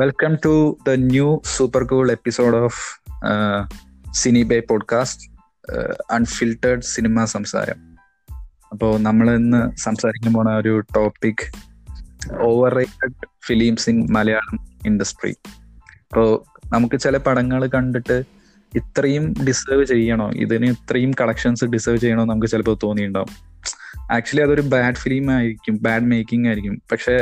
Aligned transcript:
Welcome 0.00 0.34
to 0.44 0.52
the 0.88 0.90
new 0.90 1.40
super 1.44 1.82
cool 1.84 2.10
episode 2.10 2.56
of 2.56 2.78
സിനിബൈ 4.12 4.58
podcast 4.60 5.24
unfiltered 6.10 6.80
cinema 6.80 7.22
uh, 7.22 7.26
സംസാരം 7.26 7.78
അപ്പോൾ 8.72 9.00
നമ്മൾ 9.00 9.34
ഇന്ന് 9.34 9.76
സംസാരിക്കാൻ 9.76 10.32
പോണ 10.32 10.50
ഒരു 10.50 10.78
topic 10.78 11.44
over 12.40 12.74
rated 12.74 13.28
films 13.46 13.90
in 13.90 14.06
Malayalam 14.10 14.58
industry 14.86 15.34
അപ്പോൾ 16.02 16.30
നമുക്ക് 16.66 16.96
ചില 16.96 17.16
പടങ്ങൾ 17.16 17.66
കണ്ടിട്ട് 17.66 18.18
ഇത്രയും 18.76 19.34
ഡിസേർവ് 19.48 19.84
ചെയ്യണോ? 19.84 20.30
ഇതിന് 20.30 20.66
ഇത്രയും 20.66 21.12
കളക്ഷൻസ് 21.20 21.64
ഡിസേർവ് 21.64 22.00
ചെയ്യണോ 22.00 22.24
നമുക്ക് 22.24 22.46
ചിലപ്പോൾ 22.46 22.78
തോന്നിയിട്ടുണ്ടാവും. 22.82 23.32
ആക്ച്വലി 24.10 24.44
അതൊരു 24.44 24.60
ബാഡ് 24.60 24.94
ഫിലിം 24.94 25.30
ആയിരിക്കും 25.30 25.76
ബാഡ് 25.76 26.04
മേക്കിംഗ് 26.04 26.48
ആയിരിക്കും. 26.48 26.82
പക്ഷെ 26.92 27.16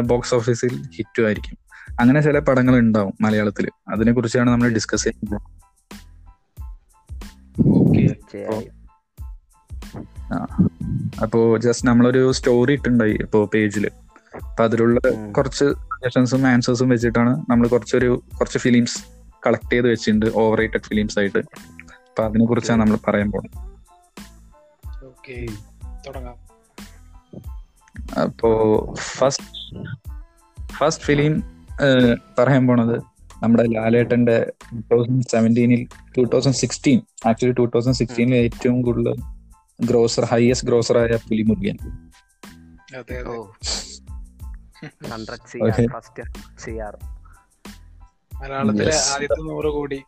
ബോക്സ് 0.00 0.34
ഓഫീസിൽ 0.34 0.74
ഹിറ്റും 0.98 1.24
ആയിരിക്കും. 1.24 1.61
അങ്ങനെ 2.00 2.20
ചില 2.20 2.38
പടങ്ങൾ 2.38 2.78
ഉണ്ടാവും 2.78 3.14
മലയാളത്തിൽ 3.20 3.70
അതിനെ 3.88 4.12
കുറിച്ചാണ് 4.12 4.50
നമ്മൾ 4.50 4.68
ഡിസ്കസ് 4.68 5.04
ചെയ്യുന്നത് 5.04 5.62
അപ്പോ 11.22 11.58
ജസ്റ്റ് 11.58 11.86
നമ്മളൊരു 11.86 12.32
സ്റ്റോറി 12.32 12.72
ഇട്ടുണ്ടായി 12.72 13.12
ഇപ്പോ 13.12 13.50
പേജിൽ 13.54 13.90
അപ്പൊ 14.36 14.64
അതിലുള്ള 14.64 15.00
കുറച്ച് 15.32 15.64
സജഷൻസും 15.64 16.46
ആൻസേഴ്സും 16.46 16.88
വെച്ചിട്ടാണ് 16.88 17.44
നമ്മൾ 17.50 17.68
കുറച്ചൊരു 17.68 18.22
കുറച്ച് 18.40 18.58
ഫിലിംസ് 18.58 18.98
കളക്ട് 19.46 19.72
ചെയ്ത് 19.72 19.90
വെച്ചിട്ടുണ്ട് 19.90 20.26
ഓവർ 20.34 20.58
റേറ്റഡ് 20.58 20.82
ഫിലിംസ് 20.82 21.18
ആയിട്ട്. 21.18 21.38
അപ്പൊ 22.08 22.24
അതിനെ 22.24 22.46
കുറിച്ചാണ് 22.46 22.80
നമ്മൾ 22.80 22.98
പറയാൻ 23.08 23.30
പോകുന്നത്. 23.30 23.72
അപ്പോ 28.20 28.50
ഫസ്റ്റ് 28.98 29.48
ഫസ്റ്റ് 30.72 31.04
ഫിലിം 31.04 31.61
പറയാൻ 32.38 32.66
പോണത് 32.66 33.00
നമ്മുടെ 33.42 33.62
ലാലേട്ടന്റെ 33.66 34.52
two 34.72 34.80
thousand 34.92 35.22
സെവന്റീനിൽ 35.22 35.88
two 36.18 36.24
thousand 36.24 36.54
sixteen 36.54 37.02
actually 37.26 37.52
two 37.52 37.66
thousand 37.66 37.94
സിക്സ്റ്റീനിൽ 37.94 38.34
ഏറ്റവും 38.34 38.82
കൂടുതൽ 38.82 39.14
ഗ്രോസർ 39.86 40.24
ഹയസ്റ്റ് 40.24 40.68
ഗ്രോസർ 40.68 40.98
ആയ 40.98 41.16
പുലിമുരുകൻ. 41.16 41.78
മലയാളത്തിലെ 48.42 48.94
ആദ്യത്തെ 49.14 49.42
നൂറ് 49.42 49.72
കോടി. 49.72 50.02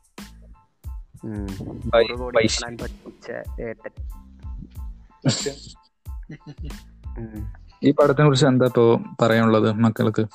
ഈ 7.82 7.90
പടത്തിനെ 7.90 8.24
കുറിച്ച് 8.24 8.46
എന്താ 8.46 8.66
ഇപ്പോ 8.66 9.00
പറയാനുള്ളത് 9.22 9.72
മക്കൾക്ക്? 9.72 10.26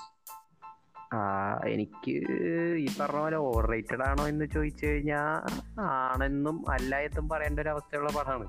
ആ 1.13 1.19
എനിക്ക് 1.65 2.13
ഈ 2.77 2.87
പറഞ്ഞ 2.99 3.19
പോലെ 3.19 3.37
ഓവർ 3.37 3.65
റേറ്റഡ് 3.65 4.03
ആണോ 4.09 4.27
എന്ന് 4.27 4.45
ചോദിച്ചു 4.53 4.85
കഴിഞ്ഞാൽ 4.85 5.29
ആണെന്നും 5.81 6.71
അല്ല 6.71 6.95
എന്നും 6.95 7.29
പറയേണ്ട 7.29 7.59
ഒരു 7.59 7.69
അവസ്ഥയുള്ള 7.69 8.09
പടമാണ്. 8.09 8.47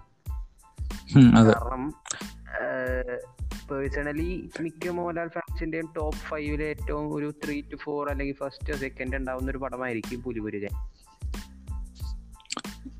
കാരണം 1.52 1.82
പേഴ്സണലി 3.70 4.50
മിക്ക 4.60 4.88
മോഹൻലാൽ 4.88 5.28
ഫാൻസിന്റെയും 5.28 5.88
ടോപ്പ് 5.96 6.18
ഫൈവിലെ 6.18 6.64
ഏറ്റവും 6.64 7.14
ഒരു 7.14 7.32
ത്രീ 7.44 7.60
ടു 7.60 7.76
ഫോർ 7.76 8.10
അല്ലെങ്കിൽ 8.10 8.34
ഫസ്റ്റ് 8.34 8.76
സെക്കൻഡ് 8.76 9.16
ഉണ്ടാവുന്ന 9.16 9.50
ഒരു 9.50 9.58
പടമായിരിക്കും 9.58 10.22
പുലിപുരുകൻ 10.22 10.74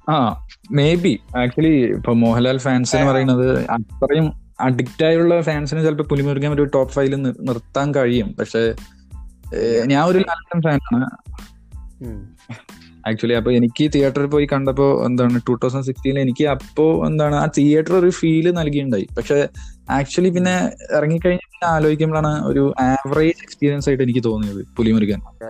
ആ 0.08 0.46
മേ 0.70 0.94
ബി 0.94 1.20
ആക്ച്വലി 1.38 1.74
ഇപ്പൊ 1.94 2.12
മോഹൻലാൽ 2.12 2.58
ഫാൻസ് 2.58 2.96
എന്ന് 2.96 3.10
പറയുന്നത് 3.10 3.70
അത്രയും 3.70 4.32
അഡിക്റ്റ് 4.60 5.04
ആയുള്ള 5.04 5.40
ഫാൻസിന് 5.40 5.84
ചിലപ്പോൾ 5.84 6.02
പുലിമുരുകൻ 6.02 6.52
ഒരു 6.52 6.64
ടോപ്പ് 6.74 6.94
ഫൈവിൽ 6.94 7.16
നിർത്താൻ 7.22 7.94
കഴിയും. 7.94 8.36
പക്ഷെ 8.38 8.74
ഞാൻ 9.86 10.02
ഒരു 10.04 10.20
ഫാനാണ് 10.64 11.08
ആക്ച്വലി 13.06 13.32
അപ്പൊ 13.32 13.50
എനിക്ക് 13.50 13.84
തിയേറ്ററിൽ 13.94 14.26
പോയി 14.26 14.46
കണ്ടപ്പോ 14.46 14.86
എന്താണ് 15.06 15.40
ടൂ 15.46 15.54
തൗസൻഡ് 15.54 15.84
സിക്സ്റ്റീനിൽ 15.84 16.20
എനിക്ക് 16.20 16.44
അപ്പോ 16.46 17.06
എന്താണ് 17.06 17.36
ആ 17.36 17.46
തിയേറ്റർ 17.56 17.94
ഒരു 17.94 18.10
ഫീൽ 18.10 18.46
നൽകിയിട്ടുണ്ടായി 18.52 19.06
പക്ഷെ 19.16 19.36
ആക്ച്വലി 19.90 20.30
പിന്നെ 20.30 20.54
ഇറങ്ങിക്കഴിഞ്ഞ 20.90 21.44
പിന്നെ 21.46 21.68
ആലോചിക്കുമ്പോഴാണ് 21.70 22.32
ഒരു 22.44 22.64
ആവറേജ് 22.86 23.42
എക്സ്പീരിയൻസ് 23.42 23.88
ആയിട്ട് 23.88 24.02
എനിക്ക് 24.02 24.24
തോന്നിയത് 24.24 24.62
പുലിമുരുകൻ. 24.76 25.20
അതെ 25.42 25.48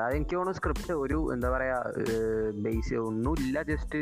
അതെനിക്ക് 0.00 0.34
തോന്നുന്നു 0.34 0.58
സ്ക്രിപ്റ്റ് 0.58 0.92
ഒരു 1.02 1.18
എന്താ 1.32 1.48
പറയാ 1.48 1.76
ബേസ് 2.64 2.94
ഒന്നുമില്ല 3.04 3.62
ജസ്റ്റ് 3.62 4.00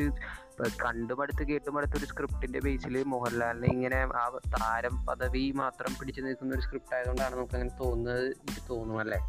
കണ്ടുമടുത്ത് 0.78 1.43
കേട്ടുമടുത്ത് 1.48 1.97
ഒരു 1.97 2.06
സ്ക്രിപ്റ്റിന്റെ 2.06 2.60
ബേസിൽ 2.60 2.97
മോഹൻലാലിനെ 3.04 3.69
ഇങ്ങനെ 3.69 3.98
ആ 4.16 4.25
താരം 4.54 5.06
പദവി 5.06 5.53
മാത്രം 5.56 5.93
പിടിച്ചു 5.98 6.21
നിൽക്കുന്ന 6.21 6.54
ഒരു 6.54 6.62
സ്ക്രിപ്റ്റ് 6.62 6.94
ആയതുകൊണ്ടാണ് 6.94 7.34
നമുക്ക് 7.37 7.56
അങ്ങനെ 7.56 7.75
തോന്നുന്നത് 7.81 8.25
എനിക്ക് 8.41 8.62
തോന്നും 8.71 8.98
അല്ലേ? 9.00 9.21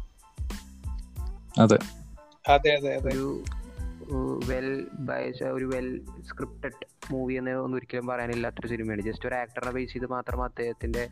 അതെ. 1.58 1.78
അതെ 2.44 2.70
അതെ 2.76 2.92
ഒരു 3.08 3.26
വെൽ 4.46 4.68
ബൈസ് 5.08 5.44
ഒരു 5.52 5.64
വെൽ 5.64 5.88
സ്ക്രിപ്റ്റഡ് 6.28 6.78
മൂവി 7.10 7.34
എന്ന് 7.34 7.52
ഒന്നും 7.58 7.78
ഒരിക്കലും 7.78 8.06
പറയാനില്ലാത്തൊരു 8.06 8.68
സിനിമയാണ് 8.68 9.02
ജസ്റ്റ് 9.02 9.26
ഒരു 9.28 9.34
ആക്ടറിനെ 9.34 9.72
ബേസ് 9.72 9.92
ചെയ്ത് 9.92 10.08
മാത്രം 10.10 10.42
അദ്ദേഹത്തിന്റെ 10.42 11.02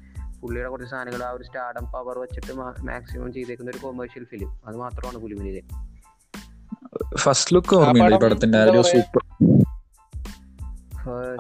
പുള്ളിയുടെ 0.41 0.69
കുറച്ച് 0.69 0.91
സാധനങ്ങൾ 0.91 1.23
ആ 1.23 1.31
ഒരു 1.31 1.45
സ്റ്റാഡം 1.45 1.87
പവർ 1.93 2.19
വെച്ചിട്ട് 2.19 2.53
മാക്സിമം 2.89 3.33
ചെയ്തേക്കുന്ന 3.33 3.71
ഒരു 3.71 3.81
കൊമേഴ്ഷ്യൽ 3.83 4.25
ഫിലിം 4.25 4.51
അത് 4.67 4.77
മാത്രമാണ് 4.77 5.19
പുലിമുരുകൻ 5.19 5.67
ഫസ്റ്റ് 7.19 7.55
ലുക്ക് 7.55 7.75
ഓർമ്മയുണ്ട് 7.77 8.17
ഈ 8.17 8.23
പടത്തിന്റെ 8.25 8.59
ഒരു 8.67 8.81
സൂപ്പർ 8.91 9.23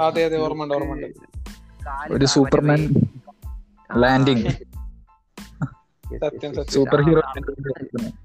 അതെ 0.00 0.24
അതെ 0.24 0.36
ഓർമ്മയുണ്ട് 0.36 0.74
ഓർമ്മയുണ്ട്. 0.74 1.06
ഒരു 2.12 2.24
സൂപ്പർമാൻ 2.24 2.80
ലാൻഡിങ്. 3.96 4.44
സൂപ്പർ 6.62 7.00
ഹീറോ 7.02 7.22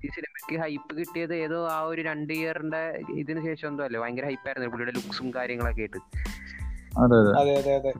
ഈ 0.06 0.07
സിനിമയ്ക്ക് 0.07 0.62
ഹൈപ്പ് 0.62 0.97
കിട്ടിയത് 0.97 1.35
ഏതോ 1.35 1.68
ആ 1.68 1.81
ഒരു 1.81 2.01
രണ്ട് 2.01 2.34
ഇയറിന്റെ 2.34 3.03
ഇതിന് 3.09 3.44
ശേഷം 3.44 3.68
എന്തോ 3.68 3.84
അല്ലേ? 3.84 4.00
ഭയങ്കര 4.00 4.25
ഹൈപ്പ് 4.25 4.47
ആയിരുന്നു 4.47 4.69
പുള്ളിയുടെ 4.69 4.91
ലുക്സും 4.91 5.34
കാര്യങ്ങളൊക്കെ 5.34 5.81
ആയിട്ട്. 5.81 5.97
അതെ 7.00 7.16
അതെ. 7.16 7.57
അതെ 7.57 7.75
അതെ 7.75 7.94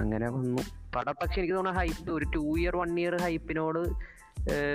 അങ്ങനെ 0.00 0.30
വന്നു. 0.30 0.62
പടം 0.96 1.14
പക്ഷെ 1.22 1.40
എനിക്ക് 1.40 1.54
തോന്നുന്നു 1.54 1.80
ഹൈപ്പ് 1.80 2.10
ഒരു 2.10 2.24
ടു 2.24 2.58
ഇയർ 2.58 2.76
വൺ 2.76 3.00
ഇയർ 3.00 3.16
ഹൈപ്പിനോട് 3.16 3.78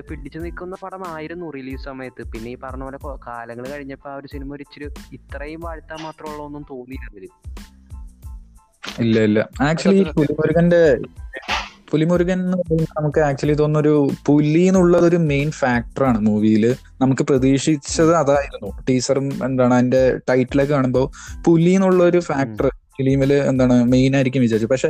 പിടിച്ചു 0.09 0.39
നിൽക്കുന്ന 0.39 0.75
പടമായിരുന്നു 0.83 1.49
റിലീസ് 1.51 1.83
സമയത്ത്. 1.83 2.31
പിന്നെ 2.31 2.51
ഈ 2.51 2.57
പറഞ്ഞ 2.63 2.83
പോലെ 2.83 2.97
കാലങ്ങൾ 3.27 3.69
കഴിഞ്ഞപ്പോ 3.69 4.09
ആ 4.09 4.15
ഒരു 4.15 4.27
സിനിമ 4.27 4.53
ഒരു 4.53 4.65
ഇത്രയും 5.13 5.59
വാഴ്ത്താൻ 5.59 6.03
മാത്രമുള്ള 6.03 6.43
ഒന്നും 6.43 6.65
തോന്നിയിരുന്നില്ല 6.71 7.29
ഇല്ല 8.99 9.19
ഇല്ല. 9.19 9.49
ആക്ച്വലി 9.61 10.03
പുലിമുരുകന്റെ 10.03 10.99
പുലിമുരുകൻ 11.91 12.39
എന്ന് 12.39 12.57
പറയുമ്പോൾ 12.57 13.01
നമുക്ക് 13.01 13.19
ആക്ച്വലി 13.19 13.53
തോന്നുന്നൊരു 13.53 14.09
പുലി 14.25 14.59
എന്നുള്ളത് 14.59 15.05
ഒരു 15.05 15.15
മെയിൻ 15.15 15.51
ഫാക്ടറാണ് 15.51 16.17
മൂവിയിൽ 16.17 16.75
നമുക്ക് 17.01 17.21
പ്രതീക്ഷിച്ചത് 17.21 18.15
അതായിരുന്നു. 18.15 18.81
ടീച്ചറും 18.89 19.45
എന്താണ് 19.45 19.73
അതിന്റെ 19.73 20.17
ടൈറ്റിലൊക്കെ 20.29 20.73
കാണുമ്പോൾ 20.73 21.11
പുലി 21.45 21.69
എന്നുള്ള 21.69 22.03
ഒരു 22.03 22.19
ഫാക്ടർ 22.19 22.69
ഫിലിമിൽ 23.01 23.31
എന്താണ് 23.41 23.75
മെയിൻ 23.91 24.15
ആയിരിക്കും 24.15 24.41
വിചാരിച്ചു 24.41 24.67
പക്ഷെ 24.67 24.89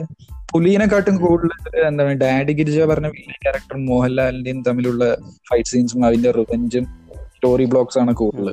പുലീനെക്കാട്ടും 0.54 1.16
കൂടുതൽ 1.18 1.52
എന്താണ് 1.86 2.14
ഡാഡി 2.22 2.54
ഗിരിജ 2.54 2.80
പറഞ്ഞ 2.84 3.08
വില്ലൻ 3.08 3.38
ക്യാരക്ടർ 3.46 3.78
മോഹൻലാലിന്റെയും 3.86 4.62
തമ്മിലുള്ള 4.64 5.04
ഫൈറ്റ് 5.50 5.70
സീൻസും 5.70 6.06
അതിന്റെ 6.06 6.32
റിവെഞ്ചും 6.32 6.86
സ്റ്റോറി 7.36 7.66
ബ്ലോക്സ് 7.66 8.00
ആണ് 8.00 8.14
കൂടുതൽ. 8.14 8.50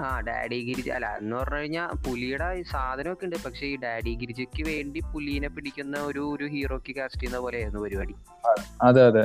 ആ 0.00 0.10
ഡാഡി 0.26 0.58
ഗിരിജ 0.66 0.88
അല്ല 0.96 1.06
എന്ന് 1.18 1.34
പറഞ്ഞു 1.36 1.58
കഴിഞ്ഞാൽ 1.58 1.88
പുലിയുടെ 2.04 2.48
സാധനമൊക്കെ 2.70 3.24
ഉണ്ട്. 3.26 3.36
പക്ഷെ 3.44 3.64
ഈ 3.66 3.76
ഡാഡി 3.84 4.12
ഗിരിജയ്ക്ക് 4.20 4.62
വേണ്ടി 4.68 5.00
പുലീനെ 5.12 5.48
പിടിക്കുന്ന 5.54 5.96
ഒരു 6.08 6.22
ഒരു 6.32 6.46
ഹീറോക്ക് 6.52 6.92
കാസ്റ്റ് 6.98 7.20
ചെയ്യുന്ന 7.20 7.40
പോലെയായിരുന്നു 7.44 7.80
പരിപാടി. 7.84 8.14
അതെ 8.88 9.02
അതെ. 9.08 9.24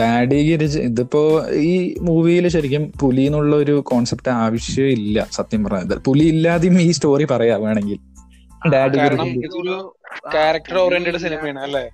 ഡാഡി 0.00 0.40
ഗിരിജ 0.48 0.74
ഇതിപ്പോ 0.88 1.22
ഈ 1.66 1.72
മൂവിയിൽ 2.08 2.46
ശരിക്കും 2.56 2.84
പുലി 3.02 3.24
എന്നുള്ള 3.28 3.54
ഒരു 3.64 3.76
കോൺസെപ്റ്റ് 3.90 4.32
ആവശ്യമില്ല 4.40 5.26
സത്യം 5.38 5.62
പറഞ്ഞത് 5.66 5.96
പുലി 6.08 6.26
ഇല്ലാതെയും 6.34 6.78
ഈ 6.82 6.90
സ്റ്റോറി 6.98 7.26
പറയാ 7.32 7.56
വേണമെങ്കിൽ 7.64 8.00
ഡാഡി 8.72 8.98
ഇതൊരു 9.38 9.76
ക്യാരക്ടർ 10.32 10.76
ഓറിയന്റഡ് 10.80 11.20
സിനിമയാണ് 11.24 11.60
അല്ലേ? 11.66 11.84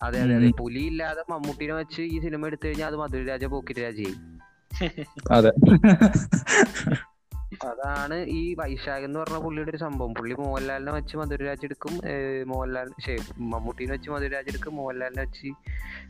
അതെ 0.00 0.18
അതെ 0.24 0.34
അതെ. 0.36 0.48
പുലി 0.60 0.82
ഇല്ലാതെ 0.90 1.22
മമ്മൂട്ടിനെ 1.30 1.74
വെച്ച് 1.78 2.02
ഈ 2.12 2.18
സിനിമ 2.24 2.48
എടുത്തു 2.50 2.66
കഴിഞ്ഞാൽ 2.66 2.88
അത് 2.90 2.98
മധുരരാജ 3.02 3.44
പോക്കിറ്റ് 3.52 3.82
രാജയായി. 3.86 4.16
അതെ. 5.30 5.52
അതാണ് 7.52 8.16
ഈ 8.38 8.42
വൈശാഖ് 8.58 9.04
എന്ന് 9.04 9.18
പറഞ്ഞ 9.20 9.38
പുള്ളിയുടെ 9.44 9.70
ഒരു 9.70 9.76
സംഭവം. 9.76 10.12
പുള്ളി 10.14 10.34
മോഹൻലാലിനെ 10.34 10.92
വെച്ച് 10.92 11.14
മധുരരാജ് 11.16 11.64
എടുക്കും 11.64 11.94
മോഹൻലാൽ 12.46 12.88
മമ്മൂട്ടിനെ 13.52 13.92
വെച്ച് 13.92 14.10
മധുരരാജ് 14.10 14.50
എടുക്കും 14.50 14.74
മോഹൻലാലിനെ 14.76 15.22
വെച്ച് 15.22 15.48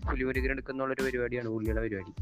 പുലിമുരുകൻ 0.09 0.51
എടുക്കുന്നുള്ളൊരു 0.51 1.01
ഒരു 1.01 1.07
പരിപാടിയാണ് 1.07 1.49
പുള്ളിയുടെ 1.49 1.81
പരിപാടി. 1.81 2.13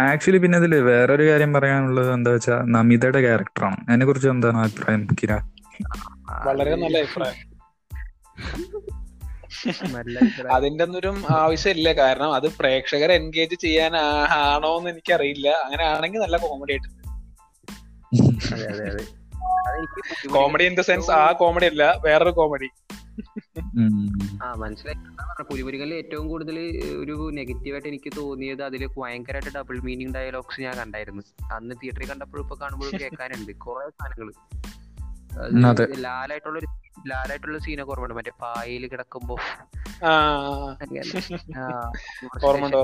ആക്ച്വലി 0.00 0.38
പിന്നെ 0.38 0.58
ഇതിൽ 0.58 0.74
വേറൊരു 0.88 1.24
കാര്യം 1.30 1.52
പറയാനുള്ളത് 1.52 2.10
എന്താ 2.12 2.30
വെച്ചാ 2.30 2.56
നമിതയുടെ 2.76 3.20
ക്യാരക്ടറാണ്. 3.20 3.78
അതിനെ 3.88 4.06
കുറിച്ച് 4.06 4.28
എന്താണ് 4.28 4.58
അഭിപ്രായം 4.58 5.02
കിര? 5.22 5.32
വളരെ 6.46 6.74
നല്ല 6.76 6.98
അഭിപ്രായം. 6.98 7.40
അതിന്റെ 10.56 10.84
ഒന്നും 10.84 11.16
ആവശ്യമില്ല. 11.38 11.88
കാരണം 11.92 12.30
അത് 12.34 12.48
പ്രേക്ഷകരെ 12.60 13.14
എൻഗേജ് 13.14 13.56
ചെയ്യാൻ 13.64 13.94
ആണോന്ന് 14.40 14.90
എനിക്കറിയില്ല. 14.90 15.48
അങ്ങനെ 15.64 15.84
ആണെങ്കിൽ 15.92 16.20
നല്ല 16.24 16.36
കോമഡി 16.46 16.72
ആയിട്ടുണ്ട് 16.72 17.01
അതെ 18.54 18.66
അതെ 18.72 18.84
അതെ. 18.90 19.04
കോമഡി 20.28 20.64
ഇൻ 20.64 20.74
ദ 20.74 20.80
സെൻസ് 20.80 21.10
ആ 21.10 21.32
കോമഡി 21.32 21.66
അല്ല 21.66 21.84
വേറൊരു 22.04 22.30
കോമഡി 22.30 22.68
ആ 24.42 24.54
മനസ്സിലായി. 24.54 24.98
പുലിമുരുകനിൽ 25.50 25.94
ഏറ്റവും 25.94 26.28
കൂടുതൽ 26.28 26.56
ഒരു 27.02 27.30
നെഗറ്റീവായിട്ട് 27.32 27.88
എനിക്ക് 27.88 28.10
തോന്നിയത് 28.16 28.62
അതിൽ 28.62 28.86
ഭയങ്കരമായിട്ട് 28.86 29.58
ഡബിൾ 29.58 29.78
മീനിങ് 29.80 30.14
ഡയലോഗ്സ് 30.14 30.60
ഞാൻ 30.60 30.74
കണ്ടായിരുന്നു. 30.76 31.22
അന്ന് 31.52 31.74
തിയേറ്ററിൽ 31.82 32.08
കണ്ടപ്പോഴും 32.08 32.44
ഇപ്പൊ 32.44 32.56
കാണുമ്പോഴും 32.56 33.00
കേൾക്കാനുണ്ട് 33.00 33.52
കുറെ 33.56 33.90
സാധനങ്ങൾ. 33.90 34.30
ലാലായിട്ടുള്ള 36.00 36.58
ലാലായിട്ടുള്ള 37.08 37.58
സീനൊക്കെ 37.58 37.92
ഓർമ്മയുണ്ട്. 37.92 38.14
മറ്റേ 38.14 38.32
പായയിൽ 38.42 38.86
കിടക്കുമ്പോ 38.86 39.36
ഓർമ്മയുണ്ട് 42.44 42.76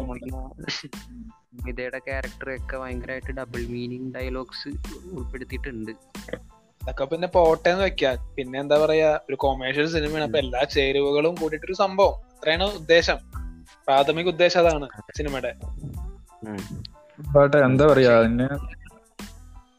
മിതയുടെ 1.66 1.98
ക്യാരക്ടർ 1.98 2.54
ഒക്കെ 2.54 2.76
ഭയങ്കരമായിട്ട് 2.76 3.32
ഡബിൾ 3.32 3.66
മീനിങ് 3.66 4.14
ഡയലോഗ്സ് 4.14 4.68
ഉൾപ്പെടുത്തിയിട്ടുണ്ട്. 5.12 5.90
അതൊക്കെ 6.82 7.04
പിന്നെ 7.04 7.28
പോട്ടെ 7.28 7.68
എന്ന് 7.68 7.84
വെക്കാം. 7.84 8.34
പിന്നെ 8.36 8.60
എന്താ 8.60 8.78
പറയാ 8.78 9.10
ഒരു 9.28 9.34
കൊമേഴ്ഷ്യൽ 9.34 9.88
സിനിമയാണ് 9.88 10.24
അപ്പൊ 10.24 10.38
എല്ലാ 10.38 10.64
ചേരുവകളും 10.64 11.34
കൂടിയിട്ടൊരു 11.34 11.72
സംഭവം. 11.72 12.14
അത്രയാണ് 12.14 12.64
ഉദ്ദേശം. 12.64 13.18
പ്രാഥമിക 13.86 14.28
ഉദ്ദേശം 14.28 14.60
അതാണ് 14.60 14.88
സിനിമയുടെ 15.16 15.54
എന്താ 17.64 17.86
പറയാ 17.86 18.16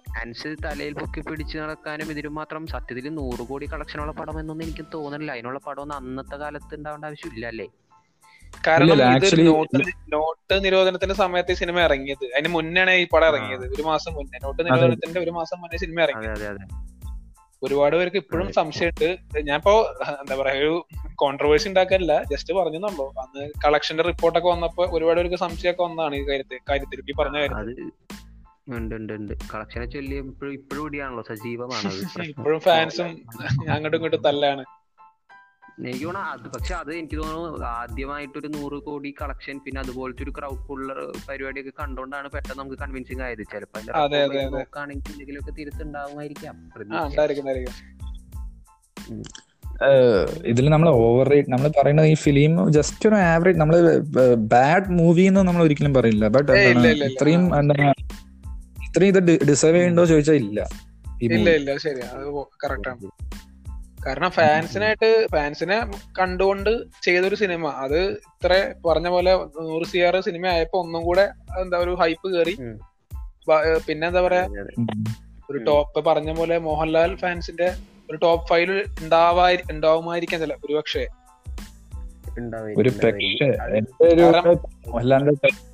ഫാൻസ് 0.10 0.56
തലയിൽ 0.66 0.94
പൊക്കി 0.94 1.22
പിടിച്ച് 1.22 1.58
നടക്കാനും 1.58 2.12
ഇതിനും 2.12 2.36
മാത്രം 2.36 2.68
സത്യത്തിൽ 2.68 3.10
നൂറ് 3.14 3.48
കോടി 3.48 3.66
കളക്ഷനുള്ള 3.74 4.12
പടം 4.12 4.40
എന്നൊന്നും 4.40 4.66
എനിക്ക് 4.66 4.86
തോന്നുന്നില്ല 4.94 5.32
അതിനുള്ള 5.32 5.60
പടം 5.60 5.82
ഒന്നും 5.82 5.96
അന്നത്തെ 5.96 6.36
കാലത്ത് 6.36 6.76
ഉണ്ടാവേണ്ട 6.76 7.06
ആവശ്യമില്ല 7.06 7.46
അല്ലേ? 7.46 7.68
കാരണം 8.68 8.94
ഇത് 8.94 9.48
നോട്ട് 9.48 9.82
നോട്ട് 10.14 10.66
നിരോധനത്തിന്റെ 10.66 11.16
സമയത്ത് 11.16 11.54
സിനിമ 11.54 11.80
ഇറങ്ങിയത്. 11.80 12.26
അതിന് 12.36 12.48
മുന്നാണ് 12.48 12.92
ഈ 12.92 13.08
പടം 13.14 13.28
ഇറങ്ങിയത്. 13.28 13.66
ഒരു 13.76 13.82
മാസം 13.82 14.14
മുന്നേ. 14.14 14.40
നോട്ട് 14.44 14.66
നിരോധനത്തിന്റെ 14.66 15.20
ഒരു 15.20 15.30
മാസം 15.30 15.62
മുന്നേ 15.62 15.78
സിനിമ 15.78 16.02
ഇറങ്ങി. 16.02 16.28
അതെ 16.28 16.48
അതെ 16.48 16.64
അതെ. 16.66 16.68
ഒരുപാട് 17.62 17.96
പേർക്ക് 17.96 18.18
ഇപ്പോഴും. 18.18 18.54
സംശയമുണ്ട്. 18.54 19.08
ഞാനിപ്പോ 19.40 19.74
എന്താ 20.22 20.36
പറയാ 20.36 20.54
ഒരു 20.54 20.74
കോൺട്രവേഴ്സി 21.16 21.68
ഉണ്ടാക്കാനില്ല 21.68 22.24
ജസ്റ്റ് 22.24 22.54
പറഞ്ഞെന്നുള്ളൂ. 22.54 23.14
അന്ന് 23.20 23.50
കളക്ഷന്റെ 23.66 24.04
റിപ്പോർട്ടൊക്കെ 24.04 24.50
വന്നപ്പോ 24.50 24.86
ഒരുപാട് 24.92 25.18
പേർക്ക് 25.18 25.36
സംശയമൊക്കെ 25.36 25.84
വന്നതാണ് 25.84 26.16
ഈ 26.16 26.30
കാര്യത്തിൽ 26.30 26.60
കാര്യത്തിൽ 26.70 27.04
ഈ 27.10 27.16
പറഞ്ഞ 27.20 27.38
കാര്യം 27.38 27.58
അത് 27.58 27.74
ഉണ്ട് 28.76 28.94
ഉണ്ട് 28.98 29.14
ഉണ്ട്. 29.18 29.34
കളക്ഷനെ 29.52 29.86
ചൊല്ലി 29.94 30.16
ഇപ്പോഴും 30.24 30.54
ഇപ്പോഴും 30.60 30.84
ഇടിയാണല്ലോ 30.90 31.24
സജീവമാണ് 31.30 31.90
ഇപ്പോഴും 32.32 32.60
ഫാൻസും 32.66 33.10
അങ്ങോട്ടും 33.74 33.98
ഇങ്ങോട്ടും 34.00 34.24
തല്ലാണ്. 34.28 34.64
എനിക്ക് 35.82 36.06
തോന്നുന്നു 36.06 36.30
അത് 36.36 36.48
പക്ഷെ 36.54 36.74
അത് 36.80 36.90
എനിക്ക് 36.98 37.18
തോന്നുന്നു 37.20 37.68
ആദ്യമായിട്ടൊരു 37.76 38.50
നൂറ് 38.56 38.78
കോടി 38.88 39.10
കളക്ഷൻ 39.20 39.58
പിന്നെ 39.66 39.80
അതുപോലത്തെ 39.84 40.24
ഒരു 40.26 40.34
ക്രൗഡ് 40.38 40.64
പരിപാടി 40.68 40.96
പരിപാടിയൊക്കെ 41.30 41.74
കണ്ടുകൊണ്ടാണ് 41.80 42.28
പെട്ടെന്ന് 42.34 42.60
നമുക്ക് 42.62 42.80
കൺവിൻസിങ് 42.82 43.24
ആയത്. 43.28 43.44
ചിലപ്പോ. 43.54 43.80
നോക്കുകയാണെങ്കിൽ 44.56 45.12
എന്തെങ്കിലുമൊക്കെ 45.14 45.54
തിരുത്തുണ്ടാവുമായിരിക്കാം. 45.60 46.56
ഇതിൽ 50.52 50.66
നമ്മൾ 50.74 50.88
ഓവർ 51.04 51.28
റേറ്റ് 51.32 51.52
നമ്മൾ 51.54 51.68
പറയുന്നത് 51.76 52.08
ഈ 52.14 52.18
ഫിലിം 52.24 52.54
ജസ്റ്റ് 52.78 53.08
ഒരു 53.10 53.18
ആവറേജ് 53.28 53.60
നമ്മൾ 53.62 53.76
ബാഡ് 54.54 54.92
മൂവി 54.98 55.26
എന്ന് 55.30 55.42
നമ്മൾ 55.50 55.64
ഒരിക്കലും 55.68 55.94
പറയില്ല. 55.98 56.26
ബട്ട് 56.36 56.50
ഇല്ല, 56.52 56.66
ഇല്ല, 56.76 56.88
ഇല്ല. 56.96 57.06
ഇത്രയും 57.12 57.44
എന്താ 57.60 57.76
ഇത്രയും 58.90 59.18
ഇത് 59.18 59.48
ഡിസേർവ് 59.48 59.78
ചെയ്യണ്ടോ 59.78 60.06
ചോദിച്ചാൽ 60.06 60.34
ഇല്ല. 60.34 60.68
ഇല്ല 61.22 61.50
ഇല്ല 61.50 61.78
ശരി. 61.78 62.00
അത് 62.00 62.46
കറക്റ്റ് 62.64 62.90
ആണ്. 62.90 63.30
കാരണം 64.06 64.32
ഫാൻസിനായിട്ട് 64.32 65.28
ഫാൻസിനെ 65.32 65.80
കണ്ടുകൊണ്ട് 66.20 66.84
ചെയ്തൊരു 67.04 67.36
സിനിമ. 67.36 67.68
അത് 67.68 68.02
ഇത്ര 68.12 68.74
പറഞ്ഞ 68.86 69.10
പോലെ 69.10 69.34
നൂറ് 69.36 69.86
സി 69.86 69.98
ആർ 69.98 70.20
സിനിമ 70.20 70.48
ആയപ്പോ 70.48 70.80
ഒന്നും 70.84 71.04
കൂടെ 71.04 71.32
എന്താ 71.62 71.78
ഒരു 71.78 71.98
ഹൈപ്പ് 72.00 72.28
കയറി. 72.34 72.58
പിന്നെ 73.88 74.08
എന്താ 74.08 74.22
പറയാ. 74.22 74.44
ഒരു 75.52 75.58
ടോപ്പ് 75.58 76.06
പറഞ്ഞ 76.06 76.34
പോലെ 76.34 76.58
മോഹൻലാൽ 76.58 77.16
ഫാൻസിന്റെ 77.16 77.72
ഒരു 78.10 78.18
ടോപ്പ് 78.18 78.48
ഫൈവ് 78.48 78.84
ഉണ്ടാവാ 79.02 79.58
ഉണ്ടാവുമായിരിക്കാം. 79.72 80.40
ചില 80.40 80.54
ഒരു 80.66 80.74
പക്ഷേ 80.74 81.08
ഒരു 82.78 82.90
പക്ഷേ 82.90 83.48
മോഹൻലാലിന്റെ 84.88 85.69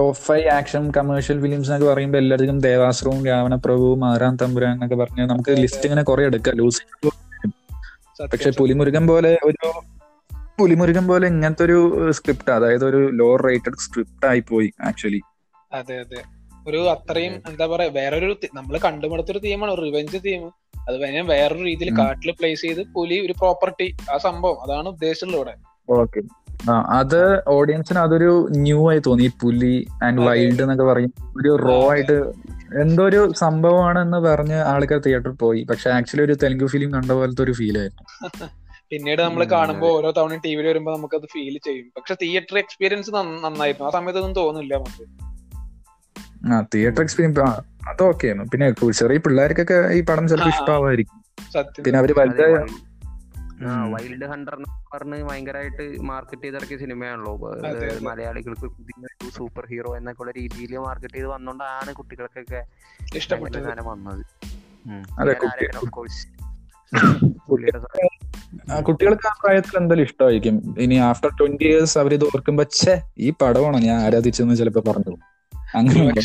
top 0.00 0.20
five 0.20 0.48
action 0.50 0.90
commercial 0.90 1.40
films 1.40 1.68
എന്നൊക്കെ 1.68 1.86
പറയുമ്പോൾ 1.86 2.18
എല്ലാവർക്കും 2.18 2.58
ദേവാസുരവും 2.60 3.26
രാവണപ്രഭുവും 3.26 4.04
ആറാം 4.04 4.36
തമ്പുരാൻ 4.36 4.72
എന്നൊക്കെ 4.72 4.96
പറഞ്ഞ് 4.96 5.24
നമുക്ക് 5.30 5.50
ലിസ്റ്റ് 5.62 5.86
ഇങ്ങനെ 5.86 6.02
കുറെ 6.02 6.22
എടുക്കാം. 6.22 6.56
ലൂസ് 6.56 6.82
പക്ഷെ. 8.24 8.50
പുലിമുരുകൻ 8.50 9.04
പോലെ 9.06 9.38
ഒരു 9.44 9.68
പുലിമുരുകൻ 10.58 11.08
പോലെ 11.08 11.26
ഇങ്ങനത്തെ 11.28 11.64
ഒരു 11.64 11.76
സ്ക്രിപ്റ്റ് 12.10 12.50
അതായത് 12.50 12.84
ഒരു 12.84 13.10
ലോ 13.12 13.36
റേറ്റഡ് 13.36 13.78
സ്ക്രിപ്റ്റ് 13.78 14.26
ആയി 14.26 14.40
പോയി 14.50 14.68
ആക്ച്വലി 14.82 15.20
അതെ 15.72 15.96
അതെ. 15.98 16.20
ഒരു 16.68 16.80
അത്രയും 16.90 17.34
എന്താ 17.48 17.66
പറയാ 17.66 17.90
വേറൊരു 17.90 18.26
നമ്മൾ 18.26 18.54
നമ്മൾ 18.54 18.78
കണ്ടുപിടുത്തൊരു 18.78 19.38
തീമാണ് 19.38 19.76
റിവെഞ്ച് 19.78 20.18
തീം 20.24 20.42
അത് 20.88 20.96
വേറെ 20.98 21.22
വേറൊരു 21.30 21.62
രീതിയിൽ. 21.64 21.90
കാട്ടിൽ 21.98 22.30
പ്ലേസ് 22.30 22.62
ചെയ്ത് 22.62 22.82
പുലി 22.94 23.26
ഒരു 23.26 23.32
പ്രോപ്പർട്ടി 23.32 23.86
ആ 24.10 24.16
സംഭവം 24.18 24.58
അതാണ് 24.62 24.88
ഉദ്ദേശമുള്ളത് 24.88 25.40
ഇവിടെ. 25.40 25.54
ഓക്കെ. 25.88 26.22
അത് 26.70 27.48
ഓഡിയൻസിന് 27.48 27.98
അതൊരു 27.98 28.48
ന്യൂ 28.50 28.90
ആയി 28.90 28.98
തോന്നി. 28.98 29.22
ഈ 29.22 29.30
പുലി 29.42 29.86
ആൻഡ്. 30.04 30.20
വൈൽഡ് 30.20 30.62
എന്നൊക്കെ 30.62 30.84
പറയും. 30.84 31.12
ഒരു 31.38 31.56
റോ 31.56 31.90
ആയിട്ട് 31.90 32.32
എന്തോ 32.80 33.04
ഒരു 33.04 33.32
സംഭവമാണെന്ന് 33.32 34.18
പറഞ്ഞ് 34.18 34.54
ആൾക്കാർ 34.54 34.98
തിയേറ്ററിൽ 34.98 35.32
പോയി. 35.32 35.62
പക്ഷെ 35.62 35.90
ആക്ച്വലി 35.90 36.24
ഒരു 36.24 36.32
തെലുങ്ക് 36.34 36.64
ഫിലിം 36.64 36.94
കണ്ട 36.94 37.10
പോലത്തെ 37.10 37.42
ഒരു 37.42 37.52
ഫീൽ 37.52 37.78
ആയിരുന്നു. 37.78 38.02
പിന്നീട് 38.90 39.22
നമ്മൾ 39.22 39.44
കാണുമ്പോൾ 39.44 39.66
കാണുമ്പോ 39.66 39.88
ഓരോ 39.88 40.10
തവണ 40.10 40.40
ടി 40.44 40.54
വിയിൽ 40.54 40.66
വരുമ്പോ 40.66 40.96
നമുക്ക് 40.96 41.14
അത് 41.14 41.22
ഫീൽ 41.22 41.58
ചെയ്യും. 41.64 41.86
പക്ഷെ 41.96 42.14
തിയേറ്റർ 42.22 42.58
എക്സ്പീരിയൻസ് 42.58 43.10
നന്നായിരുന്നു. 43.10 43.86
ആ 43.86 43.90
സമയത്ത് 43.90 44.18
ഒന്നും 44.18 44.32
തോന്നില്ല 44.32 44.76
നമുക്ക്. 44.76 45.30
ആ 46.52 46.64
തിയേറ്റർ 46.74 47.00
എക്സ്പീരിയൻസ് 47.00 47.40
അത് 47.88 48.02
ഓക്കെ 48.02 48.26
ആയിരുന്നു. 48.26 48.44
പിന്നെ 48.52 48.92
ചെറിയ 48.92 49.18
പിള്ളേർക്കൊക്കെ 49.18 49.92
ഈ 49.92 50.00
പടം 50.00 50.28
ചിലപ്പോൾ 50.28 50.50
ആ, 50.50 50.52
ആ. 50.52 50.60
ഇഷ്ടമാവായിരിക്കും 50.60 51.24
സത്യം. 51.52 51.84
പിന്നെ 51.84 51.98
അവർ 51.98 52.14
വലുതായ 52.18 52.54
ആ. 52.54 52.66
വൈൽഡ് 53.92 54.24
ഹണ്ടർ 54.24 54.54
എന്ന് 54.54 54.68
പറഞ്ഞ് 54.94 55.22
ഭയങ്കരമായിട്ട് 55.22 56.02
മാർക്കറ്റ് 56.02 56.42
ചെയ്തിറക്കിയ 56.42 56.76
സിനിമയാണല്ലോ. 56.76 57.32
മലയാളികൾക്ക് 58.02 58.66
പുതിയ 58.66 59.30
സൂപ്പർ 59.36 59.66
ഹീറോ 59.70 59.96
എന്നൊക്കെ 59.96 60.22
ഉള്ള 60.22 60.32
രീതിയിൽ 60.36 60.78
മാർക്കറ്റ് 60.78 61.14
ചെയ്ത് 61.14 61.28
വന്നോണ്ടാണ് 61.28 61.94
കുട്ടികൾക്കൊക്കെ 61.94 62.64
ഇഷ്ടപ്പെട്ട 63.16 63.80
വന്നത്. 63.80 64.22
കുട്ടികൾക്ക് 68.88 69.26
ആ 69.26 69.32
പ്രായത്തിൽ 69.42 69.76
എന്തായാലും 69.78 70.02
ഇഷ്ടമായിരിക്കും? 70.02 70.76
ഇനി 70.78 70.94
ആഫ്റ്റർ 70.94 71.30
ട്വന്റി 71.40 71.64
ഇയേഴ്സ് 71.64 71.98
അവർ 71.98 72.14
ഇത് 72.14 72.24
ഓർക്കുമ്പോ 72.24 72.64
ഛേ 72.64 73.02
ഈ 73.18 73.30
പടമാണോ 73.30 73.78
ഞാൻ 73.78 74.00
ആരാധിച്ചെന്ന് 74.00 74.54
ചിലപ്പോ 74.54 74.92
പറഞ്ഞു. 74.92 75.16
അങ്ങനെ. 75.74 76.22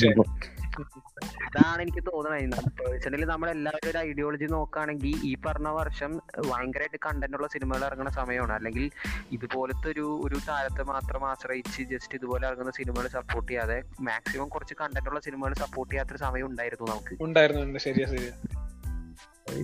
അതാണ് 1.58 1.82
എനിക്ക് 1.82 2.04
തോന്നുന്നത് 2.06 3.26
നമ്മൾ 3.26 3.50
എല്ലാവരും 3.50 3.90
ഒരു 3.90 3.98
ഐഡിയോളജി 3.98 4.46
നോക്കുകയാണെങ്കിൽ 4.46 5.16
ഈ 5.24 5.36
പറഞ്ഞ 5.46 5.68
വർഷം 5.68 6.18
ഭയങ്കരമായിട്ട് 6.52 6.98
കണ്ടന്റ് 6.98 7.38
ഉള്ള 7.38 7.48
സിനിമകൾ 7.48 7.86
ഇറങ്ങുന്ന 7.86 8.12
സമയമാണ്. 8.12 8.54
അല്ലെങ്കിൽ 8.54 8.92
ഇതുപോലത്തെ 9.32 9.92
ഒരു 9.92 10.22
ഒരു 10.26 10.36
താരത്തെ 10.50 10.84
മാത്രം 10.84 11.30
ആശ്രയിച്ച് 11.30 11.84
ജസ്റ്റ് 11.84 12.16
ഇതുപോലെ 12.16 12.48
ഇറങ്ങുന്ന 12.48 12.72
സിനിമകൾ 12.72 13.08
സപ്പോർട്ട് 13.08 13.52
ചെയ്യാതെ 13.52 13.84
മാക്സിമം 14.02 14.50
കുറച്ച് 14.50 14.74
കണ്ടന്റ് 14.82 15.10
ഉള്ള 15.10 15.20
സിനിമകൾ 15.20 15.54
സപ്പോർട്ട് 15.54 15.94
ചെയ്യാത്തൊരു 15.94 16.20
സമയം 16.20 16.46
ഉണ്ടായിരുന്നു 16.46 16.92
നമുക്ക്. 16.92 17.24
ഉണ്ടായിരുന്നു 17.24 17.62
ഉണ്ട് 17.62 17.80
ശരിയാ. 17.80 18.08
ശരിയാ 18.08 18.32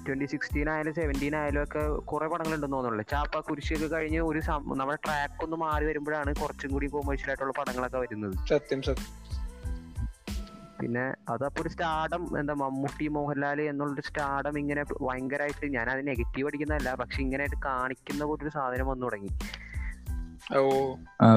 ട്വന്റി 0.07 0.25
സിക്സ്റ്റീൻ 0.25 0.69
ആയാലും 0.69 0.93
സെവന്റീൻ 0.93 1.36
ആയാലും 1.36 1.63
ഒക്കെ 1.63 1.88
കുറെ 1.88 2.27
പടങ്ങൾ 2.27 2.55
ഉണ്ടെന്ന് 2.55 2.75
തോന്നുന്നുള്ളു 2.75 3.05
ചാപ്പ 3.12 3.39
കുരിശൊക്കെ 3.39 3.88
കഴിഞ്ഞ് 3.88 4.19
ഒരു 4.19 4.39
നമ്മുടെ 4.50 4.98
ട്രാക്ക് 5.05 5.43
ഒന്ന് 5.43 5.57
മാറി 5.57 5.86
വരുമ്പോഴാണ് 5.86 6.36
കുറച്ചും 6.36 6.71
കൂടി 6.71 6.88
കൊമേഴ്ഷ്യൽ 6.88 7.29
ആയിട്ടുള്ള 7.29 7.53
പടങ്ങളൊക്കെ 7.60 7.98
വരുന്നത്. 7.98 8.48
സത്യം 8.48 8.81
സത്യം. 8.81 9.40
പിന്നെ 10.81 11.13
അതപ്പോ 11.29 11.61
ഒരു 11.61 11.69
സ്റ്റാർഡം 11.69 12.39
എന്താ 12.39 12.53
മമ്മൂട്ടി 12.53 13.07
മോഹൻലാൽ 13.07 13.61
എന്നുള്ളൊരു 13.61 14.01
സ്റ്റാർഡം 14.01 14.59
ഇങ്ങനെ 14.59 14.83
ഭയങ്കരമായിട്ട് 15.01 15.73
ഞാൻ 15.73 15.89
അത് 15.89 16.07
നെഗറ്റീവ് 16.07 16.47
അടിക്കുന്നതല്ല 16.47 16.95
പക്ഷെ 16.95 17.21
ഇങ്ങനെയായിട്ട് 17.21 17.55
കാണിക്കുന്ന 17.65 18.25
പോലെ 18.25 18.43
ഒരു 18.43 18.51
സാധനം 18.53 18.88
വന്നു 18.88 19.05
തുടങ്ങി. 19.05 19.29
ഓ 20.57 20.69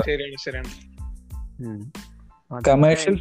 ശരിയാണ് 0.06 0.36
ശരിയാണ്. 0.44 0.70
കമേഴ്ഷ്യൽ. 2.68 3.14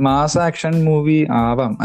മാസ് 0.00 0.38
ആക്ഷൻ 0.38 0.84
മൂവി 0.84 1.26
ആവാം. 1.30 1.78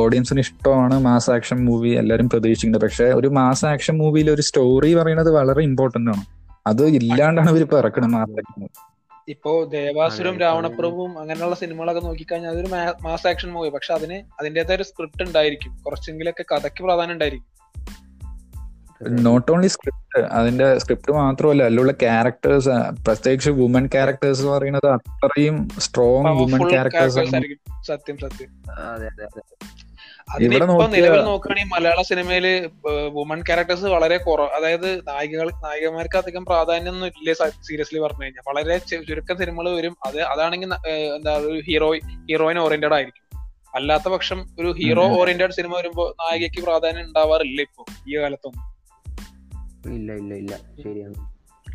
ഓഡിയൻസിന് 0.00 0.40
ഇഷ്ടമാണ് 0.40 0.98
മാസ് 1.00 1.30
ആക്ഷൻ 1.30 1.64
മൂവി 1.64 1.88
എല്ലാരും 1.88 2.28
പ്രതീക്ഷിക്കുന്നത്. 2.28 2.80
പക്ഷെ 2.80 3.04
ഒരു 3.04 3.28
മാസ് 3.28 3.66
ആക്ഷൻ 3.66 3.98
മൂവിയിൽ 3.98 4.30
ഒരു 4.30 4.42
സ്റ്റോറി 4.42 4.94
പറയുന്നത് 4.94 5.30
വളരെ 5.36 5.62
ഇമ്പോർട്ടന്റ് 5.62 6.10
ആണ്. 6.10 6.24
അത് 6.66 6.84
ഇല്ലാണ്ടാണ് 6.86 7.50
ഇവർ 7.50 7.60
ഇപ്പൊ 7.60 7.78
ഇറക്കുന്നത് 7.78 8.12
മാസ് 8.12 8.30
ആക്ഷൻ 8.30 8.66
ഇപ്പോ 9.28 9.64
ദേവാസുരം 9.64 10.38
രാവണപ്രഭുവും 10.38 11.18
അങ്ങനെയുള്ള 11.18 11.54
സിനിമകളൊക്കെ 11.54 12.00
നോക്കിക്കഴിഞ്ഞാൽ 12.00 12.50
അതൊരു 12.50 12.66
മാസ് 13.02 13.26
ആക്ഷൻ 13.26 13.50
മൂവി 13.52 13.68
പക്ഷെ 13.68 13.94
അതിന് 13.94 14.14
അതിന്റേതായ 14.40 14.76
ഒരു 14.76 14.82
സ്ക്രിപ്റ്റ് 14.82 15.22
ഉണ്ടായിരിക്കും. 15.22 15.82
കുറച്ചെങ്കിലൊക്കെ 15.86 16.44
കഥയ്ക്ക് 16.52 16.84
പ്രാധാന്യം 16.84 17.12
ഉണ്ടായിരിക്കും. 17.12 17.58
നോട്ട് 19.24 19.52
ഓൺലി 19.52 19.66
സ്ക്രിപ്റ്റ് 19.66 20.26
അതിന്റെ 20.26 20.78
സ്ക്രിപ്റ്റ് 20.78 21.12
മാത്രമല്ല 21.12 21.62
അതിലുള്ള 21.62 21.92
ക്യാരക്ടേഴ്സ് 21.92 22.68
പ്രത്യേകിച്ച് 23.04 23.50
വുമൻ 23.50 23.86
ക്യാരക്ടേഴ്സ് 23.86 24.40
എന്ന് 24.40 24.52
പറയുന്നത് 24.52 24.86
അത്രയും 24.86 25.68
സ്ട്രോങ് 25.78 26.28
വുമൻ 26.28 26.70
ക്യാരക്ടേഴ്സ് 26.70 27.18
ക്യാരക്ടേഴ്സ് 27.18 27.86
സത്യം 27.86 28.18
സത്യം. 28.18 28.50
അതെ 28.70 29.06
അതെ 29.06 29.24
അതെ. 29.24 29.40
അതിനിപ്പോ 30.34 30.86
നിലവിൽ 30.86 31.20
നോക്കുകയാണെങ്കിൽ 31.20 31.70
മലയാള 31.74 32.02
സിനിമയിൽ 32.02 32.46
വുമൺ 33.12 33.42
ക്യാരക്ടേഴ്സ് 33.42 33.84
വളരെ 33.84 34.16
കുറവ്. 34.16 34.48
അതായത് 34.48 34.98
നായികകൾ 35.08 35.50
നായികമാർക്ക് 35.50 36.18
അധികം 36.18 36.44
പ്രാധാന്യം 36.44 36.92
ഒന്നും 36.92 37.06
ഇല്ല 37.06 37.32
സീരിയസ്ലി 37.32 37.98
പറഞ്ഞു 37.98 38.24
കഴിഞ്ഞാൽ. 38.24 38.42
വളരെ 38.48 38.78
ചുരുക്കം 38.78 39.38
സിനിമകൾ 39.38 39.76
വരും. 39.76 39.96
അത് 40.06 40.20
അതാണെങ്കിൽ 40.22 40.66
എന്താ 41.16 41.34
ഒരു 41.34 41.60
ഹീറോ 41.66 41.92
ഹീറോയിൻ 42.30 42.58
ഓറിയന്റഡ് 42.58 42.94
ആയിരിക്കും. 42.94 43.24
അല്ലാത്ത 43.74 44.08
പക്ഷം 44.08 44.46
ഒരു 44.60 44.74
ഹീറോ 44.78 45.08
ഓറിയന്റഡ് 45.08 45.52
സിനിമ 45.52 45.76
വരുമ്പോ 45.76 46.16
നായികയ്ക്ക് 46.20 46.62
പ്രാധാന്യം 46.62 47.04
ഉണ്ടാവാറില്ല 47.04 47.60
ഇപ്പൊ 47.62 47.84
ഈ 48.08 48.18
കാലത്തൊന്നും. 48.18 48.64
ഇല്ല 49.94 50.12
ഇല്ല 50.12 50.34
ഇല്ല. 50.34 50.56
ശരിയാണ്. 50.56 51.14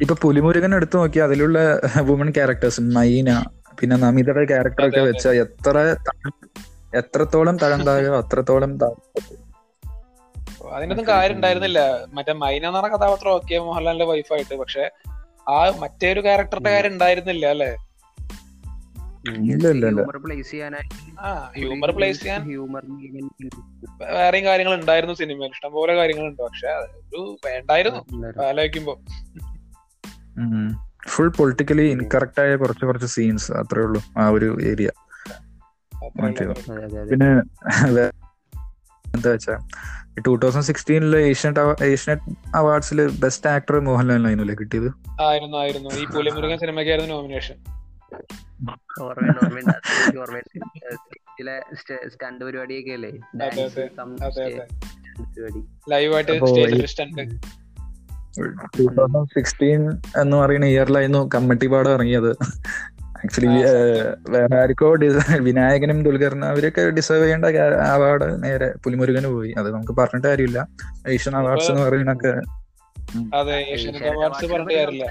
ഇപ്പൊ 0.01 0.15
പുലിമുരുകൻ 0.21 0.75
എടുത്തു 0.75 0.97
നോക്കി 0.97 1.19
അതിലുള്ള 1.19 1.81
വുമൺ 1.99 2.29
ക്യാരക്ടേഴ്സ് 2.31 2.81
മൈന 2.81 3.45
പിന്നെ 3.79 3.95
നമിതയുടെ 3.95 4.45
ക്യാരക്ടർ 4.45 4.87
ഒക്കെ 4.87 4.99
അതെ, 4.99 5.01
അതെ. 5.01 5.09
വെച്ച 5.09 5.27
എത്ര 5.27 5.95
എത്രത്തോളം 6.93 7.57
തഴം 7.57 7.87
താഴോ 7.87 8.17
അത്രത്തോളം 8.17 8.71
അതിനൊന്നും 10.73 11.07
കാര്യം 11.07 11.35
ഉണ്ടായിരുന്നില്ല 11.35 11.79
മറ്റേ 12.13 12.33
മൈന 12.33 12.67
എന്ന 12.67 12.87
കഥാപാത്രം 12.87 13.31
ഓക്കെ 13.31 13.59
മോഹൻലാലിന്റെ 13.59 14.05
വൈഫായിട്ട് 14.05 14.55
പക്ഷെ 14.55 14.83
ആ 15.49 15.69
മറ്റേ 15.79 16.13
ഒരു 16.13 16.21
ക്യാരക്ടറിന്റെ 16.21 16.69
കാര്യം 16.69 16.91
ഉണ്ടായിരുന്നില്ല 16.91 17.45
അല്ലെ? 17.47 17.71
ഇല്ല, 19.27 19.67
ഇല്ല, 19.67 19.85
ഇല്ല. 19.87 20.01
ഹ്യൂമർ 20.01 20.17
പ്ലേസ് 20.17 20.51
ചെയ്യാനായിട്ട് 20.51 20.95
ആ 21.19 21.51
ഹ്യൂമർ 21.55 21.91
പ്ലേസ് 21.91 22.21
ചെയ്യാൻ 22.21 22.41
ഹ്യൂമർ 22.43 22.83
വേറെയും 24.13 24.45
കാര്യങ്ങൾ 24.45 24.73
ഉണ്ടായിരുന്നു 24.73 25.15
സിനിമയിൽ 25.15 25.51
ഇഷ്ടംപോലെ 25.51 25.93
കാര്യങ്ങളുണ്ട്. 25.95 26.41
പക്ഷെ 26.41 26.67
ഒരു 26.67 27.37
വേണ്ടായിരുന്നു. 27.45 28.01
ആലോചിക്കുമ്പോ 28.43 28.95
ഫുൾ 31.07 31.29
പൊളിറ്റിക്കലി 31.29 31.81
ഇൻകറക്റ്റ് 31.81 32.41
ആയ 32.41 32.55
കുറച്ച് 32.55 32.85
കുറച്ച് 32.85 33.05
സീൻസ് 33.05 33.51
അത്രേ 33.51 33.81
ഉള്ളൂ 33.81 34.01
ആ 34.17 34.29
ഒരു 34.29 34.57
ഏരിയ 34.61 34.89
പിന്നെ 37.09 37.41
എന്താ 39.15 39.29
വെച്ചാ 39.29 39.57
ടൂ 40.27 40.35
തൗസൻഡ് 40.35 40.63
സിക്സ്റ്റീനിൽ 40.63 41.17
ഏഷ്യനെറ്റ് 41.17 41.83
ഏഷ്യനെറ്റ് 41.83 42.21
അവാർഡ്സിൽ 42.55 43.19
ബെസ്റ്റ് 43.19 43.49
ആക്ടർ 43.49 43.79
മോഹൻലാലിനായിരുന്നല്ലേ 43.79 44.55
കിട്ടിയത്? 44.59 44.93
ആയിരുന്നു 45.21 45.57
ആയിരുന്നു. 45.57 45.89
ഈ 45.89 46.05
പുലിമുരുകൻ 46.05 46.57
സിനിമയ്ക്കായിരുന്നു 46.57 47.15
നോമിനേഷൻ 47.15 47.55
സ്റ്റണ്ട് 52.09 52.45
പരിപാടിയൊക്കെ 52.45 52.91
അല്ലേ? 52.91 53.11
ലൈവായിട്ട് 55.89 56.45
സ്റ്റേജിൽ 56.45 56.85
സ്റ്റണ്ട്. 56.85 57.21
ടൂ 58.77 58.93
തൗസൻഡ് 58.93 59.27
സിക്സ്റ്റീൻ 59.27 60.01
എന്ന് 60.21 60.37
പറയുന്ന 60.37 60.65
ഇയറിലായിരുന്നു 60.65 61.29
കമ്മിറ്റി 61.35 61.67
പാടം 61.67 61.93
ഇറങ്ങിയത്. 61.93 62.37
ആക്ച്വലി 63.23 63.63
വേറെ 64.31 64.55
ആർക്കോ 64.61 64.95
വിനായകനും 65.39 66.03
ദുൽഖറിനും 66.03 66.47
അവരൊക്കെ 66.47 66.89
ഡിസേർവ് 66.89 67.23
ചെയ്യേണ്ട 67.23 67.45
അവാർഡ് 67.93 68.43
നേരെ 68.43 68.73
പുലിമുരുകന് 68.83 69.27
പോയി. 69.27 69.51
അത് 69.57 69.73
നമുക്ക് 69.73 69.93
പറഞ്ഞിട്ട് 69.93 70.27
കാര്യമില്ല. 70.27 70.67
ഏഷ്യൻ 71.07 71.35
അവാർഡ്സ് 71.35 71.71
എന്ന് 71.71 71.83
പറയുന്നൊക്കെ. 71.83 72.33
അതെ 73.37 73.55
ഏഷ്യനെറ്റ് 73.55 74.05
അവാർഡ്സ് 74.05 74.45
പറഞ്ഞിട്ട് 74.45 74.73
കാര്യമില്ല. 74.73 75.05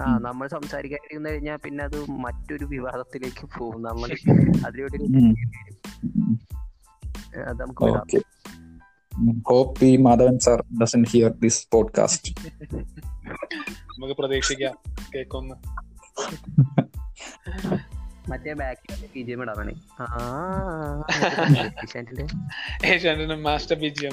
ആ 0.00 0.18
നമ്മൾ 0.18 0.48
സംസാരിക്കാതിരുന്നു 0.48 1.30
കഴിഞ്ഞാൽ 1.30 1.58
പിന്നെ 1.64 1.84
അത് 1.84 2.10
മറ്റൊരു 2.10 2.64
വിവാദത്തിലേക്ക് 2.64 3.58
പോകും. 3.58 3.82
നമ്മൾ 3.82 4.08
അതിലൂടെ 4.66 4.98
നമുക്ക് 7.52 8.22
hope 9.46 9.80
P 9.80 9.96
Madhavan 9.96 10.38
sir 10.38 10.64
doesn't 10.82 11.04
hear 11.04 11.30
this 11.30 11.66
podcast 11.72 12.34
നമുക്ക് 13.90 14.14
പ്രതീക്ഷിക്കാം 14.14 14.74
കേക്കൊന്ന് 15.14 15.54
മറ്റേ 18.28 18.52
ബാക്കിൽ 18.52 19.08
ബി 19.14 19.22
ജി 19.22 19.30
എം 19.30 19.42
ഇടാൻ 19.42 19.70
ഏഷ്യാനെറ്റിന്റെ. 22.84 23.34
Master 23.34 23.78
P 23.78 23.88
G 23.88 24.06
M 24.06 24.12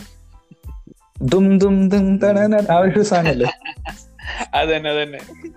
dum 1.21 1.59
ദും 1.59 1.89
ദും 1.89 2.17
തടന 2.17 2.71
ആ 2.71 2.75
ഒരു 2.75 3.03
സാധനല്ലേ? 3.03 3.45
അതന്നെ 4.53 5.03
തന്നെ 5.03 5.17
അത് 5.17 5.51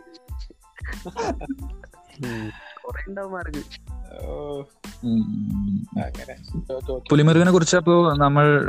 കൊറേ 2.82 3.04
ഉണ്ടാവും 3.08 3.32
മാർക്ക്. 3.32 3.85
പുലിമുരുകനെ 7.10 7.50
കുറിച്ച് 7.50 7.76
അപ്പോൾ 7.76 8.18
നമ്മൾ 8.18 8.66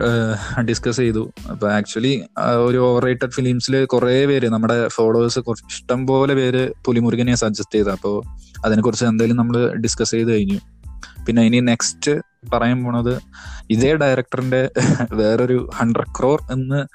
ഡിസ്കസ് 0.62 0.98
ചെയ്തു. 0.98 1.34
അപ്പൊ 1.52 1.70
ആക്ച്വലി 1.70 2.24
ഒരു 2.66 2.78
ഓവർ 2.78 3.04
റേറ്റഡ് 3.04 3.32
ഫിലിംസിൽ 3.32 3.86
കുറെ 3.86 4.26
പേര് 4.26 4.48
നമ്മുടെ 4.48 4.88
ഫോളോവേഴ്സ് 4.88 5.40
ഇഷ്ടം 5.70 6.08
പോലെ 6.08 6.34
പേര് 6.34 6.72
പുലിമുരുകനെ 6.86 7.36
സജസ്റ്റ് 7.36 7.76
ചെയ്തു. 7.76 7.90
അപ്പോൾ 7.90 8.16
അതിനെ 8.66 8.82
കുറിച്ച് 8.82 9.06
എന്തായാലും 9.06 9.38
നമ്മൾ 9.38 9.76
ഡിസ്കസ് 9.76 10.12
ചെയ്ത് 10.12 10.32
കഴിഞ്ഞു. 10.32 10.60
പിന്നെ 11.28 11.42
ഇനി 11.44 11.60
നെക്സ്റ്റ് 11.60 12.12
പറയാൻ 12.54 12.84
പോണത് 12.84 13.20
ഇതേ 13.70 13.96
ഡയറക്ടറിന്റെ 13.96 14.70
വേറൊരു 15.14 15.70
ഹൺഡ്രഡ് 15.76 16.14
ക്രോർ 16.20 16.40
എന്ന് 16.52 16.86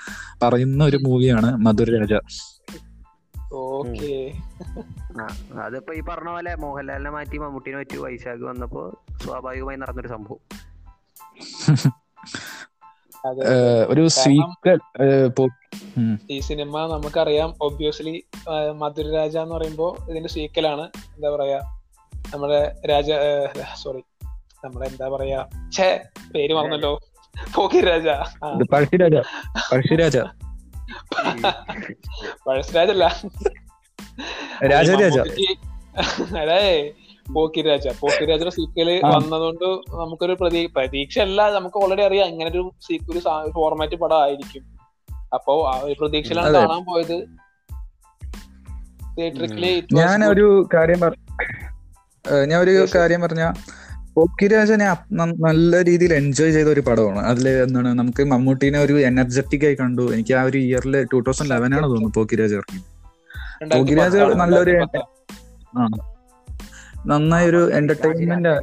പറയുന്ന 0.43 0.85
ഒരു 0.85 0.97
മൂവിയാണ് 0.97 1.57
മധുരരാജ. 1.57 2.13
ഓക്കെ. 3.61 4.13
അതിപ്പോ 5.63 5.93
ഈ 5.95 6.03
പറഞ്ഞ 6.03 6.31
പോലെ 6.31 6.53
മോഹൻലാലിനെ 6.57 7.11
മാറ്റി 7.11 7.39
മമ്മൂട്ടിനെ 7.39 7.77
മാറ്റി 7.77 7.97
വൈശാഖ് 7.97 8.45
വന്നപ്പോ 8.51 8.83
സ്വാഭാവികമായി 9.23 9.81
നടന്നൊരു 9.83 10.13
സംഭവം. 10.15 10.41
ഒരു 13.91 14.03
ഈ 16.31 16.39
സിനിമ 16.41 16.79
നമുക്കറിയാം 16.87 17.51
ഒബ്വിയസ്ലി 17.61 18.15
മധുരരാജ 18.77 19.37
എന്ന് 19.37 19.55
പറയുമ്പോ 19.55 19.89
ഇതിന്റെ 20.09 20.31
സീക്കലാണ് 20.35 20.85
എന്താ 21.15 21.31
പറയാ 21.31 21.59
നമ്മുടെ 22.13 22.61
രാജ 22.91 23.09
സോറി 23.83 24.03
നമ്മുടെ 24.65 24.87
എന്താ 24.87 25.09
പറയാ 25.09 25.41
ഛേ 25.73 25.89
പേര് 26.35 26.55
പറഞ്ഞല്ലോ 26.55 26.93
പോക്കി 27.53 27.81
രാജ. 27.83 28.09
പഴശ്ശിരാജ 28.73 29.17
പഴശ്ശിരാജ 29.71 30.17
പഴശ്ശിരാജല്ല 32.47 33.21
രാജരാജ 34.65 35.19
അതെ 36.39 36.93
പോക്കി 37.33 37.63
രാജ 37.63 37.89
പോക്കി 38.01 38.25
രാജയുടെ 38.25 38.51
സീക്വൽ 38.51 39.01
വന്നതുകൊണ്ട് 39.05 39.65
നമുക്കൊരു 39.91 40.37
പ്രതീ 40.41 40.67
പ്രതീക്ഷ 40.67 41.19
അല്ല 41.19 41.51
നമുക്ക് 41.51 41.77
ഓൾറെഡി 41.77 42.03
അറിയാം. 42.03 42.29
ഇങ്ങനെ 42.29 42.51
ഒരു 42.51 42.73
സീക്വൽ 42.81 43.21
ഫോർമാറ്റ് 43.55 43.97
പടം 43.97 44.23
ആയിരിക്കും. 44.23 44.63
അപ്പോ 45.35 45.73
ആ 45.75 45.81
ഒരു 45.83 45.97
പ്രതീക്ഷയിലാണ്. 46.01 46.51
കാണാൻ 46.51 46.85
പോയത്. 46.85 47.27
തിയേറ്ററിക്കലി 49.19 49.85
ഞാൻ 49.93 50.25
ഒരു 50.25 50.69
കാര്യം 50.75 51.01
ഞാൻ 52.49 52.61
ഒരു. 52.61 52.87
കാര്യം 52.95 53.21
പറഞ്ഞ 53.21 53.53
പോക്കിരാജനെ 54.16 54.87
നല്ല 55.47 55.85
രീതിയിൽ 55.85 56.14
എൻജോയ് 56.14 56.52
ചെയ്ത 56.52 56.69
ഒരു 56.69 56.81
പടമാണ്. 56.81 57.19
അതിൽ 57.19 57.49
എന്താണ് 57.49 57.88
നമുക്ക് 57.99 58.23
മമ്മൂട്ടിനെ 58.25 58.78
ഒരു 58.78 59.00
എനർജറ്റിക് 59.00 59.64
ആയി 59.66 59.75
കണ്ടു. 59.75 60.12
എനിക്ക് 60.14 60.35
ആ 60.35 60.42
ഒരു 60.42 60.59
ഇയറിൽ 60.59 61.04
ടൂ 61.12 61.21
തൗസൻഡ് 61.21 61.50
ലെവൻ 61.50 61.75
ആണ് 61.75 61.83
തോന്നുന്നു 61.83 62.12
പോക്കിരാജ് 62.16 62.54
ഇറങ്ങി. 62.54 62.81
പോക്കിരാജ് 63.75 64.19
നല്ലൊരു 64.42 64.75
ആ. 65.78 65.87
നന്നായി 67.07 67.47
ഒരു 67.49 67.73
എന്റർടൈൻമെന്റ് 67.73 68.54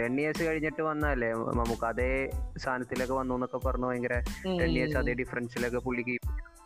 ടെൻ 0.00 0.20
ഇയേഴ്സ് 0.20 0.42
കഴിഞ്ഞിട്ട് 0.42 0.82
വന്നല്ലേ 0.82 1.28
നമുക്ക് 1.32 1.84
അതേ 1.86 2.10
സാധനത്തിലൊക്കെ 2.58 3.14
വന്നു 3.14 3.34
എന്നൊക്കെ 3.34 3.58
പറഞ്ഞു 3.58 3.86
ഭയങ്കര 3.86 4.14
ടെൻ 4.60 4.70
ഇയേഴ്സ് 4.70 4.96
അതേ 4.96 5.12
ഡിഫറൻസിലൊക്കെ 5.12 5.78
പുള്ളിക്ക് 5.78 6.16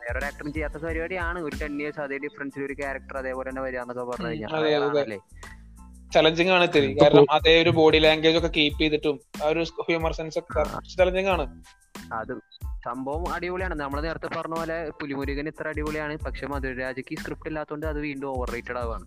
വേറൊരു 0.02 0.25
ആക്ടറും 0.25 0.52
ചെയ്യാത്ത 0.52 0.78
പരിപാടിയാണ്. 0.84 1.38
ഒരു 1.40 1.56
ടെൻ 1.62 1.80
ഇയേഴ്സ് 1.80 2.00
അതേ 2.00 2.18
ഡിഫറൻസിൽ 2.18 2.64
ഒരു 2.64 2.72
ക്യാരക്ടർ 2.72 3.18
അതേപോലെ 3.18 3.50
തന്നെ 3.50 3.62
വരിക 3.62 3.78
എന്നൊക്കെ 3.78 4.04
പറഞ്ഞു 4.04 4.28
കഴിഞ്ഞാൽ. 4.28 5.18
ചലഞ്ചിങ് 6.14 6.50
ആണ് 6.50 6.64
ഇത്തിരി. 6.64 6.88
കാരണം 7.02 7.26
അതേ 7.33 7.62
ഒരു 7.62 7.71
ബോഡി 7.71 7.99
ലാംഗ്വേജ് 7.99 8.38
ഒക്കെ 8.38 8.50
കീപ്പ് 8.57 8.81
ചെയ്തിട്ടും 8.81 9.17
ആ 9.45 9.49
ഒരു 9.49 9.62
ഹ്യൂമർ 9.88 10.12
സെൻസ് 10.12 10.38
ഒക്കെ 10.38 10.64
ചലഞ്ചിങ് 10.97 11.29
ആണ്. 11.29 11.47
അത് 12.12 12.33
സംഭവം 12.85 13.25
അടിപൊളിയാണ്. 13.35 13.75
നമ്മൾ 13.81 13.99
നേരത്തെ 14.00 14.29
പറഞ്ഞ 14.29 14.55
പോലെ 14.55 14.90
പുലിമുരുകൻ 15.00 15.47
ഇത്ര 15.49 15.69
അടിപൊളിയാണ്. 15.69 16.14
പക്ഷെ 16.19 16.47
മധുരരാജയ്ക്ക് 16.47 17.14
സ്ക്രിപ്റ്റ് 17.19 17.49
ഇല്ലാത്തതുകൊണ്ട് 17.49 17.87
അത് 17.87 17.99
വീണ്ടും 18.00 18.29
ഓവർ 18.31 18.49
റേറ്റഡ് 18.50 18.79
ആവാണ് 18.79 19.05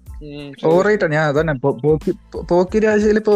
ഓവർ 0.66 0.84
റേറ്റഡ് 0.86 1.14
ഞാൻ 1.14 1.26
അതന്നെ 1.26 1.54
പോക്കി- 1.62 2.16
രാജയിൽ 2.16 2.48
പോക്കിരാജയിൽ 2.52 3.18
ഇപ്പോ 3.18 3.34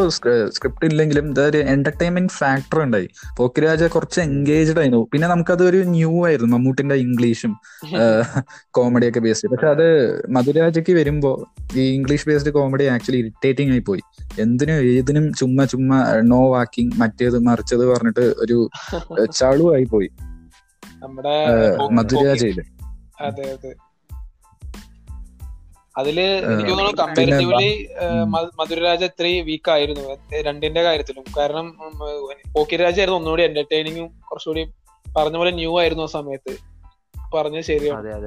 സ്ക്രിപ്റ്റ് 0.56 0.86
ഇല്ലെങ്കിലും 0.86 1.26
ഇതൊരു 1.30 1.58
എന്റർടൈൻമെന്റ് 1.68 2.34
ഫാക്ടർ 2.34 2.80
ഉണ്ടായി. 2.82 3.08
പോക്കിരാജ 3.38 3.84
കുറച്ച് 3.88 4.20
എൻഗേജ്ഡ് 4.22 4.80
ആയിരുന്നു. 4.80 5.02
പിന്നെ 5.14 5.28
നമുക്കത് 5.28 5.64
ഒരു 5.64 5.78
ന്യൂ 5.90 6.26
ആയിരുന്നു. 6.26 6.52
മമ്മൂട്ടിന്റെ 6.56 6.96
ഇംഗ്ലീഷും 7.06 7.54
കോമഡി 8.72 9.10
ഒക്കെ 9.10 9.20
ബേസ്ഡ് 9.20 9.50
പക്ഷെ 9.50 9.68
അത് 9.68 9.88
മധുരാജയ്ക്ക് 10.30 10.94
വരുമ്പോ 10.94 11.32
ഈ 11.76 11.86
English 11.96 12.28
based 12.30 12.52
comedy 12.52 12.84
actually 12.92 13.20
irritating 13.20 13.72
ആയി 13.72 13.84
പോയി. 13.88 14.02
എന്തിനും 14.40 14.76
ഏതിനും 14.92 15.34
ചുമ്മാ 15.34 15.66
ചുമ്മാ 15.66 15.98
നോ 16.26 16.42
വാക്കിംഗ് 16.50 16.96
മറ്റേത് 17.00 17.40
മറിച്ചത് 17.46 17.86
പറഞ്ഞിട്ട് 17.88 18.26
ഒരു 18.40 18.58
ഏഹ്, 19.20 19.28
ചളുവായി 19.58 19.84
പോയി. 19.84 20.10
നമ്മുടെ 21.00 21.30
ഏഹ്, 21.30 21.80
പോക്കി- 21.80 21.98
മധുരാജയിൽ 21.98 22.64
അതെ 23.22 23.52
അതെ. 23.52 23.76
അതിൽ 25.98 26.20
എനിക്ക് 26.20 26.70
തോന്നുന്നു 26.70 26.92
കമ്പാരിറ്റീവ്ലി 26.92 27.90
മധുരരാജ 28.60 29.04
ഇത്രയും 29.04 29.46
വീക്ക് 29.46 29.72
ആയിരുന്നു. 29.72 30.18
രണ്ടിന്റെ 30.42 30.84
കാര്യത്തിലും. 30.84 31.24
കാരണം 31.38 31.78
പോക്കിരാജ 32.56 33.00
ആയിരുന്നു 33.00 33.20
ഒന്നുകൂടി 33.20 33.44
എന്റർടൈനിങ്ങും 33.44 34.22
കുറച്ചുകൂടി 34.32 34.72
പറഞ്ഞ 35.18 35.38
പോലെ 35.38 35.52
ന്യൂ 35.52 35.80
ആയിരുന്നു 35.80 36.04
ആ 36.04 36.06
സമയത്ത്. 36.06 36.58
പറഞ്ഞത് 37.36 37.64
ശരിയാണ്. 37.64 38.08
അതെ 38.08 38.18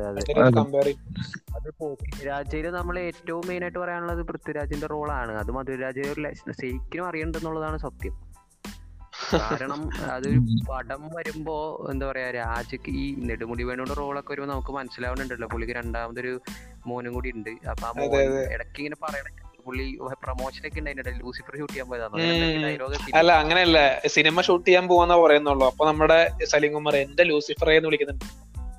നമ്മൾ 2.70 2.99
ഏറ്റവും 2.99 3.42
മെയിൻ 3.46 3.62
ആയിട്ട് 3.62 3.78
പറയാനുള്ളത് 3.78 4.22
പൃഥ്വിരാജിന്റെ 4.22 4.87
റോളാണ് 4.87 5.32
അത് 5.32 5.50
മധുരരാജ 5.50 5.94
ശരിക്കും 6.50 7.08
അറിയണ്ടെന്നുള്ളതാണ് 7.08 7.78
സത്യം. 7.78 8.29
കാരണം 9.34 9.90
അതൊരു 10.12 10.40
പടം 10.70 11.02
വരുമ്പോ 11.16 11.56
എന്താ 11.92 12.06
പറയാ 12.06 12.30
രാജക്ക് 12.30 12.90
ഈ 13.02 13.04
നെടുമുടി 13.18 13.62
വേണുയുടെ 13.62 13.94
റോളൊക്കെ 13.94 14.32
വരുമ്പോ 14.32 14.50
നമുക്ക് 14.52 14.72
മനസ്സിലാവുന്നുണ്ടല്ലോ. 14.72 15.48
പുള്ളിക്ക് 15.48 15.74
രണ്ടാമതൊരു 15.74 16.40
മോനും 16.86 17.14
കൂടി 17.14 17.30
ഉണ്ട്. 17.36 17.50
അപ്പൊ 17.50 17.86
ആ 17.88 17.92
മോൻ 17.98 18.14
ഇടയ്ക്ക് 18.54 18.78
ഇങ്ങനെ 18.78 18.98
പറയണ 19.02 19.28
പുള്ളി 19.66 19.98
പ്രൊമോഷൻ 20.24 20.62
ഒക്കെ 20.68 20.80
ലൂസിഫർ 21.18 21.54
ഷൂട്ട് 21.58 21.72
ചെയ്യാൻ. 21.72 21.88
പോയതാണ് 21.88 22.62
ഡയലോഗ് 22.64 23.16
അല്ല 23.16 23.32
അങ്ങനെയല്ല. 23.32 23.78
സിനിമ 24.06 24.40
ഷൂട്ട് 24.40 24.66
ചെയ്യാൻ 24.68 24.88
പോവാന്നാ 24.88 25.16
പറയുന്നുള്ളൂ. 25.16 25.66
അപ്പൊ 25.66 25.86
നമ്മുടെ 25.86 26.18
സലീം 26.44 26.72
കുമാർ 26.72 26.96
എന്റെ 26.96 27.22
ലൂസിഫറെ 27.22 27.74
എന്ന് 27.76 27.88
വിളിക്കുന്നുണ്ട്. 27.88 28.24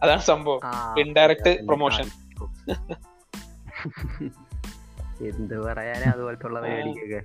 അതാണ് 0.03 0.21
സംഭവം. 0.21 0.61
ഇൻഡയറക്റ്റ് 0.99 1.53
പ്രൊമോഷൻ 1.67 2.07
എന്ത് 5.29 5.55
പറയാനാ 5.59 6.11
അതുപോലത്തെ 6.11 6.47
പരിപാടിക്കൊക്കെ. 6.47 7.19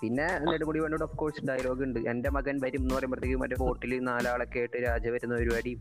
പിന്നെ 0.00 0.26
നെടുമുടി 0.46 0.78
വേണ്ടോട് 0.82 1.04
ഓഫ് 1.06 1.16
കോഴ്സ് 1.20 1.44
ഡയലോഗ് 1.48 1.82
ഉണ്ട്. 1.86 1.98
എന്റെ 2.12 2.30
മകൻ 2.36 2.56
വരും 2.64 2.82
എന്ന് 2.84 2.94
പറയുമ്പോഴത്തേക്കും 2.96 3.40
മറ്റേ 3.42 3.58
ബോട്ടിൽ 3.62 3.92
നാലാളൊക്കെ 4.08 4.58
ആയിട്ട് 4.62 4.78
രാജ 4.86 5.04
വരുന്ന 5.14 5.34
പരിപാടിയും 5.40 5.80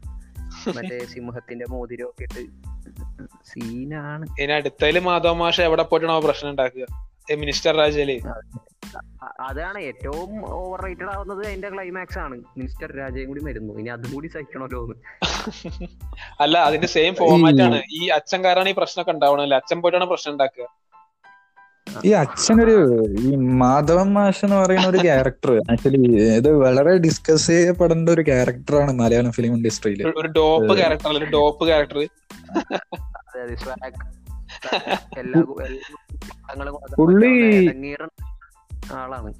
മറ്റേ 0.78 0.98
സിംഹത്തിന്റെ 1.14 1.66
മോതിരം 1.74 2.08
ഒക്കെ 2.12 2.24
ഇട്ട് 2.28 2.44
സീനാണ് 3.52 4.26
ഇനി 4.44 4.54
അടുത്തതിൽ 4.58 5.00
മാധവ 5.08 5.34
മാഷ 5.42 5.58
എവിടെ 5.70 5.84
പോയിട്ടാണോ 5.92 6.20
പ്രശ്നം 6.28 6.52
ഉണ്ടാക്കുക? 6.54 6.86
മിനിസ്റ്റർ 7.42 7.74
രാജയിൽ 7.82 8.12
അതാണ് 9.50 9.80
ഏറ്റവും 9.90 10.32
ഓവർ 10.56 10.80
റേറ്റഡ് 10.86 11.12
ആവുന്നത് 11.14 11.42
അതിന്റെ 11.48 11.70
ക്ലൈമാക്സ് 11.74 12.20
ആണ്. 12.24 12.36
മിനിസ്റ്റർ 12.60 12.90
രാജയും 13.00 13.28
കൂടി 13.32 13.42
വരുന്നു 13.48 13.74
ഇനി 13.82 13.90
അതും 13.96 14.12
കൂടി 14.16 14.30
സഹിക്കണമല്ലോ 14.34 14.82
അല്ല 16.46 16.56
അതിന്റെ 16.70 16.90
സെയിം 16.96 17.14
ഫോർമാറ്റ് 17.22 17.64
ആണ്. 17.68 17.80
ഈ 18.00 18.02
അച്ഛൻ 18.18 18.40
കാരണം 18.46 18.70
ഈ 18.74 18.76
പ്രശ്നമൊക്കെ 18.82 19.14
ഉണ്ടാവണല്ലേ 19.16 19.58
അച്ഛൻ 19.62 19.80
പോയിട്ടാണ് 19.84 20.08
പ്രശ്നം 20.12 20.34
ഉണ്ടാക്കുക? 20.36 20.68
ഈ 22.06 22.10
അച്ഛനൊരു 22.10 23.06
ഈ 23.20 23.36
മാധവൻ 23.36 24.14
മാഷ് 24.14 24.46
എന്ന് 24.46 24.56
പറയുന്ന 24.56 24.88
ഒരു 24.88 24.98
ക്യാരക്ടർ 24.98 25.62
ആക്ച്വലി 25.72 26.22
ഇത് 26.22 26.52
വളരെ 26.52 26.98
ഡിസ്കസ് 26.98 27.48
ചെയ്യപ്പെടേണ്ട 27.48 28.10
ഒരു 28.10 28.22
ക്യാരക്ടറാണ് 28.22 28.92
മലയാളം 28.92 29.32
ഫിലിം 29.32 29.54
ഇൻഡസ്ട്രിയിൽ 29.54 30.08
ഒരു- 30.08 30.32
ഡോപ്പ് 30.32 30.78
ക്യാരക്ടർ 30.78 31.18
ഒരു 31.18 31.26
ഡോപ്പ് 31.26 31.66
ക്യാരക്ടർ 31.66 32.08
പുള്ളി- 36.98 38.08
ആളാണ്. 38.94 39.34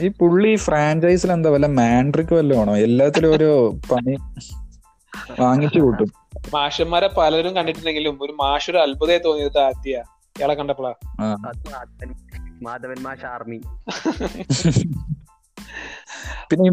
ഈ 0.00 0.08
പുള്ളി 0.08 0.56
ഫ്രാഞ്ചൈസിൽ 0.56 1.32
എന്താ 1.32 1.50
വല്ല 1.50 1.66
മാൻഡ്രിക്ക് 1.66 2.34
വല്ല 2.34 2.54
ആണോ? 2.54 2.76
എല്ലാത്തിലും 2.76 3.36
ഒരു 3.36 3.74
പണി 3.92 4.16
വാങ്ങിച്ചു 5.40 5.78
കൂട്ടും. 5.78 6.12
മാഷന്മാരെ 6.54 7.10
പലരും 7.18 7.56
കണ്ടിട്ടുണ്ടെങ്കിലും 7.56 8.18
ഒരു 8.22 8.32
മാഷൊരു 8.32 8.78
ഒരു 8.78 8.84
അത്ഭുതമായി 8.84 9.18
തോന്നിയത് 9.18 9.58
ആദ്യ. 9.58 10.02
ഇയാളെ 10.42 10.54
കണ്ടപ്പോഴാ 10.54 10.92
ആ. 11.20 11.26
മാധവൻ 12.62 12.98
മാഷ് 13.02 13.26
ആർമി. 13.26 13.58
പിന്നെ 16.50 16.64
ഈ 16.68 16.72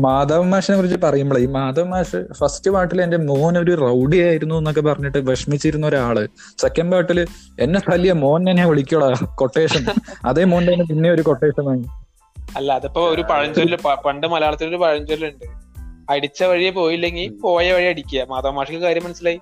മാധവ 0.00 0.40
മാഷിനെ 0.42 0.76
കുറിച്ച് 0.76 0.98
പറയുമ്പോൾ 1.04 1.38
ഈ 1.38 1.46
മാധവ 1.46 1.84
മാഷ് 1.84 2.20
ഫസ്റ്റ് 2.32 2.70
പാട്ടിൽ 2.70 3.02
എന്റെ 3.02 3.16
മോൻ 3.16 3.58
ഒരു 3.58 3.74
റൗഡി 3.80 4.18
ആയിരുന്നു 4.22 4.54
എന്നൊക്കെ 4.54 4.80
പറഞ്ഞിട്ട് 4.80 5.18
വിഷമിച്ചിരുന്ന 5.18 5.86
ഒരാൾ. 5.86 6.28
സെക്കൻഡ് 6.58 6.92
പാട്ടിൽ 6.92 7.20
എന്നെ 7.60 7.80
തല്ലിയ 7.92 8.12
മോൻ 8.12 8.50
എന്നെ 8.50 8.66
വിളിക്കോളാ 8.68 9.10
കൊട്ടേഷൻ 9.34 9.84
അതേ 10.24 10.44
മോന്റെ 10.44 10.72
തന്നെ 10.72 10.84
പിന്നെ 10.84 11.10
ഒരു 11.10 11.22
കൊട്ടേഷൻ 11.22 11.64
വാങ്ങി. 11.64 11.88
അല്ല 12.56 12.72
അതിപ്പോ 12.72 13.02
ഒരു 13.08 13.22
പഴഞ്ചൊല്ല് 13.22 13.78
പണ്ട് 14.06 14.26
മലയാളത്തിൽ 14.26 14.68
ഒരു 14.68 14.76
പഴഞ്ചൊല്ലുണ്ട്. 14.76 15.46
അടിച്ച 16.10 16.42
വഴിയെ 16.44 16.70
പോയില്ലെങ്കിൽ 16.70 17.40
പോയ 17.40 17.72
വഴി 17.72 17.86
അടിക്കുക 17.86 18.26
മാധവ 18.30 18.50
മാഷിക്ക് 18.50 18.80
കാര്യം 18.80 19.04
മനസ്സിലായി? 19.04 19.40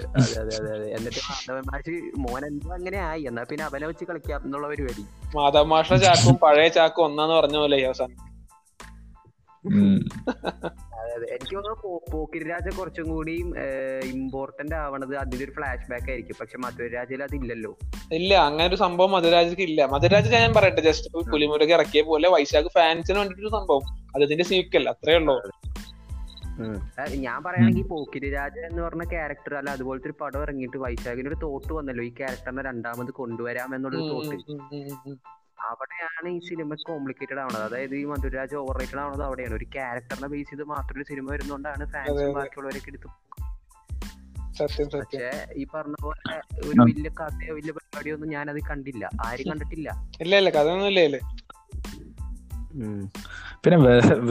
അതെ 0.00 0.40
അതെ 0.40 0.74
അതെ 0.74 0.88
എന്നിട്ട് 0.88 1.16
മാധവൻ 1.16 1.62
മാഷ് 1.72 2.10
മോൻ 2.18 2.46
എന്തോ 2.46 2.74
അങ്ങനെ 2.74 2.98
ആയി. 2.98 3.22
എന്നാ 3.22 3.44
പിന്നെ 3.50 3.64
അവനെ 3.64 3.86
വെച്ച് 3.86 4.04
കളിക്കാം 4.04 4.40
എന്നുള്ള 4.44 4.68
പരിപാടി. 4.68 5.04
മാധവ 5.36 5.62
മാഷിന്റെ 5.62 6.04
ചാക്കും 6.04 6.34
പഴയ 6.34 6.68
ചാക്കും 6.68 7.04
ഒന്നാന്ന് 7.04 7.34
പറഞ്ഞ 7.34 7.56
പോലെ 7.56 7.86
അവസാനം. 7.86 8.34
അതെ 11.00 11.14
അതെ. 11.14 11.26
എനിക്ക് 11.26 11.54
തോന്നുന്നു 11.54 11.80
പോ- 11.84 12.78
കുറച്ചും 12.78 13.08
കൂടി 13.08 13.32
ഇമ്പോർട്ടന്റ് 14.04 14.74
ആവണത് 14.74 15.16
അതിന്റെ 15.16 15.44
ഒരു 15.44 15.52
ഫ്ലാഷ് 15.52 15.90
ബാക്ക് 15.90 16.10
ആയിരിക്കും. 16.10 16.36
പക്ഷെ 16.40 16.58
മധുര 16.58 16.94
രാജയിൽ 16.94 17.22
അതില്ലല്ലോ. 17.22 17.78
ഇല്ല 18.12 18.34
അങ്ങനെ 18.34 18.68
ഒരു 18.68 18.76
സംഭവം 18.76 19.12
മധുരരാജക്ക് 19.12 19.62
ഇല്ല. 19.62 19.84
മധുരരാജ 19.84 20.32
ഞാൻ 20.32 20.54
പറയട്ടെ 20.54 20.80
ജസ്റ്റ് 20.80 21.10
പുലിമുരുക 21.10 21.66
ഇറക്കിയ 21.66 22.02
പോലെ 22.02 22.28
വൈശാഖ് 22.28 22.68
ഫാൻസിന് 22.68 23.18
വേണ്ടിട്ടൊരു 23.18 23.48
സംഭവം. 23.48 23.80
അത് 24.14 24.22
ഇതിന്റെ 24.22 24.44
സീക്വൽ 24.44 24.88
അത്രേ 24.88 25.14
ഉള്ളൂ. 25.14 25.50
ഞാൻ 27.24 27.38
പറയുകയാണെങ്കിൽ 27.44 27.86
പോക്കിരി 27.92 28.28
രാജ 28.30 28.58
എന്ന് 28.58 28.82
പറഞ്ഞ 28.82 29.04
ക്യാരക്ടർ 29.10 29.54
അല്ല 29.54 29.70
അതുപോലത്തെ 29.70 30.08
ഒരു 30.10 30.16
പടം 30.20 30.42
ഇറങ്ങിയിട്ട് 30.42 30.76
വൈശാഖിന് 30.76 31.28
ഒരു 31.28 31.38
തോട്ട് 31.42 31.72
വന്നല്ലോ. 31.72 32.04
ഈ 32.04 32.12
ക്യാരക്ടറിനെ 32.20 32.62
രണ്ടാമത് 32.62 33.10
കൊണ്ടുവരാം 33.20 33.74
എന്നുള്ളൊരു 33.74 34.06
തോട്ട്. 34.12 34.36
അവിടെയാണ് 35.70 36.28
ഈ 36.28 36.38
സിനിമ 36.48 36.74
കോംപ്ലിക്കേറ്റഡ് 36.88 37.40
ആവുന്നത് 37.42 37.64
അതായത് 37.64 37.94
ഈ 37.96 38.04
മധുരാജ് 38.04 38.56
ഓവർ 38.62 38.76
റേറ്റഡ് 38.80 39.00
ആവുന്നത് 39.04 39.24
അവിടെയാണ്. 39.26 39.54
ഒരു 39.54 39.64
ക്യാരക്ടറിനെ 39.64 40.28
ബേസ് 40.28 40.50
ചെയ്ത് 40.50 40.64
മാത്രം 40.64 40.96
ഒരു 40.96 41.06
സിനിമ 41.10 41.26
വരുന്നോണ്ടാണ് 41.32 41.84
ഫാൻസ്. 41.92 42.26
ബാക്കിയുള്ളവരൊക്കെ 42.38 42.90
എടുത്ത് 42.90 43.10
സത്യം 44.58 44.90
സത്യം. 44.90 45.00
പക്ഷേ 45.00 45.30
ഈ 45.60 45.64
പറഞ്ഞ 45.74 45.94
പോലെ 46.02 46.34
ഒരു 46.64 46.80
വലിയ 46.88 47.10
കഥയോ 47.20 47.54
വലിയ 47.54 47.72
പരിപാടിയോ 47.72 48.14
ഒന്നും 48.14 48.30
ഞാനത് 48.30 48.60
കണ്ടില്ല. 48.70 49.04
ആരും 49.26 49.46
കണ്ടിട്ടില്ല. 49.50 49.88
ഇല്ല 50.20 50.34
ഇല്ല 50.42 50.50
കഥയൊന്നും 50.50 50.88
ഇല്ല 50.88 51.00
ഇല്ലേ. 51.08 51.20
പിന്നെ 53.64 53.76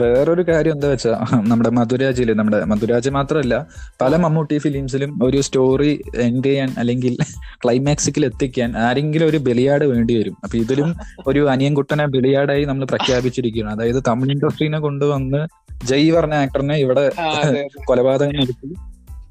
വേറൊരു 0.00 0.42
കാര്യം 0.48 0.74
എന്താ 0.76 0.88
വെച്ചാ 0.88 1.12
നമ്മുടെ 1.50 1.70
മധുരാജിൽ 1.78 2.28
നമ്മുടെ 2.40 2.58
മധുരാജ് 2.70 3.10
മാത്രമല്ല 3.16 3.54
പല 4.02 4.16
മമ്മൂട്ടി 4.24 4.56
ഫിലിംസിലും 4.64 5.10
ഒരു 5.26 5.38
സ്റ്റോറി 5.46 5.92
എൻഡ് 6.26 6.44
ചെയ്യാൻ 6.48 6.70
അല്ലെങ്കിൽ 6.78 7.14
ക്ലൈമാക്സിക്കിൽ 7.64 8.24
എത്തിക്കാൻ 8.30 8.70
ആരെങ്കിലും 8.86 9.26
ഒരു 9.28 9.38
ബലിയാട് 9.46 9.84
വേണ്ടി 9.92 10.14
വരും. 10.18 10.36
അപ്പൊ 10.44 10.56
ഇതിലും 10.58 10.90
ഒരു 11.26 11.42
അനിയൻകുട്ടനെ 11.54 12.06
ബലിയാടായി 12.16 12.64
നമ്മൾ 12.70 12.84
പ്രഖ്യാപിച്ചിരിക്കുകയാണ്. 12.92 13.72
അതായത് 13.76 14.00
തമിഴ് 14.10 14.32
ഇൻഡസ്ട്രീനെ 14.36 14.80
കൊണ്ടുവന്ന് 14.86 15.42
ജയ് 15.90 16.10
പറഞ്ഞ 16.16 16.34
ആക്ടറിനെ 16.44 16.76
ഇവിടെ 16.84 17.04
കൊലപാതകം 17.88 18.36
നടത്തി 18.40 18.70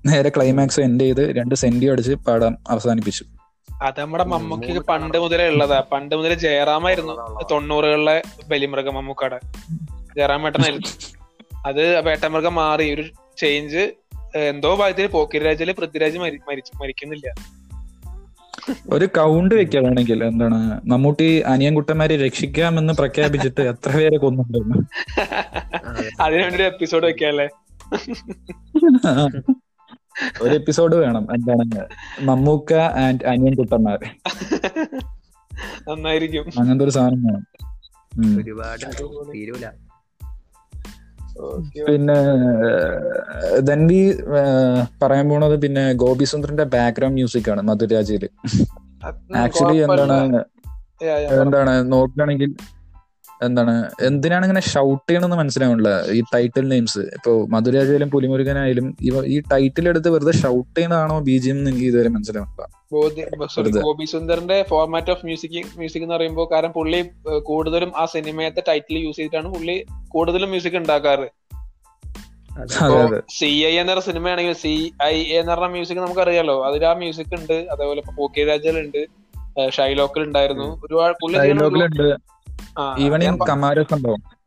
നേരെ 0.10 0.30
ക്ലൈമാക്സ് 0.36 0.82
എൻഡ് 0.88 1.04
ചെയ്ത് 1.04 1.24
രണ്ട് 1.38 1.56
സെന്റി 1.62 1.86
അടിച്ച് 1.92 2.16
പടം 2.28 2.54
അവസാനിപ്പിച്ചു. 2.70 3.24
അത് 3.84 4.02
നമ്മുടെ 4.02 4.24
മമ്മൂക്ക് 4.24 4.80
പണ്ട് 4.80 5.18
മുതലേ 5.18 5.48
ഉള്ളതാ. 5.48 5.80
പണ്ട് 5.92 6.16
മുതലേ 6.16 6.36
ജയറാമായിരുന്നു. 6.36 7.14
തൊണ്ണൂറുകളിലെ 7.52 8.22
ബലിമൃഗം 8.48 8.96
മമ്മൂക്കാടെ. 8.96 9.40
ജയറാമേട്ടനായിരുന്നു 10.18 10.92
അത് 11.66 12.02
വേട്ടമൃഗം 12.02 12.56
മാറി 12.56 12.94
ഒരു 12.96 13.06
ചേഞ്ച് 13.38 13.84
എന്തോ 14.36 14.76
ഭാഗ്യത്തിൽ 14.76 15.08
പോക്കിരാജിൽ 15.08 15.72
പൃഥ്വിരാജ് 15.72 16.18
മരിച്ചു 16.18 16.82
മരിക്കുന്നില്ല. 16.82 17.34
ഒരു 18.90 19.06
കൗണ്ട് 19.06 19.56
വെക്കുകയാണെങ്കിൽ 19.56 20.24
വേണമെങ്കിൽ 20.24 20.24
എന്താണ് 20.24 20.82
മമ്മൂട്ടി 20.86 21.40
അനിയൻകുട്ടന്മാരെ 21.40 22.16
രക്ഷിക്കാമെന്ന് 22.26 22.94
പ്രഖ്യാപിച്ചിട്ട് 22.94 23.62
എത്ര 23.62 23.92
പേരെ 23.98 24.18
കൊന്നിട്ടുണ്ടെന്ന് 24.18 24.80
അതിനുവേണ്ടി 26.22 26.56
ഒരു 26.56 26.64
എപ്പിസോഡ് 26.64 27.06
വെക്കാല്ലേ? 27.06 27.48
ഒരു 30.42 30.54
എപ്പിസോഡ് 30.54 30.96
വേണം. 30.96 31.28
എന്താണ്? 31.36 31.88
മമ്മൂക്ക 32.22 32.74
ആൻഡ് 32.74 33.26
അനിയൻകുട്ടന്മാർ 33.26 34.00
നന്നായിരിക്കും. 35.90 36.46
അങ്ങനത്തെ 36.60 36.84
ഒരു 36.84 36.92
സാധനം 36.92 37.24
വേണം. 37.24 37.48
ഒരുപാട് 38.42 38.86
തീരൂല. 39.36 39.70
പിന്നെ 41.88 42.14
ദെൻ 43.60 43.88
വി 43.88 44.14
പറയാൻ 45.02 45.30
പോണത് 45.30 45.62
പിന്നെ 45.62 45.94
ഗോപി 45.94 46.24
സുന്ദറിന്റെ 46.24 46.64
ബാക്ക്ഗ്രൗണ്ട് 46.64 47.14
മ്യൂസിക് 47.14 47.52
ആണ് 47.52 47.62
മധുരാജിയിൽ 47.62 48.30
ആക്ച്വലി 49.36 49.78
എന്താണ്. 49.78 50.44
എന്താണ്? 51.42 51.92
നോക്കുകയാണെങ്കിൽ 51.92 52.56
എന്താണ് 53.48 53.74
എന്തിനാണ് 54.08 54.46
ഇങ്ങനെ 54.48 54.64
ഷൗട്ട് 54.72 55.04
ചെയ്യണമെന്ന് 55.10 55.38
മനസ്സിലാവുന്നില്ല. 55.42 55.92
ഈ 56.18 56.20
ടൈറ്റിൽ 56.34 56.66
നെയിംസ് 56.74 57.04
ഇപ്പൊ 57.18 57.32
മധുരാജായാലും 57.54 58.10
പുലിമുരുകനായാലും 58.16 58.88
ഇവ 59.10 59.24
ഈ 59.34 59.38
ടൈറ്റിൽ 59.52 59.88
എടുത്ത് 59.92 60.10
വെറുതെ 60.16 60.34
ഷൗട്ട് 60.42 60.74
ചെയ്യണതാണോ 60.78 61.18
ബി 61.28 61.36
ജി 61.44 61.50
എം 61.54 61.58
എന്ന് 61.60 61.72
എനിക്ക് 61.72 61.88
ഇതുവരെ 61.92 62.10
വെറുതെ. 62.16 62.56
ഗോപി 63.86 64.06
സുന്ദറിന്റെ 64.14 64.58
ഫോർമാറ്റ് 64.72 65.12
ഓഫ് 65.14 65.26
മ്യൂസിക് 65.28 65.56
മ്യൂസിക് 65.78 66.04
എന്ന് 66.06 66.16
പറയുമ്പോൾ 66.16 66.48
കാരണം 66.52 66.74
പുള്ളി 66.80 67.00
കൂടുതലും 67.52 67.92
ആ 68.02 68.06
സിനിമയത്തെ 68.16 68.64
ടൈറ്റിൽ 68.68 69.00
യൂസ് 69.06 69.18
ചെയ്തിട്ടാണ് 69.20 69.50
പുള്ളി 69.56 69.78
കൂടുതലും 70.16 70.52
മ്യൂസിക് 70.54 70.78
ഉണ്ടാക്കാറ്. 70.82 71.28
സി 73.38 73.50
ഐ 73.70 73.74
എന്ന് 73.82 73.92
പറഞ്ഞ 73.92 74.06
സിനിമയാണെങ്കിൽ 74.10 74.56
സി 74.64 74.74
ഐ 75.04 75.16
എന്ന് 75.40 75.52
പറഞ്ഞ 75.52 75.70
മ്യൂസിക് 75.76 76.02
നമുക്കറിയാലോ 76.06 76.58
അതിൽ 76.68 76.84
ആ 76.90 76.94
മ്യൂസിക് 77.02 77.34
ഉണ്ട്. 77.40 77.58
അതേപോലെ 77.74 78.00
ഇപ്പൊ 78.04 78.14
രാജൽ 78.50 78.78
ഉണ്ട്. 78.84 79.02
ഷൈലോക്കൽ 79.78 80.22
ഉണ്ടായിരുന്നു. 80.28 80.68
ഒരുപാട് 80.86 81.16
പുള്ളി 81.22 81.38
ഈവനിങ് 82.98 83.22
ഞാൻ 83.22 83.38
പ- 83.38 83.50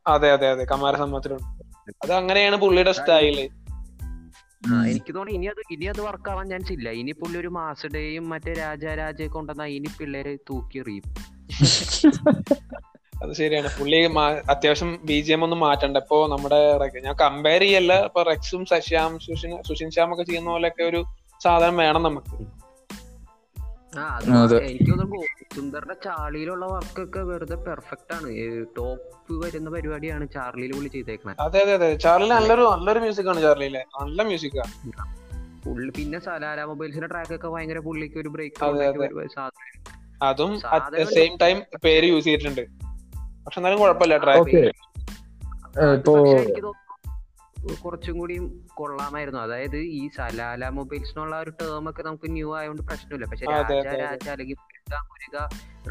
അതെ 0.07 0.33
അതെ 0.33 0.51
അതെ 0.51 0.65
കമാര 0.65 0.97
സംഭവത്തിലുണ്ട്. 0.97 1.45
അത് 2.03 2.13
അങ്ങനെയാണ് 2.13 2.57
പുള്ളിയുടെ 2.57 2.93
സ്റ്റൈൽ. 2.93 3.49
ആ, 4.69 4.85
എനിക്ക് 4.85 5.15
തോന്നുന്നു 5.15 5.33
ഇനി 5.33 5.47
അത് 5.47 5.63
ഇനി 5.71 5.85
അത് 5.85 6.01
വർക്ക് 6.01 6.31
ആവാൻ 6.31 6.49
ചാൻസ് 6.49 6.73
ഇല്ല. 6.73 6.89
ഇനി 6.89 7.13
പുള്ളി 7.13 7.39
ഒരു 7.39 7.49
മാസഡേയും 7.49 8.29
മറ്റേ 8.29 8.53
രാജാരാജയൊക്കെ 8.53 9.35
കൊണ്ടുവന്ന 9.35 9.63
ഇനി 9.63 9.89
പിള്ളേരെ 9.99 10.37
തൂക്കി 10.37 10.79
എറിയും. 10.79 11.03
അത് 13.23 13.33
ശരിയാണ്. 13.33 13.69
പുള്ളി 13.81 13.97
അത്യാവശ്യം 14.51 15.01
ബി 15.05 15.21
ജി 15.21 15.33
എം 15.33 15.45
ഒന്നും 15.45 15.61
മാറ്റണ്ട. 15.61 15.97
ഇപ്പോ 15.97 16.27
നമ്മുടെ 16.27 16.79
ഞാൻ 17.01 17.15
കമ്പയർ 17.15 17.61
ചെയ്യല്ല. 17.61 18.05
ഇപ്പൊ 18.05 18.23
റെക്സും 18.23 18.65
സശ്യാം 18.65 19.19
സുഷിൻ 19.19 19.63
സുഷിൻ 19.63 19.91
ശ്യാം 19.91 20.13
ഒക്കെ 20.13 20.23
ചെയ്യുന്ന 20.23 20.51
പോലെയൊക്കെ 20.51 20.83
ഒരു 20.83 21.05
സാധനം 21.43 21.77
വേണം 21.77 22.03
നമുക്ക്. 22.03 22.66
എനിക്ക് 23.93 24.91
തോന്നുന്നു 24.91 25.23
സുന്ദറിന്റെ 25.57 25.95
ചാർലിയിലുള്ള 26.05 26.67
വർക്കൊക്കെ 26.67 27.19
വെറുതെ 27.19 27.57
പെർഫെക്റ്റ് 27.57 28.15
ആണ്. 28.15 28.29
ടോപ്പ് 28.79 29.45
വരുന്ന 29.45 29.71
പരിപാടിയാണ് 29.71 30.29
ചാർലിയിൽ 30.35 30.73
പുള്ളി 30.73 30.89
ചെയ്തേക്കുന്നത് 30.89 31.43
അതെ 31.43 31.63
അതെ 31.63 31.73
അതെ. 31.73 31.97
ചാർലി 31.97 32.29
നല്ലൊരു 32.29 32.63
നല്ലൊരു 32.63 32.99
മ്യൂസിക് 32.99 33.29
ആണ് 33.29 33.41
ചാർലിയിലെ. 33.41 33.85
നല്ല 34.01 34.23
മ്യൂസിക്കാ 34.23 34.63
പുള്ളി 35.67 35.93
പിന്നെ 35.99 36.19
സലാര 36.19 36.65
മൊബൈൽസിന്റെ 36.65 37.07
ട്രാക്ക് 37.07 37.35
ഒക്കെ 37.35 37.49
ഭയങ്കര 37.49 37.79
പുള്ളിക്ക് 37.79 38.19
ഒരു 38.19 38.29
ബ്രേക്ക് 38.29 38.65
അതെ, 38.65 38.87
സെയിം 41.17 41.37
ടൈം 41.37 41.63
പേര് 41.85 42.07
യൂസ് 42.07 42.25
ചെയ്തിട്ടുണ്ട്. 42.25 42.67
പക്ഷെ 43.47 43.61
എന്നാലും 43.61 43.79
കുഴപ്പമില്ല 43.79 44.17
ട്രാക്ക് 44.17 44.73
എനിക്ക് 46.37 46.63
തോന്നുന്നു 46.63 47.77
കുറച്ചും 47.85 48.19
കൂടി 48.19 48.39
കൊള്ളാമായിരുന്നു. 48.77 49.41
അതായത് 49.41 49.79
ഈ 49.97 50.03
സലാല 50.17 50.69
മൊബൈൽസ് 50.71 51.11
എന്നുള്ള 51.11 51.37
ഒരു 51.39 51.53
ടേം 51.61 51.91
ഒക്കെ 51.91 52.03
നമുക്ക് 52.03 52.31
ന്യൂ 52.33 52.55
ആയതുകൊണ്ട് 52.57 52.83
പ്രശ്നമില്ല. 52.83 53.27
പക്ഷെ 53.27 53.47
രാജ. 53.47 53.71
രാജ 54.03 54.27
അല്ലെങ്കിൽ 54.29 54.59
മുരുക 54.65 54.97
മുരുക 55.11 55.39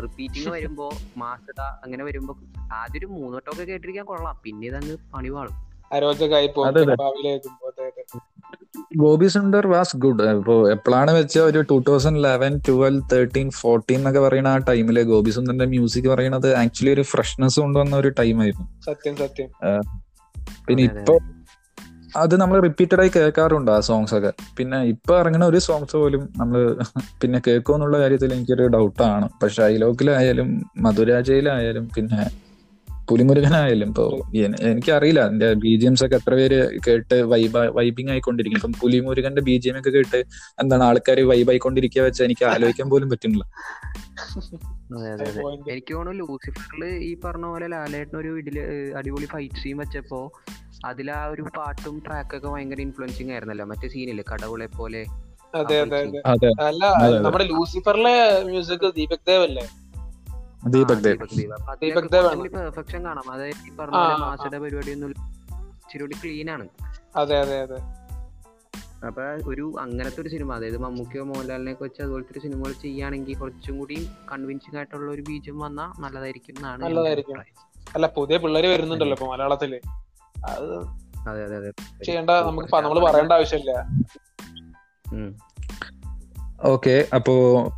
റിപ്പീറ്റിംഗ് 0.04 0.50
വരുമ്പോ 0.50 0.88
മാസത 1.24 1.60
അങ്ങനെ 1.84 2.04
വരുമ്പോ 2.04 2.34
ആദ്യം 2.74 3.00
ഒരു 3.00 3.08
മൂന്നോട്ടൊക്കെ 3.14 3.64
കേട്ടിരിക്കാൻ 3.64 4.06
കൊള്ളാം. 4.06 4.38
പിന്നെ 4.44 4.68
ഇതങ്ങ് 4.68 4.98
പണി 5.14 5.30
പാളും. 5.30 5.56
അരോചകമായി 5.92 6.48
പോകും. 6.48 6.68
അതെ, 6.68 6.82
അതെ. 6.82 6.96
ഭാവിയിൽ 6.96 7.28
കേൾക്കുമ്പോ. 7.28 7.68
അതെ, 7.68 7.84
അതെ. 7.92 8.04
Gopi 8.98 9.28
Sundar 9.28 9.68
was 9.68 9.98
good. 9.98 10.24
ഇപ്പോ 10.34 10.56
എപ്പോഴാണ് 10.70 11.12
വെച്ച 11.12 11.40
ഒരു 11.50 11.62
two 11.70 11.80
thousand 11.88 12.24
eleven 12.24 12.62
twelve 12.68 13.02
thirteen 13.12 13.50
fourteen 13.52 13.98
എന്നൊക്കെ 13.98 14.20
പറയുന്ന 14.20 14.48
ആ 14.48 14.58
ടൈമിൽ 14.70 15.04
ഗോപി 15.04 15.32
സുന്ദറിന്റെ 15.32 15.66
മ്യൂസിക് 15.66 16.08
പറയുന്നത് 16.08 16.56
ആക്ച്വലി 16.56 16.94
ഒരു 16.94 17.02
ഫ്രഷ്നെസ് 17.04 17.60
കൊണ്ടുവന്ന 17.60 17.96
ഒരു 17.96 18.10
ടൈം 18.20 18.42
ആയിരുന്നു. 18.42 18.68
സത്യം 18.86 19.16
സത്യം. 19.16 19.50
പിന്നെ 20.68 20.84
ഇപ്പൊ 20.90 21.16
അത് 22.16 22.34
നമ്മൾ 22.42 22.58
റിപ്പീറ്റഡ് 22.66 23.02
ആയി 23.02 23.12
കേൾക്കാറുണ്ട് 23.16 23.72
ആ 23.72 23.80
സോങ്സ് 23.88 24.14
ഒക്കെ. 24.18 24.32
പിന്നെ 24.58 24.78
ഇപ്പൊ 24.94 25.14
ഇറങ്ങുന്ന 25.22 25.46
ഒരു 25.46 25.60
സോങ്സ് 25.68 25.96
പോലും 26.02 26.24
നമ്മൾ 26.38 26.60
പിന്നെ 27.22 27.42
കേൾക്കുമോ 27.48 27.76
എന്നുള്ള 27.78 27.98
കാര്യത്തിൽ 28.00 28.34
എനിക്കൊരു 28.34 28.66
ഡൗട്ടാണ് 28.76 29.28
പക്ഷെ 29.44 29.62
ഐലോക്കിലായാലും 29.74 30.50
മധുരാജയിലായാലും 30.86 31.86
പിന്നെ 31.98 32.24
പുലിമുരുകനായാലും 33.10 33.90
ഇപ്പൊ 33.90 34.04
എനിക്കറിയില്ല. 34.70 35.22
എന്റെ 35.32 35.48
ബി 35.64 35.72
ജി 35.82 35.86
എംസ് 35.86 36.04
ഒക്കെ 36.06 36.16
എത്ര 36.16 36.34
പേര് 36.40 36.60
കേട്ട് 36.88 37.18
വൈബ 37.32 37.58
വൈബിങ് 37.78 38.12
ആയിക്കൊണ്ടിരിക്കും. 38.14 38.60
ഇപ്പം 38.60 38.74
പുലിമുരുകന്റെ 38.82 39.42
ബി 39.42 39.56
ജി 39.64 39.70
എം 39.70 39.78
ഒക്കെ 39.80 39.92
കേട്ട് 39.98 40.20
എന്താണ് 40.62 40.84
ആൾക്കാർ 40.84 41.20
വൈബ് 41.32 41.52
ആയിക്കൊണ്ടിരിക്കുക 41.54 42.04
വെച്ച് 42.08 42.24
എനിക്ക് 42.24 42.46
ആലോചിക്കാൻ 42.54 42.90
പോലും 42.94 43.10
പറ്റുന്നില്ല. 43.10 43.46
എനിക്ക് 45.74 45.94
തോന്നുന്നു 45.94 46.20
ലൂസിഫറിൽ 46.22 46.84
ഈ 47.10 47.12
പറഞ്ഞ 47.26 47.46
പോലെ 47.46 47.68
ലാലേട്ടൻ 47.68 48.18
ഒരു 48.18 48.32
ഇതിൽ 48.42 48.58
അടിപൊളി 49.00 49.30
ഫൈറ്റ് 49.34 49.62
സീൻ 49.64 49.78
വെച്ചപ്പോ 49.78 50.22
അതിൽ 50.86 51.12
ആ 51.12 51.26
ഒരു 51.26 51.42
പാട്ടും 51.58 51.96
ട്രാക്കൊക്കെ 52.08 52.48
ഭയങ്കര 52.48 52.80
ഇൻഫ്ലുവൻസിങ് 52.80 53.32
ആയിരുന്നല്ലോ. 53.32 53.66
മറ്റേ 53.66 53.88
സീനിൽ 53.88 54.24
കടവുളെ 54.34 54.66
പോലെ. 54.66 55.02
അതെ 55.54 55.76
അതെ 55.82 55.98
അതെ. 56.26 56.50
അല്ല. 56.62 56.84
നമ്മുടെ 57.26 57.44
ലൂസിഫറിലെ 57.44 58.16
മ്യൂസിക് 58.44 58.88
ദീപക് 58.96 59.26
ദേവ് 59.28 59.44
അല്ലേ? 59.44 59.66
ദീപക് 60.68 61.04
ദേവ്. 61.04 61.28
ദീപക് 61.82 62.10
ദേവ്. 62.12 62.30
പെർഫെക്ഷൻ 62.56 63.06
കാണാം 63.06 63.32
അതായത് 63.32 63.68
ഈ 63.68 63.76
പറഞ്ഞ. 63.80 64.02
മാസയുടെ 64.24 64.60
പരിപാടിയൊന്നും 64.60 65.12
ഇച്ചിരി 65.84 66.04
കൂടി 66.04 66.16
ക്ലീൻ 66.24 66.50
ആണ്. 66.52 66.66
അതെ 67.16 67.38
അതെ 67.40 67.58
അതെ. 67.60 67.80
അപ്പൊ 69.08 69.24
ഒരു 69.52 69.76
അങ്ങനത്തെ 69.80 70.22
ഒരു 70.22 70.30
സിനിമ 70.30 70.54
അതായത് 70.54 70.78
മമ്മൂക്കിയോ 70.78 71.24
മോഹൻലാലിനെ 71.24 71.76
വെച്ച് 71.82 72.02
അതുപോലത്തെ 72.02 72.34
ഒരു 72.34 72.40
സിനിമകൾ 72.40 72.72
ചെയ്യുകയാണെങ്കിൽ 72.84 73.38
കുറച്ചും 73.38 73.80
കൂടി 73.80 73.98
കൺവിൻസിംഗ് 74.32 74.78
ആയിട്ടുള്ള 74.78 75.12
ഒരു 75.12 75.22
ബീജം 75.22 75.60
വന്നാൽ 75.60 76.02
നല്ലതായിരിക്കും 76.02 76.56
എന്നാണ് 76.58 76.82
നല്ലതായിരിക്കും. 76.84 77.38
അല്ല 77.96 78.08
പുതിയ 78.08 78.38
പിള്ളേര് 78.38 78.68
വരുന്നുണ്ടല്ലോ 78.68 79.16
ഇപ്പൊ 79.16 79.28
മലയാളത്തിൽ. 79.34 79.74
അത് 80.46 80.68
അതെ 81.28 81.44
അതെ 81.44 81.56
അതെ. 81.56 81.70
ചെയ്യേണ്ട 82.06 82.30
നമുക്ക് 82.30 82.76
നമ്മൾ 82.78 83.00
പറയേണ്ട 83.00 83.32
ആവശ്യമില്ല. 83.32 83.72
ഓക്കെ 86.66 87.06
അപ്പോ 87.16 87.34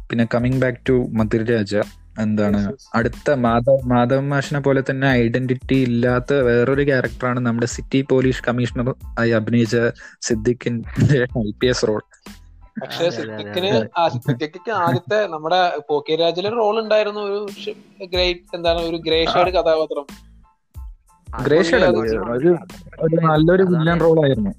പിന്നെ 0.09 0.27
കമ്മിങ് 0.33 0.61
ബാക്ക് 0.61 0.89
ടു 0.89 0.95
മധുരരാജ 1.11 1.73
എന്താണ്. 2.19 2.59
അടുത്ത 2.95 3.31
മാധവ് 3.37 3.81
മാധവ് 3.85 4.21
മാഷിനെ 4.27 4.59
പോലെ 4.59 4.83
തന്നെ 4.89 5.07
ഐഡന്റിറ്റി 5.17 5.75
ഇല്ലാത്ത 5.81 6.33
വേറൊരു 6.39 6.83
ക്യാരക്ടറാണ് 6.83 7.39
നമ്മുടെ 7.39 7.65
സിറ്റി 7.65 8.01
പോലീസ് 8.01 8.43
കമ്മീഷണർ 8.47 8.89
ആയി 9.19 9.31
അഭിനയിച്ച 9.31 9.77
സിദ്ദിഖിന്റെ 10.21 11.19
ഐ 11.39 11.51
പി 11.61 11.67
എസ് 11.67 11.87
റോൾ 11.87 12.01
പക്ഷെ 12.81 13.05
അതെ, 13.05 13.07
അതെ, 13.07 13.33
അതെ, 13.33 13.43
സിദ്ദിഖിന് 13.43 13.71
സിദ്ദിഖിക്ക് 14.17 14.71
ആദ്യത്തെ 14.79 15.27
നമ്മുടെ 15.27 15.59
പോക്കിരാജിലെ 15.89 16.49
റോൾ 16.57 16.79
ഉണ്ടായിരുന്നു 16.79 17.21
ഒരു 17.21 17.39
ഗ്രേറ്റ് 18.07 18.55
എന്താണ് 18.55 18.79
ഒരു 18.79 18.97
ഗ്രേ 18.97 19.25
ഷേഡ് 19.25 19.49
കഥാപാത്രം. 19.49 20.05
ഒരു 21.35 22.57
ഒരു 22.99 23.15
നല്ലൊരു 23.15 23.63
വില്ലൻ 23.63 23.99
റോൾ 23.99 24.25
ആയിരുന്നു. 24.25 24.51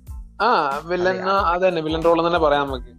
ആ 0.43 0.79
വില്ലൻ 0.87 1.23
അതന്നെ 1.23 1.83
വില്ലൻ 1.83 2.03
റോൾ 2.03 2.27
തന്നെ 2.27 2.39
പറയാം 2.39 2.67
നമുക്ക്. 2.67 2.93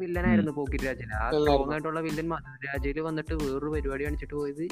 വില്ലനായിരുന്നു 0.00 0.52
പോക്കിറ്റ് 0.52 0.84
രാജന്. 0.84 1.12
ആ. 1.12 1.30
സ്ട്രോങ് 1.30 1.72
ആയിട്ടുള്ള 1.72 2.00
വില്ലൻ 2.00 2.30
രാജയിൽ 2.66 3.00
വന്നിട്ട് 3.00 3.34
വേറൊരു 3.34 3.70
പരിപാടി 3.70 4.04
കാണിച്ചിട്ട് 4.04 4.34
പോയത്. 4.34 4.68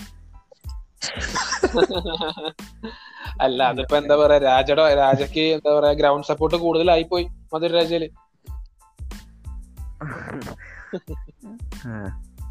അല്ല 3.41 3.63
അതിപ്പോ 3.63 3.97
എന്താ 3.97 4.17
പറയാ 4.17 4.39
രാജയുടെ 4.39 4.95
രാജക്ക് 4.95 5.41
എന്താ 5.41 5.81
പറയാ 5.81 5.93
ഗ്രൗണ്ട് 5.93 6.27
സപ്പോർട്ട് 6.27 6.57
കൂടുതലായി 6.57 7.03
പോയി 7.03 7.25
മധുര 7.55 7.73
രാജയിൽ 7.73 8.11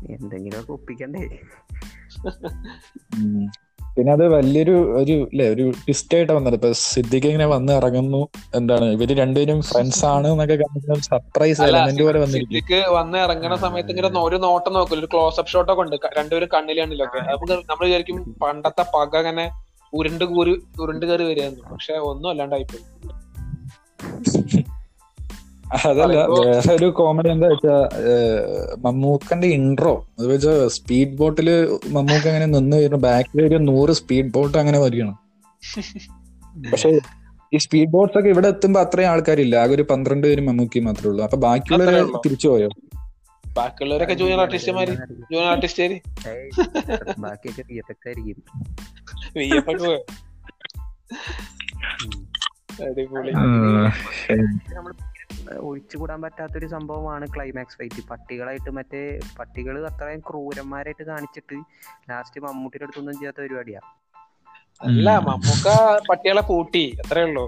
എന്തെങ്കിലും 0.10 0.66
ഒപ്പിക്കണ്ടേ. 0.70 1.40
പിന്നെ 3.98 4.12
അത് 4.12 4.24
വലിയൊരു 4.28 4.76
ഒരു 5.00 5.16
അല്ലെ 5.24 5.46
ഒരു 5.50 5.64
ട്വിസ്റ്റ് 5.80 6.16
ആയിട്ട് 6.18 6.34
വന്നത്. 6.34 6.54
ഇപ്പൊ 6.54 6.72
സിദ്ദിഖ് 6.84 7.28
ഇങ്ങനെ 7.28 7.46
വന്ന് 7.46 7.74
ഇറങ്ങുന്നു. 7.74 8.22
എന്താണ് 8.56 8.86
ഇവർ 8.92 9.12
രണ്ടുപേരും 9.14 9.62
ഫ്രണ്ട്സ് 9.62 10.06
ആണ് 10.06 10.28
എന്നൊക്കെ 10.28 10.56
കാണിക്കുന്ന 10.56 11.00
സർപ്രൈസ് 11.10 11.62
എലമെന്റ് 11.62 12.04
പോലെ 12.04 12.26
സിദ്ദിഖ് 12.28 12.80
വന്ന് 12.90 13.18
ഇറങ്ങുന്ന 13.18 13.58
സമയത്ത് 13.58 13.90
ഇങ്ങനെ 13.90 14.12
ഒരു 14.22 14.40
നോട്ടം 14.40 14.74
നോക്കില്ല 14.74 15.02
ഒരു 15.02 15.12
ക്ലോസ് 15.14 15.40
അപ്പ് 15.40 15.52
ഷോട്ടൊക്കെ 15.52 15.82
ഉണ്ട് 15.82 16.08
രണ്ടുപേരും 16.18 16.50
കണ്ണിലാണല്ലോ 16.54 17.06
അപ്പൊ 17.06 17.20
നമുക്ക് 17.22 17.70
നമ്മൾ 17.72 17.86
വിചാരിക്കും 17.86 18.20
പണ്ടത്തെ 18.42 18.86
പക 18.96 19.16
അങ്ങനെ 19.16 19.46
ഉരുണ്ട് 19.94 20.26
കൂരി 20.26 20.52
ഉരുണ്ട് 20.80 21.06
കയറി 21.06 21.24
വരികയായിരുന്നു. 21.24 21.66
പക്ഷെ 21.74 21.94
ഒന്നും 22.12 22.30
അല്ലാണ്ടായിപ്പോയി. 22.30 22.84
അതല്ല 25.78 26.18
വേറെ 26.32 26.72
ഒരു 26.78 26.88
കോമഡി 26.98 27.30
എന്താ 27.34 27.48
വെച്ചാ 27.52 27.76
മമ്മൂക്കന്റെ 28.86 29.48
ഇൻട്രോ 29.58 29.94
അത് 30.20 30.26
വെച്ചാ 30.32 30.54
സ്പീഡ് 30.76 31.16
ബോട്ടിൽ 31.20 31.50
മമ്മൂക്ക 31.96 32.26
അങ്ങനെ 32.32 32.48
നിന്ന് 32.56 32.78
വരുന്ന 32.84 33.00
ബാക്കിൽ 33.08 33.42
ഒരു 33.48 33.58
നൂറ് 33.70 33.94
സ്പീഡ് 34.00 34.32
ബോട്ട് 34.36 34.56
അങ്ങനെ 34.64 34.80
വരികയാണ്. 34.84 35.14
പക്ഷെ 36.72 36.92
ഈ 37.54 37.58
സ്പീഡ് 37.66 37.92
ബോട്ട്സ് 37.94 38.18
ഒക്കെ 38.20 38.30
ഇവിടെ 38.30 38.48
എത്തുമ്പോ 38.54 38.80
അത്രയും 38.82 39.10
ആൾക്കാരില്ല 39.10 39.56
ആകെ 39.64 39.74
ഒരു 39.78 39.86
പന്ത്രണ്ട് 39.92 40.26
പേര് 40.28 40.42
മമ്മൂക്കി 40.48 40.80
മാത്രമേ 40.88 41.10
ഉള്ളൂ. 41.12 41.24
അപ്പൊ 41.28 41.38
ബാക്കിയുള്ളവരെ. 41.46 42.02
തിരിച്ചു 42.26 42.48
പോയോ? 42.48 42.70
ബാക്കിയുള്ളവരൊക്കെ 43.46 44.16
ജൂനിയർ 44.20 44.40
ആർട്ടിസ്റ്റ്മാര് 44.42 44.94
ജൂനിയർ 45.32 45.50
ആർട്ടിസ്റ്റ് 45.54 45.84
ഏയ്, 45.84 46.50
ബാക്കിയൊക്കെ 47.26 47.64
അടിപൊളി. 52.88 53.32
ഒഴിച്ചുകൂടാൻ 55.60 56.20
പറ്റാത്തൊരു 56.22 56.68
സംഭവമാണ് 56.68 57.26
ക്ലൈമാക്സ് 57.36 57.78
ഫൈറ്റ് 57.78 58.02
പട്ടികളായിട്ട് 58.10 58.70
മറ്റേ 58.70 59.20
പട്ടികൾ 59.40 59.76
അത്രയും 59.88 60.20
ക്രൂരന്മാരായിട്ട് 60.20 61.04
കാണിച്ചിട്ട് 61.04 61.58
ലാസ്റ്റ് 62.10 62.42
മമ്മൂട്ടിയുടെ 62.42 62.86
അടുത്തൊന്നും 62.86 63.16
ചെയ്യാത്ത 63.16 63.42
പരിപാടിയാ. 63.42 63.82
അല്ല 64.82 65.18
മമ്മൂക്ക 65.28 65.68
പട്ടികളെ 66.10 66.42
കൂട്ടി 66.42 66.84
അത്രേ 67.02 67.24
ഉള്ളൂ. 67.24 67.46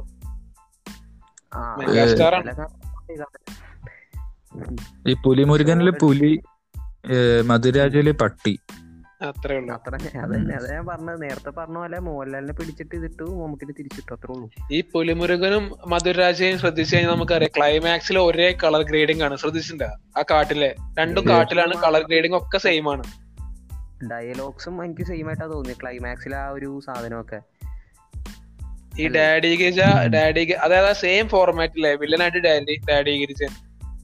ഈ 5.09 5.13
പുലിമുരുകനിൽ 5.25 5.89
പുലി 6.01 6.33
മധുരാജയിൽ 7.45 8.11
പട്ടി. 8.11 8.53
അത്രേ 9.23 9.55
ഉള്ളൂ. 9.55 9.75
അത്ര 9.75 10.19
അതന്നെ 10.19 10.55
അതാ 10.55 10.73
ഞാൻ 10.73 10.85
പറഞ്ഞത്. 10.85 11.21
നേരത്തെ 11.21 11.49
പറഞ്ഞ 11.49 11.75
പോലെ 11.75 11.99
മോഹൻലാലിനെ 11.99 12.53
പിടിച്ചിട്ട് 12.53 12.95
ഇതിട്ടു 12.95 13.23
മമ്മൂട്ടിനെ 13.23 13.73
തിരിച്ചിട്ടു 13.79 14.13
അത്രേ 14.13 14.33
ഉള്ളൂ. 14.35 14.49
ഈ 14.71 14.83
പുലിമുരുകനും 14.93 15.75
മധുരരാജയും 15.87 16.59
ശ്രദ്ധിച്ചു 16.59 16.95
കഴിഞ്ഞാൽ 16.95 17.13
നമുക്കറിയാം. 17.13 17.51
ക്ലൈമാക്സിൽ 17.57 18.19
ഒരേ 18.19 18.57
കളർ 18.63 18.83
ഗ്രേഡിംഗ് 18.83 19.23
ആണ്. 19.23 19.37
ശ്രദ്ധിച്ചിട്ടുണ്ടോ 19.37 20.19
ആ 20.19 20.23
കാട്ടിലെ. 20.31 20.75
രണ്ടും 20.99 21.27
കാട്ടിലാണ് 21.27 21.73
കളർ 21.73 22.03
ഗ്രേഡിംഗ് 22.07 22.37
ഒക്കെ 22.37 22.57
സെയിം 22.57 22.91
ആണ്. 22.91 23.03
ഡയലോഗ്സും 24.11 24.85
എനിക്ക് 24.85 25.01
സെയിം 25.01 25.27
ആയിട്ടാ 25.27 25.45
തോന്നിയത് 25.45 25.77
ക്ലൈമാക്സിൽ 25.81 26.35
ആ 26.35 26.49
ഒരു 26.49 26.79
സാധനമൊക്കെ. 26.85 27.41
ഈ 28.99 29.07
ഡാഡി 29.07 29.55
ഗിജ 29.55 29.79
ഡാഡി 30.13 30.39
അതായത് 30.39 30.77
അതായത് 30.77 30.95
സെയിം 30.95 31.27
ഫോർമാറ്റിലെ 31.27 31.95
വില്ലനായിട്ട് 31.95 32.37
ഡാഡി 32.37 32.81
ഡാഡി 32.89 33.19
ഗിരിജൻ 33.19 33.49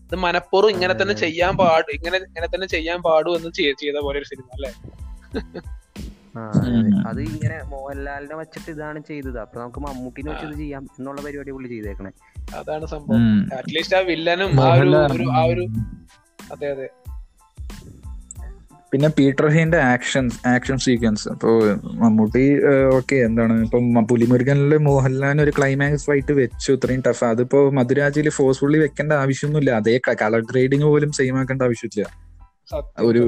ഇത് 0.03 0.15
മനഃപൂർവം 0.15 0.71
ഇങ്ങനെ 0.71 0.93
തന്നെ 1.01 1.13
ചെയ്യാൻ 1.13 1.57
പാടും 1.57 1.91
ഇങ്ങനെ 1.93 2.17
ഇങ്ങനെ 2.17 2.47
തന്നെ 2.47 2.67
ചെയ്യാൻ 2.67 3.01
പാടും 3.01 3.35
എന്ന് 3.35 3.49
ചെയ്- 3.49 3.75
ചെയ്ത 3.81 3.95
പോലെ 4.01 4.17
ഒരു 4.17 4.25
സിനിമ 4.25 4.49
അല്ലെ? 4.53 4.73
ആ. 5.03 5.08
അതെ. 7.07 7.23
ഇങ്ങനെ 7.23 7.57
മോഹൻലാലിനെ 7.65 8.35
വെച്ചിട്ട് 8.35 8.71
ഇതാണ് 8.71 8.99
ചെയ്തത്. 9.07 9.39
അപ്പൊ 9.39 9.61
നമുക്ക് 9.61 9.79
മമ്മൂട്ടിനെ 9.79 10.31
വെച്ചത് 10.31 10.55
ചെയ്യാം 10.57 10.83
എന്നുള്ള 10.99 11.21
പരിപാടി 11.21 11.51
പുള്ളി 11.51 11.67
ചെയ്തേക്കണേ. 11.67 12.11
അതാണ് 12.55 12.85
സംഭവം. 12.85 13.25
അറ്റ്ലീസ്റ്റ് 13.57 13.95
ആ 13.95 13.99
വില്ലനും 13.99 14.61
ആ 14.61 14.73
ഒരു 14.73 15.29
ആ 15.31 15.43
ഒരു 15.43 15.65
അതെ 16.53 16.67
അതെ. 16.71 16.89
പിന്നെ 18.91 19.09
പീറ്റർ 19.09 19.47
ഹീന്റെ 19.47 19.77
ആക്ഷൻസ് 19.77 20.47
ആക്ഷൻ 20.47 20.77
സീക്വൻസ്. 20.77 21.29
അപ്പോൾ 21.29 21.73
മമ്മൂട്ടി 21.73 22.65
ഓക്കെ 22.95 23.15
എന്താണ്? 23.15 23.63
ഇപ്പൊ 23.63 23.79
പുലിമുരുകനിൽ 24.01 24.77
മോഹൻലാലിന് 24.77 25.41
ഒരു 25.41 25.51
ക്ലൈമാക്സ് 25.57 26.05
ഫൈറ്റ് 26.05 26.33
വെച്ചു. 26.33 26.71
ഇത്രയും 26.71 27.03
ടഫ് 27.07 27.23
അതിപ്പോ 27.23 27.69
മധുരാജിയിൽ 27.69 28.29
ഫോഴ്സ്ഫുള്ളി 28.29 28.79
വെക്കേണ്ട 28.79 29.13
ആവശ്യമൊന്നുമില്ല. 29.13 29.71
അതേ 29.71 29.99
കളർ 30.21 30.41
ഗ്രേഡിങ് 30.41 30.83
പോലും 30.83 31.11
സെയിം 31.11 31.37
ആക്കേണ്ട 31.39 31.61
ആവശ്യമില്ല. 31.61 32.07
ഒരു 32.99 33.23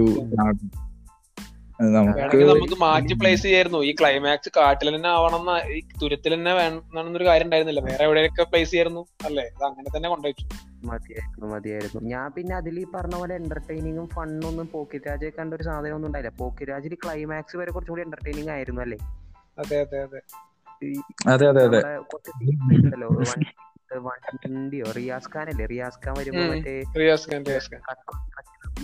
നമുക്ക് 1.84 2.78
മാറ്റി 2.80 3.14
പ്ലേസ് 3.14 3.44
ചെയ്യായിരുന്നു. 3.44 3.84
ഈ 3.84 3.92
ക്ലൈമാക്സ് 4.00 4.50
കാട്ടിൽ 4.58 4.96
തന്നെ 4.96 5.10
ആവണം 5.10 5.44
ഈ 5.78 5.82
തുരത്തിൽ 6.02 6.34
തന്നെ 6.34 6.54
വേണമെന്നൊരു 6.54 7.26
കാര്യം 7.26 7.46
ഉണ്ടായിരുന്നില്ല. 7.46 7.80
വേറെ 7.82 8.04
എവിടെയൊക്കെ 8.04 8.44
പ്ലേസ് 8.44 8.70
ചെയ്യായിരുന്നു 8.70 9.04
അല്ലേ? 9.26 9.46
അത് 9.56 9.64
അങ്ങനെ 9.64 9.90
തന്നെ 9.96 10.10
കൊണ്ടുവച്ചു 10.10 10.46
മതിയായിരുന്നു 10.86 11.48
മതിയായിരുന്നു. 11.48 12.00
ഞാൻ 12.10 12.32
പിന്നെ 12.32 12.56
അതിൽ 12.56 12.80
ഈ 12.80 12.86
പറഞ്ഞ 12.96 13.16
പോലെ 13.16 13.36
എന്റർടൈനിങ്ങും 13.36 14.08
ഫണ്ണും 14.08 14.68
പോക്കിറ്റ് 14.72 15.08
രാജയെ 15.08 15.30
കണ്ട 15.30 15.54
ഒരു 15.54 15.64
സാധനം 15.64 15.96
ഒന്നും 15.96 16.08
ഉണ്ടായില്ല. 16.08 16.30
പോക്കിറ്റ് 16.38 16.72
രാജിൽ 16.72 16.96
ക്ലൈമാക്സ് 17.04 17.58
വരെ 17.58 17.72
കുറച്ചും 17.72 17.94
കൂടി 17.94 18.02
എന്റർടൈനിങ് 18.02 18.50
ആയിരുന്നു 18.50 18.82
അല്ലേ? 18.82 19.00
അതെ 19.58 19.80
അതെ 19.82 20.00
അതെ. 20.00 20.22
അതെ 21.28 21.48
അതെ 21.48 21.64
അതെ. 21.68 21.82
വണ്ടിയോ 23.98 24.86
റിയാസ് 24.98 25.30
ഖാൻ 25.36 25.50
അല്ലേ 25.50 25.66
റിയാസ് 25.66 26.08
ഖാൻ 26.08 26.16
വരുമ്പോ 26.20 26.44
മറ്റേ 26.44 26.84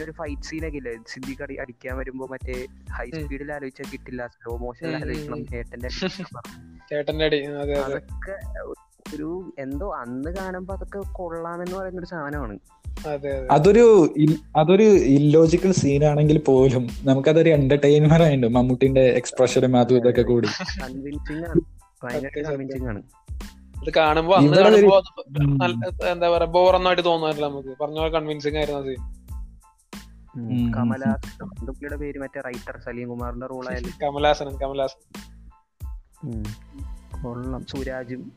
ഒരു 0.04 0.12
ഫൈറ്റ് 0.12 0.42
സീനൊക്കെ 0.42 0.78
ഇല്ലേ? 0.78 0.94
സിദ്ദിഖ് 1.08 1.42
അടി 1.42 1.56
അടിക്കാൻ 1.56 1.98
വരുമ്പോ 1.98 2.28
മറ്റേ 2.28 2.66
ഹൈ 2.92 3.10
സ്പീഡിൽ 3.10 3.54
ആലോചിച്ചാൽ 3.54 3.86
കിട്ടില്ല. 3.92 4.28
സ്ലോ 4.28 4.58
മോഷൻ 4.58 4.96
ആലോചിക്കണം. 4.96 5.46
ചേട്ടന്റെ 6.90 7.26
അതൊക്കെ 7.80 8.36
ഒരു 9.16 9.54
എന്തോ 9.60 9.94
അന്ന് 9.94 10.36
കാണുമ്പോ 10.36 10.76
അതൊക്കെ 10.76 11.00
കൊള്ളാമെന്ന് 11.12 11.76
പറയുന്ന 11.78 12.00
ഒരു 12.00 12.08
സാധനമാണ്. 12.08 12.60
അതെ 13.08 13.14
അതെ. 13.14 13.48
അതൊരു 13.52 14.14
അതൊരു 14.56 14.84
ഇല്ലോജിക്കൽ 14.84 15.72
സീൻ 15.72 16.06
ആണെങ്കിൽ 16.06 16.38
പോലും 16.38 16.88
നമുക്കതൊരു 17.02 17.50
എന്റർടൈൻമെന്റ് 17.50 18.24
ആയിട്ടുണ്ട്. 18.24 18.48
മമ്മൂട്ടിന്റെ 18.48 19.02
എക്സ്പ്രഷനും 19.02 19.78
അതും 19.78 19.98
ഇതൊക്കെ 19.98 20.22
കൂടി. 20.22 20.48
കൺവിൻസിങ് 20.84 21.38
ആണ്. 21.38 21.62
ഭയങ്കര. 22.04 22.42
കൺവിൻസിങ് 22.42 22.88
ആണ്. 22.88 23.02
ഇത് 23.84 23.94
കാണുമ്പോ 23.94 24.36
അന്ന് 24.36 24.58
കാണുമ്പോ 24.58 25.04
നല്ല- 25.66 26.06
എന്താ 26.06 26.30
പറയാ 26.30 26.48
ബോറൊന്നായിട്ട് 26.48 27.06
തോന്നാറില്ല 27.06 27.46
നമുക്ക്. 27.46 27.70
പറഞ്ഞ 27.82 28.00
പോലെ 28.00 28.12
കൺവിൻസിങ് 28.12 28.58
ആയിരുന്നു 28.58 28.82
അത് 28.82 28.96
പുള്ളിയുടെ 31.66 31.96
പേര് 31.96 32.20
മറ്റേ 32.20 32.42
റൈറ്റർ 32.42 32.80
സലീം 32.86 33.10
കുമാറിന്റെ 33.10 33.48
റോൾ 33.48 33.66
ആയാലും. 33.70 33.92
കമലാസൻ 34.04 34.58
കമലാസൻ 34.58 35.02
കൊള്ളം. 37.24 37.66
സുരാജും. 37.66 38.32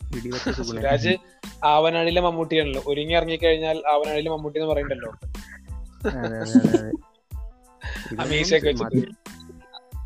സുരാജ് 0.68 1.16
ആവനാഴിലെ 1.64 2.20
മമ്മൂട്ടിയാണല്ലോ. 2.20 2.82
ഒരുങ്ങി 2.86 3.14
ഇറങ്ങി 3.14 3.36
കഴിഞ്ഞാൽ 3.36 3.82
ആവനാഴിലെ 3.88 4.30
മമ്മൂട്ടി 4.30 4.60
എന്ന് 4.60 4.72
പറയണ്ടല്ലോ 4.72 5.10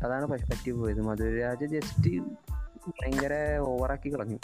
അതാണ് 0.05 0.25
പറ്റി 0.27 0.71
പോയത് 0.71 1.01
മധുരരാജ് 1.01 1.65
ജസ്റ്റ് 1.65 2.11
ഭയങ്കര 2.87 3.33
ഓവറാക്കി 3.61 4.13
കളഞ്ഞു. 4.13 4.37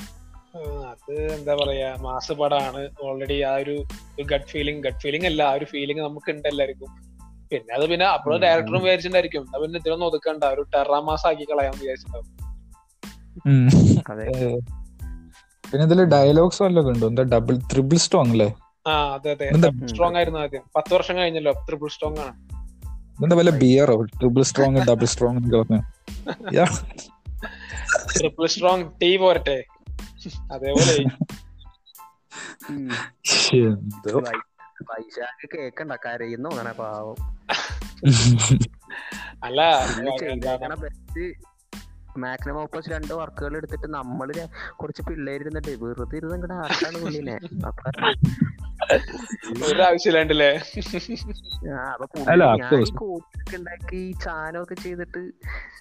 അത് 0.56 1.34
എന്താ 1.34 1.56
പറയാ 1.56 1.96
മാസ് 2.02 2.34
പടാണ് 2.34 2.90
ഓൾറെഡി 3.02 3.42
ആ 3.42 3.56
ഒരു 3.56 3.84
ഗഡ് 4.22 4.48
ഫീലിംഗ് 4.48 4.84
ഗഡ് 4.84 5.00
ഫീലിംഗ് 5.02 5.26
അല്ല 5.26 5.44
ആ 5.44 5.52
ഒരു 5.52 5.66
ഫീലിംഗ് 5.66 6.02
നമുക്ക് 6.02 6.32
ഉണ്ട് 6.32 6.48
എല്ലാവർക്കും. 6.48 6.88
പിന്നെ 7.52 7.76
അത് 7.76 7.90
പിന്നെ 7.90 8.06
അപ്പോഴും 8.06 8.42
ഡയറക്ടറും 8.42 8.82
വിചാരിച്ചിട്ടുണ്ടായിരിക്കും. 8.82 9.56
അത് 9.56 9.62
പിന്നെ 9.62 9.80
ഇതിലൊന്നും 9.80 10.08
ഒതുക്കണ്ട 10.08 10.44
ഒരു 10.44 10.62
ടെറാ 10.62 11.00
മാസ് 11.00 11.28
ആക്കി 11.28 11.44
കളയാൻ 11.44 11.74
വിചാരിച്ചിട്ടുണ്ടാവും 11.82 12.46
പിന്നെ 15.72 15.86
ഇതിൽ 15.86 16.04
ഡയലോഗ്സ് 16.04 16.64
വല്ലതും 16.64 16.90
ഉണ്ടോ? 16.90 17.08
എന്താ 17.08 17.24
ഡബിൾ 17.24 17.58
ത്രിബിൾ 17.58 17.98
സ്ട്രോങ് 17.98 18.32
അല്ലേ? 18.32 18.54
ആ 18.88 19.14
അതെ 19.14 19.32
അതെ. 19.32 19.50
സ്ട്രോങ് 19.88 20.16
ആയിരുന്നു 20.16 20.40
ആദ്യം. 20.40 20.62
പത്ത് 20.76 20.94
വർഷം 20.94 21.18
കഴിഞ്ഞല്ലോ 21.18 21.52
ട്രിപ്പിൾ 21.52 21.88
സ്ട്രോങ് 21.88 22.18
ആണ്. 22.18 22.36
എന്താ 23.24 23.36
വല്ല 23.36 23.50
bureau 23.50 24.06
strong 24.42 24.78
double 24.78 25.06
strong. 25.06 25.40
Triple 28.20 28.48
strong 28.48 28.86
tea 29.02 29.18
പോരട്ടെ. 29.18 29.64
അതേപോലെ 30.54 30.96
വൈശാഖ് 34.90 35.48
കേക്കണ്ട 35.54 35.94
കരയുന്നു 36.06 36.50
അങ്ങനെ 36.50 36.72
പാവം 36.74 37.18
അല്ല 39.44 39.62
മാക്സിമം 42.24 42.60
ഓപ്പോസ് 42.62 42.90
രണ്ട് 42.90 43.14
വർക്കുകൾ 43.14 43.58
എടുത്തിട്ട് 43.58 43.88
നമ്മൾ 43.94 44.30
കുറച്ച് 44.76 45.02
പിള്ളേർ 45.08 45.42
ഇരുന്നിട്ട് 45.42 45.84
വെറുതെ 45.84 46.18
ഇരുന്ന് 46.18 46.36
ഇങ്ങടെ 46.36 46.54
ആർക്കാണ് 46.54 46.98
പുള്ളിനെ 47.02 47.36
അപ്പൊ 49.46 49.66
ഒരു 49.68 49.82
ആവശ്യമില്ലാണ്ടല്ലേ? 49.82 50.50
ആ, 51.74 51.78
അപ്പൊ 51.94 52.06
അല്ല, 52.32 52.44
പുള്ളി 52.44 52.46
of 52.46 52.60
ഞാൻ 52.62 52.72
course. 52.74 52.92
ഈ 52.92 52.96
കോച്ചൊക്കെ 52.96 53.58
ഉണ്ടാക്കി 53.58 54.14
ചാനമൊക്കെ 54.24 54.76
ചെയ്തിട്ട് 54.76 55.22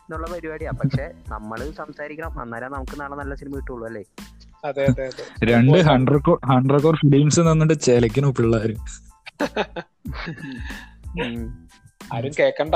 എന്നുള്ള 0.04 0.26
പരിപാടിയാ. 0.30 0.70
പക്ഷെ 0.70 1.06
നമ്മൾ 1.28 1.70
സംസാരിക്കണം. 1.72 2.40
അന്നേരം 2.40 2.72
നമുക്ക് 2.72 3.00
നാളെ 3.00 3.16
നല്ല 3.16 3.34
സിനിമ 3.34 3.56
കിട്ടുള്ളൂ 3.56 3.86
അല്ലേ? 3.86 4.04
അതെ 4.64 4.84
അതെ 4.84 5.06
അതെ. 5.06 5.24
രണ്ട് 5.52 5.78
ഹൺഡ്രഡ് 5.78 6.46
ഹൺഡ്രഡ് 6.46 6.82
കോർ 6.82 6.96
ഫിലിംസ് 6.96 7.40
നിന്നിട്ട് 7.40 7.74
ചെലക്കണു 7.80 8.34
പിള്ളേര്. 8.38 8.76
ആരും 12.14 12.32
കേക്കണ്ട. 12.40 12.74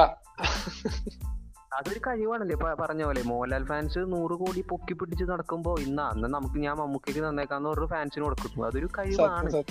അതൊരു 1.79 1.99
കഴിവാണല്ലേ. 1.99 2.57
ഇപ്പൊ 2.57 2.75
പറഞ്ഞ 2.75 3.05
പോലെ 3.05 3.23
മോഹൻലാൽ 3.23 3.65
ഫാൻസ് 3.65 3.99
നൂറ് 3.99 4.33
കോടി 4.33 4.61
പൊക്കി 4.61 4.93
പിടിച്ച് 4.93 5.25
നടക്കുമ്പോ 5.25 5.77
ഇന്ന് 5.79 6.03
അന്ന് 6.03 6.29
നമുക്ക് 6.29 6.61
ഞാൻ 6.61 6.77
മമ്മൂക്കയ്ക്ക് 6.77 7.29
തന്നേക്കാന്ന് 7.29 7.69
പറഞ്ഞ 7.69 7.87
ഫാൻസിന് 7.87 8.25
കൊടുക്കുന്നു 8.25 8.67
അതൊരു 8.67 8.89
കഴിവാണ്. 8.99 9.63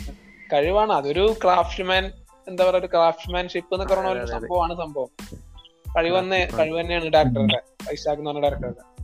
കഴിവാണ്. 0.53 0.91
അതൊരു 0.91 1.35
ക്രാഫ്റ്റ്മാൻ 1.43 2.11
എന്താ 2.47 2.63
പറയുക 2.63 2.83
ഒരു 2.83 2.87
ക്രാഫ്റ്റ്മാൻഷിപ്പ് 2.87 3.75
എന്ന് 3.75 3.85
പറഞ്ഞ 3.85 4.07
ഒരു. 4.07 4.25
സംഭവമാണ് 4.25 4.73
സംഭവം. 4.73 5.07
കഴിവന്നെ. 5.97 6.49
കഴിവ് 6.59 6.79
തന്നെയാണ് 6.79 7.05
ഡയറക്ടറുടെ 7.05 7.61
ഐസാക്ക് 7.91 8.21
എന്ന് 8.21 8.31
പറഞ്ഞ 8.31 8.41
ഡയറക്ടറുടെ. 8.41 9.03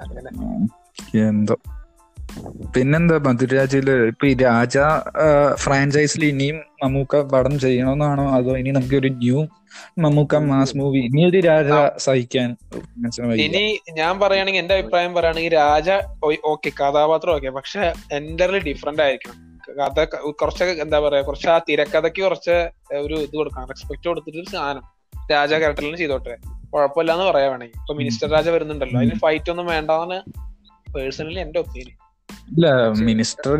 അങ്ങനെ. 0.00 1.28
എന്തോ. 1.28 1.56
പിന്നെന്താ 2.74 3.16
മധുരാജയിൽ 3.26 3.88
ഇപ്പൊ 4.10 4.24
ഈ 4.30 4.32
രാജ 4.46 4.76
ഫ്രാഞ്ചൈസിൽ 5.62 6.22
ഇനിയും 6.30 6.56
മമ്മൂക്ക 6.82 7.20
പടം 7.32 7.54
ചെയ്യണമെന്നാണോ 7.64 8.24
അതോ 8.36 8.52
ഇനി 8.60 8.70
നമുക്ക് 8.76 8.96
ഒരു 9.00 9.10
ന്യൂ 9.22 9.38
മമ്മൂക്ക 10.02 10.40
മാസ് 10.50 10.76
മൂവി 10.78 11.00
ഇനി 11.08 11.22
ഒരു 11.30 11.38
രാജ 11.48 11.70
സഹിക്കാൻ. 12.04 12.48
ഇനി 13.46 13.62
ഞാൻ 14.00 14.12
പറയുകയാണെങ്കിൽ 14.22 14.62
എന്റെ 14.62 14.74
അഭിപ്രായം 14.78 15.12
പറയുകയാണെങ്കിൽ 15.16 15.54
രാജ 15.62 15.90
ഓക്കെ 16.52 16.72
കഥാപാത്രം 16.80 17.32
ഓക്കെ 17.36 17.52
പക്ഷെ 17.58 17.84
എന്റർലി 18.18 18.60
ഡിഫറെന്റ് 18.68 19.02
ആയിരിക്കണം. 19.06 19.38
കഥ 19.80 19.98
കുറച്ച് 20.40 20.64
എന്താ 20.84 20.98
പറയാ 21.04 21.22
കുറച്ച് 21.28 21.48
ആ 21.54 21.56
തിരക്കഥയ്ക്ക് 21.68 22.22
കുറച്ച് 22.26 22.56
ഒരു 23.04 23.16
ഇത് 23.26 23.34
കൊടുക്കണം 23.40 23.68
റെസ്പെക്ട് 23.72 24.06
കൊടുത്തിട്ട് 24.10 24.38
ഒരു 24.42 24.50
സാധനം. 24.54 24.84
രാജ 25.32 25.52
ക്യാരക്ടറിലും 25.62 25.98
ചെയ്തോട്ടെ. 26.02 26.34
കുഴപ്പമില്ല 26.72 27.12
എന്ന് 27.16 27.26
പറയാ 27.30 27.48
വേണമെങ്കിൽ. 27.52 27.78
ഇപ്പൊ 27.82 27.94
മിനിസ്റ്റർ 28.00 28.28
രാജ 28.36 28.48
വരുന്നുണ്ടല്ലോ. 28.56 28.98
അതിന് 29.02 29.18
ഫൈറ്റ് 29.24 29.50
ഒന്നും 29.54 29.68
വേണ്ടാന്ന് 29.74 30.18
പേഴ്സണലി 30.94 31.40
എന്റെ 31.46 31.58
ഒപ്പീനിയൻ 31.64 31.96
ഇല്ല 32.28 32.66
മിനിസ്റ്റർ 33.00 33.52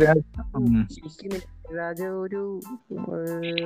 രാജ. 1.77 2.01
ഒരു 2.23 2.41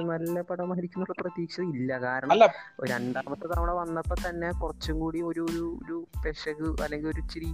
നല്ല 0.04 0.42
പടമായിരിക്കും 0.42 1.00
എന്നുള്ള 1.00 1.22
പ്രതീക്ഷ 1.22 1.60
ഇല്ല. 1.74 2.00
കാരണം 2.00 2.32
രണ്ടാമത്തെ 2.86 3.48
തവണ 3.48 3.72
വന്നപ്പോ 3.72 4.16
തന്നെ 4.30 4.52
കുറച്ചും 4.52 5.00
കൂടി 5.00 5.22
ഒരു 5.22 5.42
ഒരു 5.52 5.78
ഒരു 5.84 5.98
പെശക് 6.26 6.82
അല്ലെങ്കിൽ 6.84 7.10
ഒരു 7.10 7.20
ഇച്ചിരി 7.20 7.50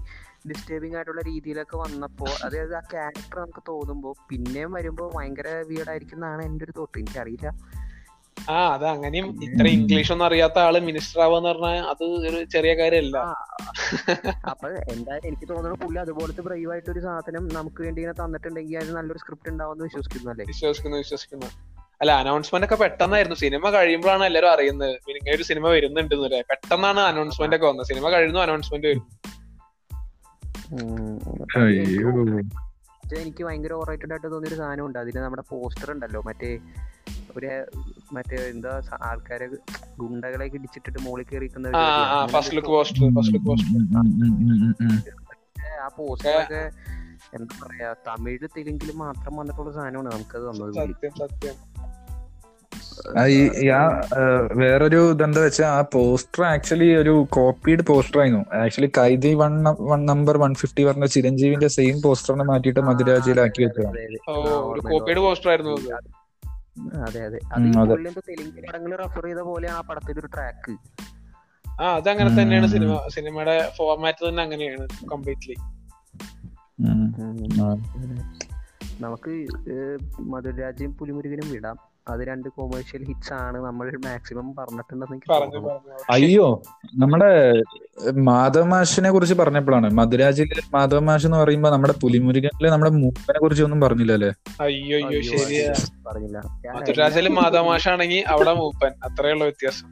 ഡിസ്റ്റർബിംഗ് 0.48 0.96
ആയിട്ടുള്ള 0.96 1.22
രീതിയിലൊക്കെ 1.22 1.78
വന്നപ്പോ 1.78 2.26
അതായത് 2.44 2.76
ആ 2.76 2.80
ക്യാരക്ടർ 2.94 3.40
നമുക്ക് 3.40 3.64
തോന്നുമ്പോ 3.68 4.16
പിന്നെയും 4.30 4.72
വരുമ്പോ 4.72 5.12
ഭയങ്കര 5.16 5.64
വീടായിരിക്കും 5.68 6.16
എന്നാണ് 6.16 6.46
എന്റെ 6.46 6.66
ഒരു 6.66 6.74
തോട്ട് 6.78 6.98
എനിക്കറിയില്ല. 6.98 7.50
ആ 8.38 8.74
അത് 8.74 8.86
അങ്ങനെയും 8.86 9.44
ഇത്ര 9.44 9.68
ഇംഗ്ലീഷ് 9.68 10.12
ഒന്നും 10.12 10.26
അറിയാത്ത 10.26 10.60
ആൾ 10.60 10.80
മിനിസ്റ്റർ 10.80 11.22
ആവാന്ന് 11.22 11.50
പറഞ്ഞാൽ 11.50 11.86
അത് 11.90 12.04
ഒരു 12.04 12.44
ചെറിയ 12.44 12.74
കാര്യമല്ല. 12.76 13.18
അപ്പൊ 14.50 14.68
എന്തായാലും 14.68 15.28
എനിക്ക് 15.28 15.50
തോന്നുന്നു 15.50 15.78
പുള്ളി 15.86 16.00
അതുപോലത്തെ 16.00 16.42
ബ്രൈവ് 16.42 16.72
ആയിട്ട് 16.72 16.90
ഒരു 16.90 17.00
സാധനം 17.00 17.48
നമുക്ക് 17.48 17.84
വേണ്ടി 17.84 18.02
ഇങ്ങനെ 18.02 18.24
തന്നിട്ടുണ്ടെങ്കിൽ 18.24 18.78
അത് 18.78 18.92
നല്ലൊരു 18.96 19.20
സ്ക്രിപ്റ്റ് 19.20 19.50
ഉണ്ടാവുമെന്ന് 19.50 19.84
വിശ്വസിക്കുന്നു 19.84 20.32
അല്ലേ? 20.32 20.46
വിശ്വസിക്കുന്നു 20.46 20.98
വിശ്വസിക്കുന്നു. 20.98 21.50
അല്ല 22.02 22.12
അനൗൺസ്മെന്റ് 22.12 22.66
ഒക്കെ 22.66 22.76
പെട്ടെന്നായിരുന്നു. 22.76 23.36
സിനിമ 23.36 23.70
കഴിയുമ്പോഴാണ് 23.70 24.24
എല്ലാവരും 24.24 24.52
അറിയുന്നത്. 24.52 24.96
പിന്നെ 25.06 25.18
ഇങ്ങനെ 25.18 25.36
ഒരു 25.36 25.44
സിനിമ 25.44 25.68
വരുന്നുണ്ട് 25.68 26.16
അല്ലേ? 26.16 26.42
പെട്ടെന്നാണ് 26.42 27.00
അനൗൺസ്മെന്റ് 27.00 27.56
ഒക്കെ 27.56 27.66
വന്നത്. 27.66 27.88
സിനിമ 27.88 28.10
കഴിയുന്നു 28.10 28.40
അനൗൺസ്മെന്റ് 28.40 28.88
വരും. 28.88 29.06
പക്ഷേ 33.06 33.18
എനിക്ക് 33.22 33.42
ഭയങ്കര 33.48 33.74
ഓവറേറ്റഡ് 33.74 34.14
ആയിട്ട് 34.14 34.28
തോന്നിയ 34.32 34.50
ഒരു 34.50 34.58
സാധനം 34.60 34.84
ഉണ്ട് 34.86 34.98
അതിന് 35.02 35.20
നമ്മുടെ 35.24 35.44
പോസ്റ്റർ 35.50 35.90
ഉണ്ടല്ലോ. 35.94 36.20
മറ്റേ 36.28 36.50
ഒരു 37.38 37.50
മറ്റേ 38.16 38.38
എന്താ 38.54 38.72
ആൾക്കാരെ 39.10 39.48
ഗുണ്ടകളെ 40.00 40.46
ഇടിച്ചിട്ടിട്ട് 40.58 41.00
മുകളിൽ 41.06 41.26
കയറി 41.32 41.48
ഫസ്റ്റ് 42.36 42.62
ഫസ്റ്റ്. 42.76 43.02
ആ 45.84 45.88
പോസ്റ്ററൊക്കെ 45.98 46.64
എന്താ 47.36 47.54
പറയാ 47.62 47.90
തമിഴ് 48.08 48.48
തെലുങ്കിൽ 48.58 48.92
മാത്രം 49.04 49.36
വന്നിട്ടുള്ള 49.40 49.72
സാധനമാണ്. 49.78 50.10
നമുക്കത് 50.16 50.46
തന്നത് 50.50 50.72
ഈ- 53.34 53.70
ആ 53.72 53.82
വേറൊരു 54.56 55.00
ഇതെന്താ 55.12 55.42
വെച്ചാൽ 55.42 55.70
ആ 55.70 55.82
പോസ്റ്റർ 55.94 56.44
ആക്ച്വലി 56.46 56.90
ഒരു 56.96 57.14
കോപ്പീഡ് 57.32 57.84
പോസ്റ്റർ 57.86 58.20
ആയിരുന്നു. 58.22 58.44
Actually 58.58 58.92
Kaithi 58.98 59.32
one 59.36 59.54
one 59.84 60.06
number 60.06 60.38
one 60.38 60.54
fifty 60.54 60.84
പറഞ്ഞ 60.84 61.08
ചിരഞ്ജീവിന്റെ 61.14 61.70
സെയിം 61.76 61.98
പോസ്റ്ററിനെ 62.02 62.44
മാറ്റിയിട്ട് 62.44 62.82
മധുരാജിയിലാക്കി 62.90 63.64
വെച്ചതാണ് 63.66 63.98
അതെ, 67.02 67.20
അതെ. 67.22 67.40
തെലുങ്ക് 68.30 68.62
പടങ്ങൾ 68.64 68.92
റെഫർ 68.98 69.26
ചെയ്ത 69.26 69.42
പോലെയാണ് 69.42 69.78
ആ 69.78 69.84
പടത്തിൽ 69.90 70.20
ഒരു 70.20 70.30
ട്രാക്ക് 70.34 70.74
ആ 71.66 71.88
അത് 71.96 72.10
അങ്ങനെ 72.10 72.30
തന്നെയാണ് 72.38 72.68
സിനിമ 72.74 72.92
സിനിമയുടെ 73.16 73.56
ഫോർമാറ്റ് 73.78 74.24
തന്നെ 74.28 74.44
അങ്ങനെയാണ് 74.44 74.84
കംപ്ലീറ്റ്ലി 75.12 75.56
നമുക്ക് 79.00 79.32
മധുരരാജ്യം 80.30 80.92
പുലിമുരുകനും 80.98 81.48
വിടാം. 81.52 81.78
അത് 82.08 82.22
രണ്ട് 82.28 82.50
കൊമേഴ്ഷ്യൽ 82.50 83.04
ഹിറ്റ്സ് 83.04 83.34
ആണ് 83.34 83.58
നമ്മൾ 83.58 83.98
മാക്സിമം 84.06 84.56
പറഞ്ഞിട്ടുണ്ടെന്ന് 84.56 85.22
അയ്യോ 86.10 86.64
നമ്മുടെ 86.96 87.54
മാധവ 88.12 88.64
മാഷിനെ 88.64 89.12
കുറിച്ച് 89.12 89.36
പറഞ്ഞപ്പോഴാണ്. 89.36 89.94
മധുരാജിലെ 89.94 90.62
മാധവ 90.74 91.00
മാഷ് 91.00 91.26
എന്ന് 91.26 91.38
പറയുമ്പോ 91.38 91.70
നമ്മുടെ 91.70 91.94
പുലിമുരുകനിലെ 92.02 92.70
നമ്മുടെ 92.70 92.92
മൂപ്പനെ 92.92 93.40
കുറിച്ച് 93.40 93.64
ഒന്നും 93.64 93.82
പറഞ്ഞില്ലല്ലേ? 93.82 94.34
അയ്യോ 94.62 94.98
അയ്യോ 94.98 95.08
അയ്യോ, 95.08 95.38
ശരിയാ. 95.38 95.74
പറഞ്ഞില്ല. 96.08 96.38
മധുരാജൽ 96.76 97.28
മാതാമാഷാണെങ്കി 97.28 98.24
അവിടെ 98.28 98.54
മൂപ്പൻ. 98.54 98.92
അത്രേ 99.04 99.32
ഉള്ള 99.32 99.44
വ്യത്യാസം. 99.44 99.88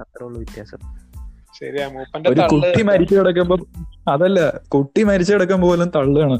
അത്രേ 0.00 0.26
ഉള്ളൂ 0.26 0.40
വ്യത്യാസം. 0.40 0.78
ശരിയാ 1.60 1.88
മൂപ്പന്റെ 1.88 2.30
ഒരു 2.30 2.40
കുട്ടി 2.40 2.82
മരിച്ചു 2.82 3.14
കിടക്കുമ്പോ 3.14 3.58
അതല്ല 4.08 4.58
കുട്ടി 4.68 5.02
മരിച്ചു 5.02 5.34
കിടക്കുമ്പോ 5.34 5.68
പോലും 5.68 5.88
തള്ളുകയാണ് 5.96 6.38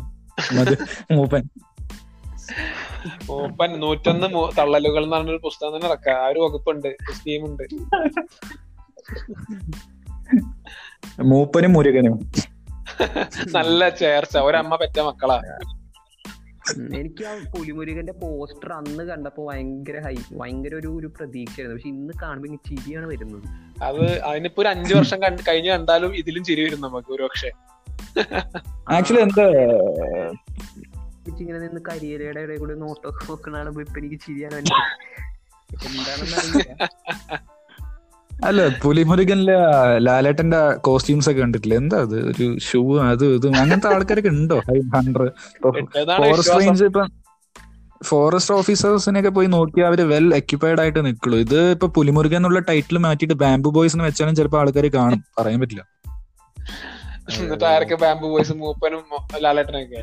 മൂപ്പൻ. 1.12 1.48
മൂപ്പൻ 3.26 3.80
നൂറ്റൊന്ന് 3.80 4.26
തള്ളലുകൾ 4.58 5.04
എന്ന് 5.04 5.16
പറഞ്ഞൊരു 5.16 5.40
പുസ്തകം 5.44 5.76
തന്നെ 5.76 5.88
ഇറക്കാം 5.88 6.18
ആ 6.24 6.26
ഒരു 6.26 6.40
വകുപ്പുണ്ട് 6.40 6.96
സ്കീമുണ്ട്. 7.12 7.64
മൂപ്പനും 11.22 11.72
മുരുകനും. 11.72 12.32
നല്ല 13.54 13.88
ചേർച്ച. 13.88 14.36
ഒരമ്മ 14.38 14.76
പെറ്റ 14.76 15.00
മക്കളാ. 15.00 15.38
എനിക്ക് 16.94 17.24
ആ 17.24 17.32
പുലിമുരുകന്റെ 17.56 18.12
പോസ്റ്റർ 18.12 18.72
അന്ന് 18.72 19.04
കണ്ടപ്പോ 19.04 19.46
ഭയങ്കര 19.46 19.96
ഹൈ 20.06 20.14
ഭയങ്കര 20.32 20.74
ഒരു 20.74 20.86
ഒരു 20.86 21.06
പ്രതീക്ഷയായിരുന്നു. 21.06 21.76
പക്ഷെ 21.76 21.88
ഇന്ന് 21.88 22.12
കാണുമ്പോ 22.22 22.48
ഇനി 22.48 22.58
ചിരിയാണ് 22.68 23.06
വരുന്നത്. 23.06 23.42
അത് 23.82 24.22
അതിനിപ്പോ 24.22 24.62
ഒരു 24.62 24.68
അഞ്ചു 24.68 24.94
വർഷം 24.94 25.22
കഴിഞ്ഞ് 25.22 25.70
കണ്ടാലും 25.70 26.16
ഇതിലും 26.16 26.44
ചിരി 26.44 26.64
വരും 26.64 26.80
നമുക്ക് 26.80 27.12
ഒരു 27.12 27.22
പക്ഷെ 27.22 27.50
ആക്ച്വലി 28.94 29.22
എന്താ 29.22 29.46
ഇങ്ങനെ 31.42 31.58
നിന്ന് 31.64 31.80
കരിയരയുടെ 31.88 32.42
ഇടയിൽ 32.44 32.60
കൂടി 32.62 32.74
നോട്ടൊക്കെ 32.82 33.22
നോക്കണാണ് 33.30 33.68
ഇപ്പൊ 33.84 33.98
എനിക്ക് 34.00 34.18
ചിരിയാണ് 34.24 34.54
വരുന്നത്. 34.56 34.84
എന്താണെന്ന് 35.88 36.36
അറിയില്ല. 36.40 36.72
അല്ല 38.30 38.62
പുലിമുരുകനിലെ 38.82 39.56
ലാലേട്ടന്റെ 40.06 40.60
കോസ്റ്റ്യൂംസ് 40.86 41.28
ഒക്കെ 41.30 41.40
കണ്ടിട്ടില്ല? 41.42 41.76
എന്താ 41.82 41.98
അത്? 42.06 42.16
ഒരു 42.30 42.46
ഷൂ 42.68 42.80
അത് 43.10 43.24
ഇതും 43.36 43.58
അങ്ങനത്തെ 43.62 43.88
ആൾക്കാരൊക്കെ 43.94 44.32
ഉണ്ടോ? 44.36 44.58
ഹൺഡ്രഡ് 44.96 45.32
ഇട്ടതാണ് 45.82 46.18
ഫോറസ്റ്റ് 46.22 46.56
റേഞ്ച് 46.60 46.84
ഇപ്പൊ 46.90 47.04
ഫോറസ്റ്റ് 48.00 48.54
ഓഫീസേഴ്സിനെയൊക്കെ 48.60 49.32
പോയി 49.36 49.48
നോക്കി 49.54 49.80
അവർ 49.88 50.00
വെൽ 50.12 50.26
എക്യുപ്പൈഡ് 50.38 50.80
ആയിട്ട് 50.82 51.00
നിൽക്കുള്ളൂ 51.06 51.36
ഇത് 51.44 51.58
ഇപ്പൊ 51.74 51.86
പുലിമുരുകൻ 51.96 52.38
എന്നുള്ള 52.40 52.60
ടൈറ്റിൽ 52.70 52.98
മാറ്റിയിട്ട് 53.04 53.36
ബാംബു 53.42 53.70
ബോയ്സിന് 53.76 54.00
എന്ന് 54.00 54.10
വെച്ചാലും 54.10 54.36
ചിലപ്പോൾ 54.40 54.60
ആൾക്കാർ 54.62 54.86
കാണും. 54.96 55.20
പറയാൻ 55.38 55.60
പറ്റില്ല. 55.62 55.84
എന്നിട്ട് 57.28 57.64
ആരൊക്കെ 57.64 57.94
ബാംബു 57.94 58.26
ബോയ്സ് 58.26 58.52
മൂപ്പനും 58.52 59.04
ലാലേട്ടനൊക്കെ? 59.36 60.02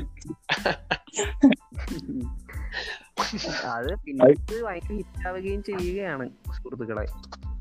അത് 3.66 3.96
പിന്നീട് 3.96 4.64
ഭയങ്കര 4.64 4.94
ഹിറ്റാവുകയും 4.94 5.64
ചെയ്യുകയാണ് 5.64 6.30
സുഹൃത്തുക്കളെ. 6.30 7.06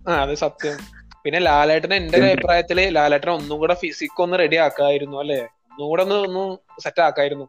ആ 0.09 0.23
അത് 0.23 0.35
സത്യം. 0.35 0.77
പിന്നെ 1.25 1.41
ലാലേട്ടൻ 1.41 1.95
എന്റെ 1.95 2.19
ഒരു 2.19 2.25
അഭിപ്രായത്തിൽ 2.25 2.89
ലാലേട്ടൻ 2.89 3.31
ഒന്നും 3.31 3.59
കൂടെ 3.59 3.75
ഫിസിക് 3.75 4.23
ഒന്ന് 4.23 4.39
റെഡി 4.39 4.57
ആക്കായിരുന്നു 4.57 5.17
അല്ലെ? 5.17 5.41
ഒന്നുകൂടെ 5.73 6.03
ഒന്ന് 6.03 6.15
ഒന്ന് 6.15 6.45
set 6.81 7.03
ആക്കായിരുന്നു. 7.03 7.47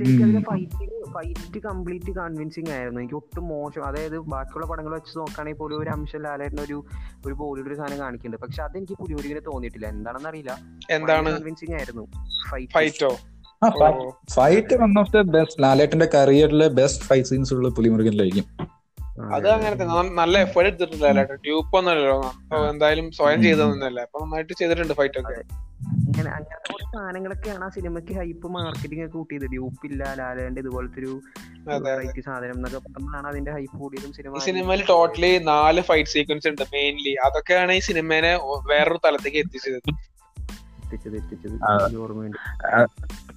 എനിക്കതിന്റെ 0.00 0.42
fight 0.50 0.88
fight 1.14 1.58
complete 1.66 2.12
convincing 2.18 2.70
ആയിരുന്നു. 2.76 3.00
എനിക്ക് 3.00 3.14
ഒട്ടും 3.14 3.44
മോശം. 3.48 3.84
അതായത് 3.84 4.16
ബാക്കിയുള്ള 4.34 4.66
പടങ്ങൾ 4.66 4.92
വെച്ച് 4.94 5.18
നോക്കുകയാണെങ്കിൽ 5.18 5.60
പോലും 5.60 5.82
ഒരു 5.82 5.90
അംശം 5.90 6.22
ലാലേട്ടൻ 6.22 6.60
ഒരു 6.60 6.78
ഒരു 7.26 7.34
ബോളിവുഡ് 7.34 7.70
ഒരു 7.70 7.78
സാധനം 7.80 7.98
കാണിക്കുന്നുണ്ട്. 7.98 8.46
പക്ഷെ 8.46 8.62
അതെനിക്ക് 8.62 8.96
പുലിയൂരിങ്ങനെ 9.02 9.42
തോന്നിയിട്ടില്ല. 9.50 9.86
എന്താണെന്ന് 9.86 10.28
അറിയില്ല 10.28 10.54
എന്താണ് 10.90 11.30
കൺവിൻസിങ് 11.38 11.74
ആയിരുന്നു. 11.74 12.04
Phyto 12.74 13.12
fight 14.36 14.76
one 14.82 14.98
of 15.00 15.12
the 15.12 15.20
best 15.36 15.62
ലാലേട്ടന്റെ 15.62 16.08
കരിയറിലെ 16.14 16.68
ബെസ്റ്റ് 16.80 17.04
ഫൈറ്റ് 17.04 17.28
സീൻസ് 17.28 17.54
ഉള്ള 17.54 17.68
പുലിമുരുകനിലായിരിക്കും 17.68 18.46
അത് 19.34 19.46
അങ്ങനത്തെ 19.48 19.84
നല്ല 20.14 20.38
എഫേർട്ട് 20.38 20.68
എടുത്തിട്ടുണ്ട് 20.70 21.04
ലാലേട്ടൻ. 21.04 21.36
ട്യൂപ്പ് 21.44 21.76
ഒന്നുമല്ലല്ലോ. 21.76 22.16
എന്തായാലും 22.70 23.06
സ്വയം 23.18 23.42
ചെയ്തതൊന്നുമല്ല 23.42 24.00
അപ്പൊ 24.00 24.18
നന്നായിട്ട് 24.22 24.52
ചെയ്തിട്ടുണ്ട് 24.58 24.94
ഫൈറ്റ് 24.94 25.18
ഒക്കെ. 25.20 25.36
ഇങ്ങനെ 26.08 26.30
അങ്ങനത്തെ 26.36 26.68
കുറച്ച് 26.72 26.90
സാധനങ്ങളൊക്കെയാണ് 26.94 27.64
ആ 27.66 27.68
സിനിമയ്ക്ക് 27.76 28.12
ഹൈപ്പ് 28.20 28.48
മാർക്കറ്റിംഗ് 28.56 29.04
ഒക്കെ 29.04 29.14
കൂട്ടിയത്. 29.16 29.46
ഡ്യൂപ്പില്ല 29.52 30.02
ലാലേന്റെ 30.20 30.60
ഇതുപോലത്തെ 30.64 30.98
ഒരു 31.02 31.12
വെറൈറ്റി 31.86 32.22
സാധനം 32.28 32.56
എന്നൊക്കെ 32.58 32.80
പറഞ്ഞാണ് 32.86 33.26
അതിന്റെ 33.32 33.52
ഹൈപ്പ് 33.56 33.76
കൂടിയതും 33.82 34.10
ഈ 34.10 34.16
സിനിമ 34.18 34.42
സിനിമയിൽ 34.48 34.82
ടോട്ടലി 34.92 35.32
നാല് 35.52 35.82
ഫൈറ്റ് 35.88 36.12
സീക്വൻസ് 36.14 36.48
ഉണ്ട് 36.52 36.64
മെയിൻലി 36.76 37.14
അതൊക്കെയാണ് 37.26 37.72
ഈ 37.78 37.82
സിനിമേനെ 37.90 38.32
വേറൊരു 38.72 39.00
തലത്തേക്ക് 39.06 39.40
എത്തിച്ചത്. 39.44 39.80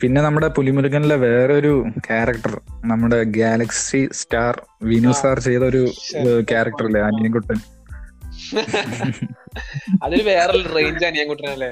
പിന്നെ 0.02 0.20
നമ്മുടെ 0.26 0.48
പുലിമുരുകനിലെ 0.56 1.16
വേറൊരു 1.26 1.72
ക്യാരക്ടർ 2.08 2.54
നമ്മുടെ 2.92 3.20
ഗാലക്സി 3.38 4.02
സ്റ്റാർ 4.20 4.56
വിനു 4.90 5.14
സാർ 5.22 5.40
ചെയ്ത 5.48 5.64
ഒരു 5.72 5.82
ക്യാരക്ടർ 6.52 6.86
അല്ലേ 6.90 7.02
അനിയൻകുട്ടൻ? 7.10 7.60
അതിൽ 10.06 10.20
വേറെ 10.32 10.54
റേഞ്ച് 10.78 11.06
അനിയൻകുട്ടനല്ലേ? 11.10 11.72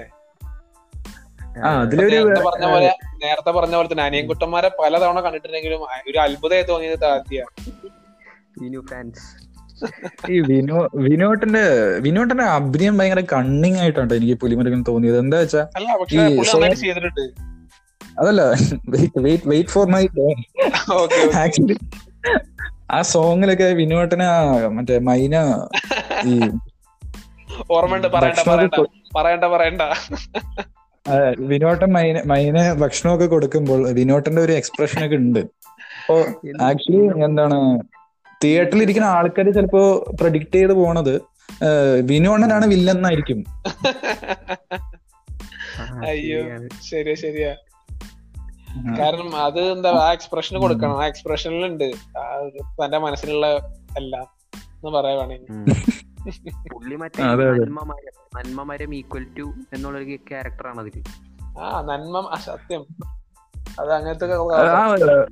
പറഞ്ഞ 2.45 2.65
പോലെ 2.71 2.89
നേരത്തെ 3.23 3.51
പറഞ്ഞ 3.57 3.75
പോലെ 3.75 3.89
തന്നെ 3.91 4.05
അനിയൻകുട്ടന്മാരെ 4.07 4.69
പലതവണ 4.79 5.19
കണ്ടിട്ടുണ്ടെങ്കിലും 5.25 5.81
ഒരു 6.09 6.19
അത്ഭുതമായി 6.25 6.65
തോന്നിയത് 6.71 6.99
താത്തിയാണ് 7.05 7.51
ഫാൻസ് 8.91 9.25
ഈ 10.31 10.35
വിനോ 10.49 10.77
വിനോട്ടന്റെ 11.05 11.63
വിനോട്ടന്റെ 12.03 12.45
അഭിനയം 12.57 12.95
ഭയങ്കര 12.99 13.21
കണ്ണിങ് 13.33 13.79
ആയിട്ടുണ്ട് 13.81 14.13
എനിക്ക് 14.17 14.35
പുലിമുരുകൻ 14.43 14.81
തോന്നിയത്. 14.89 15.17
എന്താ 15.23 15.37
വെച്ചാ 15.41 15.61
ഈ 16.13 16.19
അതല്ല 18.17 18.41
wait 18.93 19.47
wait 19.49 19.71
for 19.73 19.87
my 19.87 20.01
okay 20.95 21.19
actually 21.41 21.77
ആ 22.91 22.99
സോങ്ങിലൊക്കെ 23.11 23.67
വിനോട്ടന് 23.81 24.27
മറ്റേ 24.77 24.97
മൈന 25.09 25.35
ഈ 26.25 26.35
ഓർമ്മയുണ്ട് 27.69 28.09
പറയണ്ട. 28.15 28.39
പറയണ്ട 29.17 29.45
പറയണ്ട. 29.55 29.83
വിനോട്ടൻ 31.49 31.89
മൈന 31.95 32.17
മൈന 32.25 32.53
ഭക്ഷണമൊക്കെ 32.81 33.27
കൊടുക്കുമ്പോൾ 33.27 33.79
വിനോട്ടന്റെ 33.97 34.41
ഒരു 34.41 34.53
എക്സ്പ്രഷൻ 34.59 34.99
ഒക്കെ 35.05 35.17
ഉണ്ട്. 35.21 35.41
അപ്പോ 35.99 36.15
ആക്ച്വലി 36.67 36.99
എന്താണ് 37.27 37.57
തിയേറ്ററിൽ 38.41 38.83
ഇരിക്കുന്ന 38.85 39.09
ആൾക്കാർ 39.15 39.47
ചിലപ്പോ 39.57 39.83
പ്രഡിക്ട് 40.19 40.55
ചെയ്ത് 40.57 40.73
പോണത് 40.79 41.13
ആ, 41.59 41.69
വിനോണ്ണനാണ് 42.09 42.65
വില്ലെന്നായിരിക്കും 42.71 43.39
അയ്യോ. 46.09 46.39
ശരിയാ 46.87 47.15
ശരിയാ. 47.21 47.51
കാരണം 48.97 49.29
അത് 49.43 49.59
എന്താ 49.73 49.89
ആ 49.99 50.07
എക്സ്പ്രഷൻ 50.15 50.55
കൊടുക്കണം. 50.63 50.95
ആ 50.97 51.05
എക്സ്പ്രഷനിലുണ്ട് 51.11 51.85
തന്റെ 52.79 52.99
മനസ്സിലുള്ള 53.05 53.47
എല്ലാം 54.01 54.25
എന്ന് 54.77 54.91
പറയാ 54.97 55.15
വേണമെങ്കിൽ 55.19 55.47
പുള്ളി 56.73 56.95
മറ്റേ. 56.95 57.23
നന്മമരം 57.23 58.13
നന്മമരം 58.37 58.95
ഈക്വൽ 58.95 59.23
ടു 59.39 59.53
എന്നുള്ളൊരു 59.73 60.15
ക്യാരക്ടറാണ് 60.29 60.79
അതിൽ 60.79 61.03
ആ 61.59 61.81
നന്മ 61.81 62.17
ആ, 62.31 62.35
സത്യം. 62.35 62.81
അത് 63.79 63.91
അങ്ങനത്തെ 63.93 64.25
ആ 64.65 65.25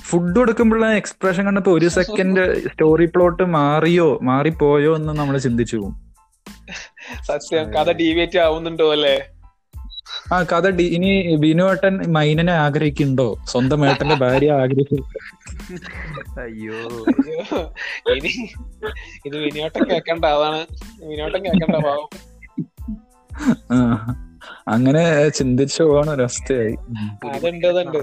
ഫുഡ് 0.00 0.36
കൊടുക്കുമ്പോഴുള്ള 0.36 0.92
എക്സ്പ്രഷൻ 0.92 1.46
കണ്ടപ്പോ 1.46 1.72
ഒരു 1.72 1.88
സെക്കൻഡ് 1.88 2.68
സ്റ്റോറി 2.68 3.06
പ്ലോട്ട് 3.06 3.42
മാറിയോ 3.42 4.18
മാറിപ്പോയോ 4.22 4.96
എന്ന് 4.96 5.12
നമ്മൾ 5.12 5.38
ചിന്തിച്ചു 5.38 5.76
പോകും. 5.76 5.94
സത്യം 7.22 7.72
കഥ 7.72 7.92
ഡീവിയേറ്റ് 7.92 8.38
ആവുന്നുണ്ടോ 8.38 8.92
അല്ലേ? 8.92 9.16
ആ 10.32 10.42
കഥ 10.42 10.68
ഡി- 10.68 10.90
ഇനി 10.90 11.36
വിനുവേട്ടൻ 11.36 12.12
മൈനനെ 12.12 12.52
ആഗ്രഹിക്കുന്നുണ്ടോ? 12.52 13.36
സ്വന്തം 13.44 13.90
ഏട്ടന്റെ 13.90 14.14
ഭാര്യ 14.14 14.52
ആഗ്രഹിക്കും 14.52 15.04
അയ്യോ. 16.40 16.78
ഇനി 18.14 18.48
ഇത് 19.26 19.36
വിനോട്ടം 19.36 19.90
കേക്കണ്ട 19.90 20.24
അതാണ് 20.24 20.66
വിനോട്ടം 21.04 21.44
കേക്കണ്ട 21.44 21.76
പാവം. 21.84 22.08
അങ്ങനെ 24.68 25.28
ചിന്തിച്ചു 25.28 25.82
പോകാൻ 25.82 26.10
ഒരവസ്ഥയായി. 26.10 26.74
അതുണ്ട് 27.28 27.66
അതുണ്ട്. 27.66 27.98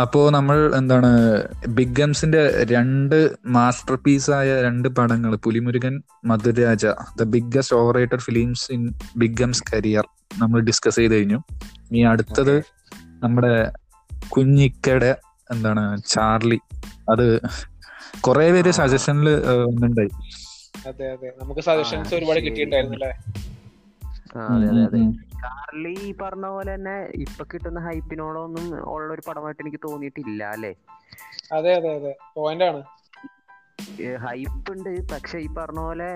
അപ്പോ 0.00 0.30
നമ്മൾ 0.30 0.76
എന്താണ് 0.76 1.42
ബിഗ് 1.68 1.96
ഗംസിന്റെ 1.96 2.64
രണ്ട് 2.64 3.30
മാസ്റ്റർ 3.46 3.96
പീസായ 3.96 4.62
രണ്ട് 4.62 4.88
പടങ്ങൾ 4.88 5.36
Pulimurugan 5.36 6.02
Madhuraja 6.24 6.86
the 7.20 7.22
biggest 7.22 7.76
over 7.76 7.94
rated 7.94 8.18
films 8.18 8.72
in 8.72 8.94
big 9.16 9.36
gums 9.36 9.62
career 9.72 10.04
നമ്മൾ 10.38 10.60
ഡിസ്കസ് 10.60 10.96
ചെയ്ത് 10.96 11.14
കഴിഞ്ഞു. 11.14 11.42
ഇനി 11.60 11.98
അടുത്തത് 11.98 12.62
നമ്മുടെ 13.22 13.72
കുഞ്ഞിക്കയുടെ 14.28 15.16
എന്താണ് 15.50 16.02
ചാർലി. 16.08 16.58
അത് 17.10 17.40
കുറെ 18.20 18.52
പേര്. 18.52 18.70
സജഷനിൽ 18.70 19.28
ഉണ്ടായി 19.84 20.08
അതെ 20.88 21.12
അതെ. 21.12 21.32
നമുക്ക് 21.42 21.60
സജഷൻസ് 21.60 22.14
ഒരുപാട്. 22.14 22.40
കിട്ടിയിട്ടുണ്ടായിരുന്നു 22.40 22.96
അല്ലേ 22.96 23.14
ചാർലി 25.44 25.94
ഈ 26.04 26.12
പറഞ്ഞ 26.20 26.46
പോലെ 26.48 26.74
തന്നെ 26.74 26.96
ഇപ്പൊ 27.24 27.44
കിട്ടുന്ന 27.44 27.80
ഹൈപ്പിനോടൊന്നും 27.80 28.66
ഉള്ള 28.88 29.08
ഒരു 29.14 29.22
പടമായിട്ട് 29.26 29.62
എനിക്ക് 29.62 29.80
തോന്നിയിട്ടില്ല 29.84 30.42
അല്ലെ? 30.54 30.72
അതെ 31.52 31.72
അതെ 31.76 31.90
അതെ. 31.96 32.12
പോയിന്റ് 32.34 32.64
ആണ്. 32.64 32.80
ഹൈപ്പ് 34.22 34.72
ഉണ്ട് 34.72 34.88
പക്ഷെ 35.12 35.38
ഈ 35.38 35.48
പറഞ്ഞ 35.58 35.80
പോലെ 35.80 36.08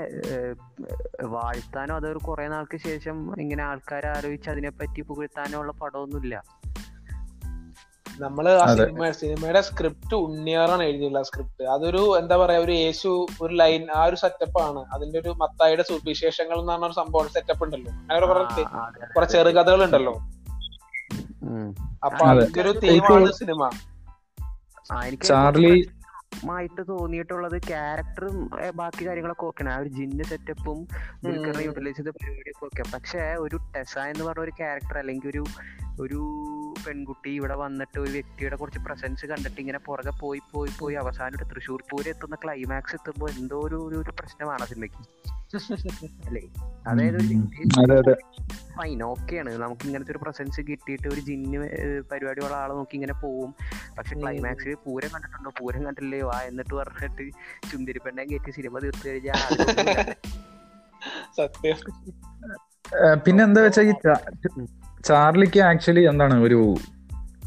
വാഴ്ത്താനോ 1.27 1.95
അതൊരു 1.95 2.21
കുറെ 2.29 2.47
നാൾക്ക് 2.49 2.79
ശേഷം 2.87 3.17
ഇങ്ങനെ 3.41 3.63
ആൾക്കാർ 3.65 4.07
ആലോചിച്ച് 4.09 4.51
അതിനെപ്പറ്റി 4.51 5.03
പുകഴ്ത്താനോ 5.03 5.59
ഉള്ള 5.59 5.73
പടമൊന്നുമില്ല. 5.83 6.37
നമ്മൾ 8.21 8.49
ആ 8.49 8.75
സിനിമ 8.75 9.11
സിനിമയുടെ 9.11 9.61
സ്ക്രിപ്റ്റ് 9.61 10.15
ഉണ്ണിയാറാണ് 10.15 10.83
എഴുതിയുള്ള 10.83 11.23
സ്ക്രിപ്റ്റ്. 11.23 11.65
അതൊരു 11.65 12.19
എന്താ 12.19 12.37
പറയാ 12.37 12.59
ഒരു 12.59 12.73
യേശു 12.73 13.27
ഒരു 13.43 13.55
ലൈൻ 13.55 13.87
ആ 13.95 14.05
ഒരു 14.05 14.17
സെറ്റപ്പ് 14.17 14.63
ആണ് 14.63 14.81
അതിന്റെ 14.95 15.19
ഒരു 15.19 15.29
മത്തായുടെ 15.29 15.83
സുവിശേഷങ്ങൾ 15.83 16.61
എന്ന് 16.61 16.73
പറഞ്ഞ 16.73 16.87
ഒരു 16.87 16.93
സംഭവം 16.93 17.29
സെറ്റപ്പ് 17.29 17.65
ഉണ്ടല്ലോ. 17.65 17.93
അങ്ങനെ 17.93 18.27
കുറെ. 18.27 18.45
കുറെ 19.17 19.27
ചെറുകഥകൾ 19.27 19.85
ഉണ്ടല്ലോ. 19.85 20.15
അപ്പൊ 22.05 22.27
അതൊക്കെ 22.27 22.61
ഒരു 22.61 22.73
തീമാണ് 22.79 23.33
സിനിമ. 23.33 23.71
ചാർലി 25.25 25.89
മായിട്ട് 26.45 26.89
തോന്നിയിട്ടുള്ളത് 26.89 27.59
ക്യാരക്ടറും 27.69 28.51
ബാക്കി 28.75 29.09
കാര്യങ്ങളൊക്കെ 29.09 29.45
ഓക്കെയാണ്. 29.47 29.75
ആ 29.75 29.79
ഒരു 29.79 29.89
ജിന്ന് 29.89 30.25
സെറ്റപ്പും 30.25 30.89
ദുൽഖറിനെ 31.25 31.63
യൂട്ടിലൈസ് 31.63 31.97
ചെയ്ത 31.97 32.09
പരിപാടിയൊക്കെ 32.09 32.65
ഓക്കെ 32.65 32.85
പക്ഷെ 32.95 33.35
ഒരു 33.39 33.59
ടെസ 33.77 33.99
എന്ന് 33.99 34.25
പറഞ്ഞ 34.25 34.43
ഒരു 34.43 34.51
ക്യാരക്ടർ 34.51 34.99
അല്ലെങ്കിൽ 34.99 35.29
ഒരു 35.29 35.45
ഒരു 36.01 36.21
പെൺകുട്ടി 36.87 37.31
ഇവിടെ 37.31 37.55
വന്നിട്ട് 37.55 38.01
ഒരു 38.01 38.11
വ്യക്തിയുടെ 38.11 38.57
കുറച്ച് 38.57 38.79
പ്രസൻസ് 38.79 39.27
കണ്ടിട്ട് 39.27 39.61
ഇങ്ങനെ 39.61 39.79
പുറകെ 39.79 40.11
പോയി 40.11 40.41
പോയി 40.53 40.71
പോയി 40.79 40.95
അവസാനം 40.95 41.37
ഒരു 41.37 41.45
തൃശ്ശൂർ 41.45 41.83
പൂരം 41.91 42.09
എത്തുന്ന 42.09 42.37
ക്ലൈമാക്സ് 42.45 42.95
എത്തുമ്പോൾ 42.95 43.31
എന്തോ 43.31 43.61
ഒരു 43.61 43.77
ഒരു- 43.77 44.15
പ്രശ്നമാണ് 44.21 44.67
സിനിമയ്ക്ക് 44.67 45.19
അല്ലേ? 46.27 46.41
അതായത് 46.87 48.11
ഒരു 48.11 48.17
ഫൈൻ 48.79 49.03
ഓക്കെയാണ് 49.03 49.55
നമുക്ക് 49.55 49.87
ഇങ്ങനത്തെ 49.87 50.11
ഒരു 50.11 50.19
പ്രസൻസ് 50.19 50.61
കിട്ടിയിട്ട് 50.61 51.09
ഒരു 51.09 51.21
ജിന്ന് 51.21 51.69
പരിപാടിയുള്ള 52.13 52.57
ആളെ 52.57 52.75
നോക്കി 52.75 52.95
ഇങ്ങനെ 52.95 53.13
പോവും. 53.13 53.55
പക്ഷെ 53.99 54.21
ക്ലൈമാക്സിൽ 54.21 54.75
പൂരം 54.75 55.09
കണ്ടിട്ടുണ്ടോ? 55.15 55.51
പൂരം 55.61 55.85
കണ്ടില്ലേ 55.85 56.23
വാ 56.23 56.41
എന്നിട്ട് 56.41 56.75
പറഞ്ഞിട്ട് 56.75 57.31
ചുന്തിരി 57.73 57.99
പെണ്ണെ 57.99 58.25
കയറ്റി 58.25 58.51
സിനിമ 58.51 58.79
തീർത്തു 58.79 59.09
കഴിഞ്ഞാൽ 59.09 59.57
പിന്നെന്താ 59.57 60.15
സത്യം. 61.37 61.77
പിന്നെന്താ 63.27 63.63
വെച്ചാൽ 63.63 63.95
ചാർലിക്ക് 65.05 65.61
ആക്ച്വലി 65.61 66.01
എന്താണ് 66.01 66.43
ഒരു 66.43 66.77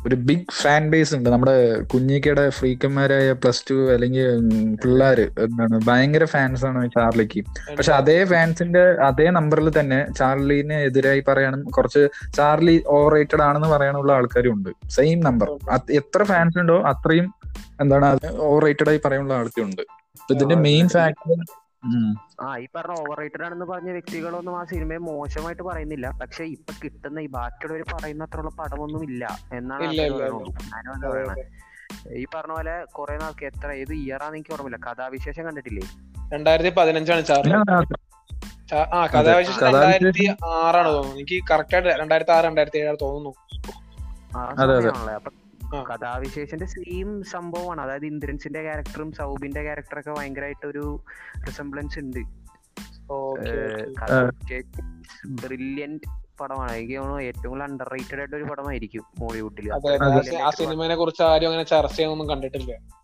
ഒരു 0.08 0.16
ബിഗ് 0.16 0.62
ഫാൻ 0.62 0.89
ബേസ് 0.91 1.16
ഉണ്ട്. 1.16 1.30
നമ്മുടെ 1.30 1.82
കുഞ്ഞിക്കയുടെ 1.82 2.49
ഫ്രീക്കന്മാരായ 2.49 3.32
പ്ലസ് 3.32 3.66
ടു 3.72 3.93
അല്ലെങ്കിൽ 3.93 4.38
പിള്ളേര് 4.76 5.22
എന്താണ് 5.22 5.82
ഭയങ്കര 5.86 6.26
ഫാൻസ് 6.26 6.66
ആണ് 6.66 6.89
ചാർലിക്ക്. 6.91 7.41
പക്ഷെ 7.78 7.91
അതേ 7.91 8.26
ഫാൻസിന്റെ 8.26 8.80
അതേ 8.80 9.30
നമ്പറിൽ 9.30 9.80
തന്നെ 9.80 10.14
ചാർലിന് 10.18 10.74
എതിരായി 10.74 11.24
പറയാനും 11.28 11.64
കുറച്ച് 11.64 12.08
ചാർലി 12.34 12.84
ഓവർ 12.88 13.14
റേറ്റഡ് 13.14 13.41
ആണെന്ന് 13.41 13.68
പറയാനുള്ള 13.68 14.14
ആൾക്കാരും 14.14 14.54
ഉണ്ട്. 14.54 14.70
സെയിം 14.89 15.20
നമ്പർ 15.20 15.49
എത്ര 15.91 16.24
ഫാൻസ് 16.24 16.60
ഉണ്ടോ 16.60 16.82
അത്രയും 16.82 17.34
എന്താണ് 17.82 18.20
ഓവർ 18.38 18.64
റേറ്റഡ് 18.64 18.89
ആയി 18.89 18.99
പറയാനുള്ള 19.06 19.34
ആൾക്കാരുണ്ട് 19.34 19.82
ഇതിന്റെ 20.32 20.56
മെയിൻ 20.56 20.89
ഫാക്ടർ 20.89 21.61
ആ 22.44 22.48
ഈ 22.58 22.66
പറഞ്ഞ 22.76 22.94
ഓവർ 23.02 23.18
റേറ്റഡ് 23.20 23.44
ആണെന്ന് 23.46 23.66
പറഞ്ഞ 23.66 23.92
വ്യക്തികളൊന്നും 23.92 24.56
ആ 24.60 24.64
സിനിമയെ 24.64 24.98
മോശമായിട്ട് 24.98 25.64
പറയുന്നില്ല. 25.64 26.08
പക്ഷെ 26.22 26.44
ഇപ്പൊ 26.56 26.74
കിട്ടുന്ന 26.84 27.20
ഈ 27.20 27.28
ബാക്കിയുള്ളവർ 27.28 27.84
പറയുന്ന 27.94 28.24
അത്രയുള്ള 28.24 28.52
പടമൊന്നും 28.60 29.04
ഇല്ല 29.04 29.24
എന്നാണ് 29.54 29.84
ഇല്ല, 29.84 30.02
പറയുന്നത്. 30.18 30.52
ഞാനും 30.74 30.94
എന്താ 30.96 31.10
പറയണത് 31.10 31.44
ഈ 32.22 32.26
പറഞ്ഞ 32.36 32.54
പോലെ 32.54 32.86
കുറെ 32.98 33.16
നാൾക്ക് 33.18 33.46
എത്ര 33.46 33.70
ഏത് 33.72 33.94
ഇയറാന്ന് 33.94 34.38
എനിക്ക് 34.38 34.54
ഓർമ്മയില്ല. 34.54 34.80
കഥാവിശേഷം 34.88 35.46
കണ്ടിട്ടില്ലേ? 35.46 35.86
രണ്ടായിരത്തി 36.34 36.72
പതിനഞ്ചാണ് 36.80 37.24
ചാർലി 37.26 37.54
ആ 38.98 39.00
കഥാവിശേഷം 39.14 39.64
രണ്ടായിരത്തി 39.68 40.26
ആറാണ് 40.52 40.88
തോന്നുന്നു. 40.88 41.16
എനിക്ക് 41.16 41.38
കറക്റ്റ് 41.52 41.76
ആയിട്ട് 41.76 42.00
രണ്ടായിരത്തി 42.02 42.32
ആറ് 42.32 42.46
രണ്ടായിരത്തി 42.46 42.78
ഏഴാണ് 42.78 43.00
തോന്നുന്നു. 43.02 43.32
അപ്പൊ. 45.18 45.32
കഥാവിശേഷന്റെ 45.76 46.66
സെയിം 46.66 47.24
സംഭവമാണ്. 47.24 47.82
അതായത് 47.82 48.06
ഇന്ദ്രൻസിന്റെ 48.06 48.62
ക്യാരക്ടറും 48.62 49.12
സൗബിന്റെ 49.12 49.62
ക്യാരക്ടറൊക്കെ 49.62 50.12
ഭയങ്കരമായിട്ട് 50.12 50.68
ഒരു 50.68 51.04
റിസംബ്ലൻസ് 51.48 52.00
ഉണ്ട്. 52.00 52.20
ഓക്കെ 53.12 54.64
ബ്രില്യന്റ് 55.26 56.22
പടമാണ്. 56.38 56.72
എനിക്ക് 56.72 56.96
തോന്നുന്നു 56.96 57.22
ഏറ്റവും 57.22 57.48
കൂടുതൽ 57.48 57.64
അണ്ടർ 57.64 57.88
റേറ്റഡ് 57.88 58.20
ആയിട്ട് 58.20 58.36
ഒരു 58.36 58.44
പടമായിരിക്കും 58.44 59.02
ബോളിവുഡിൽ. 59.20 59.74
ആ 59.74 60.50
സി- 60.50 60.68
സിനിമയെ 60.68 60.96
കുറിച്ച് 60.96 61.24
ആരും 61.24 61.48
അങ്ങനെ 61.48 61.64
ചർച്ച 61.64 61.96
ചെയ്യാനൊന്നും 61.96 62.30
കണ്ടിട്ടില്ല. 62.30 63.02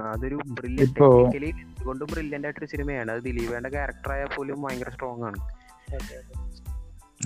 അതൊരു 0.00 0.38
ബ്രില്യന്റ് 0.46 0.90
ഇപ്പോ- 0.90 1.24
ടെക്നിക്കലി 1.24 1.50
എന്തുകൊണ്ടും 1.50 2.08
ബ്രില്യന്റ് 2.12 2.46
ആയിട്ടൊരു 2.46 2.66
സിനിമയാണ് 2.66 3.12
അത് 3.12 3.22
ദിലീപേന്റെ 3.22 3.68
ക്യാരക്ടർ 3.68 4.12
ആയാൽ 4.12 4.26
പോലും 4.36 4.62
ഭയങ്കര 4.62 4.90
സ്ട്രോങ് 4.90 5.22
ആണ്. 5.22 5.36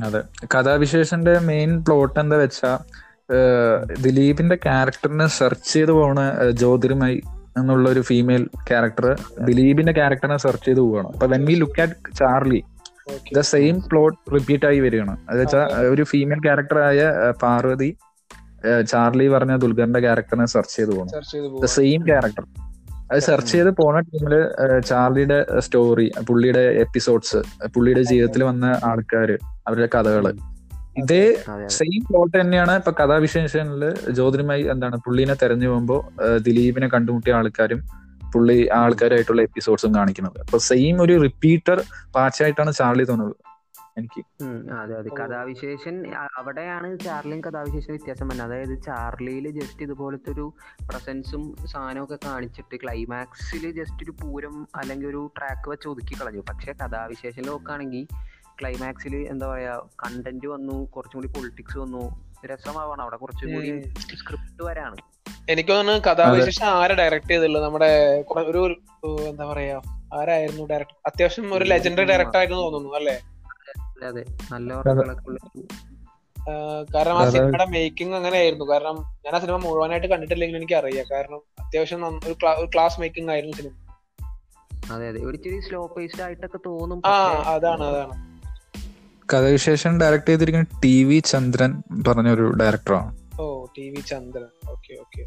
അതെ, 0.05 0.23
കഥാവിശേഷന്റെ 0.55 1.39
മെയിൻ 1.39 1.85
പ്ലോട്ട് 1.85 2.21
എന്താ 2.21 2.37
വെച്ചാ 2.37 2.85
ദിലീപിന്റെ 4.01 4.57
ക്യാരക്ടറിനെ 4.57 5.27
സെർച്ച് 5.27 5.73
ചെയ്ത് 5.73 5.91
പോണ 5.91 6.21
ജ്യോതിർമയി 6.51 7.23
എന്നുള്ള 7.59 7.91
ഒരു 7.91 8.01
ഫീമെയിൽ 8.01 8.49
ക്യാരക്ടർ 8.69 9.21
ദിലീപിന്റെ 9.41 9.93
ക്യാരക്ടറിനെ 9.93 10.37
സെർച്ച് 10.37 10.65
ചെയ്ത് 10.65 10.81
പോവാണ്. 10.81 11.07
അപ്പൊ 11.07 11.27
when 11.27 11.45
we 11.45 11.53
look 11.53 11.81
at 11.81 12.17
Charlie. 12.19 12.63
The 13.37 13.41
same 13.41 13.81
plot 13.81 14.35
repeat 14.35 14.67
ആയി 14.67 14.81
വരികയാണ്. 14.81 15.17
അത് 15.31 15.41
വെച്ചാൽ 15.41 15.87
ഒരു 15.87 16.03
ഫീമെയിൽ 16.03 16.41
ക്യാരക്ടർ 16.43 16.79
ആയ 16.79 17.13
പാർവതി 17.43 17.97
ചാർലി 18.89 19.29
പറഞ്ഞ 19.29 19.57
ദുൽഖറിന്റെ 19.57 20.01
ക്യാരക്ടറിനെ 20.01 20.47
സെർച്ച് 20.47 20.77
ചെയ്ത് 20.77 20.91
പോകണം 20.91 21.61
ദ 21.63 21.65
സെയിം 21.65 22.07
ക്യാരക്ടർ 22.07 22.45
അത് 23.13 23.21
സെർച്ച് 23.21 23.53
ചെയ്ത് 23.53 23.71
പോണ 23.71 24.01
ടീമിൽ 24.01 24.35
ചാർലിയുടെ 24.81 25.61
സ്റ്റോറി 25.61 26.13
പുള്ളിയുടെ 26.29 26.61
എപ്പിസോഡ്സ് 26.61 27.37
പുള്ളിയുടെ 27.67 28.03
ജീവിതത്തിൽ 28.03 28.45
വന്ന 28.45 28.81
ആൾക്കാര് 28.85 29.39
അവരുടെ 29.69 29.89
കഥകൾ 29.99 30.33
ഇതേ 30.97 31.21
സെയിം 31.77 32.01
പ്ലോട്ട് 32.09 32.35
തന്നെയാണ്. 32.41 32.73
ഇപ്പൊ 32.77 32.93
കഥാവിശേഷങ്ങളിൽ 33.01 33.85
ജ്യോതിർമായി 34.17 34.65
എന്താണ് 34.73 34.97
പുള്ളിനെ 34.97 35.35
തെരഞ്ഞു 35.43 35.69
പോകുമ്പോ 35.69 35.97
ദിലീപിനെ 36.47 36.89
കണ്ടുമുട്ടിയ 36.89 37.35
ആൾക്കാരും 37.35 37.81
പുള്ളി 38.35 38.69
ആൾക്കാരായിട്ടുള്ള 38.81 39.43
എപ്പിസോഡ്സും 39.43 39.95
കാണിക്കുന്നത്. 39.95 40.39
അപ്പൊ 40.41 40.59
സെയിം 40.59 41.03
ഒരു 41.03 41.15
റിപ്പീറ്റർ 41.23 41.79
പാച്ചായിട്ടാണ് 42.17 42.73
ചാർലി 42.73 43.05
തോന്നുന്നത് 43.05 43.39
എനിക്ക്. 43.99 44.21
അതെ 44.83 44.95
അതെ. 44.99 45.11
കഥാവിശേഷൻ 45.21 45.95
അവിടെയാണ് 46.39 46.89
ചാർലിയും 47.01 47.41
കഥാവിശേഷൻ 47.41 47.91
വ്യത്യാസം 47.95 48.29
വരുന്നത് 48.29 48.47
അതായത് 48.47 48.83
ചാർലിയിൽ 48.83 49.47
ജസ്റ്റ് 49.61 49.83
ഇതുപോലത്തെ 49.83 50.31
ഒരു 50.33 50.47
പ്രസൻസും 50.91 51.43
സാധനവും 51.73 52.05
ഒക്കെ 52.05 52.19
കാണിച്ചിട്ട് 52.27 52.77
ക്ലൈമാക്സിൽ 52.85 53.65
ജസ്റ്റ് 53.81 54.05
ഒരു 54.05 54.15
പൂരം 54.23 54.55
അല്ലെങ്കിൽ 54.77 55.09
ഒരു 55.09 55.23
ട്രാക്ക് 55.39 55.69
വെച്ച് 55.71 55.89
ഒതുക്കി 55.89 56.17
കളഞ്ഞു. 56.21 56.45
പക്ഷെ 56.51 56.73
കഥാവിശേഷം 56.73 57.47
നോക്കുകയാണെങ്കിൽ 57.51 58.07
ക്ലൈമാക്സിൽ 58.61 59.15
എന്താ 59.33 59.47
പറയാ 59.47 59.75
കണ്ടന്റ് 60.03 60.47
വന്നു 60.47 60.77
കുറച്ചും 60.95 61.19
കൂടി 61.19 61.29
പൊളിറ്റിക്സ് 61.29 61.79
വന്നു 61.79 62.03
രസമാവാണ്. 62.47 63.03
അവിടെ 63.03 63.17
കുറച്ചും 63.17 63.51
കൂടി 63.55 63.71
സ്ക്രിപ്റ്റ് 64.21 64.63
വരാണ്. 64.65 64.97
എനിക്ക് 65.49 65.71
തോന്നുന്നു 65.73 66.03
കഥാവിശേഷം 66.09 66.67
ആരാ 66.81 66.95
ഡയറക്ട് 66.95 67.29
ചെയ്തുള്ളത് 67.29 67.65
നമ്മുടെ 67.65 67.91
ഒരു 68.51 68.61
എന്താ 69.29 69.45
പറയാ 69.45 69.77
ആരായിരുന്നു 70.15 70.65
ഡയറക്ടർ 70.67 70.97
അത്യാവശ്യം 71.07 71.55
ഒരു 71.55 71.65
ലെജൻഡറി 71.65 72.07
ഡയറക്ടർ 72.11 72.39
ആയിരുന്നു 72.39 72.61
തോന്നുന്നു 72.67 72.97
അല്ലേ? 73.01 73.17
അതെ 74.07 74.23
നല്ല 74.53 74.71
കാരണം 76.95 77.17
ആ 77.17 77.25
സിനിമയുടെ 77.29 77.67
മേക്കിംഗ് 77.71 78.15
അങ്ങനെ 78.15 78.37
ആയിരുന്നു 78.37 78.65
കാരണം 78.65 78.97
ഞാൻ 79.25 79.35
ആ 79.35 79.39
സിനിമ 79.39 79.57
മുഴുവനായിട്ട് 79.57 80.07
കണ്ടിട്ടില്ലെങ്കിലും 80.07 80.61
എനിക്ക് 80.61 80.77
അറിയാം 80.81 81.07
കാരണം 81.13 81.41
അത്യാവശ്യം 81.59 82.05
ഒരു 82.27 82.35
ക്ലാസ് 82.75 83.01
മേക്കിംഗ് 83.01 83.31
ആയിരുന്നു 83.31 83.57
സിനിമ. 83.57 83.75
അതെ 84.93 85.05
അതെ. 85.09 85.19
ഒരു 85.21 85.61
സ്ലോ 85.61 85.81
പേസ്ഡ് 85.87 86.23
ആയിട്ടൊക്കെ 86.23 86.61
തോന്നും 86.67 87.01
ആ 87.07 87.15
അതാണ് 87.55 87.85
അതാണ്. 87.85 88.15
കഥാവിശേഷം 89.33 89.93
ഡയറക്ട് 90.01 90.29
ചെയ്തിരിക്കുന്ന 90.31 90.81
ടി 90.85 91.05
വി 91.05 91.19
ചന്ദ്രൻ 91.27 91.73
പറഞ്ഞൊരു 92.09 92.47
ഡയറക്ടറാണ് 92.61 93.11
ഓ 93.41 93.47
T 93.79 93.87
V 93.91 94.01
Chandran. 94.11 94.51
Okay 94.71 94.93
okay. 95.01 95.23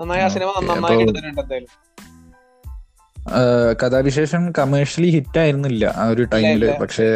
നന്നായി 0.00 0.22
ആ 0.22 0.28
സിനിമ 0.28 0.50
നന്നായി 0.70 1.00
എടുത്തിട്ടുണ്ട് 1.02 1.40
എന്തായാലും. 1.40 1.72
കഥാവിശേഷം 3.82 4.42
കമേഴ്ഷ്യലി 4.58 5.10
ഹിറ്റ് 5.10 5.38
ആയിരുന്നില്ല 5.38 5.84
ആ 5.96 6.04
ഒരു 6.06 6.22
ടൈമിൽ 6.22 6.62
പക്ഷേ 6.80 7.06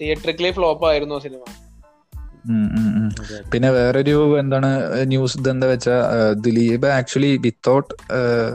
തിയേറ്ററിക്കലി 0.00 0.50
ഫ്ലോപ്പ് 0.50 0.86
ആയിരുന്നു 0.86 1.16
സിനിമ. 1.24 1.42
പിന്നെ 3.52 3.70
വേറൊരു 3.70 4.38
എന്താണ് 4.38 4.70
ന്യൂസ് 5.06 5.38
ഇതെന്താ 5.38 5.66
വെച്ചാ 5.66 5.96
ദിലീപ് 6.32 6.86
ആക്ച്വലി 6.86 7.36
വിത്തൗട്ട് 7.36 7.94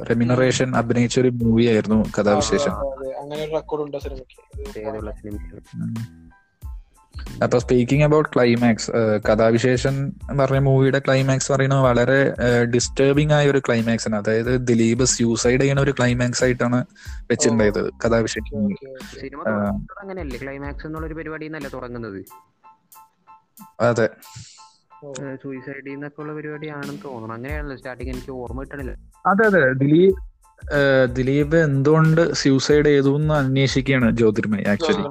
റെമിനറേഷൻ 0.10 0.76
അഭിനയിച്ച 0.76 1.20
ഒരു 1.20 1.28
മൂവി 1.28 1.64
ആയിരുന്നു 1.64 2.06
കഥാവിശേഷം. 2.20 2.76
അപ്പൊ 7.44 7.60
സ്പീക്കിംഗ് 7.60 8.04
അബൌട്ട് 8.04 8.30
ക്ലൈമാക്സ് 8.36 8.92
കഥാവിശേഷൻ 9.30 10.14
പറഞ്ഞ 10.40 10.58
മൂവിയുടെ 10.58 11.00
ക്ലൈമാക്സ് 11.00 11.52
പറയുന്നത് 11.52 11.80
വളരെ 11.80 12.34
ഡിസ്റ്റർബിംഗ് 12.64 13.34
ആയ 13.34 13.48
ഒരു 13.48 13.62
ക്ലൈമാക്സ് 13.68 14.08
ആണ്. 14.08 14.16
അതായത് 14.16 14.68
ദിലീപ് 14.68 15.04
സ്യൂസൈഡ് 15.04 15.62
ചെയ്യുന്ന 15.62 15.82
ഒരു 15.82 15.92
ക്ലൈമാക്സ് 15.92 16.44
ആയിട്ടാണ് 16.44 16.86
വെച്ചിട്ടുണ്ടായത് 17.32 17.90
കഥാവിശേഷം. 17.94 18.76
അതെ. 23.82 24.10
സൂയിസൈഡ് 25.44 25.86
ചെയ്യുന്നൊക്കെയുള്ള 25.86 26.34
പരിപാടിയാണെന്ന് 26.34 27.02
തോന്നുന്നു 27.06 27.36
അങ്ങനെയാണല്ലോ 27.36 27.78
സ്റ്റാർട്ടിങ് 27.78 28.10
എനിക്ക് 28.10 28.32
ഓർമ്മ 28.32 28.62
കിട്ടണില്ല. 28.62 28.92
അതെ 29.26 29.46
അതെ. 29.46 29.74
ദിലീപ് 29.74 30.34
ദിലീപ് 31.16 31.56
എന്തുകൊണ്ട് 31.56 32.34
സ്യൂസൈഡ് 32.34 32.86
ചെയ്തു 32.86 33.16
എന്ന് 33.16 33.34
അന്വേഷിക്കുകയാണ് 33.34 34.18
ജ്യോതിർമയി 34.18 34.64
ആക്ച്വലി. 34.64 35.04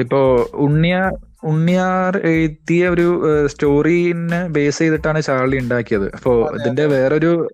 ഇപ്പോ 0.00 0.50
ഉണ്ണിയാർ 0.54 1.12
ഉണ്ണിയാർ 1.44 2.18
എഴുതിയ 2.18 2.88
ഒരു 2.88 3.06
സ്റ്റോറിനെ 3.46 4.48
ബേസ് 4.48 4.78
ചെയ്തിട്ടാണ് 4.78 5.22
ചാർലി 5.22 5.56
ഉണ്ടാക്കിയത്. 5.58 6.12
അപ്പോ 6.12 6.50
ഇതിന്റെ 6.54 6.86
വേറൊരു 6.86 7.48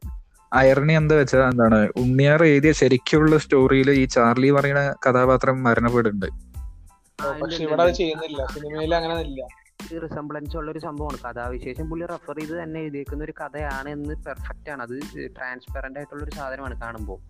അയർണി 0.52 0.92
എന്താ 0.92 1.16
വെച്ചാൽ 1.16 1.40
എന്താണ് 1.40 1.88
ഉണ്ണിയാർ 1.96 2.44
എഴുതിയ 2.44 2.72
ശരിക്കുള്ള 2.72 3.38
സ്റ്റോറിയിൽ 3.38 3.90
ഈ 3.90 4.04
ചാർലി 4.04 4.50
പറയുന്ന 4.50 4.94
കഥാപാത്രം 5.06 5.62
മരണപ്പെടുന്നുണ്ട്. 5.62 6.49
പക്ഷെ 7.40 7.62
ഇവിടെ 7.66 7.82
അത് 7.84 7.92
ചെയ്യുന്നില്ല. 7.98 8.40
സിനിമയിൽ 8.54 8.94
അങ്ങനെ 8.98 9.16
ഇല്ല 9.28 9.40
റിസംബ്ലൻസ് 10.02 10.54
ഉള്ള 10.58 10.68
ഒരു 10.72 10.80
സംഭവമാണ്. 10.84 11.18
കഥാവിശേഷം 11.24 11.84
പുള്ളി 11.90 12.06
റെഫർ 12.10 12.36
ചെയ്ത് 12.40 12.54
തന്നെ 12.58 12.80
എഴുതിയേക്കുന്ന 12.84 13.22
ഒരു 13.24 13.34
കഥയാണ് 13.40 13.88
എന്ന് 13.96 14.14
പെർഫെക്റ്റ് 14.26 14.70
ആണ് 14.74 14.82
അത് 14.86 14.94
ട്രാൻസ്പെറന്റ് 15.36 15.98
ആയിട്ടുള്ള 16.00 16.22
ഒരു 16.26 16.34
സാധനമാണ് 16.38 16.76
കാണുമ്പോൾ 16.82 17.20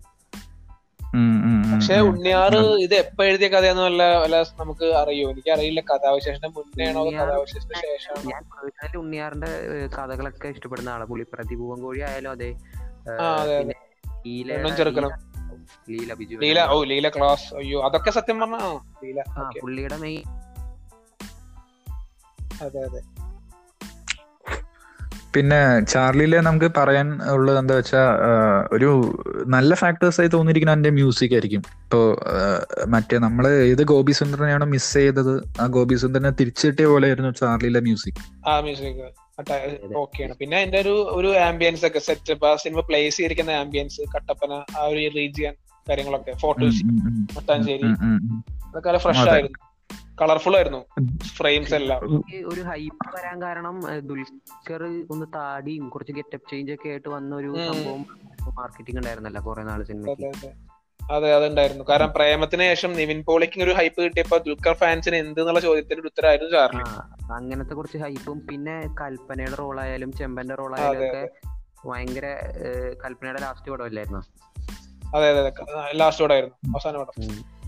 പക്ഷെ 1.71 1.95
ഉണ്ണിയാറ് 2.09 2.59
ഇത് 2.83 2.93
എപ്പോ 2.95 3.21
എഴുതിയ 3.29 3.47
കഥയെന്ന് 3.53 3.83
വല്ല 3.85 4.03
വല്ല 4.21 4.35
നമുക്ക് 4.59 4.85
അറിയോ? 4.99 5.25
എനിക്ക് 5.33 5.51
അറിയില്ല 5.55 5.81
കഥാവിശേഷന്റെ 5.89 6.49
മുന്നേ 6.55 6.85
ആണോ 6.87 6.99
അതോ 6.99 7.09
ഉണ്ണിയാറ് 7.09 7.29
കഥാവിശേഷന്റെ 7.31 7.75
ശേഷമാണോ? 7.83 8.23
ഞാൻ 8.31 8.43
പേഴ്സണലി 8.53 8.97
ഉണ്ണിയാറിന്റെ 9.01 9.49
കഥകളൊക്കെ 9.95 10.47
ഇഷ്ടപ്പെടുന്ന 10.55 10.93
ആളാണ് 10.93 11.09
പുള്ളി 11.11 11.25
പ്രതിഭൂവം 11.33 11.79
കോഴി 11.85 12.01
ആയാലും 12.09 12.31
അതെ 12.31 12.49
പിന്നെ 14.23 14.71
ചെറുക്കണം. 14.79 15.11
ലീല 15.89 16.13
ബിജു 16.13 16.35
ലീല 16.35 16.59
ഓ 16.69 16.83
ലീല 16.83 17.09
ക്ലാസ് 17.09 17.55
അയ്യോ 17.55 17.79
അതൊക്കെ 17.85 18.11
സത്യം 18.11 18.39
പറഞ്ഞ 18.39 18.57
ലീല. 19.03 19.19
പുള്ളിയുടെ 19.61 19.97
മെയിൻ. 19.97 20.21
അതെ 22.61 22.79
അതെ. 22.79 23.01
പിന്നെ 25.35 25.79
ചാർലിയിലെ 25.81 26.41
നമുക്ക് 26.41 26.71
പറയാൻ 26.77 27.23
ഉള്ളത് 27.31 27.59
എന്താ 27.59 27.75
വെച്ചാ 27.75 28.01
ഒരു 28.71 28.89
നല്ല 29.45 29.75
ഫാക്ടേഴ്സ് 29.75 30.21
ആയി 30.21 30.27
തോന്നിയിരിക്കുന്ന 30.27 30.71
അതിന്റെ 30.71 30.89
മ്യൂസിക് 30.89 31.33
ആയിരിക്കും. 31.33 31.61
ഇപ്പോ 31.83 31.99
മറ്റേ 32.87 33.17
നമ്മൾ 33.17 33.47
ഏത് 33.47 33.83
ഗോപി 33.83 34.11
സുന്ദരനെയാണോ 34.11 34.65
മിസ് 34.65 34.93
ചെയ്തത് 34.93 35.33
ആ 35.61 35.67
ഗോപി 35.67 35.95
സുന്ദരനെ 35.95 36.29
തിരിച്ചു 36.29 36.67
കിട്ടിയ 36.67 36.85
പോലെയായിരുന്നു 36.85 37.31
ചാർലിയിലെ 37.31 37.79
മ്യൂസിക് 37.79 38.21
ആ 38.49 38.59
മ്യൂസിക് 38.59 39.01
ഓക്കെയാണ് 39.95 40.35
പിന്നെ 40.35 40.57
അതിന്റെ 40.57 40.79
ഒരു 40.79 41.09
ഒരു 41.11 41.37
ആംബിയൻസ് 41.37 41.85
ഒക്കെ 41.85 41.99
സെറ്റപ്പ് 41.99 42.45
ആ 42.45 42.55
സിനിമ 42.55 42.79
പ്ലേസ് 42.79 43.17
ചെയ്തിരിക്കുന്ന 43.17 43.49
ആംബിയൻസ് 43.49 44.01
കട്ടപ്പന 44.15 44.53
ആ 44.53 44.83
ഒരു 44.83 45.11
റീജിയൻ 45.15 45.53
കാര്യങ്ങളൊക്കെ 45.89 46.31
ഫോട്ടോസ് 46.31 46.85
മട്ടാഞ്ചേരി 47.37 47.83
അതൊക്കെ 48.67 48.97
ഫ്രഷ്. 48.97 49.29
ആയിരുന്നു. 49.29 49.59
കളർഫുൾ 50.21 50.55
ആയിരുന്നു. 50.55 50.85
ഫ്രെയിംസ് 51.25 51.73
എല്ലാം. 51.73 52.01
ഒരു 52.45 52.61
ഹൈപ്പ് 52.61 53.17
വരാൻ 53.17 53.41
കാരണം 53.41 53.79
ദുൽഖർ 53.99 55.05
ഒന്ന് 55.11 55.25
താടിയും 55.35 55.89
കുറച്ച് 55.89 56.13
ഗെറ്റപ്പ് 56.13 56.49
ചേഞ്ച് 56.49 56.71
ഒക്കെ 56.71 56.89
ആയിട്ട് 56.89 57.09
വന്ന 57.09 57.35
ഒരു 57.35 57.47
സംഭവം 57.47 58.05
മാർക്കറ്റിംഗ് 58.55 58.97
ഉണ്ടായിരുന്നല്ലോ 58.97 59.41
കുറെ 59.41 59.63
നാൾ 59.63 59.83
സിനിമയ്ക്ക് 59.83 60.70
അതെ 61.11 61.29
അതെ 61.29 61.47
ഉണ്ടായിരുന്നു 61.47 61.53
അതുണ്ടായിരുന്നു. 61.53 61.83
കാരണം 61.89 62.11
പ്രേമത്തിന് 62.11 62.63
ശേഷം 62.63 62.91
നിവിൻ 62.93 63.19
പോളിക്ക് 63.23 63.63
ഒരു 63.63 63.71
ഹൈപ്പ് 63.71 63.99
കിട്ടിയപ്പോ 64.01 64.37
ദുൽഖർ 64.45 64.75
ഫാൻസിന് 64.81 65.15
എന്ത് 65.15 65.39
എന്നുള്ള 65.41 65.59
ചോദ്യത്തിന്റെ 65.59 66.07
ഉത്തരമായിരുന്നു 66.09 66.51
ചാർലി 66.51 66.83
അങ്ങനത്തെ 67.33 67.73
കുറച്ച് 67.73 67.97
ഹൈപ്പും 67.97 68.37
പിന്നെ 68.49 68.75
കൽപ്പനയുടെ 69.01 69.55
റോളായാലും 69.55 70.11
ചെമ്പന്റെ 70.11 70.55
റോൾ 70.55 70.71
റോളായാലും 70.71 71.03
ഒക്കെ 71.05 71.23
ഭയങ്കര 71.85 72.25
കൽപ്പനയുടെ 73.03 73.41
ലാസ്റ്റ് 73.41 73.71
പടമല്ലായിരുന്നു? 73.71 74.21
അതെ 75.15 75.29
അതെ 75.31 75.41
ലാസ്റ്റ് 75.93 76.23
പടമായിരുന്നു 76.23 76.55
അവസാന 76.69 76.97
പടം. 76.97 77.15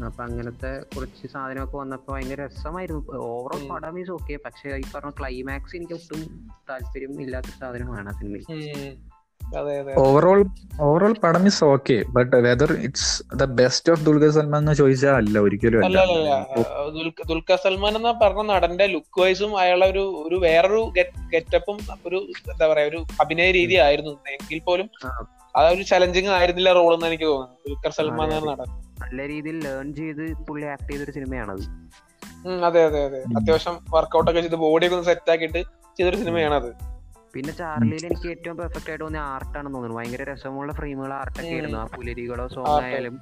അപ്പൊ 0.08 0.22
അങ്ങനത്തെ 0.24 0.72
കുറച്ച് 0.96 1.28
സാധനമൊക്കെ 1.28 1.78
വന്നപ്പോ 1.78 2.10
ഭയങ്കര 2.14 2.41
രസമായിരുന്നു. 2.46 3.02
ഓവറോൾ. 3.28 3.64
പടം 3.72 3.98
ഈസ് 4.00 4.12
ഓക്കെ 4.12 4.36
പക്ഷെ 4.46 4.70
ഈ 4.76 4.86
പറഞ്ഞ 4.94 5.12
ക്ലൈമാക്സ് 5.20 5.76
എനിക്ക് 5.76 5.94
ഒട്ടും 5.94 6.22
താല്പര്യം 6.70 7.22
ഇല്ലാത്ത 7.22 7.52
സാധനമാണ് 7.60 8.10
ആ 8.10 8.16
സിനിമയിൽ 8.20 8.46
ഓവറോൾ 9.97 10.45
ഓവറോൾ 10.82 11.16
പടം 11.24 11.47
is 11.47 11.64
okay 11.64 12.04
but 12.10 12.36
whether 12.36 12.74
it's 12.74 13.24
the 13.36 13.45
best 13.45 13.91
of 13.91 14.06
Dulquer 14.06 14.30
Salmaan 14.30 14.62
എന്ന് 14.62 14.74
ചോദിച്ചാൽ 14.74 15.16
അല്ല 15.16 15.39
ഒരിക്കലും 15.39 15.86
അല്ല. 15.86 15.99
അല്ല 15.99 16.14
അല്ല 16.14 16.30
അല്ല. 16.30 16.64
ദുൽഖ- 16.89 17.28
ദുൽഖർ 17.28 17.56
സൽമാൻ 17.56 17.95
എന്ന 17.95 18.12
പറഞ്ഞ 18.24 18.41
നടന്റെ 18.41 18.88
ലുക്ക് 18.88 19.22
വൈസും 19.22 19.58
അയാളെ 19.58 19.91
ഒരു 19.91 20.26
ഒരു 20.28 20.36
വേറൊരു 20.36 20.91
ഗെറ്റപ്പും 21.32 21.78
ഒരു 22.08 22.16
എന്താ 22.51 22.68
പറയാ 22.68 22.86
ഒരു 22.86 23.06
അഭിനയ 23.22 23.51
രീതി 23.51 23.76
ആയിരുന്നു. 23.76 24.10
എങ്കിൽ 24.10 24.60
പോലും. 24.60 24.89
ആ. 25.06 25.74
ചലഞ്ചിങ് 25.88 26.28
ആയിരുന്നില്ല 26.28 26.74
റോൾ 26.74 26.93
എന്ന് 26.93 27.08
എനിക്ക് 27.08 27.24
തോന്നുന്നു. 27.24 27.58
ദുൽഖർ 27.68 27.91
സൽമാൻ 27.91 28.34
എന്ന 28.34 28.51
നടൻ. 28.51 28.70
നല്ല 29.01 29.28
രീതിയിൽ 29.28 29.68
ലേൺ 29.68 29.93
ചെയ്ത് 29.93 30.43
പുള്ളി 30.43 30.66
ആക്ട് 30.66 30.91
ചെയ്തൊരു 30.91 31.12
സിനിമയാണത് 31.12 31.64
ഉം, 32.47 32.66
അതെ 32.66 32.86
അതെ 32.86 33.06
അതെ. 33.06 33.20
അത്യാവശ്യം 33.38 33.80
വർക്കൗട്ട് 33.89 34.32
ഒക്കെ 34.32 34.41
ചെയ്ത് 34.41 34.56
ബോഡി 34.56 34.88
ഒക്കെ 34.88 35.01
സെറ്റ് 35.01 35.32
ആക്കിയിട്ട് 35.32 35.62
ചെയ്തൊരു 35.97 36.16
സിനിമയാണ് 36.16 36.56
അത് 36.56 36.70
പിന്നെ 37.34 37.53
ചാർലിയിൽ 37.53 38.05
എനിക്ക് 38.05 38.27
ഏറ്റവും 38.29 38.57
പെർഫെക്റ്റ് 38.57 38.89
ആയിട്ട് 38.89 39.03
തോന്നിയ 39.03 39.21
ആർട്ടാണെന്ന് 39.21 39.75
തോന്നുന്നു. 39.75 39.97
ഭയങ്കര 39.99 40.23
രസമുള്ള 40.23 40.73
ഫ്രെയിമുകൾ 40.73 41.13
ആർട്ടൊക്കെ. 41.13 41.49
ആയിരുന്നു. 41.49 41.77
ആ 41.77 41.86
പുലരികളോ 41.86 42.47
സോങ് 42.47 42.84
ആയാലും 42.84 43.21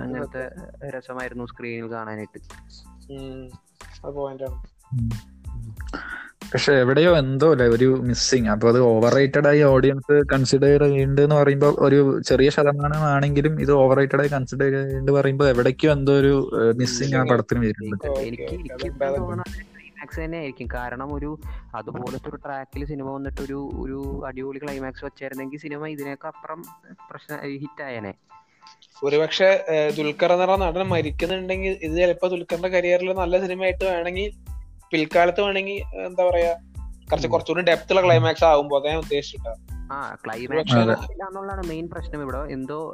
അങ്ങനത്തെ 0.00 0.50
രസമായിരുന്നു 0.98 1.44
സ്ക്രീനിൽ 1.44 1.90
കാണാനായിട്ട്. 1.90 2.38
പക്ഷെ 6.52 6.72
എവിടെയോ 6.72 7.16
എന്തോ 7.18 7.52
അല്ലേ 7.52 7.66
ഒരു 7.66 7.84
മിസ്സിങ് 7.84 8.48
അപ്പൊ 8.48 8.68
അത് 8.68 8.78
ഓവർ 8.80 9.14
റേറ്റഡ് 9.14 9.48
ആയി 9.48 9.62
ഓഡിയൻസ് 9.62 10.22
കൺസിഡർ 10.32 10.82
ചെയ്യുന്നുണ്ട് 10.82 11.20
എന്ന് 11.20 11.36
പറയുമ്പോൾ 11.36 11.76
ഒരു 11.78 12.20
ചെറിയ 12.26 12.50
ശതമാനമാണെങ്കിലും 12.50 13.60
ഇത് 13.60 13.72
ഓവർ 13.72 13.96
റേറ്റഡ് 13.96 14.20
ആയി 14.20 14.28
കൺസിഡർ 14.28 14.64
ചെയ്യുന്നുണ്ട് 14.64 15.12
പറയുമ്പോൾ 15.12 15.48
എവിടേക്കോ 15.48 15.92
എന്തോ 15.92 16.12
ഒരു 16.12 16.50
മിസ്സിങ് 16.76 17.14
ആ 17.14 17.22
പടത്തിന് 17.22 17.60
വരുന്നുണ്ട്. 17.66 18.06
എനിക്ക് 18.06 18.56
ക്ലൈമാക്സ് 20.06 20.24
തന്നെ 20.24 20.38
ആയിരിക്കും 20.38 20.68
കാരണം 20.74 21.14
ഒരു 21.14 21.30
അതുപോലത്തെ 21.74 22.28
ഒരു 22.28 22.36
ട്രാക്കിൽ 22.36 22.84
സിനിമ 22.86 23.10
വന്നിട്ട് 23.10 23.40
ഒരു 23.40 23.70
ഒരു 23.80 23.98
അടിപൊളി 24.26 24.58
ക്ലൈമാക്സ് 24.58 25.04
വെച്ചായിരുന്നെങ്കിൽ 25.04 25.58
സിനിമ 25.58 25.86
ഇതിനൊക്കെ 25.86 26.26
അപ്പുറം 26.26 26.60
പ്രശ്ന 27.10 27.36
ഹിറ്റ് 27.56 27.82
ആയേനെ. 27.82 28.12
ഒരുപക്ഷെ 29.02 29.48
ദുൽഖർ 29.96 30.32
എന്ന് 30.32 30.62
നടൻ 30.62 30.82
മരിക്കുന്നുണ്ടെങ്കിൽ 30.88 31.78
ഇത് 31.82 31.96
ചിലപ്പോ 31.96 32.28
ദുൽഖറിന്റെ 32.28 32.68
കരിയറിൽ 32.68 33.12
നല്ല 33.12 33.40
സിനിമയായിട്ട് 33.40 33.84
വേണമെങ്കിൽ 33.84 34.30
പിൽക്കാലത്ത് 34.92 35.40
വേണമെങ്കിൽ 35.40 35.80
എന്താ 36.06 36.24
പറയാ 36.24 36.52
കുറച്ച് 37.10 37.28
കുറച്ചുകൂടി 37.28 37.62
ഡെപ്ത് 37.62 37.92
ഉള്ള 37.92 38.02
ക്ലൈമാക്സ് 38.04 38.44
ആകുമ്പോ 38.44 38.80
അതേ 38.80 38.94
ഉദ്ദേശിച്ചിട്ടാ 38.94 39.54
ആ 39.92 40.16
ക്ലൈമാക്സ്. 40.24 40.76
എന്നുള്ളതാണ് 40.76 41.62
മെയിൻ 41.68 41.88
പ്രശ്നം 41.88 42.22
ഇവിടെ. 42.22 42.38
എന്തോ 42.38 42.92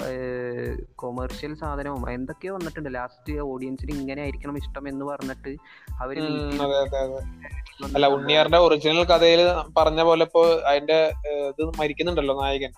കൊമേഴ്ഷ്യൽ 0.96 1.54
സാധനവും 1.54 2.10
എന്തൊക്കെയോ 2.10 2.54
വന്നിട്ടുണ്ട്. 2.54 2.94
ലാസ്റ്റ് 2.94 3.38
ഓഡിയൻസിന് 3.40 3.92
ഇങ്ങനെ 3.98 4.22
ആയിരിക്കണം 4.22 4.56
ഇഷ്ടം 4.56 4.88
എന്ന് 4.88 5.04
പറഞ്ഞിട്ട് 5.04 5.52
അവർ 6.00 6.16
അല്ല. 7.84 8.06
ഉണ്ണിയാറിന്റെ 8.06 8.58
ഒറിജിനൽ 8.58 9.04
കഥയിൽ 9.04 9.40
പറഞ്ഞ 9.76 10.02
പോലെ 10.02 10.24
ഇപ്പോ 10.24 10.42
അതിന്റെ 10.70 11.00
ഇത് 11.48 11.64
മരിക്കുന്നുണ്ടല്ലോ 11.80 12.34
നായകൻ. 12.42 12.72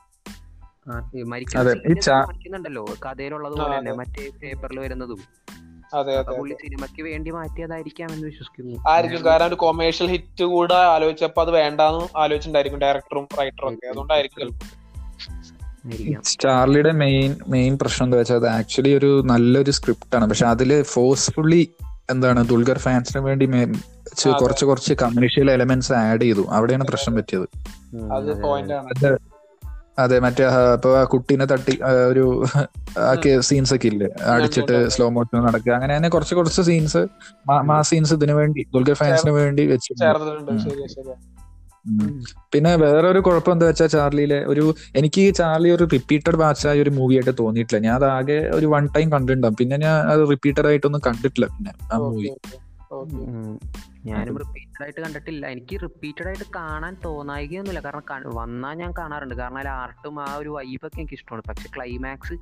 മരിക്കുന്നുണ്ടല്ലോ. 1.28 2.84
കഥയിലുള്ളത് 3.06 3.56
പോലെ 3.58 3.78
തന്നെ 3.78 3.92
മറ്റേ 3.92 4.30
പേപ്പറിൽ 4.42 4.80
വരുന്നതും. 4.80 5.20
പുള്ളി 6.02 6.54
സിനിമയ്ക്ക് 6.54 7.02
വേണ്ടി 7.02 7.30
മാറ്റിയതായിരിക്കാം 7.30 8.12
എന്ന് 8.12 8.24
വിശ്വസിക്കുന്നു. 8.24 8.90
ആയിരിക്കും. 8.90 9.24
കാരണം 9.24 9.46
ഒരു 9.46 9.54
കൊമേഴ്ഷ്യൽ 9.54 10.08
ഹിറ്റ് 10.08 10.44
കൂടെ 10.44 10.74
ആലോചിച്ചപ്പോ 10.74 11.42
അത് 11.42 11.50
വേണ്ടാന്ന് 11.50 12.18
ആലോചിച്ചിട്ടുണ്ടായിരിക്കും 12.18 12.80
ഡയറക്ടറും 12.80 13.28
റൈറ്ററും 13.40 13.74
ഒക്കെ. 13.74 13.86
അതുകൊണ്ടായിരിക്കും 13.86 14.58
ചാർലിയുടെ 16.22 16.92
മെയിൻ 16.92 17.36
മെയിൻ 17.48 17.78
പ്രശ്നം 17.80 18.06
എന്താ 18.06 18.18
വെച്ചാൽ 18.18 18.36
അത് 18.36 18.48
ആക്ച്വലി 18.48 18.94
ഒരു 18.94 19.22
നല്ലൊരു 19.26 19.70
സ്ക്രിപ്റ്റ് 19.70 20.16
ആണ്. 20.16 20.28
പക്ഷെ 20.28 20.46
അതിൽ 20.46 20.82
ഫോഴ്സ്ഫുള്ളി 20.82 21.70
എന്താണ് 22.10 22.48
ദുൽഖർ 22.48 22.78
ഫാൻസിന് 22.78 23.22
വേണ്ടി 23.22 23.46
കുറച്ച് 23.46 24.64
കുറച്ച് 24.64 24.94
കമേഴ്ഷ്യൽ 24.94 25.50
എലമെന്റ്സ് 25.50 25.92
ആഡ് 25.92 26.20
ചെയ്തു. 26.20 26.46
അവിടെയാണ് 26.50 26.84
പ്രശ്നം 26.86 27.16
പറ്റിയത്. 27.16 27.48
അത് 29.98 30.14
മറ്റേ 30.22 30.44
ഇപ്പൊ 30.76 30.90
ആ 31.00 31.04
കുട്ടീനെ 31.12 31.44
തട്ടി 31.50 31.74
ആ, 31.88 31.90
ഒരു 32.12 32.24
സീൻസ് 33.48 33.72
ഒക്കെ 33.76 33.88
ഇല്ലേ? 33.92 34.08
അടിച്ചിട്ട്. 34.32 34.76
സ്ലോ 34.94 35.06
മോഷൻ 35.16 35.38
നടക്കുക. 35.48 35.72
അങ്ങനെ 35.76 35.92
തന്നെ 35.96 36.10
കുറച്ച് 36.14 36.34
കുറച്ച് 36.38 36.62
സീൻസ് 36.70 37.02
മാ 37.70 37.76
സീൻസ് 37.90 38.14
ഇതിനു 38.18 38.34
വേണ്ടി 38.40 38.62
ദുൽഖർ 38.74 38.96
ഫാൻസിന് 39.02 39.34
വേണ്ടി 39.40 39.62
വെച്ചിട്ടുണ്ട്. 39.72 40.04
പിന്നെ 42.52 42.70
വേറെ 42.82 43.06
ഒരു 43.12 43.20
കുഴപ്പം 43.26 43.52
എന്താ 43.54 43.66
വെച്ചാൽ 43.70 43.88
ചാർലിയിലെ 43.94 44.38
ഒരു 44.52 44.62
എനിക്ക് 45.00 45.22
ചാർലി 45.40 45.70
ഒരു 45.76 45.84
റിപ്പീറ്റഡ് 45.94 46.38
ബാച്ചായ 46.42 46.84
ഒരു 46.84 46.92
മൂവി 46.98 47.14
ആയിട്ട് 47.18 47.34
തോന്നിയിട്ടില്ല. 47.40 47.80
ഞാൻ 47.86 47.94
അത് 48.00 48.06
ആകെ 48.16 48.38
ഒരു 48.58 48.66
വൺ 48.74 48.84
ടൈം 48.94 49.08
കണ്ടിട്ടുണ്ടാവും. 49.14 49.56
പിന്നെ 49.60 49.76
ഞാൻ 49.84 49.96
അത് 50.12 50.22
റിപ്പീറ്റഡ് 50.32 50.68
ആയിട്ടൊന്നും 50.70 51.02
കണ്ടിട്ടില്ല 51.08 51.48
പിന്നെ 51.56 51.72
ആ 51.92 51.98
മൂവി. 52.04 52.30
ഞാനും 54.08 54.36
റിപ്പീറ്റഡ് 54.42 54.82
ആയിട്ട് 54.84 55.00
കണ്ടിട്ടില്ല. 55.04 55.44
എനിക്ക് 55.54 55.76
റിപ്പീറ്റഡ് 55.82 56.26
ആയിട്ട് 56.30 56.46
കാണാൻ 56.56 56.94
തോന്നായികയൊന്നുമില്ല. 57.04 57.80
കാരണം 57.86 58.02
വന്നാൽ 58.10 58.34
വന്നാ 58.40 58.70
ഞാൻ 58.80 58.90
കാണാറുണ്ട്. 58.98 59.34
കാരണം 59.40 59.58
അതിൽ 59.60 59.70
ആർട്ടും 59.80 60.16
ആ 60.24 60.28
ഒരു 60.42 60.50
വൈബൊക്കെ 60.56 60.98
എനിക്ക് 61.00 61.16
ഇഷ്ടമാണ്. 61.18 61.44
പക്ഷെ 61.48 61.68
ക്ലൈമാക്സ് 61.76 62.34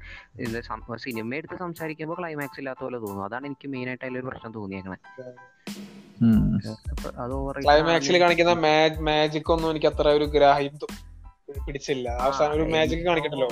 സിനിമ 1.05 1.35
എടുത്ത് 1.41 1.57
സംസാരിക്കുമ്പോൾ 1.65 2.19
ക്ലൈമാക്സ് 2.21 2.61
ഇല്ലാത്ത 2.63 2.83
പോലെ 2.87 2.99
തോന്നുന്നു 3.05 3.25
അതാണ് 3.29 3.47
എനിക്ക് 3.51 3.69
മെയിൻ 3.75 3.89
ആയിട്ട് 3.93 4.05
അതിലൊരു 4.07 4.27
പ്രശ്നം 4.31 4.53
തോന്നിയേക്കണേ. 4.59 4.99
ക്ലൈമാക്സിൽ 7.67 8.19
കാണിക്കുന്ന 8.25 8.53
മാജിക് 9.09 9.51
ഒന്നും 9.55 9.71
എനിക്ക് 9.73 9.89
അത്ര 9.93 10.09
ഒരു 10.19 10.27
ഗ്രാഹ്യം 10.37 10.77
പിടിച്ചില്ല. 11.67 12.09
അവസാനം 12.25 12.53
ഒരു 12.59 12.65
മാജിക് 12.75 13.03
കാണിക്കണ്ടല്ലോ 13.07 13.49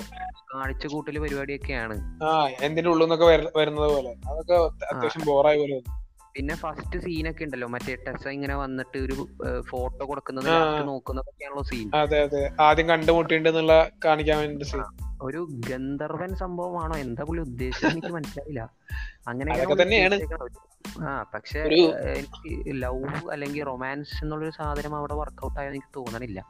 കാണിച്ച 0.52 0.86
കൂട്ടൽ 0.92 1.16
പരിപാടിയൊക്കെയാണ്. 1.24 1.96
ആ 2.26 2.28
എന്തിന്റെ 2.66 2.88
ഉള്ളിൽ 2.92 3.04
നിന്നൊക്കെ 3.04 3.26
വരുന്നത് 3.58 3.88
പോലെ. 3.94 4.12
അതൊക്കെ 4.30 4.56
അത്യാവശ്യം 4.90 5.24
ബോറായി 5.30 5.58
പോലെ 5.62 5.74
തോന്നി. 5.78 5.96
പിന്നെ 6.34 6.54
ഫസ്റ്റ് 6.54 6.98
സീനൊക്കെ 6.98 7.44
ഉണ്ടല്ലോ. 7.44 7.68
മറ്റേ 7.68 7.96
ടെസ 8.06 8.28
ഇങ്ങനെ 8.28 8.54
വന്നിട്ട് 8.54 8.98
ഒരു 8.98 9.28
ഫോട്ടോ 9.60 10.08
കൊടുക്കുന്നത് 10.08 10.46
നോക്കുന്നതൊക്കെയാണല്ലോ 10.88 11.62
സീൻ 11.62 11.90
അതെ 11.94 12.22
അതെ. 12.22 12.52
ആദ്യം 12.60 12.88
കണ്ടുമുട്ടിണ്ടെന്നുള്ള 12.88 13.90
കാണിക്കാൻ 14.04 14.38
വേണ്ടി 14.38 14.64
scene. 14.64 14.84
ഒരു 15.22 15.48
ഗന്ധർവൻ 15.68 16.34
സംഭവമാണോ? 16.34 16.96
എന്താ 16.96 17.24
പുള്ളി 17.24 17.42
ഉദ്ദേശിച്ചത്? 17.42 17.90
എനിക്ക് 17.90 18.06
മനസ്സിലായില്ല. 18.06 18.70
അങ്ങനെ 19.28 19.52
ആ 21.02 21.24
പക്ഷെ 21.34 21.58
എനിക്ക് 22.12 22.72
ലവ് 22.82 23.32
അല്ലെങ്കിൽ 23.32 23.64
റൊമാൻസ് 23.64 24.24
എന്നുള്ളൊരു 24.24 24.50
സാധനം 24.50 24.96
അവിടെ 24.96 25.14
വർക്ക്ഔട്ട് 25.14 25.60
ആയെന്ന് 25.60 25.76
എനിക്ക് 25.76 25.86
തോന്നണില്ല. 25.96 26.44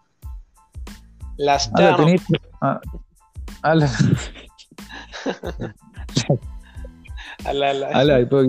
ലസ്റ്റ് 1.40 1.82
അല്ല 7.46 7.64
അല്ല. 7.94 8.16
ഇപ്പൊ 8.16 8.42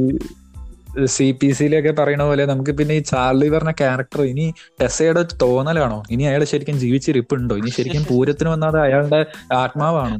സി 1.06 1.32
പി 1.32 1.52
സിയിലൊക്കെ 1.52 1.92
പറയുന്ന 1.92 2.24
പോലെ 2.24 2.46
നമുക്ക് 2.46 2.72
പിന്നെ 2.72 2.96
ഈ 2.96 3.00
ചാർലി 3.00 3.50
പറഞ്ഞ 3.50 3.72
ക്യാരക്ടർ 3.72 4.22
ഇനി 4.22 4.54
ടെസയുടെ 4.82 5.26
തോന്നലാണോ? 5.42 6.04
ഇനി 6.12 6.24
അയാൾ 6.24 6.44
ശരിക്കും 6.44 6.80
ജീവിച്ചിരിപ്പുണ്ടോ? 6.80 7.58
ഇനി 7.58 7.70
ശരിക്കും 7.70 8.06
പൂരത്തിന് 8.10 8.50
വന്നത് 8.50 8.78
അയാളുടെ 8.78 9.26
ആത്മാവാണോ? 9.54 10.20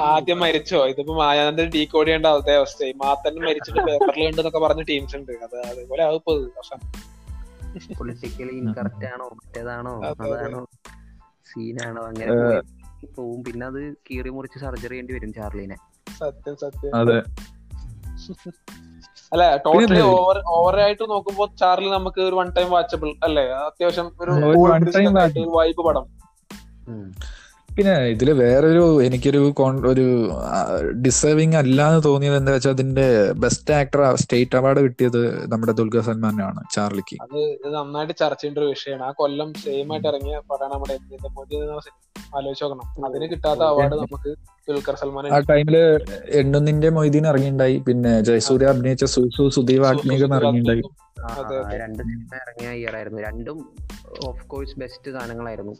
ആദ്യം 0.00 0.40
മരിച്ചോ? 0.40 0.86
ഇതിപ്പോ 0.86 1.14
മായാനന്ദൻ 1.14 1.70
ഡീ 1.74 1.84
കോഡ് 1.84 2.06
ചെയ്യേണ്ട 2.06 2.26
അതേ 2.26 2.54
അവസ്ഥയായി 2.54 2.92
മാത്തൻ 2.92 3.44
മരിച്ചിട്ട് 3.44 3.80
പേപ്പറിൽ 3.80 4.28
ഉണ്ട് 4.28 4.40
എന്നൊക്കെ 4.40 4.58
പറഞ്ഞ 4.58 4.82
ടീംസ് 4.82 5.16
ഉണ്ട്. 5.16 5.32
അത് 5.32 5.66
അതുപോലെ 5.66 6.02
ആവും 6.02 6.14
ഇപ്പൊ 6.14 6.38
ഇത്. 6.38 6.48
പക്ഷെ 6.48 7.94
പൊളിറ്റിക്കലി 7.94 8.50
ഇൻകറക്റ്റ് 8.50 9.04
ആണോ? 9.04 9.28
മറ്റേതാണോ? 9.28 10.02
അതെ, 10.04 10.22
അതെ. 10.22 10.34
അതാണോ? 10.34 10.66
സീനാണോ 11.44 12.02
അങ്ങനെ 12.02 12.32
പോയി. 12.32 13.06
പോവും. 13.16 13.44
പിന്നെ 13.44 13.66
അത് 13.66 13.92
കീറി 13.92 14.28
മുറിച്ച് 14.28 14.58
സർജറി 14.58 14.88
ചെയ്യേണ്ടി 14.88 15.14
വരും 15.14 15.32
ചാർലിനെ. 15.32 15.76
സത്യം 16.18 16.56
സത്യം. 16.56 16.96
അതെ. 16.96 17.22
അല്ല 19.32 19.44
ടോട്ടലി 19.64 19.80
ഓവർ 20.02 20.20
ഓവർ 20.20 20.38
ഓവറായിട്ട് 20.54 21.04
നോക്കുമ്പോ 21.10 21.46
ചാർലി 21.60 21.88
നമുക്ക് 21.88 22.20
ഒരു 22.20 22.34
വൺ 22.34 22.48
ടൈം 22.50 22.70
വാച്ചബിൾ 22.70 23.10
അല്ലേ? 23.24 23.44
അത്യാവശ്യം 23.66 24.06
ഒരു 24.20 24.32
വൈബ് 25.56 25.82
പടം. 25.88 26.04
പിന്നെ 27.78 27.94
ഇതിൽ 27.94 28.32
വേറൊരു 28.32 29.02
എനിക്കൊരു 29.02 29.50
കോൺ- 29.50 29.86
ഒരു 29.86 30.30
ഡിസേർവിങ് 30.92 31.54
അല്ലാന്ന് 31.54 32.02
തോന്നിയത് 32.04 32.36
എന്താ 32.36 32.52
വെച്ചാൽ 32.52 32.70
അതിന്റെ 32.70 33.32
ബെസ്റ്റ് 33.32 33.74
ആക്ടർ 33.74 34.14
സ്റ്റേറ്റ് 34.14 34.56
അവാർഡ് 34.56 34.80
കിട്ടിയത് 34.80 35.52
നമ്മുടെ 35.52 35.72
ദുൽഖർ 35.72 36.00
സൽമാനാണ് 36.00 36.62
ചാർലിക്ക്. 36.74 37.22
അത് 37.22 37.74
നന്നായിട്ട് 37.74 38.14
ചർച്ച 38.20 38.42
ചെയ്യേണ്ട 38.42 38.58
ഒരു 38.58 38.66
വിഷയമാണ്. 38.66 39.02
ആ 39.02 39.10
കൊല്ലം 39.10 39.54
സെയിം 39.54 39.92
ആയിട്ട് 39.92 40.08
ഇറങ്ങിയ 40.08 40.38
പടമാണ് 40.38 40.74
നമ്മുടെ. 40.74 40.92
ആലോചിച്ച് 42.36 42.64
നോക്കണം. 42.64 43.06
അതിന് 43.06 43.30
കിട്ടാത്ത 43.30 43.60
അവാർഡ് 43.60 43.94
നമുക്ക് 43.94 44.34
ദുൽഖർ 44.68 44.94
സൽമാൻ 44.94 45.26
ആ 45.26 45.38
ടൈമിൽ 45.38 45.76
എണ്ണുന്നിന്റെ 46.30 46.88
മൊയ്തീൻ 46.88 47.26
ഇറങ്ങിണ്ടായി. 47.26 47.78
പിന്നെ 47.78 48.20
ജയസൂര്യ 48.20 48.66
അഭിനയിച്ച 48.66 49.04
സുസു 49.04 49.48
സുദീപ് 49.48 49.86
ആത്മീകം 49.86 50.34
ഇറങ്ങിണ്ടായി. 50.34 50.82
രണ്ട് 51.78 52.02
സിനിമ 52.02 52.28
ഇറങ്ങിയ 52.34 52.80
ഇയർ 52.80 52.96
ആയിരുന്നു. 52.96 53.22
രണ്ടും 53.22 53.70
ഓഫ് 54.24 54.46
കോഴ്സ് 54.46 54.80
ബെസ്റ്റ് 54.80 55.10
ഗാനങ്ങളായിരുന്നു 55.10 55.76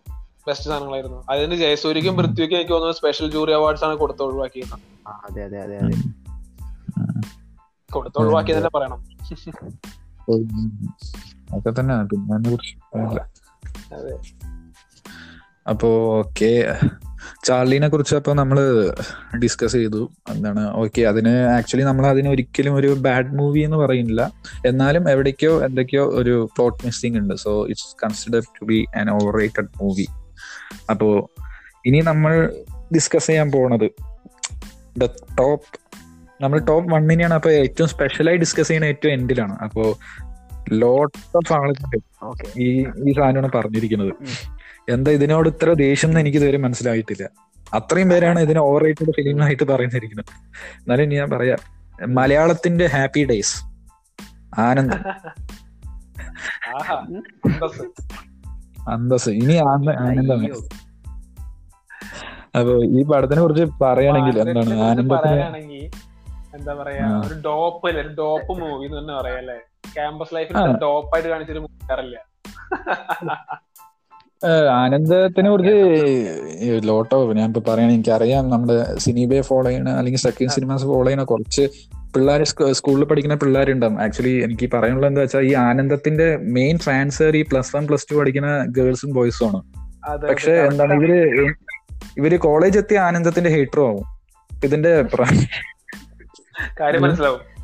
ബെസ്റ്റ് 0.49 0.67
സാധനങ്ങളായിരുന്നു. 0.67 1.25
അതിന് 1.31 1.55
ജയസൂര്യക്കും 1.55 2.17
പൃഥ്വിക്കും 2.17 2.57
എനിക്ക് 2.57 2.73
തോന്നുന്നു 2.73 2.97
സ്പെഷ്യൽ 2.97 3.31
ജൂറി 3.31 3.53
അവാർഡ്സ് 3.53 3.85
ആണ് 3.85 3.97
കൊടുത്ത് 3.97 4.23
ഒഴിവാക്കിയത് 4.23 4.75
അതെ 5.09 5.45
അതെ 5.45 5.59
അതെ 5.59 5.79
കൊടുത്ത് 7.93 8.69
പറയണം. 8.75 9.01
പിന്നെ. 12.07 13.21
അതെ. 13.95 14.19
അപ്പോ 15.71 15.89
ഓക്കെ 16.19 16.77
ചാർലിനെ 17.45 17.89
കുറിച്ച് 17.89 18.15
അപ്പൊ 18.15 18.33
നമ്മൾ 18.33 18.59
ഡിസ്കസ് 19.43 19.73
ചെയ്തു. 19.73 20.11
എന്താണ് 20.29 20.73
ഓക്കെ 20.75 21.03
അതിന് 21.03 21.29
ആക്ച്വലി 21.29 21.85
നമ്മൾ 21.85 22.07
അതിന് 22.07 22.29
ഒരിക്കലും 22.29 22.75
ഒരു 22.75 22.89
ബാഡ് 22.89 23.35
മൂവി 23.35 23.61
എന്ന് 23.61 23.77
പറയുന്നില്ല. 23.77 24.31
എന്നാലും 24.67 25.11
എവിടേക്കോ 25.11 25.63
എന്തൊക്കെയോ 25.65 26.05
ഒരു 26.05 26.49
പ്ലോട്ട് 26.57 26.87
മിസ്സിംഗ് 26.87 27.19
ഉണ്ട്. 27.19 27.35
So 27.35 27.67
it's 27.67 27.97
consider 28.05 28.41
to 28.41 28.65
be 28.65 28.87
an 28.99 29.11
over 29.11 29.37
rated 29.37 29.69
movie 29.83 30.07
അപ്പോ 30.91 31.31
ഇനി 31.87 32.01
നമ്മൾ 32.01 32.33
ഡിസ്കസ് 32.95 33.27
ചെയ്യാൻ 33.27 33.53
പോണത് 33.53 33.89
ദ 34.99 35.07
ടോപ്പ് 35.39 35.79
നമ്മൾ 36.43 36.59
ടോപ്പ് 36.59 36.93
വണ്ണിനെയാണ് 36.93 37.35
അപ്പൊ 37.35 37.51
ഏറ്റവും 37.51 37.89
സ്പെഷ്യലായി 37.89 38.37
ഡിസ്കസ് 38.37 38.69
ചെയ്യുന്ന 38.69 38.87
ഏറ്റവും 38.87 39.13
എൻഡിലാണ് 39.13 39.59
അപ്പോ 39.59 39.99
ലോട്ട് 40.73 41.37
ഓഫ് 41.37 41.53
ആളുകൾ 41.53 42.01
ഈ 42.57 42.67
ഈ 43.09 43.13
സാധനമാണ് 43.13 43.53
പറഞ്ഞിരിക്കുന്നത്. 43.55 44.13
എന്താ 44.89 45.11
ഇതിനോട് 45.11 45.49
ഇത്ര 45.49 45.73
ദേഷ്യം 45.73 46.09
എന്ന് 46.09 46.21
എനിക്ക് 46.21 46.39
ഇതുവരെ 46.39 46.59
മനസ്സിലായിട്ടില്ല. 46.59 47.25
അത്രയും 47.75 48.09
പേരാണ് 48.09 48.41
ഇതിനെ 48.41 48.61
ഓവർ 48.61 48.83
റേറ്റഡ് 48.83 49.13
ഫിലിം 49.17 49.43
ആയിട്ട് 49.43 49.63
പറയുന്നിരിക്കുന്നത്. 49.63 50.31
എന്നാലും 50.79 51.03
ഇനി 51.03 51.15
ഞാൻ 51.15 51.31
പറയാം 51.31 51.59
മലയാളത്തിന്റെ 52.15 52.87
ഹാപ്പി 52.87 53.25
ഡേയ്സ് 53.25 53.57
ആനന്ദം. 54.59 55.03
അന്തസ്. 58.89 59.31
ഇനി 59.41 59.57
ആന- 59.67 59.97
ആനന്ദമേ 60.03 60.49
അപ്പൊ 62.59 62.73
ഈ 62.93 63.03
പടത്തിനെ 63.05 63.41
കുറിച്ച് 63.41 63.65
പറയുകയാണെങ്കിൽ 63.83 64.37
എന്താണ്? 64.43 64.75
ആനന്ദത്തിന് 64.85 65.41
എന്താ 66.55 66.73
പറയാ 66.75 67.03
ഒരു 67.21 67.35
ഡോപ്പ് 67.45 67.85
അല്ലേ? 67.89 68.01
ഒരു 68.03 68.13
ഡോപ്പ് 68.19 68.53
മൂവി 68.61 68.85
എന്ന് 68.87 68.99
തന്നെ 68.99 69.15
പറയാം 69.15 69.39
അല്ലേ? 69.39 69.57
ക്യാമ്പസ് 69.93 70.35
ലൈഫിൽ 70.35 70.57
ഡോപ്പായിട്ട് 70.83 71.29
കാണിച്ചൊരു 71.29 71.59
മൂവി 71.59 71.93
അറിയില്ല 71.93 72.19
ഏഹ് 74.43 74.67
ആനന്ദത്തിനെ 74.75 75.49
കുറിച്ച് 75.51 75.77
ലോട്ടോ 76.87 77.17
ഞാൻ 77.33 77.49
ഇപ്പൊ 77.49 77.63
പറയണ 77.69 77.91
എനിക്കറിയാം 77.91 78.51
നമ്മുടെ 78.51 78.75
സിനിബയെ 78.99 79.41
ഫോളോ 79.43 79.69
ചെയ്യണ 79.69 79.91
അല്ലെങ്കിൽ 79.99 80.21
സെക്കൻഡ് 80.21 80.51
സിനിമാസ് 80.51 80.85
ഫോളോ 80.85 81.07
ചെയ്യണ 81.07 81.23
കുറച്ച് 81.25 81.65
പിള്ളേർ 82.15 82.43
സ്കൂളിൽ 82.73 83.05
പഠിക്കുന്ന 83.05 83.35
പിള്ളേരുണ്ടാവും. 83.35 84.03
ആക്ച്വലി 84.03 84.43
എനിക്ക് 84.45 84.71
പറയാനുള്ളത് 84.73 85.11
എന്താ 85.11 85.21
വെച്ചാൽ 85.21 85.41
ഈ 85.41 85.55
ആനന്ദത്തിന്റെ 85.55 86.37
മെയിൻ 86.37 86.79
ഫാൻസ് 86.79 87.23
ഈ 87.23 87.43
പ്ലസ് 87.43 87.77
വൺ 87.77 87.87
പ്ലസ് 87.87 88.07
ടു 88.11 88.17
പഠിക്കുന്ന 88.17 88.67
ഗേൾസും 88.69 89.13
ബോയ്സും 89.13 89.47
ആണ്. 89.47 89.63
പക്ഷെ 90.29 90.53
എന്താണ് 90.53 90.93
ഇവർ 90.93 91.55
ഇവർ 92.17 92.37
കോളേജ് 92.37 92.79
എത്തിയ 92.79 92.99
ആനന്ദത്തിന്റെ 92.99 93.51
ഹേറ്ററും 93.51 93.89
ആവും. 93.89 94.05
ഇതിന്റെ 94.65 95.03
കാര്യം 96.81 97.03
മനസ്സിലാവും. 97.03 97.59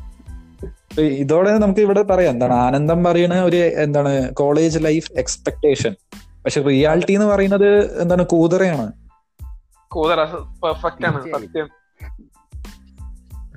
ഇതോടെ 1.01 1.51
നമുക്ക് 1.51 1.79
ഇവിടെ 1.79 2.01
പറയാം. 2.01 2.31
എന്താണ് 2.31 2.53
ആനന്ദം 2.53 3.03
പറയുന്ന 3.03 3.43
ഒരു 3.43 3.57
എന്താണ് 3.57 4.31
കോളേജ് 4.31 4.79
ലൈഫ് 4.85 5.11
എക്സ്പെക്ടേഷൻ 5.13 5.95
പക്ഷെ 6.17 6.61
റിയാലിറ്റി 6.61 7.11
എന്ന് 7.11 7.25
പറയുന്നത് 7.25 8.01
എന്താണ് 8.01 8.25
കൂതറയാണ്. 8.25 8.91
കൂതറ 9.87 10.23
പെർഫെക്റ്റ് 10.63 11.05
ആണ് 11.05 11.23
സത്യം. 11.23 11.67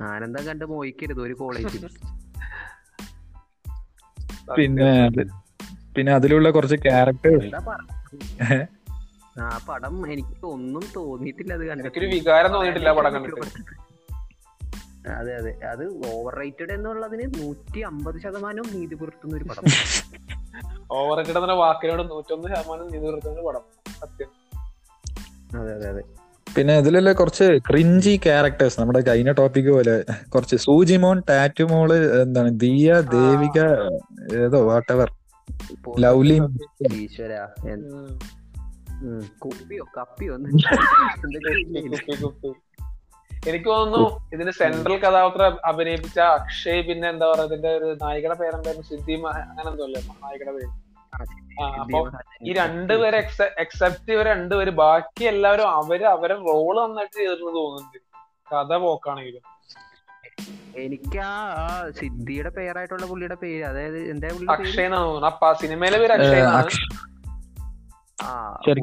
ആനന്ദം 0.02 0.46
കണ്ട് 0.46 0.64
മോഹിക്കരുത് 0.64 1.20
ഒരു 1.20 1.34
കോളേജിൽ. 1.34 1.88
പിന്നെ 4.56 5.08
പിന്നെ 5.96 6.12
അതിലുള്ള 6.12 6.50
കുറച്ച് 6.50 6.74
ക്യാരക്ടേഴ്സ് 6.74 7.54
ആ 9.40 9.66
പടം 9.68 10.12
എനിക്ക് 10.12 10.46
ഒന്നും 10.46 10.82
തോന്നിയിട്ടില്ല 10.96 11.52
അത് 11.52 11.66
കണ്ടിട്ട്. 11.66 11.98
വികാരം 11.98 12.52
തോന്നിയിട്ടില്ല 12.52 12.92
പടം 12.92 13.14
കണ്ടിട്ട്. 13.14 13.40
അതെ 15.08 15.36
അതെ. 15.36 15.66
അത് 15.66 16.06
ഓവർ 16.06 16.34
റേറ്റഡ് 16.34 16.72
എന്നുള്ളതിന് 16.72 17.42
നൂറ്റി 17.42 17.80
അമ്പത് 17.80 18.22
ശതമാനവും 18.22 18.80
നീതി 18.80 18.94
പുലർത്തുന്ന 18.94 19.36
ഒരു 19.36 19.44
പടം. 19.44 19.62
ഓവർ 20.90 21.16
റേറ്റഡ് 21.16 21.38
എന്ന 21.38 21.52
വാക്കിനോട് 21.52 22.10
നൂറ്റൊന്ന് 22.10 22.48
ശതമാനം 22.48 22.88
നീതി 22.92 23.04
പുറത്തുന്ന 23.04 23.42
പടം. 23.42 23.60
സത്യം. 24.00 24.28
അതെ 25.60 25.74
അതെ 25.74 25.88
അതെ. 25.88 26.27
പിന്നെ 26.56 26.74
ഇതിലല്ലേ 26.78 27.12
കുറച്ച് 27.12 27.46
ക്രിഞ്ചി 27.68 28.20
ക്യാരക്ടേഴ്സ് 28.24 28.80
നമ്മുടെ 28.80 29.00
കഴിഞ്ഞ 29.08 29.32
ടോപ്പിക് 29.32 29.70
പോലെ 29.70 29.94
കുറച്ച് 30.28 30.56
സൂജിമോൻ 30.56 31.18
ടാറ്റുമോൾ 31.30 31.90
എന്താണ് 32.22 32.50
ദിയ 32.60 32.88
ദേവിക 33.14 33.58
ഏതോ 34.44 34.60
വാട്ടവർ 34.68 35.10
എവർ 35.48 36.00
ലവ്ലി 36.04 36.36
ഈശ്വര. 37.02 37.32
കുപ്പിയോ 39.38 39.84
കപ്പിയോ. 39.98 40.34
എനിക്ക് 43.48 43.68
തോന്നുന്നു 43.68 44.06
ഇതിന് 44.34 44.52
സെൻട്രൽ 44.60 44.96
കഥാപാത്രം 44.96 45.52
അഭിനയിപ്പിച്ച 45.64 46.18
അക്ഷയ് 46.36 46.82
പിന്നെ 46.88 47.06
എന്താ 47.08 47.26
പറയാ 47.32 47.44
ഇതിന്റെ 47.44 47.70
ഒരു 47.78 47.88
നായികയുടെ 48.02 48.36
പേരെന്തായിരുന്നു? 48.42 48.88
സിദ്ധി 48.92 49.14
അങ്ങനെന്തോ 49.18 49.40
അങ്ങനെ 49.50 49.68
എന്തോ 49.70 49.84
അല്ലേ? 49.84 50.00
നായികയുടെ 50.24 50.52
പേര്. 50.56 50.68
ഈ 52.42 52.52
രണ്ടുപേരെ 52.52 53.18
എക്സെപ്റ്റ് 53.58 54.12
ഇവർ 54.12 54.26
രണ്ടുപേര് 54.26 54.70
ബാക്കി 54.70 55.24
എല്ലാവരും 55.24 55.68
അവർ 55.70 56.02
അവരെ 56.06 56.34
റോൾ 56.48 56.74
നന്നായിട്ട് 56.80 57.16
ചെയ്തിട്ടുണ്ട് 57.18 57.56
തോന്നുന്നുണ്ട്. 57.56 57.98
കഥ 58.52 58.76
പോക്കാണെങ്കിലും. 58.76 59.44
എനിക്ക് 60.76 61.18
ആ 61.18 61.32
ആ 61.62 61.90
സിദ്ധിയുടെ 62.00 62.50
പേരായിട്ടുള്ള 62.50 63.06
പുള്ളിയുടെ 63.06 63.34
പേര് 63.34 63.64
അതായത് 63.64 63.98
എന്താ 64.10 64.28
പുള്ളിയുടെ 64.28 64.56
പേര്? 64.56 64.68
അക്ഷയ് 64.68 64.86
എന്നാണ് 64.86 65.26
അപ്പൊ 65.26 65.52
സിനിമയിലെ 65.52 65.98
പേര് 65.98 66.12
അക്ഷയ 66.12 66.42
ആ 68.18 68.28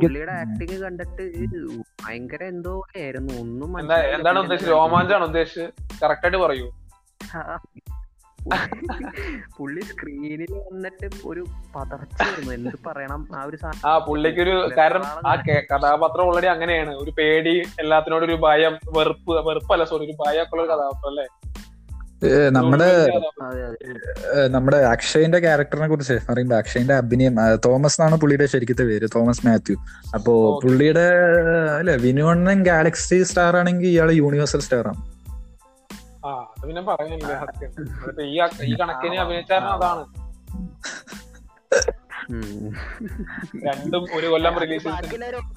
പുള്ളിയുടെ 0.03 0.31
ആക്ടിങ് 0.31 0.77
കണ്ടിട്ട് 0.81 1.23
ഭയങ്കര 2.03 2.43
എന്തോ 2.43 2.73
ആയിരുന്നു. 2.97 3.33
ഒന്നും 3.41 3.73
മനസ്സിലായില്ല. 3.73 4.15
എന്താണ് 4.17 4.39
ഉദ്ദേശിച്ചത്? 4.39 4.73
രോമാഞ്ചാണ് 4.73 5.23
ഉദ്ദേശിച്ചത്? 5.23 5.71
കറക്റ്റ് 6.03 6.25
ആയിട്ട് 6.25 6.37
പറയൂ. 6.37 6.67
പുള്ളി 9.57 9.83
സ്ക്രീനിൽ 9.89 10.41
വന്നിട്ട് 10.65 11.07
ഒരു 11.29 11.43
പതർച്ചായിരുന്നു 11.75 12.51
എന്ത് 12.57 12.75
പറയണം? 12.87 13.21
ആ 13.35 13.41
ഒരു 13.43 13.57
ആ 13.89 13.93
പുള്ളിക്ക് 14.07 14.41
ഒരു 14.45 14.55
കാരണം 14.77 15.05
ആ 15.29 15.33
കഥാപാത്രം 15.71 16.23
ഓൾറെഡി 16.27 16.49
അങ്ങനെയാണ്. 16.53 16.93
ഒരു 17.03 17.11
പേടി 17.19 17.53
എല്ലാത്തിനോടും 17.83 18.27
ഒരു 18.29 18.37
ഭയം 18.45 18.73
വെറുപ്പ് 18.97 19.33
വെറുപ്പല്ല 19.47 19.85
സോറി 19.91 20.05
ഒരു 20.05 20.15
ഭയമൊക്കെ 20.21 20.55
ഉള്ള 20.57 20.65
കഥാപാത്രം 20.73 21.09
അല്ലേ? 21.11 21.25
നമ്മുടെ 22.55 22.87
അതെ 23.45 23.63
അതെ. 23.63 23.87
നമ്മുടെ 24.53 24.77
അക്ഷയന്റെ 24.91 25.39
ക്യാരക്ടറിനെ 25.45 25.87
കുറിച്ച് 25.87 26.15
പറയുമ്പോ 26.29 26.55
അക്ഷയന്റെ 26.59 26.95
അഭിനയം 27.01 27.33
തോമസ് 27.65 27.97
എന്നാണ് 27.99 28.17
പുള്ളിയുടെ 28.21 28.47
ശരിക്കത്തെ 28.53 28.85
പേര് 28.89 29.07
തോമസ് 29.15 29.43
മാത്യു. 29.47 29.75
അപ്പോ 30.17 30.33
പുള്ളിയുടെ 30.63 31.07
അല്ലെ 31.79 31.95
വിനുവണ്ണൻ 32.05 32.61
ഗാലക്സി 32.69 33.19
സ്റ്റാർ 33.31 33.55
ആണെങ്കിൽ 33.61 33.91
ഇയാൾ 33.93 34.11
യൂണിവേഴ്സൽ 34.21 34.63
സ്റ്റാർ 34.67 34.85
ആണ്. 34.91 35.01
ആ 36.25 36.53
അത് 36.57 36.67
പിന്നെ 36.67 36.81
പറയുന്നില്ല 36.81 37.45
സത്യം. 37.45 37.69
അതിപ്പോ 38.03 38.23
ഈ 38.23 38.37
അ- 38.37 38.63
ഈ 38.63 38.75
കണക്കിന് 38.75 39.15
അഭിനയിച്ചാലും 39.15 39.73
അതാണ്. 39.73 40.25
രണ്ടും 43.65 44.07
ഒരു 44.13 44.27
കൊല്ലം 44.27 44.59
റിലീസ് 44.59 44.87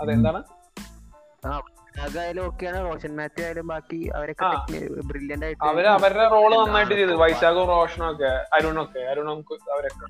അതെന്താണ്? 0.03 0.43
റോഷൻ 2.85 3.17
മാത്യു 3.17 3.45
ആയാലും 3.45 3.67
ബാക്കി 3.67 4.11
അവരൊക്കെ. 4.17 4.45
ബ്രില്യന്റ് 5.05 5.47
ആയിട്ട് 5.47 5.65
അവർ 5.65 5.87
അവരുടെ 5.87 6.29
റോൾ 6.29 6.65
നന്നായിട്ട് 6.65 6.95
ചെയ്തു. 6.95 7.13
വൈശാഖും 7.13 7.67
റോഷനും 7.67 8.11
ഒക്കെ 8.11 8.47
അരുണൊക്കെ. 8.53 8.99
അരുണും 8.99 9.45
അവരൊക്കെ. 9.75 10.05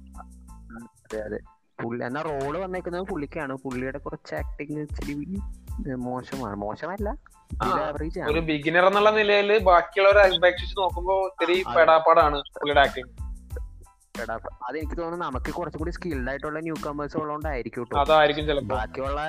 അതെ 0.77 1.25
അതെ. 1.25 1.39
പുള്ളി 1.83 2.05
എന്നാ 2.05 2.23
റോൾ 2.23 2.59
വന്നേക്കുന്നത് 2.59 3.03
പുള്ളിക്കാണ്. 3.03 3.57
പുള്ളിയുടെ 3.57 3.99
കുറച്ച് 3.99 4.35
ആക്ടിങ് 4.35 4.81
ഇച്ചിരി 4.81 5.15
മോശമാണ്. 5.95 6.57
മോശമല്ല. 6.57 7.17
ഒരു 8.29 8.41
ബിഗിനർ 8.49 8.85
എന്നുള്ള 8.87 9.11
നിലയിൽ 9.13 9.51
ബാക്കിയുള്ളവരെ 9.67 10.21
അപേക്ഷിച്ച് 10.29 10.77
നോക്കുമ്പോ 10.79 11.15
ഒത്തിരി. 11.25 11.57
പെടാപ്പാടാണ് 11.77 12.39
പുള്ളിയുടെ 12.57 12.83
ആക്ടിങ് 12.83 13.11
അത് 14.67 14.77
എനിക്ക് 14.79 14.97
തോന്നുന്നു 14.97 15.25
നമുക്ക് 15.25 15.51
കുറച്ചും 15.57 15.81
കൂടി 15.81 15.93
സ്കിൽഡ് 15.97 16.31
ആയിട്ടുള്ള 16.31 16.61
ന്യൂ 16.61 16.77
കമേഴ്സ് 16.87 17.17
ഉള്ളതുകൊണ്ടായിരിക്കും 17.19 17.85
അതായിരിക്കും 18.01 18.47
ചിലപ്പോ. 18.49 18.73
ബാക്കിയുള്ള 18.75 19.21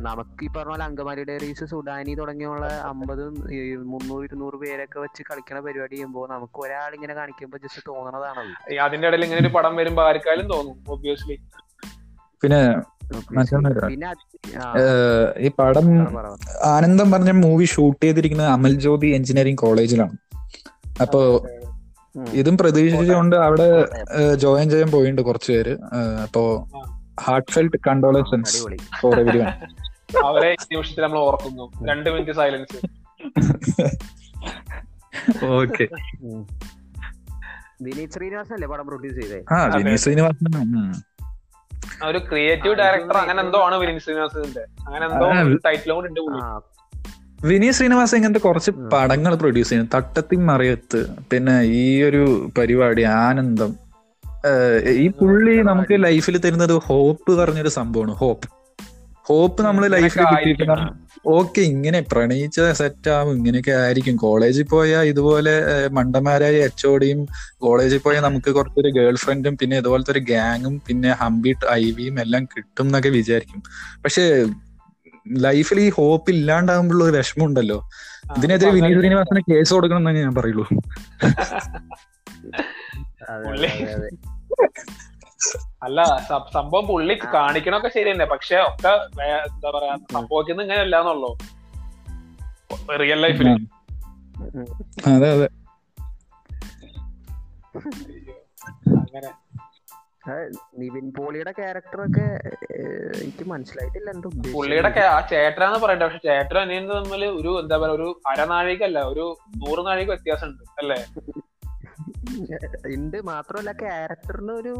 നമുക്ക് 0.00 0.44
ഈ 0.44 0.48
പറഞ്ഞ 0.48 0.70
പോലെ 0.70 0.84
അങ്കമാലി 0.86 1.22
ഡയറീസ് 1.28 1.66
സുഡാനി 1.70 2.12
തുടങ്ങിയുള്ള 2.18 2.64
അമ്പത് 2.88 3.22
മുന്നൂറ് 3.90 4.24
ഇരുന്നൂറ് 4.24 4.56
പേരൊക്കെ 4.62 4.98
വെച്ച് 5.00 5.22
കളിക്കണ 5.28 5.58
പരിപാടി 5.60 5.94
ചെയ്യുമ്പോൾ 5.94 6.26
നമുക്ക് 6.30 6.58
ഒരാൾ 6.64 6.90
ഇങ്ങനെ 6.98 7.14
കാണിക്കുമ്പോൾ 7.14 7.60
ജസ്റ്റ് 7.64 7.82
തോന്നണതാണത് 7.88 8.52
ഈ 8.72 8.78
അതിന്റെ 8.86 9.08
ഇടയിൽ 9.10 9.24
ഇങ്ങനെ 9.26 9.42
ഒരു 9.44 9.52
പടം 9.56 9.76
വരുമ്പോ 9.80 10.02
ആർക്കാലും 10.06 10.48
തോന്നും 10.52 10.76
ഒബ്വിയസ്ലി 10.92 11.36
പിന്നെ 12.42 12.60
ഈ 15.38 15.50
പടം. 15.58 15.84
ആനന്ദം 16.64 17.10
പറഞ്ഞ 17.10 17.30
മൂവി 17.30 17.64
ഷൂട്ട് 17.64 18.04
ചെയ്തിരിക്കുന്നത് 18.04 18.46
അമൽ 18.46 18.78
ജ്യോതി 18.80 19.06
എഞ്ചിനീയറിംഗ് 19.06 19.58
കോളേജിലാണ്. 19.58 20.16
അപ്പോ 21.00 21.46
ഇതും 22.32 22.58
പ്രതീക്ഷിച്ചുകൊണ്ട് 22.58 23.36
അവിടെ 23.36 23.88
ജോയിൻ 24.34 24.70
ചെയ്യാൻ 24.70 24.90
പോയിട്ടുണ്ട് 24.90 25.22
കുറച്ചു 25.22 25.52
പേര് 25.52 25.78
അപ്പോ. 26.22 26.68
ഹാർട്ട് 27.20 27.52
ഫെൽറ്റ് 27.52 27.76
കണ്ടോളൻസൻസ് 27.88 28.56
അടിപൊളി. 28.56 28.76
ഫോർ 29.00 29.20
എവരി 29.20 29.38
വൺ 29.38 29.46
അവരെ 30.24 30.56
നിമിഷത്തിൽ 30.72 31.02
നമ്മൾ 31.02 31.18
ഓർക്കുന്നു. 31.18 31.86
രണ്ട് 31.88 32.10
മിനിറ്റ് 32.10 32.32
സൈലൻസ്. 32.32 32.86
ഓക്കെ. 35.44 35.88
ഉം. 36.22 36.48
വിനീത് 37.82 38.10
ശ്രീനിവാസൻ 38.10 38.54
അല്ലേ 38.54 38.68
പടം 38.68 38.86
പ്രൊഡ്യൂസ് 38.86 39.14
ചെയ്തേ? 39.14 39.54
ആ 39.54 39.64
വിനീത് 39.76 39.96
ശ്രീനിവാസൻ. 39.96 40.92
ഒരു 42.04 42.18
ക്രിയേറ്റീവ് 42.18 42.74
ഡയറക്ടർ 42.74 43.16
അങ്ങനെ 43.16 43.40
എന്തോ 43.42 43.58
ആണ് 43.64 43.74
വിനീത് 43.74 44.02
ശ്രീനിവാസന്റെ. 44.02 44.64
അങ്ങനെ 44.86 45.04
എന്തോ 45.06 45.26
ഒരു 45.48 45.58
ടൈറ്റിലും 45.66 45.96
കൂടെ 45.96 46.08
ഉണ്ട് 46.08 46.20
വിനീത് 47.46 47.74
ശ്രീനിവാസ് 47.74 48.14
ഇങ്ങനത്തെ 48.14 48.40
കുറച്ച്. 48.40 48.70
പടങ്ങൾ 48.70 49.34
പ്രൊഡ്യൂസ് 49.34 49.68
ചെയ്യുന്നു. 49.68 49.90
തട്ടത്തി 49.96 50.36
മറിയത്ത് 50.36 51.00
പിന്നെ 51.30 51.54
ഈ 51.62 52.02
ഒരു 52.02 52.50
പരിപാടി 52.58 53.02
ആനന്ദം 53.02 53.70
ഈ 55.02 55.06
പുള്ളി 55.08 55.54
നമുക്ക് 55.62 56.04
ലൈഫിൽ 56.04 56.36
തരുന്നത് 56.38 56.74
ഹോപ്പ് 56.88 57.32
പറഞ്ഞൊരു 57.38 57.68
സംഭവമാണ്. 57.68 58.14
ഹോപ്പ് 58.14 58.48
ഹോപ്പ് 59.30 59.62
നമ്മൾ 59.62 59.86
ലൈഫിൽ. 59.86 60.22
ഓക്കെ 61.26 61.70
ഇങ്ങനെ 61.70 62.04
പ്രണയിച്ച 62.12 62.72
സെറ്റ് 62.72 63.10
ആവും. 63.10 63.36
ഇങ്ങനെയൊക്കെ 63.36 63.80
ആയിരിക്കും. 63.80 64.16
കോളേജിൽ 64.16 64.64
പോയാൽ 64.64 65.04
ഇതുപോലെ 65.04 65.62
മണ്ടന്മാരായ 65.92 66.68
എച്ച് 66.68 66.86
ഒടിയും 66.86 67.26
കോളേജിൽ 67.58 67.98
പോയാൽ 67.98 68.22
നമുക്ക് 68.22 68.50
കുറച്ചൊരു 68.50 68.98
ഗേൾ 68.98 69.16
ഫ്രണ്ടും 69.16 69.56
പിന്നെ 69.56 69.78
ഇതുപോലത്തെ 69.78 70.12
ഒരു 70.12 70.24
ഗ്യാങ്ങും 70.30 70.82
പിന്നെ 70.86 71.16
ഹംബി 71.20 71.56
ഐവിയും 71.78 72.20
എല്ലാം 72.20 72.44
കിട്ടും 72.44 72.84
എന്നൊക്കെ 72.84 73.08
വിചാരിക്കും. 73.08 73.62
പക്ഷെ 74.04 74.46
ലൈഫിൽ 75.38 75.80
ഈ 75.80 75.90
ഹോപ്പ് 75.90 76.30
ഇല്ലാണ്ടാകുമ്പോഴുള്ള 76.30 77.04
ഒരു 77.04 77.16
വിഷമം 77.16 77.46
ഉണ്ടല്ലോ 77.46 77.90
ഇതിനെതിരെ 78.36 78.70
വിനീത് 78.70 79.00
ശ്രീനിവാസന് 79.00 79.50
കേസ് 79.50 79.74
കൊടുക്കണം 79.74 80.08
എന്നേ 80.08 80.22
ഞാൻ 80.22 80.34
പറയുള്ളൂ. 80.34 80.66
അല്ല 85.82 86.00
സംഭവം 86.52 86.86
പുള്ളി 86.86 87.14
കാണിക്കണൊക്കെ 87.34 87.88
ശരി 87.88 88.10
തന്നെ 88.12 88.26
പക്ഷെ 88.26 88.56
ഒക്കെ 88.62 88.92
എന്താ 89.46 89.70
പറയാ 89.70 89.94
സംഭവിക്കുന്നത് 90.12 90.66
ഇങ്ങനെ 90.66 90.80
അല്ലാന്നുള്ളൂ 90.80 91.32
റിയൽ 93.00 93.20
ലൈഫിൽ. 93.20 93.48
അതെ 95.08 95.30
അതെ. 95.30 95.48
അങ്ങനെ. 98.96 99.30
നിവിൻ 100.78 101.12
പോളിയുടെ 101.12 101.52
ക്യാരക്ടറൊക്കെ 101.52 102.26
എനിക്ക് 103.20 103.44
മനസ്സിലായിട്ടില്ല 103.44 104.10
എന്താ 104.10 104.28
പുള്ളിയുടെ 104.52 104.90
ആ 105.08 105.20
ചേട്ടനാന്ന് 105.30 105.78
പറയണ്ട 105.78 106.02
പക്ഷെ 106.02 106.20
ചേട്ടനും 106.24 106.60
അനിയൻ 106.60 106.84
തമ്മിൽ 106.90 107.24
ഒരു 107.40 107.60
എന്താ 107.60 107.76
പറയാ 107.76 107.94
ഒരു 107.94 108.08
അരനാഴികല്ല 108.28 108.98
ഒരു 109.04 109.24
നൂറ് 109.56 109.86
നാഴിക 109.86 110.08
വ്യത്യാസമുണ്ട് 110.08 110.64
അല്ലേ? 110.78 110.98
ഉണ്ട് 112.90 113.16
മാത്രമല്ല 113.22 113.72
ക്യാരക്ടറിന് 113.72 114.52
ഒരു 114.52 114.72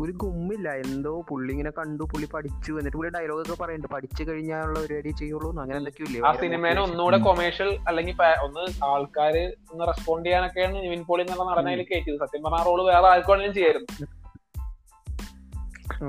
ഒരു 0.00 0.12
ഗുമ്മില്ല. 0.12 0.68
എന്തോ 0.84 1.24
പുള്ളി 1.28 1.50
ഇങ്ങനെ 1.52 1.70
കണ്ടു 1.70 2.02
പുള്ളി 2.02 2.28
പഠിച്ചു. 2.34 2.72
എന്നിട്ട് 2.72 2.96
പുള്ളി 2.96 3.10
ഡയലോഗ് 3.16 3.42
ഒക്കെ 3.44 3.56
പറയുന്നുണ്ട്. 3.62 3.94
പഠിച്ചു 3.94 4.22
കഴിഞ്ഞാലുള്ള 4.28 4.78
പരിപാടി 4.80 5.10
ചെയ്യുള്ളൂ 5.20 5.48
അങ്ങനെ 5.62 5.78
എന്തൊക്കെയോ 5.78 6.06
ഇല്ലേ? 6.06 6.20
ആ 6.28 6.32
സിനിമേനെ 6.42 6.80
ഒന്നുകൂടെ 6.80 7.16
കൊമേഴ്ഷ്യൽ 7.18 7.70
അല്ലെങ്കിൽ 7.88 8.14
ഒന്ന് 8.42 8.64
ആൾക്കാര് 8.84 9.42
ഒന്ന് 9.72 9.86
റെസ്പോണ്ട് 9.86 10.26
ചെയ്യാനൊക്കെയാണ് 10.28 10.74
നിവിൻ 10.84 11.04
പോളി 11.04 11.22
എന്നുള്ള 11.22 11.44
നടനയിൽ 11.50 11.82
കയറ്റിയത് 11.82 12.18
സത്യം 12.18 12.42
പറഞ്ഞ 12.42 12.62
റോൾ 12.64 12.82
വേറെ 12.88 13.06
ആർക്കാണെങ്കിലും 13.06 13.54
ചെയ്യായിരുന്നു. 13.54 13.88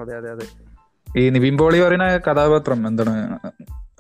അതെ 0.01 0.15
അതെ 0.17 0.30
അതെ. 0.32 0.45
ഈ 1.07 1.30
നിവിൻ 1.30 1.57
പോളി 1.57 1.80
പറയുന്ന 1.82 2.17
കഥാപാത്രം 2.28 2.88
എന്താണ്? 2.88 3.13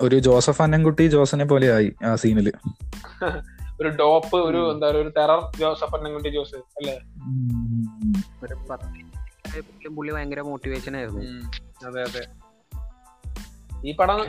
ഒരു 0.01 0.19
ജോസഫ് 0.19 0.61
അന്നൻകുട്ടി 0.61 1.07
ജോസനെ 1.07 1.45
പോലെ 1.45 1.67
ആയി 1.73 1.89
ആ 2.05 2.15
സീനിൽ 2.15 2.47
ഒരു 3.81 3.89
ഡോപ്പ് 3.89 4.35
ഒരു. 4.35 4.71
എന്താ 4.71 4.89
പറയുക 4.89 5.01
ഒരു 5.01 5.13
ടെറർ 5.17 5.57
ജോസഫ് 5.59 5.95
അന്നംകുട്ടി 5.95 6.29
ജോസ് 6.29 6.55
അല്ലേ? 6.55 6.99
പുള്ളി 9.89 10.13
ഭയങ്കര 10.13 10.41
മോട്ടിവേഷൻ 10.41 10.97
ആയിരുന്നു. 10.97 11.21
അതെ 11.87 12.01
അതെ. 12.01 12.25
ഈ 13.85 13.95
പടം 13.95 14.19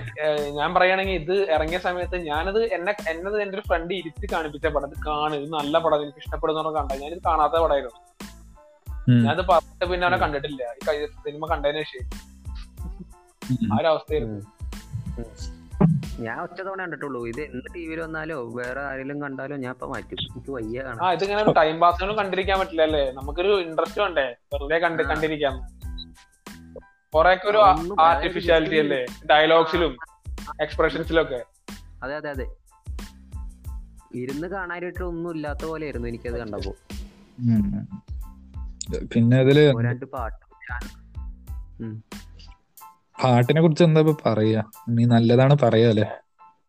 ഞാൻ 0.55 0.75
പറയുകയാണെങ്കിൽ 0.75 1.13
ഇത് 1.13 1.51
ഇറങ്ങിയ 1.51 1.79
സമയത്ത് 1.79 2.17
ഞാനത് 2.17 2.73
എന്നെ 2.73 2.95
എന്നത് 3.09 3.43
എന്റെ 3.43 3.59
ഒരു 3.59 3.65
ഫ്രണ്ട് 3.69 3.95
ഇരുത്തി 3.95 4.27
കാണിപ്പിച്ച 4.33 4.67
പടം. 4.67 4.89
ഇത് 4.89 4.99
കാണു 5.07 5.37
ഇത് 5.37 5.53
നല്ല 5.53 5.79
പടം 5.79 6.03
എനിക്ക് 6.03 6.19
ഇഷ്ടപ്പെടുന്ന 6.19 6.71
കണ്ട 6.71 6.93
ഞാനിത് 6.93 7.23
കാണാത്ത 7.27 7.53
പടമായിരുന്നു. 7.53 8.01
ഞാനത് 9.25 9.47
പറഞ്ഞിട്ട് 9.47 9.85
പിന്നെ 9.85 10.07
അവനെ 10.07 10.19
കണ്ടിട്ടില്ല. 10.19 10.63
ഈ 10.95 11.07
സിനിമ 11.07 11.47
കണ്ടതിന് 11.47 11.83
ശേഷം. 11.83 12.09
ആ 13.75 13.79
ഒരു 13.81 13.87
അവസ്ഥയായിരുന്നു. 13.87 14.41
ഞാൻ 16.21 16.41
ഒറ്റ 16.41 16.59
തവണ 16.63 16.81
കണ്ടിട്ടുള്ളൂ. 16.81 17.29
ഇത് 17.29 17.41
എന്ത് 17.41 17.67
ടി 17.75 17.87
വിയിൽ 17.87 18.01
വന്നാലോ 18.01 18.53
വേറെ 18.55 18.81
ആരെങ്കിലും 18.81 19.23
കണ്ടാലോ 19.23 19.57
ഞാൻ 19.57 19.73
ഇപ്പൊ 19.73 19.87
മാറ്റും 19.87 20.17
എനിക്ക് 20.25 20.51
വയ്യ 20.51 20.83
കാണാൻ. 20.83 21.03
ആ 21.07 21.13
ഇതിങ്ങനെ 21.13 21.43
ഒരു 21.43 21.53
ടൈം 21.57 21.81
പാസിനും 21.81 22.17
കണ്ടിരിക്കാൻ 22.19 22.59
പറ്റില്ല 22.61 22.83
അല്ലേ? 22.83 23.13
നമുക്കൊരു 23.13 23.61
ഇൻട്രസ്റ്റ് 23.61 24.01
വേണ്ടേ? 24.01 24.27
വെറുതെ 24.55 24.79
കണ്ട് 24.79 25.03
കണ്ടിരിക്കാം 25.03 25.57
കൊറേയൊക്കെ 27.15 27.49
ഒരു 27.49 27.61
ആർട്ടിഫിഷ്യാലിറ്റി 28.01 28.77
അല്ലേ? 28.77 29.01
ഡയലോഗ്സിലും 29.31 29.93
എക്സ്പ്രഷൻസിലും 30.61 31.23
ഒക്കെ 31.23 31.41
അതെ 32.03 32.17
അതെ 32.17 32.31
അതെ. 32.31 32.47
ഇരുന്ന് 34.15 34.47
കാണാനായിട്ട് 34.47 35.03
ഒന്നും 35.03 35.31
ഇല്ലാത്ത 35.31 35.65
പോലെ 35.65 35.85
ആയിരുന്നു 35.85 36.09
എനിക്കത് 36.09 36.39
കണ്ടപ്പോ. 36.39 36.73
പിന്നെ 39.15 39.37
അതിൽ 39.39 39.59
രണ്ട് 39.87 40.05
പാട്ട് 40.05 40.39
പാട്ടിനെ 43.23 43.61
കുറിച്ച് 43.61 43.85
എന്താ 43.85 44.01
ഇപ്പൊ 44.01 44.15
പറയാ? 44.27 44.63
നീ 44.89 45.05
നല്ലതാണ് 45.15 45.55
പറയാല്ലേ 45.63 46.07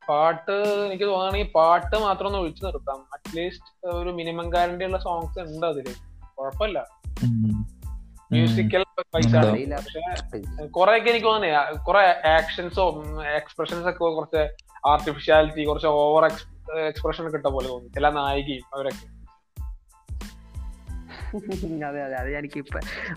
പാട്ട് 0.09 0.55
എനിക്ക് 0.85 1.03
തോന്നുകയാണെങ്കിൽ 1.03 1.49
പാട്ട് 1.55 1.95
മാത്രം 2.03 2.27
ഒന്ന് 2.27 2.39
ഒഴിച്ചു 2.39 2.61
നിർത്താം. 2.65 2.99
അറ്റ്ലീസ്റ്റ് 3.15 3.89
ഒരു 3.95 4.09
മിനിമം 4.09 4.47
ഗ്യാരണ്ടി 4.49 4.85
ഉള്ള 4.85 4.97
സോങ്സ് 4.97 5.39
ഉണ്ട് 5.39 5.65
അതിൽ. 5.65 5.87
കുഴപ്പമില്ല. 6.37 6.79
മ്യൂസിക്കൽ 8.31 8.83
പൈസ 9.13 9.35
പക്ഷെ 9.35 10.01
കുറെ 10.77 10.97
ഒക്കെ 10.97 11.09
എനിക്ക് 11.09 11.27
തോന്നി 11.27 11.47
കുറെ 11.87 12.01
ആക്ഷൻസോ 12.31 12.85
എക്സ്പ്രഷൻസ് 13.35 13.87
ഒക്കെ 13.91 14.03
കുറച്ച് 14.17 14.41
ആർട്ടിഫിഷ്യാലിറ്റി 14.87 15.63
കുറച്ച് 15.65 15.89
ഓവർ 16.01 16.25
എക്സ്പ്രഷൻ 16.89 17.25
കിട്ട 17.35 17.47
പോലെ 17.47 17.67
തോന്നി. 17.67 17.89
ചില 17.95 18.09
നായികയും 18.09 18.65
അവരൊക്കെ. 18.75 19.05
അതെ 21.87 21.99
അതെ 22.03 22.15
അത് 22.19 22.29
എനിക്ക് 22.39 22.59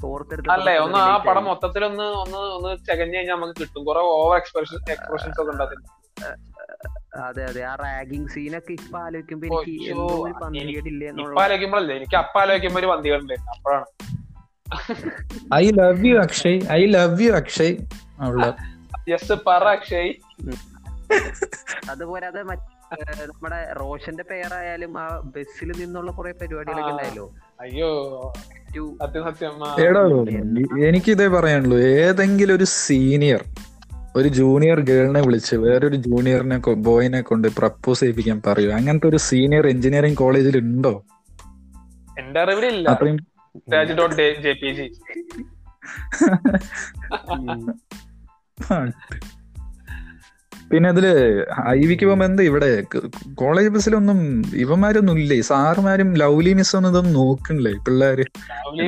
ഓർത്തെടുത്ത് 0.07 0.51
അല്ലേ 0.55 0.75
ഒന്ന് 0.85 0.99
ആ 1.05 1.13
പടം 1.27 1.45
മൊത്തത്തിൽ 1.49 1.83
ഒന്ന് 1.87 2.07
ഒന്ന് 2.23 2.39
ഒന്ന് 2.57 2.71
ചകഞ്ഞു 2.89 3.17
കഴിഞ്ഞാൽ 3.17 3.37
നമുക്ക് 3.37 3.55
കിട്ടും. 3.61 3.83
കുറെ 3.89 4.01
ഓവർ 4.15 4.35
എക്സ്പ്രഷൻ 4.39 4.79
എക്സ്പ്രഷൻസ് 4.95 5.41
ഒക്കെ 5.43 5.53
ഉണ്ടാകും 5.55 5.85
അതെ 7.23 7.43
അതെ 7.47 7.63
ആ 7.65 7.75
റാഗിങ് 7.81 8.29
സീനൊക്കെ 8.35 8.73
ഇപ്പൊ 8.79 8.99
ആലോചിക്കുമ്പോ 9.01 9.47
എനിക്ക് 9.49 9.75
പന്തികേടില്ലേ 10.43 11.09
ആലോചിക്കുമ്പോഴല്ലേ 11.41 11.95
എനിക്ക് 12.01 12.17
അപ്പ 12.23 12.35
ആലോചിക്കുമ്പോ 12.43 12.81
ഒരു 12.83 12.91
വന്തികളുണ്ടായിരുന്നു 12.93 13.53
അപ്പോഴാണ്. 13.55 13.87
I 15.55 15.65
love 15.79 16.07
you 16.07 16.15
Akshay 16.23 16.61
I 16.73 16.83
love 16.95 17.23
you 17.25 17.33
Akshay 17.41 17.75
yes 19.11 19.37
പറ 19.47 19.65
അക്ഷയ് 19.77 20.11
അതുപോലെ 21.93 22.25
അത് 22.31 22.41
മറ്റേ 22.51 22.72
നമ്മുടെ 23.01 23.73
റോഷന്റെ 23.81 24.23
പേരായാലും 24.31 24.99
ആ 24.99 25.21
ബസ്സിൽ 25.37 25.73
നിന്നുള്ള 25.81 26.11
കുറെ 26.11 26.33
പരിപാടികളൊക്കെ. 26.33 26.91
ഉണ്ടായല്ലോ. 26.91 27.35
അയ്യോ. 27.61 28.33
എടോ 29.81 30.25
എനിക്കിതേ 30.87 31.27
പറയാനുള്ളൂ. 31.27 31.79
ഏതെങ്കിലും 31.79 32.57
ഒരു 32.57 32.65
സീനിയർ 32.65 33.45
ഒരു 34.17 34.29
ജൂനിയർ 34.29 34.81
ഗേളിനെ 34.81 35.21
വിളിച്ച് 35.21 35.57
വേറൊരു 35.57 35.97
ജൂനിയറിനെ 35.97 36.59
ബോയിനെ 36.59 37.21
കൊണ്ട് 37.21 37.49
പ്രപ്പോസ് 37.49 38.01
ചെയ്യിപ്പിക്കാൻ 38.01 38.43
പറയൂ. 38.47 38.73
അങ്ങനത്തെ 38.73 39.07
ഒരു 39.07 39.17
സീനിയർ 39.17 39.67
എഞ്ചിനീയറിംഗ് 39.67 40.17
കോളേജിൽ 40.17 40.59
ഉണ്ടോ? 40.59 41.05
എന്റെ 42.19 42.41
അറിവിലില്ല 42.41 42.89
അത്രയും 42.89 43.19
പിന്നെ 50.73 50.89
അതിൽ 50.89 51.07
ഐവിക്ക് 51.69 52.07
പോകുമ്പോ 52.07 52.27
എന്താ 52.27 52.43
ഇവിടെ? 52.43 52.83
കോളേജ് 53.35 53.69
ബസ്സിലൊന്നും 53.69 54.43
ഇവന്മാരൊന്നും 54.55 55.19
ഇല്ലേ? 55.19 55.41
സാറുമാരും 55.41 56.15
ലവ്ലി 56.15 56.53
മിസ് 56.53 56.77
ഒന്നും 56.77 56.91
ഇതൊന്നും 56.91 57.13
നോക്കണില്ലേ? 57.13 57.73
പിള്ളേര്. 57.73 58.25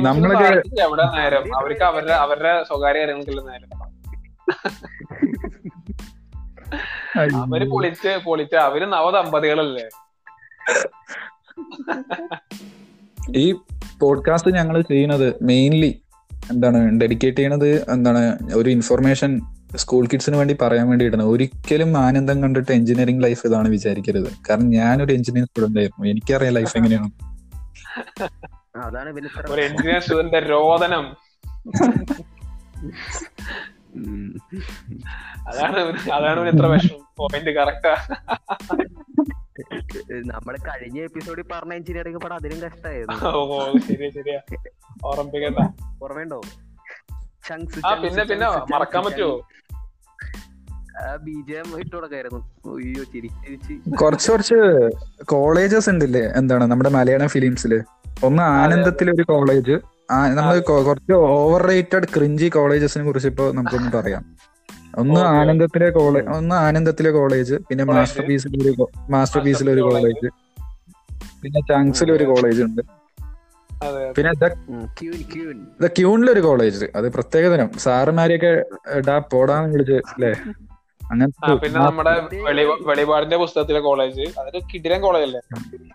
നമ്മളൊക്കെ- 0.00 0.62
അവർക്ക് 1.56 1.84
അവരുടെ 1.84 2.12
അവരുടെ 2.12 2.62
സ്വകാര്യ 2.62 2.98
കാര്യങ്ങൾക്കുള്ള 2.98 3.40
നേരം. 3.40 3.84
അവർ 7.36 7.70
പൊളിച്ച് 7.70 8.20
പൊളിച്ച്. 8.24 8.56
അവർ 8.56 8.90
നവദമ്പതികളല്ലേ? 8.90 9.88
ഈ 13.36 13.54
പോഡ്കാസ്റ്റ് 14.00 14.50
ഞങ്ങൾ 14.50 14.80
ചെയ്യുന്നത് 14.80 15.34
മെയിൻലി 15.42 16.02
എന്താണ് 16.50 17.00
ഡെഡിക്കേറ്റ് 17.00 17.36
ചെയ്യണത് 17.36 17.90
എന്താണ് 17.90 18.38
ഒരു 18.54 18.70
ഇൻഫർമേഷൻ 18.70 19.40
സ്കൂൾ 19.76 20.06
കിഡ്സിന് 20.06 20.36
വേണ്ടി 20.36 20.56
പറയാൻ 20.62 20.88
വേണ്ടി 20.88 21.04
ഇടണം 21.04 21.28
ഒരിക്കലും 21.28 21.96
ആനന്ദം 21.96 22.42
കണ്ടിട്ട് 22.42 22.72
എഞ്ചിനീയറിംഗ് 22.72 23.22
ലൈഫ് 23.22 23.46
ഇതാണ് 23.46 23.68
വിചാരിക്കരുത്. 23.68 24.32
കാരണം 24.50 24.70
ഞാനൊരു 24.70 25.12
എഞ്ചിനീയറിംഗ് 25.12 25.48
സ്റ്റുഡന്റ് 25.48 25.80
ആയിരുന്നു. 25.80 26.08
എനിക്കറിയാം 26.08 26.52
ലൈഫ് 26.52 26.76
എങ്ങനെയാണ്. 26.76 27.10
അതാണ് 28.76 29.08
ഇവന് 29.08 29.52
ഒരു 29.52 29.62
എഞ്ചിനീയർ 29.62 30.00
സ്റ്റുഡന്റ് 30.00 30.50
രോദനം. 30.50 31.16
ഉം. 33.96 34.40
അതാണ് 35.38 35.78
ഇവന്- 35.78 36.12
അതാണ് 36.12 36.40
ഇവന് 36.40 36.56
ഇത്ര 36.56 36.66
വിഷമം. 36.66 37.08
പോയിന്റ് 37.16 37.50
കറക്റ്റാ 37.50 37.96
നമ്മൾ 40.10 40.56
കഴിഞ്ഞ 40.56 41.00
എപ്പിസോഡിൽ 41.00 41.44
പറഞ്ഞ 41.52 41.72
എഞ്ചിനീയറിംഗ് 41.72 42.20
പടം 42.20 42.34
അതിലും 42.34 42.60
കഷ്ടമായിരുന്നു 42.62 43.28
ഓ 43.28 43.72
ശരിയാ 44.10 44.40
ഓർമ്മയുണ്ടോ? 45.04 46.40
പിന്നെ 48.02 48.24
പിന്നെ. 48.24 48.74
മറക്കാൻ 48.74 49.04
പറ്റുമോ 49.04 49.48
ബി 51.24 51.34
ജെ 51.48 51.56
എം 51.62 51.68
ഇട്ട് 51.80 51.94
കൊടുക്കായിരുന്നു. 51.96 52.40
അയ്യോ 52.72 53.02
ചിരിച്ച്. 53.12 53.74
കുറച്ച് 54.02 54.28
കുറച്ച് 54.32 54.58
കോളേജസ് 55.32 55.88
ഉണ്ടല്ലേ? 55.92 56.24
എന്താണ് 56.40 56.64
നമ്മുടെ 56.72 56.90
മലയാളം 56.96 57.30
ഫിലിംസിൽ 57.34 57.72
ഒന്ന് 58.28 58.42
ആനന്ദത്തിലെ 58.42 59.12
ഒരു 59.16 59.24
കോളേജ് 59.32 59.76
നമ്മൾ 60.38 60.56
കുറച്ച് 60.88 61.14
ഓവർ 61.36 61.62
റേറ്റഡ് 61.72 62.08
ക്രിഞ്ചി 62.16 62.48
കോളേജസിനെ 62.56 63.04
കുറിച്ച് 63.04 63.28
ഇപ്പൊ 63.32 63.44
നമുക്കൊന്ന് 63.58 63.92
പറയാം. 63.98 64.24
ഒന്ന്. 65.02 65.20
ആനന്ദത്തിലെ 65.38 65.88
കോളേജ് 65.90 66.28
ഒന്ന് 66.38 66.56
ആനന്ദത്തിലെ 66.66 67.10
കോളേജ് 67.10 67.56
പിന്നെ. 67.68 67.84
മാസ്റ്റർ 67.84 68.24
പീസിലെ 68.28 68.58
ഒരു 68.64 68.86
മാസ്റ്റർ 69.10 69.42
പീസിലെ 69.46 69.72
ഒരു 69.72 69.84
കോളേജ് 69.88 70.28
പിന്നെ 71.42 71.60
ചാങ്സിലെ 71.70 72.12
ഒരു 72.12 72.24
കോളേജ് 72.24 72.62
ഉണ്ട്. 72.62 72.82
പിന്നെ 74.16 74.32
ദ 75.82 75.86
ക്യൂണിലെ 75.98 76.30
ഒരു 76.32 76.40
കോളേജ് 76.40 76.86
അത് 76.96 77.06
പ്രത്യേകതരം 77.12 77.68
സാറുമാരെയൊക്കെ 77.78 78.52
ഡാ 79.08 79.16
പോടാന്ന് 79.32 79.72
വിളിച്ച് 79.74 79.98
അല്ലേ 80.12 80.30
ആ 80.30 80.73
പിന്നെ 81.62 81.78
നമ്മുടെ 81.80 82.12
വെളി 82.46 82.62
വെളിപാടിന്റെ 82.88 83.36
പുസ്തകത്തിലെ 83.42 83.80
കോളേജ് 83.86 84.24
അതൊരു 84.38 84.60
കിടിലൻ 84.70 85.00
കോളേജ് 85.04 85.26
അല്ലേ? 85.28 85.40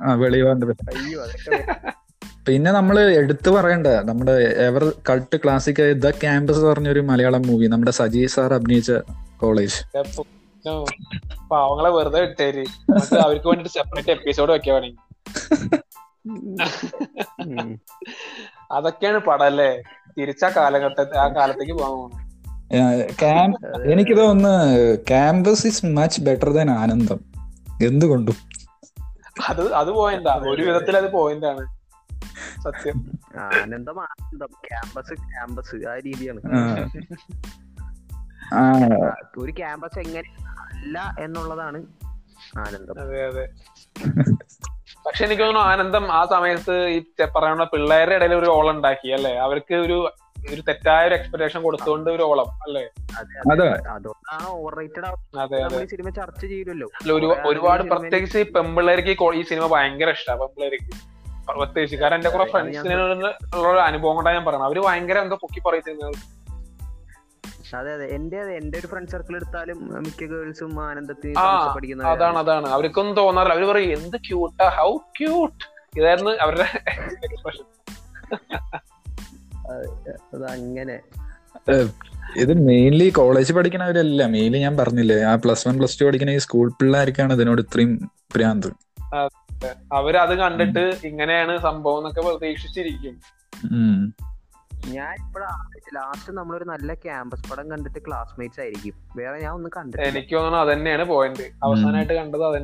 ആ 0.01 0.13
അതൊക്കെ 0.15 1.57
പിന്നെ 2.47 2.69
നമ്മൾ 2.73 2.97
എടുത്തു 3.19 3.49
പറയണ്ട 3.53 3.87
നമ്മുടെ 4.07 4.33
എവർ 4.65 4.83
കൾട്ട് 5.07 5.37
ക്ലാസിക് 5.41 5.79
ആയ 5.83 5.91
ദ 5.99 6.09
ക്യാമ്പസ് 6.21 6.61
പറഞ്ഞൊരു 6.65 7.01
മലയാളം 7.09 7.43
മൂവി 7.47 7.67
നമ്മുടെ 7.73 7.93
സജി 7.97 8.21
സാർ 8.33 8.53
അഭിനയിച്ച 8.57 8.91
കോളേജ്. 9.41 9.77
പാവങ്ങളെ 11.51 11.89
വെറുതെ 11.95 12.21
ഇട്ടേര് 12.27 12.63
അവർക്ക് 13.19 13.47
വേണ്ടിട്ട് 13.49 13.73
സെപ്പറേറ്റ് 13.75 14.11
എപ്പിസോഡ് 14.15 14.51
വെക്കാൻ 14.55 14.73
വേണമെങ്കിൽ 14.75 14.97
ഉം. 17.49 17.69
അതൊക്കെയാണ് 18.77 19.19
പടം 19.27 19.47
അല്ലേ? 19.47 19.69
തിരിച്ച 20.17 20.43
കാലഘട്ടത്തെ 20.57 21.17
ആ 21.17 21.27
കാലത്തേക്ക് 21.35 21.75
പോകാൻ 21.75 21.93
പോകുന്നത് 21.93 22.25
എനിക്ക് 23.91 24.17
തോന്നുന്നു 24.17 24.95
campus 24.95 25.67
is 25.67 25.85
much 25.85 26.21
better 26.21 26.49
than 26.49 26.71
Aanandam. 26.71 27.19
എന്തുകൊണ്ടും. 27.85 28.35
അത് 29.47 29.73
അത് 29.73 29.91
പോയിന്റാ 29.91 30.39
ഒരു 30.49 30.61
വിധത്തിൽ 30.61 30.97
അത് 30.97 31.11
പോയിന്റാണ് 31.11 31.79
സത്യം. 32.63 33.11
ആനന്ദം 33.39 34.01
ആനന്ദം. 34.01 34.47
ക്യാമ്പസ് 34.47 35.13
ക്യാമ്പസ് 35.13 35.87
ആ 35.87 35.99
രീതിയാണ്. 35.99 36.39
ഒരു 39.37 39.51
ക്യാമ്പസ് 39.51 39.99
എങ്ങനെ 39.99 40.45
അല്ല 40.73 41.15
എന്നുള്ളതാണ് 41.19 41.85
ആനന്ദം. 42.57 43.01
അതെ 43.01 43.25
അതെ. 43.25 43.49
പക്ഷെ 45.05 45.25
എനിക്ക് 45.25 45.41
തോന്നുന്നു 45.41 45.69
ആനന്ദം 45.69 46.11
ആ 46.11 46.25
സമയത്ത് 46.25 46.87
ഈ 46.87 47.01
പറയുന്ന 47.35 47.63
പിള്ളേരുടെ 47.63 48.15
ഇടയിൽ 48.15 48.33
ഒരു 48.33 48.49
ഓളം 48.49 48.75
ഉണ്ടാക്കി 48.75 49.09
അല്ലേ? 49.09 49.37
അവർക്ക് 49.37 49.73
ഒരു 49.73 50.11
ഒരു 50.47 50.61
തെറ്റായ 50.67 51.01
ഒരു 51.07 51.15
എക്സ്പെക്ടേഷൻ 51.15 51.59
കൊടുത്തുകൊണ്ട് 51.63 52.09
ഒരു 52.09 52.23
ഓളം 52.23 52.49
അല്ലേ? 52.65 52.83
അതെ. 53.51 53.67
അതുകൊണ്ടാണ് 53.91 54.47
ഓവർ 54.53 54.73
റേറ്റഡ് 54.79 55.07
അതെ 55.43 55.59
അതെ. 55.65 55.79
ഈ 55.79 55.89
സിനിമ 55.93 56.09
ചർച്ച 56.17 56.41
ചെയ്തല്ലോ 56.45 56.87
ഒരു 57.17 57.29
ഒരുപാട് 57.49 57.83
പ്രത്യേകിച്ച് 57.91 58.39
ഈ 58.39 58.47
പെമ്പിള്ളേർക്ക് 58.55 59.11
ഈ 59.35 59.43
സിനിമ 59.49 59.67
ഭയങ്കര 59.75 60.11
ഇഷ്ടമാണ് 60.17 60.41
പെമ്പിള്ളേർക്ക്. 60.43 60.91
പ്രത്യേകിച്ച് 61.51 61.97
കാരണം 61.99 62.17
എന്റെ 62.17 62.31
കുറെ 62.31 62.45
ഫ്രണ്ട്സിനെ 62.51 62.95
ഉള്ള 62.97 63.29
ഒരു 63.69 63.79
അനുഭവം 63.85 64.15
കൊണ്ടാണ് 64.17 64.37
ഞാൻ 64.37 64.45
പറയുന്നത് 64.47 64.67
അവർ 64.69 64.79
ഭയങ്കര 64.87 65.17
എന്തോ 65.23 65.37
പൊക്കി 65.43 65.61
പറയുന്നത് 65.67 66.19
അതെ 67.73 67.91
അതെ. 67.95 68.05
എന്റെ 68.15 68.37
അതെ 68.43 68.53
എന്റെ 68.59 68.77
ഒരു 68.79 68.87
ഫ്രണ്ട് 68.91 69.11
സർക്കിൾ 69.13 69.35
എടുത്താലും 69.35 69.79
മിക്ക 70.05 70.27
ഗേൾസും 70.31 70.71
ആനന്ദത്തിൽ 70.85 71.33
ആ, 71.39 71.47
പഠിക്കുന്ന 71.75 72.07
അതാണ് 72.13 72.37
അതാണ്. 72.39 72.67
അവർക്കൊന്നും 72.75 73.15
തോന്നാറില്ല. 73.19 73.55
അവർ 73.57 73.65
പറയും 73.71 73.91
എന്ത് 73.97 74.17
ക്യൂട്ടാ 74.27 74.67
ഹൗ 74.77 74.89
ക്യൂട്ട് 75.17 75.63
ഇതായിരുന്നു 75.97 76.31
അവരുടെ 76.43 76.65
എക്സ്പ്രഷൻ 77.27 77.65
അത് 80.33 80.45
അങ്ങനെ 80.55 80.97
ഇത് 82.41 82.53
മെയിൻലി 82.69 83.07
കോളേജ് 83.09 83.53
പഠിക്കണവരല്ല 83.53 84.25
മെയിൻലി 84.35 84.59
ഞാൻ 84.65 84.73
പറഞ്ഞില്ലേ 84.77 85.17
ആ 85.23 85.33
പ്ലസ് 85.35 85.65
വൺ 85.67 85.77
പ്ലസ് 85.77 85.99
ടു 85.99 86.05
പഠിക്കുന്ന 86.05 86.37
ഈ 86.37 86.41
സ്കൂൾ 86.45 86.67
പിള്ളേർക്കാണ് 86.79 87.33
ഇതിനോട് 87.33 87.61
ഇത്രയും 87.65 87.93
ഭ്രാന്ത് 88.35 88.69
അവരത് 89.93 90.21
അത് 90.25 90.33
കണ്ടിട്ട് 90.41 90.83
ഇങ്ങനെയാണ് 91.09 91.53
സംഭവം 91.59 91.97
എന്നൊക്കെ 91.99 92.21
പ്രതീക്ഷിച്ചിരിക്കും. 92.27 93.15
ഞാൻ 94.93 95.13
ഇപ്പോഴാണ് 95.23 95.79
ലാസ്റ്റ് 95.95 96.31
നമ്മളൊരു 96.37 96.65
നല്ല 96.73 96.93
ക്യാമ്പസ് 97.05 97.43
പടം 97.49 97.65
കണ്ടിട്ട് 97.71 97.99
ക്ലാസ്മേറ്റ്സ് 98.07 98.61
ആയിരിക്കും. 98.63 98.95
വേറെ 99.19 99.37
ഞാൻ 99.43 99.51
ഒന്നും 99.57 99.71
കണ്ടിട്ടില്ല. 99.77 100.09
എനിക്ക് 100.11 100.33
തോന്നുന്നു 100.35 100.59
അത് 100.63 100.71
തന്നെയാണ് 100.73 101.05
പോയിന്റ് 101.13 101.47
അവസാനമായിട്ട് 101.67 102.13
കണ്ടത് 102.19 102.45
അത് 102.49 102.57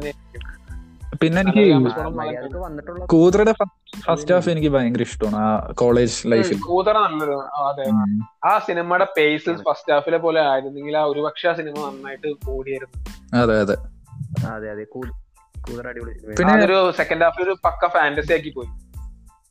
പിന്നെ 1.22 1.40
എനിക്ക് 1.42 1.64
കൂതറയുടെ 3.10 3.54
ഫസ്റ്റ് 3.60 4.34
ഹാഫ് 4.34 4.50
എനിക്ക് 4.50 4.70
ഭയങ്കര 4.76 5.02
ഇഷ്ടമാണ് 5.02 5.38
ആ 5.42 5.48
കോളേജ് 5.74 6.16
ലൈഫിൽ. 6.32 6.58
കൂതറ 6.68 6.96
നല്ലൊരു 7.06 7.36
ആ, 7.50 7.62
അതെ. 7.70 7.86
ആ 8.46 8.54
സിനിമയുടെ 8.60 9.08
പേസ് 9.18 9.54
ഫസ്റ്റ് 9.68 9.94
ഹാഫിലെ 9.94 10.18
പോലെ 10.18 10.42
ആയിരുന്നെങ്കിൽ 10.46 10.98
ആ 10.98 11.06
ഒരു 11.06 11.22
പക്ഷെ 11.28 11.48
ആ 11.48 11.54
സിനിമ 11.54 11.76
നന്നായിട്ട് 11.86 12.28
കൂടിയായിരുന്നു. 12.48 12.98
അതെ 13.34 13.58
അതെ. 13.60 13.78
അതെ 14.54 14.70
അതെ. 14.72 14.86
കൂതറ 15.56 15.86
അടിപൊളി 15.88 16.14
പിന്നെ 16.40 16.54
ഒരു 16.66 16.80
സെക്കൻഡ് 16.98 17.24
ഹാഫിൽ 17.24 17.44
ഒരു 17.44 17.56
പക്ക 17.66 17.88
ഫാന്റസി 17.88 18.34
ആക്കി 18.34 18.52
പോയി. 18.56 18.70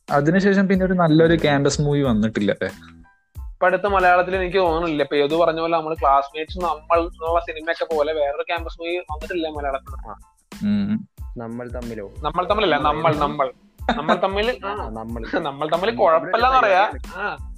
അതിനുശേഷം 0.07 0.65
പിന്നെ 0.67 0.83
ഒരു 0.85 0.93
നല്ലൊരു 0.93 1.35
ക്യാമ്പസ് 1.37 1.81
മൂവി 1.81 2.01
വന്നിട്ടില്ല 2.01 2.51
ഇപ്പൊ 3.35 3.65
അടുത്ത 3.67 3.87
മലയാളത്തിൽ 3.87 4.33
എനിക്ക് 4.35 4.57
തോന്നുന്നില്ല. 4.57 5.03
ഇപ്പൊ 5.03 5.15
ഏത് 5.15 5.35
പറഞ്ഞ 5.41 5.59
പോലെ 5.59 5.75
നമ്മൾ 5.77 5.93
ക്ലാസ്മേറ്റ്സ് 5.95 6.59
നമ്മൾ 6.63 6.99
എന്നുള്ള 7.05 7.39
സിനിമയൊക്കെ 7.39 7.85
പോലെ 7.93 8.11
വേറൊരു 8.13 8.45
ക്യാമ്പസ് 8.49 8.77
മൂവി 8.81 8.95
വന്നിട്ടില്ല 9.11 9.49
മലയാളത്തിൽ. 9.49 9.93
നമ്മൾ 11.37 11.67
തമ്മിലോ? 11.69 12.05
നമ്മൾ 12.21 12.43
തമ്മിലല്ല 12.49 12.77
നമ്മൾ 12.77 13.15
നമ്മൾ. 13.15 13.53
നമ്മൾ 13.95 14.15
തമ്മിൽ 14.15 14.47
ആ, 14.65 14.89
നമ്മൾ. 14.89 15.21
നമ്മൾ 15.39 15.69
തമ്മിൽ 15.69 15.95
കുഴപ്പമില്ലെന്ന് 15.95 16.59
പറയാ. 16.59 16.83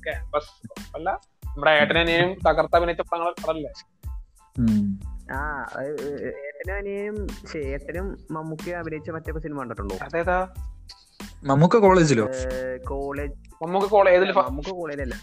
കുഴപ്പമില്ല. 0.05 1.09
നമ്മുടെ 1.45 1.71
ഏട്ടനെയും 1.71 2.31
തകർത്ത 2.47 2.75
അഭിനയിച്ച 2.75 3.01
പടങ്ങൾ 3.01 3.33
പടല്ലേ 3.47 3.71
ആ 5.33 5.39
ഏട്ടനും 6.41 6.75
അനിയനും 6.75 7.27
ഏട്ടനും 7.65 8.17
മമ്മൂക്കി 8.31 8.69
അഭിനയിച്ച 8.69 9.09
മറ്റേ 9.09 9.39
സിനിമ 9.39 9.59
കണ്ടിട്ടുണ്ടോ 9.59 9.95
അതേതാ? 10.05 10.37
മമ്മൂക്ക 11.43 11.77
കോളേജിലോ? 11.77 12.25
കോളേജ്. 12.87 13.33
മമ്മൂക്ക 13.63 13.85
കോളേജ് 13.85 14.31
മമ്മൂക്ക 14.37 14.69
കോളേജിലല്ല. 14.69 15.15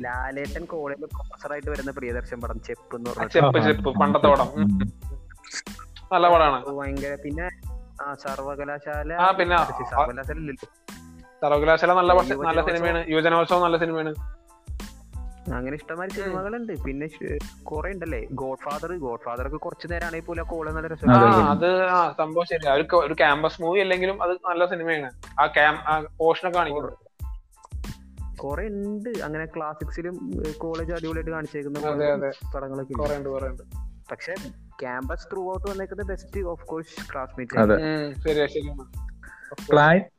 ലാലേട്ടൻ 0.00 0.64
കോളേജിൽ 0.64 1.04
പ്രൊഫസറായിട്ട് 1.04 1.70
വരുന്ന 1.70 1.90
പ്രിയദർശൻ 1.90 2.40
പടം 2.40 2.60
ചെപ്പ് 2.62 2.96
എന്ന് 2.96 3.10
പറഞ്ഞ 3.10 3.26
ചെപ്പ് 3.28 3.60
ചെപ്പ് 3.64 3.98
പണ്ടത്തെ 4.00 4.26
പടം. 4.26 4.48
നല്ല 6.12 6.28
പടമാണ് 6.28 6.66
ഭയങ്കര. 6.66 7.16
പിന്നെ 7.24 7.50
ആ 8.02 8.14
സർവകലാശാല. 8.14 9.12
ആ, 9.12 9.30
പിന്നെ 9.30 9.56
സർവകലാശാല 9.56 10.60
സർവകലാശാല 11.42 11.92
നല്ല 11.92 12.12
നല്ല. 12.12 12.60
സിനിമയാണ്. 12.60 13.04
യുവജനോത്സവം 13.08 13.62
നല്ല 13.62 13.76
സിനിമയാണ്. 13.76 14.14
അങ്ങനെ 15.54 15.74
ഇഷ്ടമായ 15.74 16.08
സിനിമകളുണ്ട്. 16.08 16.72
പിന്നെ 16.82 17.08
കുറെ 17.62 17.90
ഉണ്ടല്ലേ? 17.90 18.26
ഗോഡ് 18.32 18.58
ഫാദർ 18.58 18.96
ഗോഡ് 18.96 19.20
ഫാദർ 19.20 19.46
ഒക്കെ 19.46 19.56
കുറച്ചു 19.56 19.86
നേരമാണെങ്കിൽ 19.86 20.26
പോലും 20.26 20.42
ആ 20.42 20.48
കോളേജ് 20.48 20.76
നല്ല 20.76 20.88
രസമാണ് 20.88 21.18
അതെ. 21.18 21.84
അത്. 21.84 22.12
സംഭവം 22.18 22.44
ശരി 22.44 22.66
അവർക്ക് 22.66 22.96
ഒരു 22.96 23.14
ക്യാമ്പസ് 23.14 23.62
മൂവി 23.62 23.80
അല്ലെങ്കിലും 23.80 24.22
അത് 24.22 24.30
നല്ല 24.30 24.66
സിനിമയാണ്. 24.66 25.10
ആ 25.40 25.46
ക്യാം 25.46 26.06
പോർഷനൊക്കെ 26.18 26.58
കാണിക്കുന്നത് 26.58 26.94
കുറെ 28.38 28.66
ഉണ്ട്. 28.66 29.08
അങ്ങനെ 29.24 29.46
ക്ലാസിക്സിലും 29.46 30.14
കോളേജ് 30.58 30.92
അടിപൊളിയായിട്ട് 30.92 31.30
കാണിച്ചേക്കുന്ന 31.30 31.78
പടങ്ങളൊക്കെ 32.54 33.16
ഉണ്ട്. 33.16 33.89
പക്ഷെ 34.10 34.34
ക്യാമ്പസ് 34.82 35.26
ത്രൂ 35.32 35.42
ഔട്ട് 35.52 35.66
വന്നേക്കുന്ന 35.70 36.04
ബെസ്റ്റ് 36.04 36.42
ഓഫ് 36.46 36.64
കോഴ്സ് 36.66 36.94
ക്ലാസ്മേറ്റ് 37.10 37.56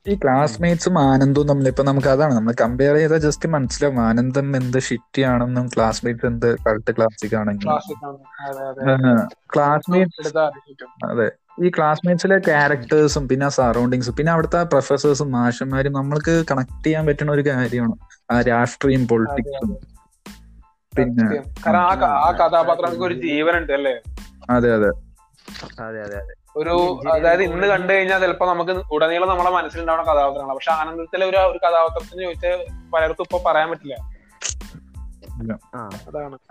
ഈ 0.07 0.13
ക്ലാസ്മേറ്റ്സും 0.15 0.95
ആനന്ദവും 1.01 1.47
തമ്മിൽ 1.49 1.67
ഇപ്പൊ 1.67 1.83
നമുക്ക് 1.83 2.07
അതാണ് 2.07 2.33
നമ്മൾ 2.33 2.53
കമ്പയർ 2.61 2.95
ചെയ്താൽ 2.95 3.19
ജസ്റ്റ് 3.19 3.49
മനസ്സിലാവും 3.49 3.99
ആനന്ദം 4.07 4.57
എന്ത് 4.57 4.79
ഷിറ്റി 4.79 5.21
ആണെന്നും 5.23 5.67
ക്ലാസ്മേറ്റ്സ് 5.67 6.25
എന്ത് 6.25 6.47
കറക്റ്റ് 6.65 6.93
ക്ലാസിക് 6.97 7.35
ആണെങ്കിൽ 7.35 7.67
ക്ലാസിക് 7.67 8.03
അതെ 8.47 8.65
അതെ. 8.69 9.13
ക്ലാസ്മേറ്റ്സ് 9.55 10.33
അതെ. 11.05 11.27
ഈ 11.63 11.69
ക്ലാസ്മേറ്റ്സിലെ 11.69 12.37
ക്യാരക്ടേഴ്സും 12.47 13.23
പിന്നെ 13.27 13.49
സറൗണ്ടിങ്സും 13.49 14.15
പിന്നെ 14.15 14.31
അവിടുത്തെ 14.31 14.63
പ്രൊഫസേഴ്സും 14.63 15.31
മാഷന്മാരും 15.31 15.93
നമ്മൾക്ക് 15.93 16.45
കണക്ട് 16.51 16.83
ചെയ്യാൻ 16.83 17.05
പറ്റുന്ന 17.07 17.31
ഒരു 17.31 17.45
കാര്യമാണ്. 17.49 17.95
ആ 18.31 18.41
രാഷ്ട്രീയം 18.41 19.07
പൊളിറ്റിക്സും 19.07 19.71
പിന്നെ 20.93 21.25
കാരണം 21.65 22.05
ആ 22.05 22.31
കഥാപാത്രങ്ങൾക്ക് 22.31 23.03
ഒരു 23.03 23.13
ജീവനുണ്ട് 23.13 23.73
അല്ലേ? 23.73 23.93
അതെ 24.49 24.73
അതെ. 24.73 24.91
അതെ 25.79 26.01
അതെ 26.03 26.15
അതെ. 26.17 26.33
ഒരു 26.55 26.73
അതായത് 27.11 27.43
ഇന്ന് 27.43 27.67
കണ്ടു 27.67 27.93
കഴിഞ്ഞാൽ 27.93 28.19
ചിലപ്പോ 28.19 28.45
നമുക്ക് 28.45 28.71
ഉടനീളം 28.91 29.27
നമ്മുടെ 29.27 29.49
മനസ്സിലുണ്ടാവുന്ന 29.49 30.11
കഥാപാത്രങ്ങളാണ്. 30.11 30.55
പക്ഷെ 30.55 30.71
ആനന്ദത്തിലെ 30.71 31.25
ഒരു 31.25 31.37
ഒരു 31.37 31.57
കഥാപാത്രത്തിന് 31.57 32.23
ചോദിച്ചാൽ 32.23 32.59
പലർക്കും 32.93 33.23
ഇപ്പൊ 33.23 33.39
പറയാൻ 33.45 33.69
പറ്റില്ല. 33.69 33.95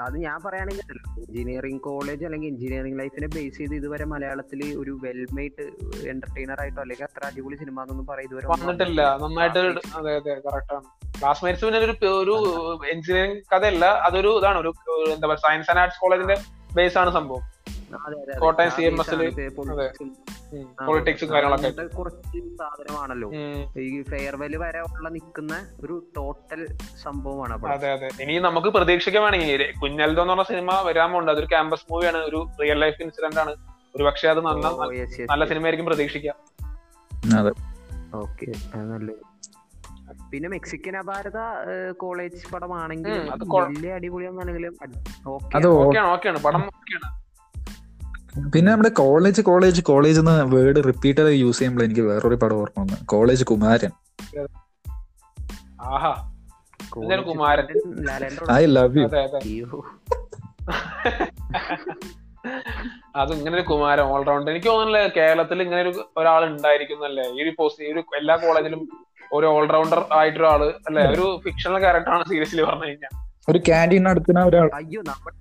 അത് 0.06 0.16
ഞാൻ 0.18 0.38
പറയുകയാണെങ്കിൽ 0.44 0.86
എഞ്ചിനീയറിംഗ് 1.18 1.82
കോളേജ് 1.82 2.24
അല്ലെങ്കിൽ 2.24 2.48
എഞ്ചിനീയറിംഗ് 2.48 2.98
ലൈഫിനെ 2.98 3.26
ബേസ് 3.26 3.58
ചെയ്ത് 3.58 3.74
ഇതുവരെ 3.74 4.04
മലയാളത്തിൽ 4.04 4.60
ഒരു 4.78 4.98
വെൽമെയ്ഡ് 5.02 5.66
എന്റർടൈനർ 6.12 6.60
ആയിട്ടോ 6.60 6.80
അല്ലെങ്കിൽ 6.80 7.04
അത്ര 7.04 7.24
അടിപൊളി 7.24 7.56
സിനിമ 7.56 7.82
എന്നൊന്നും 7.82 8.06
പറയാം 8.06 8.28
ഇതുവരെ 8.28 8.48
വന്നിട്ടില്ല. 8.48 9.18
നന്നായിട്ട് 9.22 9.58
അതെ 9.98 10.14
അതെ 10.16 10.34
കറക്റ്റ് 10.46 10.74
ആണ്. 10.74 10.86
ക്ലാസ്മേറ്റ്സ് 11.20 11.64
പിന്നെ 11.64 11.80
ഒരു 11.80 11.94
ഒരു 12.22 12.36
എഞ്ചിനീയറിംഗ് 12.94 13.42
കഥയല്ല. 13.52 13.84
അതൊരു 13.84 14.38
ഇതാണ്. 14.38 14.58
ഒരു 14.58 14.72
എന്താ 15.14 15.26
പറയുക 15.28 15.42
സയൻസ് 15.46 15.70
ആൻഡ് 15.70 15.80
ആർട്സ് 15.80 16.00
കോളേജിന്റെ 16.00 16.36
ബേസ് 16.74 16.98
ആണ് 16.98 17.12
സംഭവം. 17.12 17.42
കോട്ടയം 18.42 18.70
സി 18.76 18.82
എം 18.88 18.96
എസ് 19.02 19.16
പൊളിറ്റിക്സും 20.86 21.28
കാര്യങ്ങളൊക്കെ. 21.32 21.70
കുറച്ച് 21.98 22.40
സാധനമാണല്ലോ. 22.60 23.28
ഈ 23.84 24.02
ഫെയർവെൽ 24.10 24.54
വരെ 24.62 24.80
ഉള്ള 24.88 25.08
നിൽക്കുന്ന 25.16 25.54
ഒരു 25.84 25.96
ടോട്ടൽ 26.16 26.62
സംഭവമാണ് 27.04 27.54
അതെ 27.76 27.90
അതെ. 27.96 28.08
ഇനി 28.24 28.36
നമുക്ക് 28.48 28.70
പ്രതീക്ഷിക്കാൻ 28.76 29.22
വേണമെങ്കിൽ 29.26 29.64
കുഞ്ഞൽദോ 29.82 30.22
എന്ന് 30.22 30.34
പറഞ്ഞ 30.34 30.46
സിനിമ 30.52 30.70
വരാൻ 30.88 31.08
പോകുന്നുണ്ട് 31.08 31.32
അതൊരു 31.34 31.50
ക്യാമ്പസ് 31.54 31.86
മൂവിയാണ് 31.92 32.20
ഒരു 32.30 32.40
റിയൽ 32.62 32.78
ലൈഫ് 32.84 33.02
ഇൻസിഡന്റ് 33.06 33.40
ആണ്. 33.44 33.54
ഒരു 33.96 34.04
പക്ഷെ 34.04 34.28
അത് 34.28 34.40
നല്ല 34.46 34.64
നല്ല 35.32 35.44
സിനിമ 35.52 35.64
ആയിരിക്കും 35.66 35.88
പ്രതീക്ഷിക്കാം. 35.90 36.36
അതെ. 37.40 37.52
ഓക്കെ 38.14 38.46
അത് 38.74 38.86
നല്ല 38.92 39.10
പിന്നെ 40.32 40.48
മെക്സിക്കൻ 40.48 40.94
അപാരത 40.96 41.38
കോളേജ് 41.96 42.46
പടമാണെങ്കിലും 42.52 43.26
വലിയ 43.54 43.90
അടിപൊളിയാണെങ്കിലും 43.92 44.72
ഓക്കെയാണ് 45.30 46.40
പടം 46.46 46.62
ഓക്കെയാണ് 46.70 47.08
പിന്നെ 48.52 48.68
നമ്മുടെ 48.72 48.88
കോളേജ് 48.98 49.42
കോളേജ് 49.42 49.80
കോളേജ് 49.82 50.20
എന്ന 50.20 50.32
വേർഡ് 50.52 50.80
റിപ്പീറ്റ് 50.88 51.20
ചെയ്ത് 51.20 51.40
യൂസ് 51.40 51.58
ചെയ്യുമ്പോൾ 51.58 51.84
എനിക്ക് 51.84 52.00
വേറൊരു 52.00 52.34
പടം 52.34 52.56
ഓർമ്മ 52.56 52.80
വന്നു. 52.82 52.96
College 53.06 53.44
Kumaran. 53.44 53.92
I 58.52 58.64
love 58.68 58.98
you 59.50 59.66
അതെ 63.16 63.32
ഇങ്ങനെ 63.34 63.54
ഒരു 63.56 63.64
കുമാരൻ 63.70 64.02
ഓൾറൗണ്ട് 64.04 64.50
എനിക്ക് 64.50 64.68
തോന്നുന്നില്ല 64.68 65.00
കേരളത്തിൽ 65.16 65.62
ഇങ്ങനെ 65.62 65.80
ഒരു 65.80 65.92
ഒരാൾ 66.16 66.42
ഉണ്ടായിരിക്കുന്നല്ലേ 66.46 67.24
ഈ 67.30 67.42
ഒരു 67.42 67.52
പോസ്റ്റ് 67.58 67.84
ഈ 67.84 67.92
ഒരു 67.92 68.02
എല്ലാ 68.16 68.36
കോളേജിലും 68.36 68.82
ഒരു 69.32 69.46
ഓൾറൗണ്ടർ 69.46 70.00
ആയിട്ടൊരാൾ 70.12 70.60
അല്ലെ? 70.88 71.02
ഒരു 71.12 71.40
ഫിക്ഷണൽ 71.44 71.78
ക്യാരക്ടറാണ് 71.78 72.24
സീരിയസ്ലി 72.24 72.62
പറഞ്ഞു 72.62 72.86
കഴിഞ്ഞാൽ 72.86 73.12
ഒരു 73.48 73.58
ക്യാന്റീൻ 73.68 74.02
നടത്തുന്ന 74.02 74.40
ഒരാൾ. 74.44 74.68
അയ്യോ 74.74 75.02
നമ്മൾ 75.02 75.32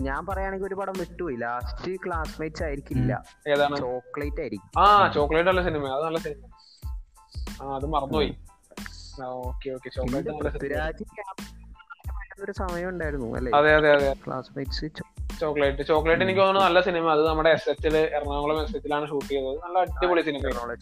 ഞാൻ 0.00 0.26
പറയുകയാണെങ്കിൽ 0.26 0.66
ഒരു 0.66 0.74
പടം 0.74 0.92
വിട്ടുപോയി 0.98 1.36
ലാസ്റ്റ് 1.36 1.92
ക്ലാസ്മേറ്റ്സ് 2.06 2.62
ആയിരിക്കില്ല. 2.62 3.24
ഏതാണ്? 3.48 3.76
ചോക്ലേറ്റ് 3.76 4.40
ആയിരിക്കും. 4.40 4.80
ആ 4.80 5.12
ചോക്ലേറ്റ് 5.14 5.48
നല്ല 5.48 5.62
സിനിമ 5.62 5.88
അത് 5.88 6.04
നല്ല 6.04 6.18
സിനിമ 6.18 6.44
ആ 7.62 7.76
അത് 7.76 7.86
മറന്നുപോയി. 7.86 8.34
Okay 9.22 9.70
okay. 9.70 9.88
ചോക്ലേറ്റ് 9.88 10.28
നല്ല 10.28 10.48
സിനിമ 10.48 10.50
പൃഥ്വിരാജ് 10.50 11.04
ഒരു 12.42 12.52
സമയം 12.52 12.88
ഉണ്ടായിരുന്നു 12.88 13.36
അല്ലെ? 13.36 13.56
അതെ 13.56 13.74
അതെ 13.74 13.92
അതെ. 13.92 14.16
Classmates 14.26 14.86
chocolate. 15.40 15.82
ചോക്ലേറ്റ് 15.82 16.22
എനിക്ക് 16.22 16.40
തോന്നുന്നു 16.40 16.68
നല്ല 16.68 16.80
സിനിമ 16.80 17.10
അത് 17.10 17.26
നമ്മുടെ 17.26 17.50
എസ് 17.50 17.70
എച്ചിൽ 17.70 17.96
എറണാകുളം 17.96 18.62
എസ് 18.62 18.76
എച്ചിലാണ് 18.76 19.08
ഷൂട്ട് 19.08 19.28
ചെയ്തത്. 19.28 19.56
നല്ല 19.64 19.78
അടിപൊളി 19.78 20.22
സിനിമ 20.22 20.74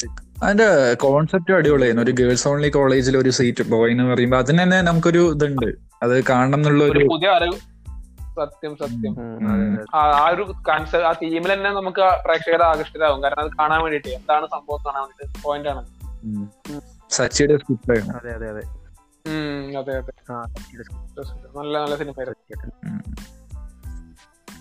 അതിന്റെ 0.44 0.94
കോൺസെപ്റ്റ് 0.94 1.52
അടിപൊളിയായിരുന്നു. 1.52 2.02
ഒരു 2.02 2.10
ഗേൾസ് 2.10 2.48
ഓൺലി 2.48 2.68
കോളേജിൽ 2.68 3.16
ഒരു 3.18 3.30
സീറ്റ് 3.30 3.62
ബോയ് 3.62 3.90
എന്ന് 3.90 4.04
പറയുമ്പോൾ 4.04 4.36
അതിന് 4.36 4.62
തന്നെ 4.62 4.80
നമുക്കൊരു 4.82 5.32
ഇതുണ്ട്. 5.32 5.66
അത് 6.02 6.24
കാണണം 6.24 6.58
എന്നുള്ള 6.58 6.84
ഒരു 6.84 7.06
പുതിയ 7.10 7.28
അറിവ്. 7.28 7.75
സത്യം 8.36 8.76
സത്യം. 8.76 9.16
ആ 9.94 9.98
ആ 9.98 10.28
ഒരു 10.28 10.42
കൺസെപ്റ്റ് 10.42 11.08
ആ 11.08 11.12
തീമിൽ 11.12 11.52
തന്നെ 11.52 11.70
നമുക്ക് 11.70 12.24
പ്രേക്ഷകരെ 12.24 12.64
ആകർഷിതരാകും 12.64 13.22
കാരണം 13.22 13.40
അത് 13.40 13.50
കാണാൻ 13.50 13.82
വേണ്ടിട്ട് 13.82 14.08
എന്താണ് 14.08 14.46
സംഭവം 14.46 14.78
കാണാൻ 14.86 15.02
വേണ്ടിട്ട് 15.02 15.42
പോയിന്റ് 15.42 15.68
ആണ്. 15.68 15.86
സച്ചിയുടെ 17.10 17.54
അതെ 18.16 18.34
അതെ 18.34 18.48
അതെ. 18.48 18.62
അതെ 19.78 19.96
അതെ. 19.96 20.32
ആ 20.32 20.44
നല്ല 21.56 21.78
നല്ല 21.78 21.96
സിനിമ 21.96 22.14
ഉം. 22.84 23.16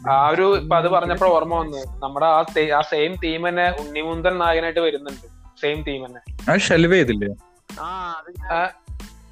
ആ 0.10 0.30
ഒരു 0.30 0.58
ഇപ്പൊ 0.58 0.76
അത് 0.78 0.88
പറഞ്ഞപ്പോ 0.88 1.28
ഓർമ്മ 1.28 1.56
വന്നു. 1.56 2.00
നമ്മുടെ 2.00 2.26
ആ 2.26 2.46
ആ 2.78 2.82
സെയിം 2.82 3.16
തീം 3.16 3.48
തന്നെ 3.48 3.70
ഉണ്ണിമുന്തൻ 3.70 4.38
നായകനായിട്ട് 4.38 4.80
വരുന്നുണ്ട്. 4.80 5.28
സെയിം 5.62 5.82
തീം 5.82 6.06
തന്നെ. 6.06 6.58
ഷെൽവ് 6.58 6.94
ചെയ്തില്ലേ? 6.94 7.36
ആ 7.82 8.16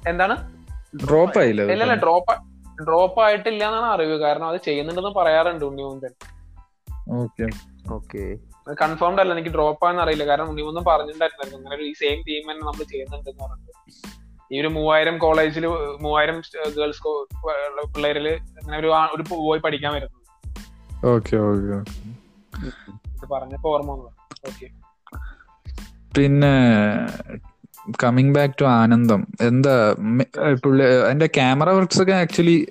എന്താണ്? 0.08 0.64
ഡ്രോപ്പ് 1.06 1.38
ആയില്ല 1.38 1.62
ഇല്ല 1.62 1.84
ഡ്രോപ്പ് 1.84 2.02
ഡ്രോപ്പ് 2.02 2.53
ഡ്രോപ്പ് 2.82 3.20
ആയിട്ടില്ല 3.22 3.66
എന്നാണ് 3.66 3.86
അറിവ്. 3.86 4.16
കാരണം 4.18 4.46
അത് 4.46 4.58
ചെയ്യുന്നുണ്ടെന്ന് 4.64 5.12
പറയാറുണ്ട് 5.20 5.64
ഉണ്ണിമുന്തൻ. 5.64 6.12
ഓക്കെ 7.20 7.46
ഓക്കെ 7.92 8.22
കൺഫേംഡ് 8.82 9.20
അല്ല. 9.20 9.32
എനിക്ക് 9.32 9.48
ഡ്രോപ്പ് 9.48 9.84
ആണെന്ന് 9.86 10.02
അറിയില്ല. 10.02 10.24
കാരണം 10.26 10.48
ഉണ്ണിമുന്തൻ 10.48 10.84
പറഞ്ഞിട്ടുണ്ടായിരുന്നു 10.84 11.56
അങ്ങനെ 11.58 11.82
ഈ 11.82 11.92
സെയിം 11.92 12.18
ടീം 12.28 12.44
തന്നെ 12.50 12.66
നമ്മൾ 12.66 12.84
ചെയ്യുന്നുണ്ട് 12.92 13.30
പറഞ്ഞിട്ട്. 13.42 13.72
ഈ 14.52 14.60
ഒരു 14.60 14.68
മൂവായിരം 14.68 15.18
കോളേജിൽ 15.18 15.66
മൂവായിരം 16.00 16.42
ഗേൾസ് 16.78 17.02
പിള്ളേരിൽ 17.94 18.28
അങ്ങനെ 18.28 18.78
ഒരു 18.78 18.90
ഒരു 19.14 19.22
പോയി 19.28 19.60
പഠിക്കാൻ 19.60 19.92
വരുന്നത്. 19.94 20.20
ഓക്കെ 21.06 21.36
ഓക്കെ 21.36 21.78
ഇത് 23.14 23.26
പറഞ്ഞപ്പോ 23.32 23.70
ഓർമ്മ 23.74 23.92
ഓക്കെ 24.48 24.66
പിന്നെ 26.16 26.54
കമ്മിങ് 28.02 28.34
ബാക്ക് 28.34 28.54
ടു 28.60 28.64
ആനന്ദം. 28.64 29.26
എന്താ 29.40 29.74
പുള്ളി 30.64 30.84
അതിന്റെ 30.84 31.26
ക്യാമറ 31.26 31.70
വർക്ക്സ് 31.70 32.02
ഒക്കെ 32.02 32.12
ആക്ച്വലി 32.12 32.66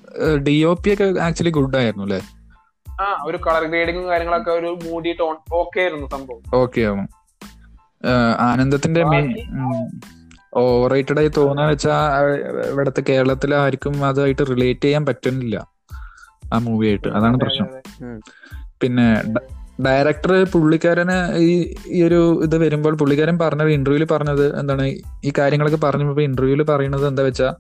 ഡി 0.48 0.64
ഒ 0.64 0.74
പി 0.74 0.94
ഒക്കെ 0.94 1.08
ആക്ച്വലി 1.20 1.50
ഗുഡ് 1.50 1.78
ആയിരുന്നു 1.78 2.04
അല്ലേ? 2.04 2.22
ആ 2.88 3.24
ഒരു 3.26 3.38
കളർ 3.38 3.64
ഗ്രേഡിങ്ങും 3.64 4.08
കാര്യങ്ങളൊക്കെ 4.08 4.52
ഒരു 4.52 4.80
മൂടി 4.84 5.14
ടോൺ 5.20 5.36
ഓക്കെ 5.54 5.80
ആയിരുന്നു 5.80 6.08
സംഭവം. 6.08 6.42
ഓക്കെ 6.56 6.82
ആവും. 6.82 7.08
ആനന്ദത്തിന്റെ 8.40 9.04
ഓവർ 10.54 10.90
റേറ്റഡ് 10.92 11.20
ആയി 11.20 11.28
തോന്നാന്ന് 11.28 11.74
വെച്ചാ 11.74 11.96
ഇവിടത്തെ 12.72 13.04
കേരളത്തിലെ 13.10 13.56
ആർക്കും 13.58 14.06
അതുമായിട്ട് 14.06 14.44
റിലേറ്റ് 14.50 14.82
ചെയ്യാൻ 14.82 15.06
പറ്റുന്നില്ല. 15.06 15.68
ആ 16.54 16.58
മൂവി 16.58 16.88
ആയിട്ട്. 16.88 17.08
അതാണ് 17.08 17.38
പ്രശ്നം. 17.40 17.70
പിന്നെ 18.82 19.08
ഡയറക്ടർ 19.82 20.44
പുള്ളിക്കാരന് 20.44 21.38
ഈ 21.38 21.76
ഈ 21.88 22.04
ഒരു 22.04 22.42
ഇത് 22.44 22.58
വരുമ്പോൾ 22.58 22.96
പുള്ളിക്കാരൻ 22.96 23.38
പറഞ്ഞത് 23.38 23.72
ഇന്റർവ്യൂൽ 23.72 24.04
പറഞ്ഞത് 24.06 24.60
എന്താണ്? 24.60 24.86
ഈ 25.26 25.32
കാര്യങ്ങളൊക്കെ 25.38 25.78
പറഞ്ഞപ്പോൾ 25.78 26.22
ഇന്റർവ്യൂൽ 26.22 26.64
പറയുന്നത് 26.64 27.08
എന്താ 27.08 27.24
വെച്ചാൽ 27.24 27.54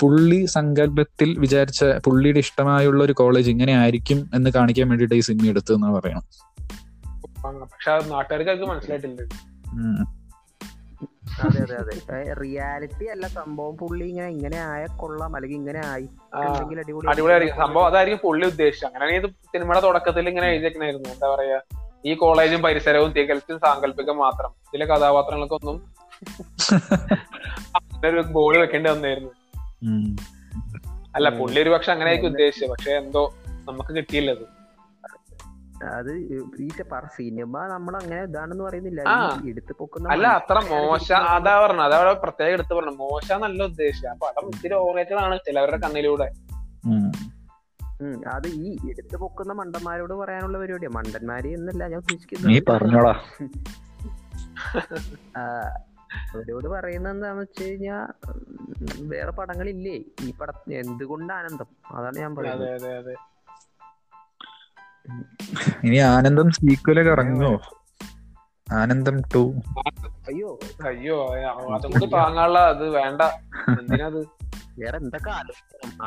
പുള്ളി 0.00 0.44
സങ്കല്പത്തിൽ 0.46 1.38
വിചാരിച്ച 1.38 1.84
പുള്ളിയുടെ 1.84 2.38
ഇഷ്ടമായുള്ള 2.38 3.04
ഒരു 3.04 3.12
കോളേജ് 3.12 3.50
ഇങ്ങനെ 3.50 3.76
ആയിരിക്കും 3.76 4.30
എന്ന് 4.34 4.50
കാണിക്കാൻ 4.50 4.88
വേണ്ടിയിട്ട് 4.88 5.14
ഈ 5.14 5.20
സിനിമ 5.20 5.48
എടുത്തു 5.48 5.74
എന്ന് 5.74 5.86
പറയണം 5.86 6.24
പക്ഷെ 7.70 7.90
നാട്ടുകാർക്ക് 7.90 8.64
മനസ്സിലായിട്ടില്ല. 8.64 9.22
അതെ 11.44 11.62
അതെ 11.62 11.76
അതെ. 11.76 12.32
റിയാലിറ്റി 12.32 13.04
അല്ല 13.04 13.26
സംഭവം 13.26 13.76
പുള്ളി 13.76 14.04
ഇങ്ങനെ 14.04 14.28
ഇങ്ങനെ 14.28 14.58
ആയ 14.60 14.86
കൊള്ളാം 14.86 15.36
അല്ലെങ്കിൽ 15.36 15.56
ഇങ്ങനെ 15.56 15.86
ആയി. 15.86 16.08
അടിപൊളിയായിരിക്കും. 17.08 17.56
സംഭവം 17.56 17.86
അതായിരിക്കും 17.86 18.20
പുള്ളി 18.24 18.46
ഉദ്ദേശിച്ചത്. 18.46 18.88
അങ്ങനെയാണ് 18.88 19.14
ഈ 19.16 19.32
സിനിമയുടെ 19.52 19.80
തുടക്കത്തിൽ 19.80 20.28
ഇങ്ങനെ 20.28 20.48
എഴുതിയേക്കണായിരുന്നു. 20.48 21.08
എന്താ 21.08 21.28
പറയാ 21.34 21.60
ഈ 22.06 22.14
കോളേജും 22.14 22.62
പരിസരവും 22.62 23.12
തികച്ചും 23.12 23.58
സാങ്കല്പികം 23.58 24.18
മാത്രം. 24.18 24.50
ഇതിലെ 24.50 24.86
കഥാപാത്രങ്ങൾക്കൊന്നും 24.86 25.76
അങ്ങനെ 27.74 28.08
ഒരു 28.08 28.20
ബോർഡ് 28.20 28.58
വെക്കേണ്ടി 28.58 28.90
വന്നായിരുന്നു. 28.90 29.30
അല്ല 31.14 31.28
പുള്ളി 31.28 31.60
ഒരു 31.60 31.70
പക്ഷെ 31.70 31.92
അങ്ങനെയായിരിക്കും 31.92 32.30
ഉദ്ദേശിച്ചത്. 32.30 32.70
പക്ഷെ 32.70 32.90
എന്തോ 32.90 33.34
നമുക്ക് 33.48 33.96
കിട്ടിയില്ല 33.96 34.30
അത് 35.90 36.10
അത് 36.34 36.60
ഈ 36.64 36.68
പറ 36.92 37.04
സിനിമ 37.16 37.66
നമ്മൾ 37.66 37.94
അങ്ങനെ 37.96 38.22
ഇതാണെന്ന് 38.22 38.64
പറയുന്നില്ല. 38.64 39.02
എടുത്തു 39.50 39.72
പൊക്കുന്ന 39.72 40.12
അല്ല 40.14 40.26
അത്ര 40.38 40.58
മോശ 40.70 41.08
അതാ 41.34 41.54
പറഞ്ഞു 41.60 41.82
അതാ 41.82 42.12
പ്രത്യേകം 42.24 42.52
എടുത്തു 42.52 42.74
പറഞ്ഞു 42.74 42.94
മോശ 43.02 43.32
നല്ല 43.44 43.62
ഉദ്ദേശിച്ചത്. 43.62 44.10
ആ 44.10 44.14
പടം 44.22 44.48
ഇത്തിരി 44.48 44.74
ഓവറേറ്റഡ് 44.74 45.20
ആണ് 45.24 45.38
ചിലവരുടെ 45.46 45.76
കണ്ണിലൂടെ. 45.76 46.28
അത് 48.28 48.48
ഈ 48.62 48.68
എടുത്തു 48.90 49.16
പൊക്കുന്ന 49.16 49.52
മണ്ടന്മാരോട് 49.52 50.14
പറയാനുള്ള 50.14 50.58
പരിപാടിയാ. 50.58 50.90
മണ്ടന്മാര് 50.90 51.50
എന്നല്ല 51.58 51.82
ഞാൻ 51.84 52.00
നീ 52.00 52.04
ഉദ്ദേശിക്കുന്നത് 52.06 52.66
പറഞ്ഞോളാ 52.70 53.14
ആ, 55.36 55.42
അവരോട് 56.34 56.68
പറയുന്നത് 56.68 57.12
എന്താന്ന് 57.12 57.42
വെച്ച് 57.42 57.62
കഴിഞ്ഞാ 57.64 57.96
വേറെ 59.12 59.30
പടങ്ങളില്ലേ. 59.30 59.94
ഈ 60.26 60.32
പട 60.40 60.50
എന്തുകൊണ്ട് 60.80 61.32
ആനന്ദം? 61.32 61.68
അതാണ് 61.94 62.16
ഞാൻ 62.18 62.30
അതെ 62.30 62.38
പറയുന്നത് 62.40 62.74
അതെ 62.74 62.92
അതെ. 62.96 63.14
ഇനി 65.82 65.98
ആനന്ദം 66.08 66.48
സീക്വലൊക്കെ 66.56 67.12
ഇറങ്ങുമോ? 67.12 67.52
ആനന്ദം 68.66 69.16
ടു 69.32 69.42
അയ്യോ. 70.28 70.50
അയ്യോ 70.86 71.16
അതും 71.74 71.90
കൂടി 71.92 72.06
താങ്ങാനുള്ള 72.14 72.58
അത് 72.72 72.84
വേണ്ട. 72.96 73.22
എന്തിനത് 73.72 74.20
വേറെ 74.78 74.96
എന്തൊക്കെ 75.00 75.30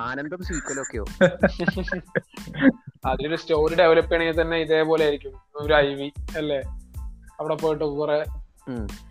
ആനന്ദം 0.03 0.41
സീക്വലൊക്കെയോ 0.47 1.05
അതിലൊരു 3.09 3.37
സ്റ്റോറി 3.41 3.75
ഡെവലപ്പ് 3.79 4.09
ചെയ്യണമെങ്കിൽ 4.09 4.37
തന്നെ 4.41 4.57
ഇതേപോലെ 4.57 5.03
ആയിരിക്കും. 5.05 5.33
ഒരു 5.59 5.73
ഐ 5.79 5.89
വി 5.93 6.07
അല്ലേ? 6.37 6.59
അവിടെ 7.39 7.55
പോയിട്ട് 7.55 7.85
കുറെ 7.93 8.17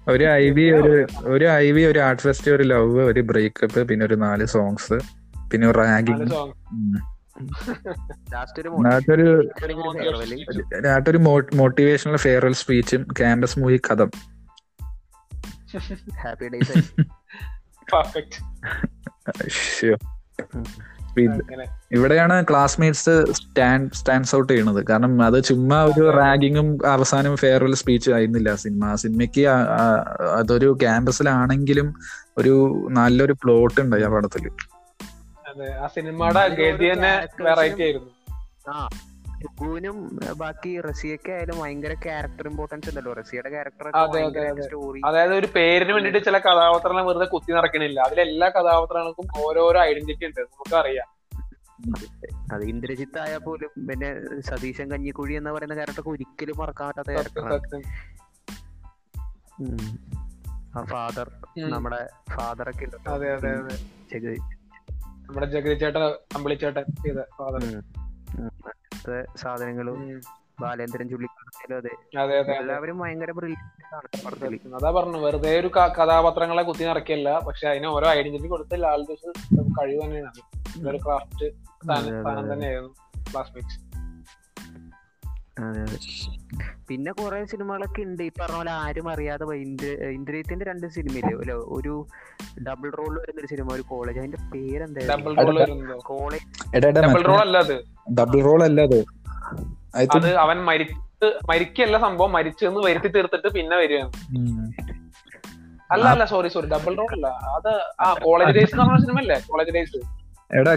ഒരു 0.09 0.25
ഐ 0.35 0.47
വി 0.51 0.65
ഒരു 0.79 0.93
ഒരു 1.33 1.47
ഐ 1.57 1.67
വി 1.75 1.83
ഒരു 1.85 2.01
ആർട്ട് 2.07 2.23
ഫെസ്റ്റ് 2.23 2.51
ഒരു 2.51 2.65
ലവ് 2.71 3.03
ഒരു 3.11 3.21
ബ്രേക്കപ്പ് 3.29 3.81
പിന്നെ 3.89 4.05
ഒരു 4.07 4.17
നാല് 4.23 4.47
സോങ്സ് 4.55 4.97
പിന്നെ 5.51 5.67
ഒരു 5.69 5.79
റാഗിങ് 5.81 6.27
ഒരു 11.11 11.19
മോട്ടിവേഷണൽ 11.55 12.17
ഫെയർവെൽ 12.17 12.53
സ്പീച്ചും 12.53 13.03
ക്യാമ്പസ് 13.03 13.59
മൂവി 13.59 13.81
കഥം. 13.91 14.11
ഹാപ്പി 16.25 16.49
ഡേയ്സ് 16.49 16.79
ഇവിടെയാണ് 21.93 22.45
ക്ലാസ്മേറ്റ്സ് 22.51 23.25
സ്റ്റാൻഡ് 23.33 23.91
സ്റ്റാൻഡ്സ് 23.93 24.37
ഔട്ട് 24.37 24.53
ചെയ്യുന്നത് 24.53 24.87
കാരണം 24.87 25.23
അത് 25.23 25.45
ചുമ്മാ 25.45 25.85
ഒരു 25.85 26.17
റാഗിങ്ങും 26.17 26.87
അവസാനം 26.87 27.37
ഫെയർവെൽ 27.37 27.75
സ്പീച്ച് 27.75 28.11
ആയിരുന്നില്ല 28.11 28.55
സിനിമ. 28.55 28.85
ആ 28.85 28.95
സിനിമയ്ക്ക് 28.95 29.47
അതൊരു 30.39 30.79
ക്യാമ്പസിലാണെങ്കിലും 30.83 31.95
ഒരു 32.39 32.87
നല്ലൊരു 32.91 33.33
പ്ലോട്ട് 33.33 33.81
ഉണ്ടായി 33.81 34.03
ആ 34.03 34.09
പടത്തിൽ. 34.09 34.51
അതെ 35.55 35.73
ആ 35.75 35.87
സിനിമയുടെ 35.87 36.49
ഗതി 36.49 36.93
തന്നെ 36.93 37.13
വെറൈറ്റി 37.43 37.83
ആയിരുന്നു. 37.83 38.11
ആ 38.69 38.89
ബാക്കി 40.33 40.81
റസിയൊക്കെ 40.81 41.33
ആയാലും 41.33 41.59
ഭയങ്കര 41.59 41.95
ക്യാരക്ടർ 41.95 42.49
ഇമ്പോർട്ടൻസ് 42.49 42.89
ഉണ്ടല്ലോ. 42.91 43.13
റസിയുടെ 43.13 43.51
ക്യാരക്ടർ. 43.51 43.89
സ്റ്റോറി 44.63 45.01
അതായത് 45.05 45.35
ഒരു 45.35 45.49
പേരിന് 45.57 45.93
വേണ്ടിട്ട് 45.93 46.25
ചില 46.25 46.39
കഥാപാത്രങ്ങൾ 46.39 47.03
വെറുതെ 47.07 47.25
കുത്തി 47.25 47.53
നടക്കണില്ല. 47.53 48.01
അതിലെല്ലാ 48.01 48.49
കഥാപാത്രങ്ങൾക്കും 48.49 49.27
ഓരോരോ 49.37 49.81
ഐഡന്റിറ്റി 49.81 50.27
ഉണ്ട് 50.27 50.41
നമുക്കറിയാം. 50.41 51.09
അത് 52.53 52.63
ഇന്ദ്രജിത്ത് 52.63 53.19
ആയാൽ 53.19 53.39
പോലും 53.39 53.87
പിന്നെ 53.89 54.41
സതീശൻ 54.41 54.91
കഞ്ഞിക്കുഴി 54.91 55.35
എന്ന് 55.35 55.51
പറയുന്ന 55.51 55.75
ക്യാരക്ടർ 55.75 56.09
ഒരിക്കലും 56.09 56.59
മറക്കാൻ 56.59 56.89
പറ്റാത്ത 56.89 57.09
ക്യാരക്ടറാണ് 57.09 57.83
ആ 60.79 60.85
ഫാദർ. 60.85 61.31
നമ്മുടെ 61.59 62.09
ഫാദർ 62.37 62.71
ഒക്കെ 62.71 62.85
ഉണ്ടല്ലോ. 62.85 63.13
നമ്മുടെ 65.27 65.47
ജഗതി 65.47 65.75
ചേട്ടൻ 65.75 66.03
അമ്പിളിച്ചേട്ടൻ 66.37 66.85
ചെയ്ത 67.05 67.21
ഫാദർ 67.39 67.63
സാധനങ്ങളും. 69.37 69.99
ബാലേന്ദ്രൻ 70.61 71.07
എല്ലാവരും 72.59 72.99
ഭയങ്കര 72.99 73.31
അതാ 74.77 74.91
പറഞ്ഞു 74.91 75.19
വെറുതെ 75.19 75.61
ഒരു 75.61 75.69
കഥാപാത്രങ്ങളെ 75.99 76.63
കുത്തി 76.63 76.85
നിറക്കില്ല 76.85 77.39
പക്ഷെ 77.39 77.69
അതിന് 77.69 77.87
ഓരോ 77.87 78.09
ഐഡന്റിറ്റി 78.09 78.49
കൊടുത്ത് 78.49 78.83
ലാൽ 78.83 79.03
ജോസ് 79.03 79.33
കഴിവ് 79.81 80.03
തന്നെയാണ്. 80.05 80.41
ക്രാഫ്റ്റ് 81.05 81.49
സ്ഥാനം. 81.85 82.53
തന്നെയായിരുന്നു 82.53 82.93
ക്ലാസ്മേറ്റ്സ് 83.33 83.79
അതെ, 85.59 85.81
അതെ. 85.83 85.99
പിന്നെ 86.89 87.13
കുറെ 87.13 87.45
സിനിമകളൊക്കെ 87.45 88.03
ഉണ്ട് 88.03 88.23
ഈ 88.23 88.31
പറഞ്ഞ 88.41 88.57
പോലെ 88.57 88.71
ആരും 88.71 89.09
അറിയാതെ 89.09 89.45
പോയി. 89.45 89.61
ഇന്ദ്ര- 89.61 90.09
ഇന്ദ്രജിത്തിന്റെ 90.09 90.65
രണ്ട് 90.65 90.87
സിനിമയില്ലേ? 90.87 91.37
ഒരു- 91.37 91.65
ഒരു 91.69 92.07
ഡബിൾ 92.69 92.91
റോൾ 92.91 93.21
വരുന്ന 93.21 93.41
ഒരു 93.41 93.47
സിനിമ 93.47 93.73
ഒരു 93.73 93.83
കോളേജ്. 93.83 94.19
അതിന്റെ 94.19 94.37
ഡബിൾ 94.37 94.51
പേരെന്തായിരുന്നു 94.51 95.97
കോളേജ്. 95.99 96.45
ഡബിൾ 97.01 97.23
റോൾ 97.23 97.41
അല്ല 97.41 97.59
അത്. 97.59 97.77
അവൻ 100.39 100.65
മരിച്ച് 100.65 101.27
മരിക്കല്ല 101.49 101.99
സംഭവം. 101.99 102.33
മരിച്ചു 102.33 102.67
എന്ന് 102.67 102.81
വരുത്തി 102.81 103.09
തീർത്തിട്ട് 103.09 103.49
പിന്നെ 103.49 103.77
വരികയാണ് 103.77 104.13
ഉം. 104.39 104.75
അല്ല 105.91 106.05
അല്ല 106.05 106.25
സോറി 106.25 106.49
സോറി 106.49 106.67
ഡബിൾ 106.67 106.95
റോൾ 106.97 107.09
അല്ല 107.13 107.27
അത് 107.27 107.73
ആ 108.01 108.15
കോളേജ് 108.23 108.51
ഡേയ്സ് 108.51 108.75
എന്ന് 108.75 108.85
പറഞ്ഞ 108.85 109.05
സിനിമ 109.05 109.19
അല്ലേ 109.19 109.41
കോളേജ് 109.49 109.71
ഡേയ്സ്. 109.71 109.97
എടാ 110.57 110.75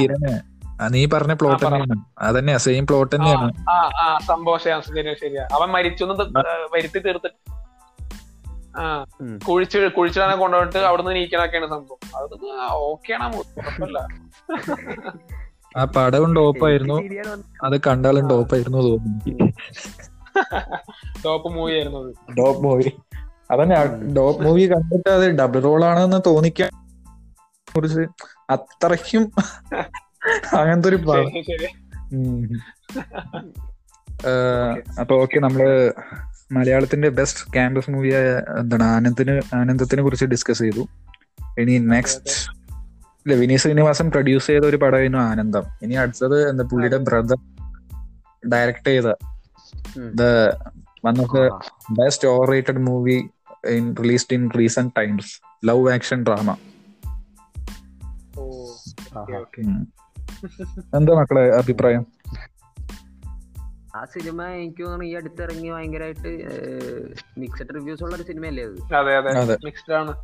കിരണേ. 0.00 0.55
നീ 0.88 1.06
പറഞ്ഞ 1.06 1.34
പ്ലോട്ട് 1.34 1.66
തന്നെയാണ്. 1.66 2.04
അതന്നെയാ 2.18 2.58
സെയിം 2.58 2.86
പ്ലോട്ട് 2.86 3.16
തന്നെയാണ്. 3.16 3.70
ആ 3.70 3.72
ആ 3.72 4.18
സംഭവം 4.26 4.58
ശരിയാ 4.58 5.42
അവൻ 5.42 5.68
മരിച്ചു 5.68 6.04
ത- 6.04 6.36
വരുത്തി 6.74 6.98
തീർത്തിട്ട് 6.98 7.56
ആ. 8.78 9.04
കുഴിച്ച് 9.48 9.78
കുഴിച്ചിടാനെ 9.78 10.36
കൊണ്ടുപോയിട്ട് 10.36 10.78
അവിടുന്ന് 10.78 11.16
നീക്കണൊക്കെയാണ് 11.16 11.66
സംഭവം. 11.66 12.16
അത് 12.16 12.62
ഓക്കെയാണ് 12.70 13.36
കുഴപ്പമില്ല. 13.36 14.06
ആ 15.76 15.84
പടവും 15.84 16.34
ടോപ്പായിരുന്നു 16.34 16.94
അത് 17.64 17.80
കണ്ടാലും 17.86 18.28
ടോപ്പായിരുന്നു 18.28 18.78
തോന്നുന്നു. 18.78 19.52
ടോപ്പ് 21.24 21.48
മൂവി 21.48 21.72
ആയിരുന്നു 21.74 21.98
ടോപ്പ് 21.98 22.36
ഡോപ്പ് 22.36 22.62
മൂവി. 22.62 22.92
അതന്നെ 23.50 24.12
ഡോപ്പ് 24.12 24.42
മൂവി 24.42 24.72
കണ്ടിട്ട് 24.72 25.10
അത് 25.10 25.30
ഡബിൾ 25.30 25.60
റോൾ 25.60 25.84
ആണെന്ന് 25.84 26.20
തോന്നിക്കാൻ 26.26 26.70
കുറിച്ച് 27.76 28.00
അത്രയ്ക്കും 28.50 29.32
അങ്ങനത്തെ 30.54 30.88
ഒരു. 30.88 30.96
അപ്പൊ 35.00 35.16
ഓക്കെ 35.16 35.40
നമ്മൾ 35.40 35.92
മലയാളത്തിന്റെ 36.52 37.08
ബെസ്റ്റ് 37.08 37.52
ക്യാമ്പസ് 37.52 37.90
മൂവിയായ 37.90 38.42
എന്താണ് 38.58 38.82
ആനന്ദിന് 38.82 39.54
ആനന്ദത്തിനെ 39.54 40.02
കുറിച്ച് 40.02 40.24
ഡിസ്കസ് 40.24 40.58
ചെയ്തു. 40.58 40.88
ഇനി 41.58 41.78
നെക്സ്റ്റ് 41.78 42.56
ഇല്ല 43.26 43.34
വിനീത് 43.34 43.58
ശ്രീനിവാസൻ 43.58 44.10
പ്രൊഡ്യൂസ് 44.10 44.46
ചെയ്ത 44.46 44.64
ഒരു 44.64 44.76
പടമായിരുന്നു 44.76 45.18
ആനന്ദം. 45.18 45.62
ഇനി 45.82 45.94
അടുത്തത് 45.94 46.50
എന്താ 46.50 46.64
പുള്ളിയുടെ 46.64 46.96
ബ്രദർ 46.96 47.36
ഡയറക്ട് 48.52 48.86
ചെയ്ത. 48.86 49.14
The 50.14 50.22
one 51.06 51.20
of 51.20 51.36
the 51.36 51.50
best 51.90 52.28
over 52.28 52.50
rated 52.50 52.78
movie 52.78 53.24
in 53.68 53.96
released 53.96 54.34
in 54.34 54.50
recent 54.58 54.92
times 54.98 55.40
love 55.64 55.90
action 55.90 56.22
drama. 56.22 56.56
എന്താ 60.94 61.14
മക്കളെ 61.14 61.56
അഭിപ്രായം? 61.56 62.06
ആ 63.96 64.04
സിനിമ 64.04 64.42
എനിക്ക് 64.44 64.82
തോന്നുന്നു 64.82 65.04
ഈ 65.04 65.14
അടുത്തിറങ്ങി 65.14 65.68
ഭയങ്കരമായിട്ട് 65.68 66.44
മിക്സഡ് 67.38 67.74
റിവ്യൂസ് 67.74 68.02
ഉള്ള 68.02 68.16
ഒരു 68.16 68.22
സിനിമയല്ലേ 68.22 68.64
അത്? 68.64 68.94
അതെ 68.94 69.16
അതെ. 69.16 69.40
അതെ. 69.40 69.58
മിക്സ്ഡ് 69.64 69.94
ആണ്. 69.94 70.14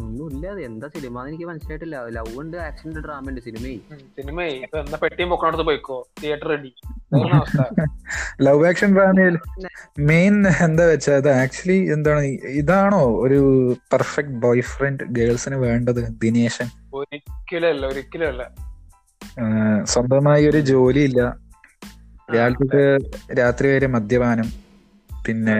ഒന്നുമില്ല 0.00 0.44
അത് 0.52 0.60
എന്താ 0.68 0.86
സിനിമ 0.94 1.24
എനിക്ക് 1.28 1.46
മനസ്സിലായിട്ടില്ല. 1.50 1.96
ലവ് 2.16 2.32
ഉണ്ട് 2.42 2.56
ആക്ഷൻ 2.66 2.86
ഉണ്ട് 2.90 3.00
ഡ്രാമ 3.04 3.30
ഉണ്ട് 3.30 3.40
സിനിമയെ 3.46 3.76
സിനിമയെ 4.18 4.52
ഇപ്പൊ 4.64 4.78
എന്താ 4.84 4.98
പെട്ടിയും 5.02 5.30
പൊക്കണടുത്ത് 5.32 5.66
പോയിക്കോ? 5.68 5.96
തിയേറ്റർ 6.22 6.48
റെഡി 6.54 6.72
ലവ് 8.46 8.64
ആക്ഷൻ 8.70 8.90
ഡ്രാമയിൽ 8.96 9.36
മെയിൻ 10.10 10.34
എന്താ 10.66 10.86
വെച്ചാ 10.90 11.14
അത് 11.20 11.30
ആക്ച്വലി 11.42 11.78
എന്താണ് 11.94 12.22
ഇതാണോ 12.60 13.02
ഒരു 13.24 13.40
പെർഫെക്റ്റ് 13.92 14.38
ബോയ് 14.44 14.64
ഫ്രണ്ട് 14.72 15.04
ഗേൾസിന് 15.18 15.58
വേണ്ടത് 15.66 16.02
ദിനേശൻ? 16.24 16.68
ഒരിക്കലല്ല 16.94 17.70
അല്ല 17.74 17.86
ഒരിക്കലും 17.92 18.28
അല്ല 18.32 18.42
ആഹ് 19.42 19.80
സ്വന്തമായി 19.92 20.44
ഒരു 20.50 20.60
ജോലി 20.70 21.02
ഇല്ല 21.08 21.20
രാത്രിക്ക് 22.28 22.82
രാത്രി 23.38 23.66
വരെ 23.72 23.88
മദ്യപാനം. 23.94 24.48
പിന്നെ 25.10 25.56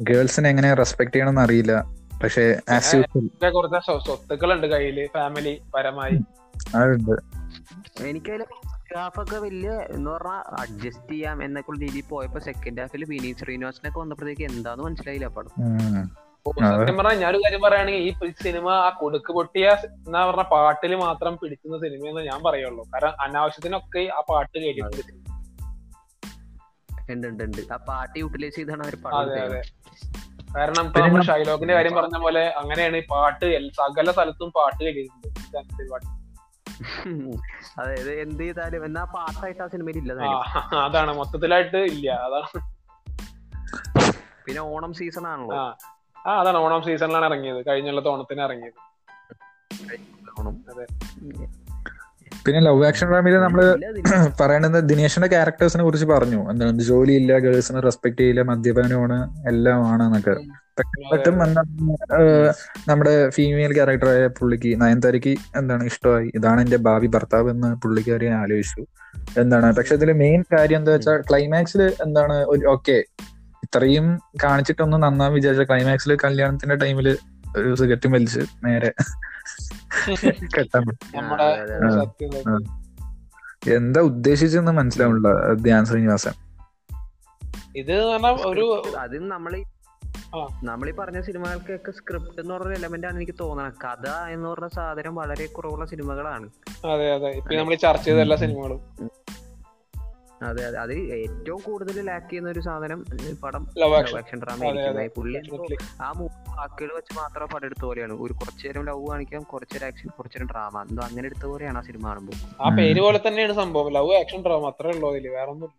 ഗേൾസിനെ 0.00 0.48
എങ്ങനെ 0.52 0.68
റെസ്പെക്ട് 0.80 1.14
ചെയ്യണമെന്ന് 1.14 1.42
അറിയില്ല. 1.44 1.74
പക്ഷെ 2.22 3.48
കുറച്ച് 3.48 3.84
സ്വ- 3.84 3.98
സ്വത്തുക്കളുണ്ട് 3.98 4.66
കയ്യിൽ 4.66 5.08
ഫാമിലി 5.14 5.62
പരമായി. 5.74 6.18
അതുണ്ട്. 6.76 7.22
എനിക്കതിൽ 8.02 8.44
ഹാഫ് 8.96 9.20
ഒക്കെ 9.20 9.36
വലിയ 9.36 9.70
എന്ന് 9.70 10.10
പറഞ്ഞാൽ 10.10 10.32
അഡ്ജസ്റ്റ് 10.32 11.12
ചെയ്യാം 11.12 11.44
എന്നൊക്കെ 11.44 11.70
ഉള്ള 11.70 11.80
രീതിയിൽ 11.80 12.04
പോയപ്പോ 12.08 12.40
സെക്കൻഡ് 12.40 12.80
ഹാഫിൽ 12.80 13.04
വിനീത് 13.04 13.36
ശ്രീനിവാസനൊക്കെ 13.36 13.98
വന്നപ്പോഴത്തേക്ക് 13.98 14.52
എന്താന്ന് 14.52 14.84
മനസ്സിലായില്ല 14.84 15.26
പടം. 15.26 15.50
സത്യം 16.48 16.96
പറഞ്ഞാൽ 16.96 17.14
ഞാനൊരു 17.14 17.38
കാര്യം 17.38 17.60
പറയുകയാണെങ്കിൽ 17.60 17.98
ഈ 17.98 18.14
സിനിമ 18.42 18.70
ആ 18.70 18.90
കൊടുക്ക് 18.90 19.32
പൊട്ടിയ 19.32 19.76
എന്നാ 19.84 20.30
പറഞ്ഞ 20.30 20.42
പാട്ടിൽ 20.42 20.94
മാത്രം 20.94 21.38
പിടിക്കുന്ന 21.42 21.78
സിനിമയെന്ന് 21.78 22.20
ഞാൻ 22.20 22.42
പറയുള്ളൂ. 22.42 22.84
കാരണം 22.84 23.22
അനാവശ്യത്തിനൊക്കെ 23.22 23.98
ആ 23.98 24.22
പാട്ട് 24.30 24.58
കേട്ടിട്ടുണ്ട്. 24.58 25.28
ആ 27.72 27.76
പാട്ട് 27.76 28.18
യൂട്ടിലൈസ് 28.18 28.56
ചെയ്താണ് 28.56 28.82
അവർ 28.82 28.96
പടം 28.96 29.16
അതെ. 29.16 29.40
അതെ 29.40 29.62
കാരണം 30.54 30.84
ഇപ്പൊ 30.86 31.00
നമ്മൾ 31.00 31.22
ഷൈലോക്കിന്റെ 31.22 31.74
കാര്യം 31.74 31.94
പറഞ്ഞ 31.94 32.18
പോലെ 32.18 32.42
അങ്ങനെയാണ് 32.60 32.96
ഈ 32.96 33.04
പാട്ട് 33.10 33.48
സകല 33.78 34.10
സ്ഥലത്തും 34.10 34.50
പാട്ട്. 34.54 34.84
അതായത് 37.78 38.10
എന്ത് 38.22 38.42
ചെയ്താലും 38.42 38.82
എന്നാ 38.84 39.02
പാട്ടായിട്ട് 39.14 39.62
ആ 39.62 39.66
സിനിമയിൽ 39.66 39.96
ഇല്ല 39.98 40.12
അതാണ്. 40.86 41.12
മൊത്തത്തിലായിട്ട് 41.12 41.78
ഇല്ല. 41.92 42.08
അതാണ്. 42.26 42.48
പിന്നെ 44.46 44.60
ഓണം 44.74 44.92
സീസൺ 44.92 45.26
ആണല്ലോ. 45.26 45.56
ആ 45.56 45.64
ആ 46.26 46.40
അതാണ്. 46.40 46.58
ഓണം 46.58 46.82
സീസണിലാണ് 46.82 47.26
ഇറങ്ങിയത്. 47.26 47.60
കഴിഞ്ഞുള്ള 47.68 48.08
ഓണത്തിന് 48.08 48.42
ഇറങ്ങിയത്. 48.42 48.78
ഓണം. 50.38 50.54
അതെ. 50.72 50.86
പിന്നെ 52.44 52.60
ലവ് 52.66 52.84
ആക്ഷൻ 52.88 53.06
ഡ്രാമയിൽ 53.10 53.36
നമ്മൾ 53.44 53.60
പറയണത് 54.40 54.78
ദിനേശിന്റെ 54.90 55.28
ക്യാരക്ടേഴ്സിനെ 55.34 55.82
കുറിച്ച് 55.86 56.06
പറഞ്ഞു. 56.12 56.40
എന്താണ് 56.52 56.84
ജോലിയില്ല 56.88 57.32
ഗേൾസിനെ 57.46 57.80
റെസ്പെക്ട് 57.86 58.20
ചെയ്യില്ല 58.20 58.42
മദ്യപാനമാണ് 58.50 59.18
എല്ലാം 59.52 59.80
ആണ് 59.92 60.02
എന്നൊക്കെ. 60.08 60.34
എന്താണ് 61.18 61.54
നമ്മുടെ 62.88 63.14
ഫീമെയിൽ 63.36 63.72
ക്യാരക്ടറായ 63.78 64.26
പുള്ളിക്ക് 64.38 64.70
നയൻതാരയ്ക്ക് 64.82 65.32
എന്താണ് 65.60 65.84
ഇഷ്ടമായി? 65.90 66.28
ഇതാണ് 66.38 66.60
എന്റെ 66.64 66.78
ഭാവി 66.86 67.08
ഭർത്താവ് 67.16 67.48
എന്ന് 67.54 67.70
പുള്ളിക്കാരി 67.84 68.28
ആലോചിച്ചു. 68.40 68.82
എന്താണ്? 69.42 69.68
പക്ഷെ 69.78 69.94
ഇതിൽ 69.98 70.10
മെയിൻ 70.22 70.40
കാര്യം 70.54 70.78
എന്താ 70.80 70.92
വെച്ചാൽ 70.96 71.18
ക്ലൈമാക്സിൽ 71.30 71.82
എന്താണ് 72.06 72.36
ഓക്കെ 72.74 72.98
ഇത്രയും 73.62 74.06
കാണിച്ചിട്ടൊന്നും 74.44 75.00
നന്നാന്ന് 75.06 75.36
വിചാരിച്ച 75.38 75.64
ക്ലൈമാക്സിൽ 75.70 76.12
കല്യാണത്തിന്റെ 76.24 76.76
ടൈമിൽ 76.84 77.08
ഒരു 77.56 77.74
സിഗരറ്റും 77.74 78.10
വലിച്ച് 78.10 78.40
നേരെ 78.64 78.92
കെട്ടാൻ. 80.58 80.82
എന്താ 83.74 84.00
ഉദ്ദേശിച്ചെന്ന് 84.00 84.72
മനസ്സിലാവുള്ള 84.72 85.52
ധ്യാൻ 85.52 85.84
ശ്രീനിവാസൻ. 85.84 86.32
ഇത് 87.76 87.92
ഒരു 88.46 88.82
അത് 88.98 89.18
നമ്മളീ 89.26 89.62
ആ. 90.36 90.60
നമ്മളീ 90.64 90.92
പറഞ്ഞ 90.92 91.20
സിനിമകൾക്കൊക്കെ 91.20 91.90
സ്ക്രിപ്റ്റ് 91.90 92.40
എന്ന് 92.40 92.54
പറഞ്ഞ 92.54 92.72
എലമെന്റ് 92.72 93.06
ആണ് 93.06 93.16
എനിക്ക് 93.16 93.32
തോന്നണം 93.40 93.74
കഥ 93.84 94.10
എന്ന് 94.30 94.48
പറഞ്ഞ 94.48 94.68
സാധനം 94.74 95.14
വളരെ 95.14 95.46
കുറവുള്ള 95.46 95.86
സിനിമകളാണ്. 95.86 96.48
അതെ 96.86 97.14
അതെ. 97.14 97.28
ഇപ്പൊ 97.28 97.54
നമ്മൾ 97.54 97.74
ചർച്ച 97.74 98.04
ചെയ്ത 98.04 98.18
എല്ലാ 98.18 98.36
സിനിമകളും. 98.36 98.80
അതെ 100.40 100.62
അതെ. 100.64 100.78
അത് 100.78 100.92
ഏറ്റവും 101.16 101.60
കൂടുതൽ 101.62 101.96
ലാക്ക് 102.06 102.28
ചെയ്യുന്ന 102.30 102.50
ഒരു 102.50 102.60
സാധനം 102.60 102.98
ഈ 103.22 103.32
പടം 103.34 103.62
ലവ് 103.78 103.94
ആക്ഷൻ 104.18 104.38
ഡ്രാമ. 104.42 104.60
പുള്ളി 105.16 105.38
ആ 106.02 106.12
മൂന്ന് 106.12 106.56
വാക്കുകൾ 106.58 106.90
വെച്ച് 106.94 107.12
മാത്രം 107.16 107.48
പടം 107.48 107.66
എടുത്ത 107.66 107.84
പോലെയാണ്. 107.84 108.14
ഒരു 108.24 108.32
കുറച്ചു 108.32 108.66
നേരം 108.66 108.84
ലവ് 108.86 109.06
കാണിക്കാം 109.10 109.42
കുറച്ചു 109.52 109.74
നേരം 109.76 109.86
ആക്ഷൻ 109.86 110.08
കുറച്ചു 110.18 110.38
നേരം 110.38 110.50
ഡ്രാമ 110.52 110.82
എന്തോ 110.82 111.02
അങ്ങനെ 111.02 111.26
എടുത്ത 111.26 111.44
പോലെയാണ് 111.46 111.78
ആ 111.78 111.82
സിനിമ 111.82 112.06
കാണുമ്പോൾ 112.08 112.36
ആ 112.62 112.68
പേര് 112.78 113.00
പോലെ 113.00 113.20
തന്നെയാണ് 113.26 113.52
സംഭവം. 113.52 113.92
ലവ് 113.92 114.14
ആക്ഷൻ 114.20 114.42
ഡ്രാമ 114.46 114.66
അത്രേ 114.66 114.90
ഉള്ളൂ 114.90 115.10
അതിൽ. 115.10 115.26
വേറെ 115.28 115.50
ഒന്നും 115.50 115.70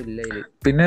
ഇല്ല 0.00 0.20
പിന്നെ 0.64 0.86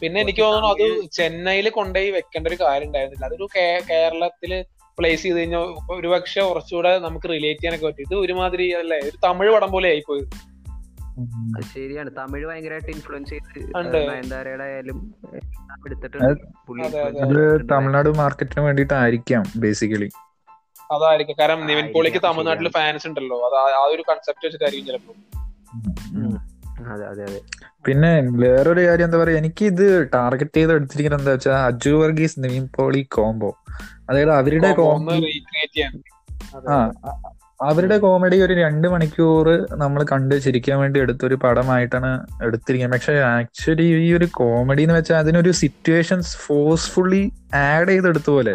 പിന്നെ 0.00 0.18
എനിക്ക് 0.20 0.42
തോന്നുന്നു 0.42 0.68
അത് 0.68 0.84
ചെന്നൈയിൽ 1.12 1.68
കൊണ്ടുപോയി 1.70 2.10
വെക്കേണ്ട 2.10 2.48
ഒരു 2.48 2.58
കാര്യം 2.60 2.86
ഉണ്ടായിരുന്നില്ല. 2.86 3.26
അതൊരു 3.26 3.48
കേരളത്തിൽ 3.90 4.52
പ്ലേസ് 4.98 5.22
ചെയ്ത് 5.22 5.38
കഴിഞ്ഞാൽ 5.38 5.64
ഒരുപക്ഷെ 5.90 6.40
കുറച്ചുകൂടെ 6.42 6.98
നമുക്ക് 6.98 7.28
റിലേറ്റ് 7.28 7.60
ചെയ്യാനൊക്കെ 7.60 7.86
പറ്റും. 7.86 8.02
ഇത് 8.02 8.14
ഒരുമാതിരി 8.14 8.72
അല്ലേ? 8.72 8.98
ഒരു 9.00 9.16
തമിഴ് 9.24 9.50
പടം 9.52 9.70
പോലെ 9.72 9.88
ആയിപ്പോയി. 9.88 10.24
അത് 11.18 11.62
ശരിയാണ്. 11.74 12.10
തമിഴ് 12.18 12.46
ഭയങ്കരമായിട്ട് 12.46 12.88
ഇൻഫ്ലുവൻസ് 12.88 13.30
ചെയ്ത് 13.30 14.08
നയൻതാരയുടെ 14.08 14.64
ആയാലും 14.64 15.14
എടുത്തിട്ടുണ്ട്. 15.86 16.32
തമിഴ്നാട് 17.74 18.08
മാർക്കറ്റിന് 18.08 18.64
വേണ്ടിയിട്ടായിരിക്കാം 18.64 19.42
ബേസിക്കലി 19.56 20.10
അതായിരിക്കും. 20.92 21.36
കാരണം 21.40 21.66
നിവിൻ 21.66 21.92
പോളിക്ക് 21.94 22.18
തമിഴ്നാട്ടിൽ. 22.24 22.68
ഫാൻസ് 22.68 23.06
ഉണ്ടല്ലോ. 23.06 23.36
അത് 23.36 23.54
ആ- 23.54 23.94
ഒരു 23.94 24.02
കൺസെപ്റ്റ് 24.02 24.46
വെച്ചിട്ടായിരിക്കും 24.46 24.86
ചിലപ്പോ. 24.86 25.14
അതെ 26.92 27.06
അതെ 27.06 27.22
അതെ. 27.22 27.40
പിന്നെ 27.86 28.20
വേറൊരു 28.30 28.86
കാര്യം 28.86 29.04
എന്താ 29.04 29.18
പറയാ 29.18 29.36
എനിക്ക് 29.36 29.64
ഇത് 29.64 30.08
ടാർഗറ്റ് 30.14 30.56
ചെയ്ത് 30.56 30.72
എടുത്തിരിക്കുന്നത് 30.72 31.20
എന്താ 31.20 31.32
വെച്ചാൽ 31.32 31.52
അജു 31.52 31.90
വർഗീസ് 31.90 32.34
നിവിൻ 32.38 32.68
പോളി 32.76 33.02
കോംബോ 33.02 33.56
അതായത് 34.10 34.30
അവരുടെ 34.30 34.72
കോംബോ 34.72 35.12
ആ 36.72 36.90
അവരുടെ 37.62 37.96
കോമഡി 37.98 38.36
ഒരു 38.42 38.54
രണ്ട് 38.60 38.86
മണിക്കൂർ 38.88 39.46
നമ്മൾ 39.76 40.00
കണ്ട് 40.04 40.34
ചിരിക്കാൻ 40.44 40.78
വേണ്ടി 40.80 40.98
എടുത്തൊരു 41.00 41.36
പടമായിട്ടാണ് 41.42 42.10
എടുത്തിരിക്കുന്നത്. 42.42 42.98
പക്ഷെ 42.98 43.14
ആക്ച്വലി 43.30 43.86
ഈ 43.98 44.10
ഒരു 44.14 44.28
കോമഡി 44.36 44.82
എന്ന് 44.82 44.94
വെച്ചാൽ 44.94 45.18
അതിനൊരു 45.18 45.50
സിറ്റുവേഷൻസ് 45.60 46.32
ഫോഴ്സ്ഫുള്ളി 46.38 47.22
ആഡ് 47.62 47.88
ചെയ്തെടുത്ത 47.88 48.28
പോലെ 48.30 48.52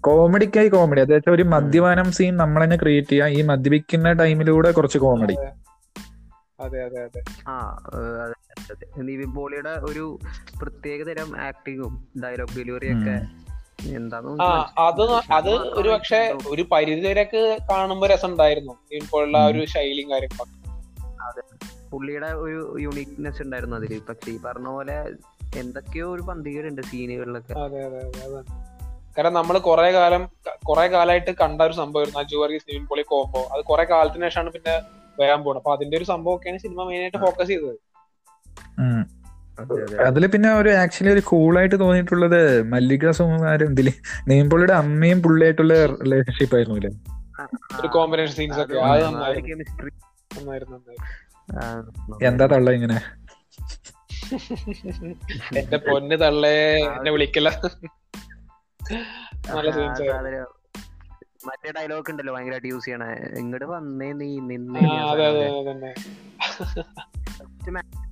കോമഡിക്കായി 0.00 0.68
കോമഡി 0.70 1.00
അതായത് 1.00 1.30
ഒരു 1.30 1.44
മദ്യപാനം 1.52 2.08
സീൻ 2.12 2.34
നമ്മൾ 2.36 2.60
തന്നെ 2.64 2.76
ക്രിയേറ്റ് 2.76 3.12
ചെയ്യാം 3.12 3.30
ഈ 3.30 3.42
മദ്യപിക്കുന്ന 3.44 4.12
ടൈമിലൂടെ 4.20 4.70
കുറച്ച് 4.70 4.98
കോമഡി 4.98 5.36
അതെ 6.60 6.78
അതെ 6.82 6.98
അതെ 7.02 7.20
ആ. 7.48 7.54
നിവിൻ 9.02 9.30
പോളിയുടെ 9.34 9.72
ഒരു 9.84 10.04
പ്രത്യേകതരം 10.60 11.30
ആക്ടിങ്ങും 11.42 11.92
ഡയലോഗ് 12.22 12.56
ഡെലിവറിയും 12.58 12.98
ഒക്കെ. 12.98 13.14
അത് 14.78 15.02
അത് 15.32 15.50
ഒരു 15.50 15.88
പക്ഷെ 15.88 16.34
ഒരു 16.48 16.66
പരിധി 16.72 17.08
വരെയൊക്കെ 17.08 17.58
കാണുമ്പോ 17.70 18.06
രസം 18.06 18.28
ഉണ്ടായിരുന്നു 18.28 18.72
ഇപ്പോഴുള്ള 18.92 19.46
ഒരു 19.46 19.64
ശൈലിയും 19.64 20.10
കാര്യങ്ങളൊക്കെ. 20.10 20.60
പുള്ളിയുടെ 21.90 22.26
ഒരു 22.26 22.76
യുണീക്നെസ് 22.80 23.42
ഉണ്ടായിരുന്നു 23.42 23.76
അതിൽ. 23.76 24.02
പക്ഷെ 24.08 24.30
ഈ 24.30 24.38
പറഞ്ഞ 24.38 24.68
പോലെ 24.68 25.04
എന്തൊക്കെയോ 25.56 26.14
ഒരു 26.14 26.22
പന്തികളുണ്ട് 26.22 26.82
സീനുകളിലൊക്കെ. 26.82 27.52
അതെ 27.52 27.84
അതെ 27.84 27.98
അതെ 27.98 28.36
അതെ. 28.36 28.70
കാരണം 29.18 29.32
നമ്മൾ 29.32 29.58
കുറെ 29.58 29.92
കാലം 29.92 30.28
കുറെ 30.68 30.86
കാലമായിട്ട് 30.86 31.30
കണ്ട 31.30 31.62
ഒരു 31.62 31.72
സംഭവമായിരുന്നു 31.72 32.20
അജു 32.20 32.36
വർഗീസ് 32.36 32.72
നിവിൻ 32.72 32.86
പോളി 32.86 33.02
കോംബോ 33.02 33.40
അത് 33.40 33.64
കുറെ 33.64 33.84
കാലത്തിന് 33.84 34.22
ശേഷമാണ് 34.22 34.50
പിന്നെ 34.50 34.80
വരാൻ 35.20 35.38
പോകുന്നത് 35.38 35.60
അപ്പൊ 35.60 35.72
അതിന്റെ 35.72 35.96
ഒരു 35.96 36.04
സംഭവം 36.04 36.36
ഒക്കെയാണ് 36.36 36.58
സിനിമ 36.58 36.84
മെയിൻ 36.84 37.00
ആയിട്ട് 37.00 37.18
ഫോക്കസ് 37.18 37.48
ചെയ്തത്. 37.48 37.76
അതിൽ 40.06 40.24
പിന്നെ 40.26 40.50
ഒരു 40.54 40.70
ആക്ച്വലി 40.74 41.12
ഒരു 41.12 41.22
കൂളായിട്ട് 41.26 41.76
തോന്നിയിട്ടുള്ളത് 41.80 42.40
മല്ലിക 42.64 43.10
സുമാരും 43.10 43.72
ഇതിൽ 43.72 43.88
നെയ്മ്പുള്ളിയുടെ 44.28 44.74
അമ്മയും 44.74 45.18
പുള്ളിയായിട്ടുള്ള 45.22 45.74
റിലേഷൻഷിപ്പ് 46.02 46.56
ആയിരുന്നു. 46.56 46.78
ഇല്ലേ 46.80 47.88
കോമ്പിനേഷൻ 47.88 48.34
സീൻസ് 48.34 48.60
ഒക്കെ 48.60 48.76
എന്താ 52.26 52.46
തള്ള 52.46 52.70
ഇങ്ങനെ? 52.70 52.98
എന്റെ 55.60 55.78
പൊന്ന് 55.86 56.16
തള്ളേ 56.22 56.56
എന്നെ 56.88 57.10
വിളിക്കല 57.10 57.48
നല്ല 59.48 59.70
സീൻസ് 59.70 60.02
മറ്റേ 61.46 61.70
ഡയലോഗ് 61.76 62.10
ഉണ്ടല്ലോ 62.12 62.32
ഭയങ്കരമായിട്ട് 62.34 62.70
യൂസ് 62.72 62.84
ചെയ്യണേ. 62.84 63.06
ഇങ്ങോട്ട് 63.38 63.66
വന്നേ 63.66 64.08
നീ 64.12 64.28
നിന്നേ 64.48 64.80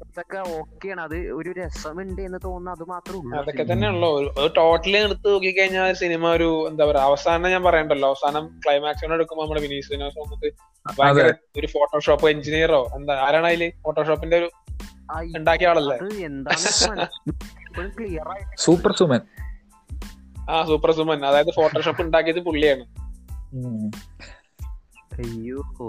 ഇതൊക്കെ 0.09 0.38
ഓക്കെയാണ് 0.38 1.00
അത് 1.00 1.14
ഒരു 1.14 1.55
രസമുണ്ട് 1.59 2.22
എന്ന് 2.22 2.38
തോന്നുന്നു. 2.44 2.70
അത് 2.70 2.88
മാത്രമേ 2.88 3.38
അതൊക്കെ 3.38 3.72
തന്നെയാണല്ലോ. 3.72 4.32
ടോട്ടലി 4.46 4.96
എടുത്ത് 4.96 5.32
നോക്കി 5.32 5.59
കഴിഞ്ഞാൽ 5.59 5.92
സിനിമ 5.92 6.28
ഒരു 6.28 6.68
എന്താ 6.68 6.84
പറയാ 6.84 7.02
അവസാനം 7.02 7.50
ഞാൻ 7.50 7.62
പറയണ്ടല്ലോ. 7.62 8.09
അവസാനം 8.09 8.60
ക്ലൈമാക്സിനോട് 8.66 9.14
എടുക്കുമ്പോൾ 9.14 9.44
നമ്മുടെ 9.44 9.60
വിനീത് 9.60 9.84
ശ്രീനിവാസ് 9.84 10.18
വന്നിട്ട് 10.18 10.55
ഭയങ്കര 10.98 11.34
ഒരു 11.59 11.66
ഫോട്ടോഷോപ്പ് 11.66 12.30
എഞ്ചിനീയറോ 12.30 12.90
എന്താ 12.94 13.14
ആരാണ് 13.14 13.46
അതിൽ 13.46 13.72
ഫോട്ടോഷോപ്പിന്റെ 13.84 14.36
ഒരു 14.36 14.50
ഉണ്ടാക്കിയ 15.36 15.68
ആളല്ലേ? 15.68 15.98
സൂപ്പർ 18.59 18.92
സുമൻ. 18.92 19.20
ആ 20.50 20.64
സൂപ്പർ 20.64 20.90
സുമൻ. 20.90 21.26
അതായത് 21.26 21.56
ഫോട്ടോഷോപ്പ് 21.56 22.02
ഉണ്ടാക്കിയത് 22.02 22.40
പുള്ളിയാണ്. 22.40 22.84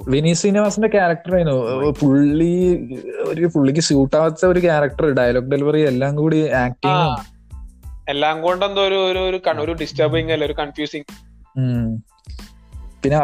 വിനീത് 0.09 0.37
ശ്രീനിവാസന്റെ 0.37 0.87
ക്യാരക്ടർ 0.87 1.35
ആയിരുന്നു. 1.35 1.91
പുള്ളി 2.01 2.53
ഒരു 3.23 3.45
പുള്ളിക്ക് 3.45 3.79
സ്യൂട്ട് 3.79 4.15
ആവാത്ത 4.15 4.45
ഒരു 4.45 4.59
ക്യാരക്ടർ 4.59 5.05
ഡയലോഗ് 5.05 5.51
ഡെലിവറി 5.51 5.81
എല്ലാം 5.81 6.15
കൂടി 6.15 6.47
ആക്ടിങ് 6.47 7.17
എല്ലാം 8.09 8.41
കൊണ്ട് 8.41 8.65
എന്തോ 8.65 8.81
ഒരു 8.81 8.95
ഒരു 8.95 9.41
ഒരു 9.61 9.73
ഡിസ്റ്റർബിങ് 9.73 10.31
അല്ല 10.31 10.45
ഒരു 10.45 10.53
കൺഫ്യൂസിങ് 10.53 11.03
പിന്നെ 13.03 13.17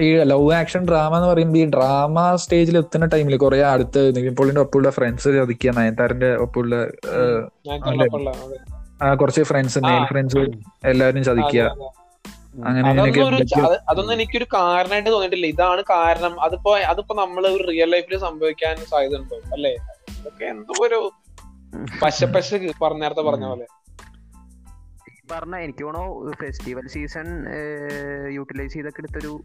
ഈ 0.00 0.16
ലവ് 0.16 0.52
ആക്ഷൻ 0.52 0.88
ഡ്രാമ 0.88 1.16
എന്ന് 1.16 1.28
പറയുമ്പോ 1.28 1.58
ഈ 1.58 1.66
ഡ്രാമ 1.66 2.36
സ്റ്റേജിൽ 2.36 2.78
എത്തുന്ന 2.78 3.06
ടൈമിൽ 3.06 3.36
കുറെ 3.36 3.64
അടുത്ത് 3.64 4.16
നിവിൻ 4.16 4.36
പോളിന്റെ 4.36 4.60
ഒപ്പമുള്ള 4.60 4.90
ഫ്രണ്ട്സ് 4.90 5.24
ചതിക്കുക 5.24 5.70
നയൻതാരന്റെ 5.70 6.36
ഒപ്പമുള്ള 6.36 6.86
കുറച്ച് 9.14 9.42
ഫ്രണ്ട്സ് 9.42 9.78
മെയിൽ 9.78 10.04
ഫ്രണ്ട്സ് 10.04 10.38
എല്ലാവരും 10.84 11.24
ചതിക്കുക. 11.24 11.76
അതൊന്നും 12.56 13.66
അത് 13.66 13.80
അതൊന്നും 13.88 14.12
എനിക്കൊരു 14.12 14.46
കാരണമായിട്ട് 14.54 15.10
തോന്നിയിട്ടില്ല. 15.10 15.46
ഇതാണ് 15.46 15.82
കാരണം 15.90 16.40
അതിപ്പോ 16.40 16.78
അതിപ്പോ 16.78 17.14
നമ്മൾ 17.14 17.46
ഒരു 17.46 17.64
റിയൽ 17.70 17.90
ലൈഫിൽ 17.90 18.18
സംഭവിക്കാൻ 18.18 18.76
സാധ്യത 18.76 19.16
ഉണ്ടോ 19.16 19.36
അല്ലേ? 19.36 19.72
ഇതൊക്കെ 20.20 20.44
എന്തോ 20.44 20.86
ഒരു 20.86 21.12
പശ 22.02 22.24
പശ 22.24 22.54
പറഞ്ഞ 22.82 22.98
നേരത്തെ 22.98 23.20
പറഞ്ഞ 23.20 23.46
പോലെ. 23.46 23.66
പറഞ്ഞ 25.32 25.56
എനിക്ക് 25.56 25.84
തോന്നുന്നു 25.84 26.32
ഫെസ്റ്റിവൽ 26.32 26.86
സീസൺ 26.88 27.44
യൂട്ടിലൈസ് 28.30 28.72
ചെയ്തൊക്കെ 28.72 29.00
എടുത്തൊരു 29.00 29.44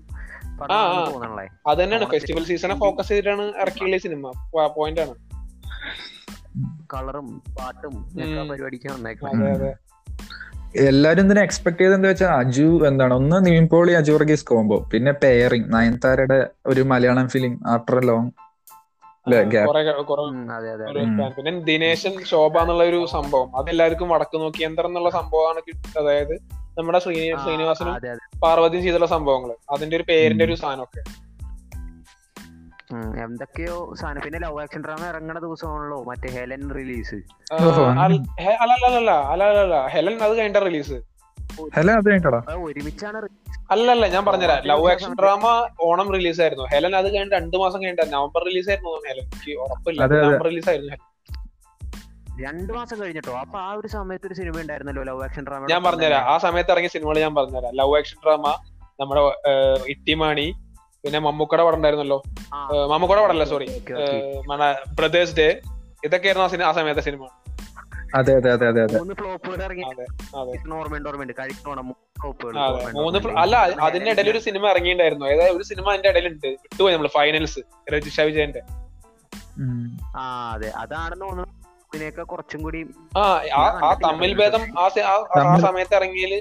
അത് 1.68 1.80
തന്നെയാണ് 1.84 2.06
ഫെസ്റ്റിവൽ 2.06 2.44
സീസണെ 2.44 2.76
ഫോക്കസ് 2.76 3.07
ചെയ്തിട്ടാണ് 3.07 3.41
ഇറക്കിയുള്ള 3.41 3.98
സിനിമ 3.98 4.32
പോയിന്റ് 4.77 5.02
ആണ്. 5.02 5.15
കളറും 6.94 7.41
പാട്ടും. 7.57 7.94
പരിപാടിക്ക് 8.49 8.88
വന്നേക്കാം 8.91 9.41
എല്ലാരും 10.76 11.26
ഇതിനെ 11.26 11.41
എക്സ്പെക്ട് 11.41 11.80
ചെയ്ത് 11.80 11.93
എന്താ 11.93 12.10
വെച്ചാൽ 12.10 12.27
അജു 12.27 12.88
എന്താണ്? 12.88 13.14
ഒന്ന് 13.14 13.45
നീമ്പോളി 13.45 13.69
പോളി 13.69 13.91
അജു 13.91 14.11
വർഗീസ് 14.11 14.45
കോംബോ 14.45 14.89
പിന്നെ 14.93 15.11
പെയറിങ് 15.11 15.73
നയൻതാരയുടെ 15.73 16.47
ഒരു 16.65 16.81
മലയാളം 16.81 17.27
ഫിലിം 17.27 17.60
ആഫ്റ്റർ 17.68 18.06
ലോങ് 18.06 18.31
അല്ലെ 19.26 19.43
ഗ്യാപ്പ് 19.43 19.73
കുറെ 19.73 20.02
കുറെ 20.02 20.53
അതെ 20.53 20.72
അതെ. 20.72 20.91
ഒരു 20.91 20.99
ഉം. 20.99 21.18
fan. 21.18 21.35
പിന്നെ 21.35 21.60
ദിനേശൻ 21.60 22.23
ശോഭ 22.23 22.57
എന്നുള്ള 22.57 22.84
ഒരു 22.84 23.06
സംഭവം. 23.11 23.57
അതെല്ലാവർക്കും 23.57 24.10
വടക്ക് 24.10 24.38
നോക്കി 24.38 24.64
യന്ത്രം 24.64 24.88
എന്നുള്ള 24.88 25.10
സംഭവമാണ് 25.10 25.60
അതായത് 25.99 26.34
നമ്മുടെ 26.77 26.99
ശ്രീ 26.99 27.14
ശ്രീനിവാസനും 27.14 27.95
പാർവതിയും 28.43 28.84
ചെയ്തുള്ള 28.84 29.06
സംഭവങ്ങൾ 29.06 29.56
അതിന്റെ 29.72 29.95
ഒരു 29.95 30.03
പേരിന്റെ 30.10 30.45
ഒരു 30.45 30.56
സാധനമൊക്കെ. 30.56 31.24
എന്തൊക്കെയോ 33.24 33.76
സാധനം. 33.99 34.22
പിന്നെ 34.26 34.40
ലവ് 34.40 34.60
ആക്ഷൻ 34.62 34.82
ഡ്രാമ 34.86 35.03
ഇറങ്ങണ 35.12 35.38
ദിവസമാണല്ലോ 35.45 35.98
മറ്റേ 36.10 36.30
ഹെലൻ 36.36 36.64
റിലീസ് 36.78 37.18
അല്ലല്ല 38.64 39.80
ഹെലൻ 39.95 40.16
അത് 40.28 40.34
കഴിഞ്ഞ 40.40 40.60
റിലീസ് 40.68 40.98
ഒരുമിച്ചാണ് 42.66 43.18
അല്ലല്ല 43.74 44.06
ഞാൻ 44.14 44.24
പറഞ്ഞുതരാം. 44.26 44.62
Love 44.72 44.86
action. 44.91 45.12
Drama 45.22 45.45
Onam 45.88 46.07
release 46.16 46.41
ആയിരുന്നു. 46.41 46.66
ഹെലൻ 46.74 46.94
അത് 46.99 47.07
കഴിഞ്ഞ 47.14 47.34
രണ്ടു 47.36 47.57
മാസം 47.64 47.80
കഴിഞ്ഞ 47.84 48.06
നവംബർ 48.16 48.44
റിലീസ് 48.49 48.70
ആയിരുന്നു 48.70 48.94
ഹെലൻ 49.10 49.28
ഉറപ്പില്ല. 49.66 49.99
നവംബർ 50.06 50.48
റിലീസ് 50.49 50.70
ആയിരുന്നു. 50.70 50.98
രണ്ടു 52.45 52.72
മാസം 52.74 52.98
കഴിഞ്ഞിട്ടോ? 53.02 53.34
അപ്പൊ 53.41 53.57
ആ 53.60 53.72
ഒരു 53.80 53.88
സമയത്ത് 53.88 54.28
ഒരു 54.28 54.36
സിനിമ 54.40 54.62
ഉണ്ടായിരുന്നല്ലോ 54.62 55.03
ലവ് 55.10 55.24
ആക്ഷൻ 55.24 55.44
ഡ്രാമ 55.48 55.68
ഞാൻ 55.74 55.84
പറഞ്ഞുതരാം. 55.84 56.24
ആ 56.34 56.38
സമയത്ത് 56.45 56.72
ഇറങ്ങിയ 56.72 56.94
സിനിമകൾ 56.95 57.20
ഞാൻ 57.26 57.36
പറഞ്ഞുതരാം. 57.36 57.76
ലവ് 57.82 57.95
ആക്ഷൻ 57.98 58.20
ഡ്രാമ 58.26 58.48
നമ്മുടെ 58.99 59.22
ഇട്ടിമാണി 59.94 60.48
പിന്നെ 61.06 61.19
മമ്മൂക്കട 61.19 61.61
പടം 61.61 61.77
ഉണ്ടായിരുന്നല്ലോ 61.77 62.18
മമ്മൂക്കട 62.91 63.19
പടമല്ല 63.19 63.44
സോറി 63.49 63.68
ബ്രദേഴ്സ് 64.98 65.36
ഡേ 65.38 65.48
ഇതൊക്കെയായിരുന്നു 66.03 66.45
ആ 66.45 66.52
സിനിമ 66.53 66.65
ആ 66.65 66.73
സമയത്തെ 66.73 67.02
സിനിമ. 67.02 67.23
അതെ 68.15 68.34
അതെ 68.34 68.49
അതെ 68.56 68.65
അതെ 68.72 68.82
അതെ. 68.84 68.98
മൂന്ന് 72.98 73.18
അല്ല 73.44 73.56
അതിന്റെ 73.88 74.10
ഇടയിൽ 74.14 74.30
ഒരു 74.30 74.41
സിനിമ 74.48 74.64
ഇറങ്ങിണ്ടായിരുന്നു 74.69 75.26
അതായത് 75.27 75.56
ഒരു 75.57 75.64
സിനിമ 75.64 75.86
അതിന്റെ 75.90 76.10
ഇടയിലുണ്ട്. 76.10 76.48
വിട്ടുപോയി 76.64 76.94
നമ്മൾ 76.95 77.10
ഫൈനൽസ് 77.10 77.61
രജിഷ 77.94 78.19
വിജയന്റെ. 78.22 78.61
ആ 80.15 80.23
അതെ. 80.53 80.69
അതാണെന്ന് 80.84 81.26
തോന്നുന്നു 81.26 81.52
ഇതിനേക്കാൾ 81.90 82.26
കുറച്ചും 82.26 82.61
കൂടി 82.64 82.80
ആ 83.18 83.23
ആ- 83.57 83.73
ആ 83.82 83.91
ഭേദം 84.40 84.64
ആ 84.77 84.86
സമയത്ത് 85.65 85.95
ഇറങ്ങിയതിൽ 85.95 86.34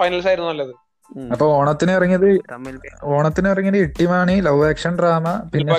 ഫൈനൽസ് 0.00 0.28
ആയിരുന്നു 0.28 0.50
നല്ലത്. 0.50 0.74
അപ്പൊ 1.32 1.46
ഓണത്തിന് 1.56 1.92
ഇറങ്ങിയത് 1.92 2.28
ഓണത്തിന് 3.12 3.48
ഇറങ്ങിയത് 3.48 3.78
ഇട്ടിമാണി 3.78 4.36
ലവ് 4.40 4.64
ആക്ഷൻ 4.68 4.92
ഡ്രാമ 4.98 5.26
പിന്നെ 5.52 5.74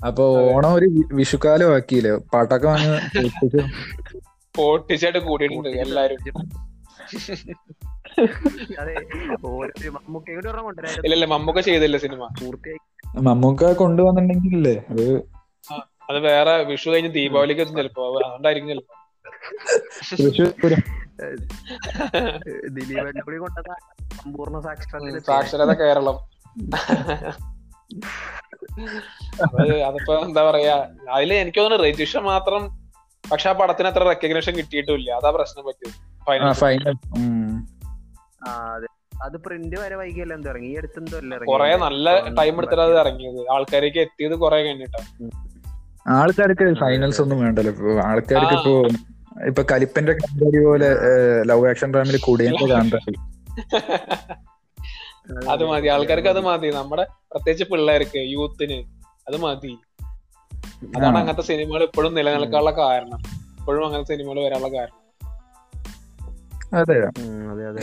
അപ്പൊ 0.00 0.24
ഓണം 0.46 0.72
ഒരു 0.74 0.86
വിഷുക്കാലം 1.12 1.70
ആക്കിയില്ലേ? 1.74 2.12
പാട്ടൊക്കെ 2.32 2.66
വന്ന് 2.66 2.94
പൊട്ടിച്ചായിട്ട് 4.54 5.20
കൂടിയിട്ടുണ്ട് 5.20 5.68
എല്ലാരും. 5.82 6.18
ഇല്ലല്ല 11.04 11.26
മമ്മൂക്ക 11.26 11.60
ചെയ്തില്ല 11.60 11.96
സിനിമ. 11.96 12.22
പൂർത്തിയായി. 12.40 12.80
മമ്മൂക്ക 13.20 13.72
കൊണ്ടുവന്നിട്ടുണ്ടെങ്കിലേ 13.80 14.74
അത് 14.90 15.04
അത് 16.10 16.18
വേറെ 16.26 16.52
വിഷു 16.64 16.88
കഴിഞ്ഞ് 16.90 17.10
ദീപാവലിക്ക് 17.10 17.64
ചിലപ്പോ. 17.72 18.04
അതുകൊണ്ടായിരിക്കും 18.18 18.70
ചിലപ്പോ. 18.72 18.94
ദിലീപേട്ടനെ 22.76 23.22
കൂടി 23.26 23.38
കൊണ്ടത് 23.44 23.72
സമ്പൂർണ 24.20 24.56
സാക്ഷരത 24.66 25.18
സാക്ഷരത 25.30 25.72
കേരളം. 25.82 26.18
അത് 29.46 29.72
അതിപ്പോ 29.88 30.14
എന്താ 30.26 30.42
പറയാ 30.50 30.76
അതിൽ 31.16 31.30
എനിക്ക് 31.42 31.60
തോന്നുന്നു 31.60 31.86
രജിഷ 31.86 32.16
മാത്രം 32.30 32.62
പക്ഷെ 33.24 33.48
ആ 33.50 33.52
പടത്തിന് 33.58 33.88
അത്ര 33.90 34.02
റെക്കഗ്നേഷൻ 34.12 34.52
കിട്ടിയിട്ടില്ല 34.60 35.10
അതാ 35.18 35.30
പ്രശ്നം 35.38 35.64
പറ്റിയത്. 35.68 35.96
ആ 36.46 36.52
ഫൈനൽ 36.62 36.94
അത്. 39.24 39.36
പ്രിന്റ് 39.44 39.76
വരെ 39.80 39.96
വൈകിയല്ല 40.00 40.32
എന്താ 40.38 40.48
ഇറങ്ങി. 40.52 40.68
ഈ 40.74 40.76
അടുത്തെന്തോ 40.80 41.16
അല്ല 41.22 41.38
കൊറേ 41.50 41.70
നല്ല 41.84 42.06
ടൈം 42.38 42.54
എടുത്തിട്ട് 42.60 42.84
അത് 42.86 42.94
ഇറങ്ങിയത്. 43.02 43.40
ആൾക്കാരേക്ക് 43.54 44.00
എത്തിയത് 44.06 44.34
കൊറേ 44.44 44.58
കഴിഞ്ഞിട്ടാ. 44.66 45.00
ആൾക്കാർക്ക് 46.18 46.66
ഫൈനൽസ് 46.82 47.20
ഒന്നും 47.24 47.38
വേണ്ടല്ലോ. 47.44 47.72
ഇപ്പൊ 47.74 47.90
ആൾക്കാർക്ക് 48.08 48.54
ഇപ്പൊ 48.60 48.72
ഇപ്പൊ 49.46 49.62
കലിപ്പന്റെ 49.62 50.12
പോലെ 50.64 50.96
ലവ് 51.46 51.68
ആക്ഷൻ 51.68 51.92
ഡ്രാമിൽ 51.92 52.20
കുടിയന്റെ 52.20 52.66
കാന്താരി 52.66 53.14
അത് 55.50 55.64
മതി. 55.64 55.88
ആൾക്കാർക്ക് 55.88 56.28
അത് 56.28 56.40
മതി. 56.40 56.68
നമ്മുടെ 56.68 57.06
പ്രത്യേകിച്ച് 57.32 57.64
പിള്ളേർക്ക് 57.64 58.18
യൂത്തിന് 58.18 58.78
അത് 59.28 59.36
മതി. 59.36 59.78
അതാണ് 60.96 61.18
അങ്ങനത്തെ 61.18 61.42
സിനിമകൾ 61.42 61.82
ഇപ്പോഴും 61.82 62.14
നിലനിൽക്കാനുള്ള 62.14 62.70
കാരണം. 62.70 63.20
ഇപ്പോഴും 63.58 63.86
അങ്ങനത്തെ 63.86 64.14
സിനിമകൾ 64.14 64.40
വരാനുള്ള 64.40 64.78
കാരണം. 64.78 64.96
അതെ. 66.74 66.98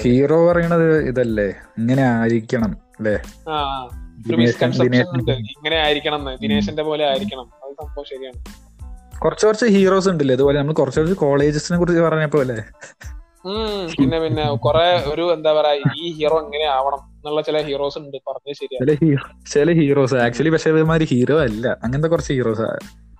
ഹീറോ 0.01 0.47
പറയണത് 0.47 1.03
ഇതല്ലേ? 1.03 1.47
ഇങ്ങനെ 1.77 2.03
ആയിരിക്കണം 2.03 2.77
അല്ലേ? 2.99 3.15
ഇങ്ങനെ 5.57 5.75
ആയിരിക്കണം 5.75 6.35
ദിനേശന്റെ 6.35 6.83
പോലെ 6.83 7.05
ആയിരിക്കണം. 7.07 7.47
അത് 7.63 7.73
സംഭവം 7.81 8.05
ശരിയാണ്. 8.09 8.66
കുറച്ച് 9.21 9.43
കുറച്ച് 9.47 9.67
ഹീറോസ് 9.75 10.09
ഉണ്ടല്ലേ? 10.11 10.33
അതുപോലെ 10.35 10.57
നമ്മൾ 10.59 10.73
കുറച്ച് 10.73 10.99
കുറച്ച് 10.99 11.17
കോളേജസിനെ 11.21 11.77
കുറിച്ച് 11.77 12.01
പറഞ്ഞപ്പോ 12.01 12.41
അല്ലേ 12.43 12.57
പിന്നെ 13.93 14.17
പിന്നെ 14.23 14.43
കൊറേ 14.57 14.81
ഒരു 15.11 15.25
എന്താ 15.33 15.51
പറയാ 15.53 15.73
ഈ 15.97 16.07
ഹീറോ 16.15 16.37
എങ്ങനെ 16.41 16.65
ആവണം 16.73 17.01
എന്നുള്ള 17.11 17.41
ചില 17.41 17.57
ഹീറോസ് 17.61 17.97
ഉണ്ട്. 18.01 18.17
പറഞ്ഞത് 18.27 18.57
ശരിയാണ് 18.59 18.81
ചില 18.83 18.95
ഹീറോ 19.03 19.25
ചില 19.53 19.71
ഹീറോസ് 19.79 20.17
ആക്ച്വലി 20.25 20.51
പക്ഷെ 20.55 20.69
ഇവന്മാര് 20.73 21.05
ഹീറോ 21.13 21.37
അല്ല. 21.45 21.65
അങ്ങനത്തെ 21.83 22.09
കുറച്ച് 22.09 22.31
ഹീറോസ് 22.33 22.67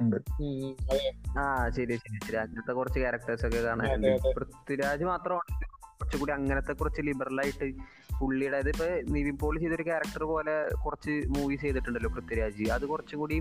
ഉണ്ട്. 0.01 0.17
ആ 1.37 1.43
ശരി 1.77 1.95
ശരി 2.03 2.19
ശരി 2.25 2.37
അങ്ങനത്തെ 2.37 2.73
കുറച്ച് 2.73 2.99
ക്യാരക്ടേഴ്സ് 2.99 3.45
ഒക്കെ 3.47 3.61
അതെ. 3.95 4.11
പൃഥ്വിരാജ് 4.37 5.05
മാത്രമാണ് 5.05 5.53
കുറച്ചുകൂടി 5.99 6.31
അങ്ങനത്തെ 6.31 6.73
കുറച്ച് 6.73 7.01
ലിബറൽ 7.01 7.39
ആയിട്ട് 7.43 7.67
പുള്ളിയുടെ 8.19 8.59
ഇപ്പൊ 8.73 8.85
നിവിൻ 9.13 9.37
പോളി 9.37 9.57
ചെയ്തൊരു 9.59 9.83
ക്യാരക്ടർ 9.83 10.23
പോലെ 10.23 10.53
കുറച്ച് 10.85 11.13
മൂവീസ് 11.35 11.61
ചെയ്തിട്ടുണ്ടല്ലോ 11.61 12.09
പൃഥ്വിരാജ്. 12.09 12.65
അത് 12.71 12.85
കുറച്ചും 12.85 13.19
കൂടി 13.19 13.35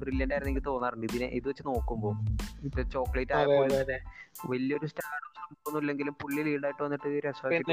ബ്രില്യന്റ് 0.00 0.34
ആയിരുന്നു 0.34 0.52
എനിക്ക് 0.52 0.66
തോന്നാറുണ്ട്. 0.66 1.06
ഇതിനെ 1.10 1.26
ഇത് 1.38 1.48
വെച്ച് 1.48 1.62
നോക്കുമ്പോ 1.66 2.10
ഇപ്പൊ 2.64 2.82
ചോക്ലേറ്റ് 2.94 3.32
ആയ 3.32 3.58
അതെ. 3.80 3.98
വലിയൊരു 4.50 4.86
സ്റ്റാർ 4.86 5.18
ഒന്നും 5.68 5.86
ലീഡ് 5.86 6.12
പുള്ളി 6.22 6.42
ലീഡായിട്ട് 6.42 6.82
വന്നിട്ട് 6.82 7.08
രസമായിട്ട് 7.26 7.72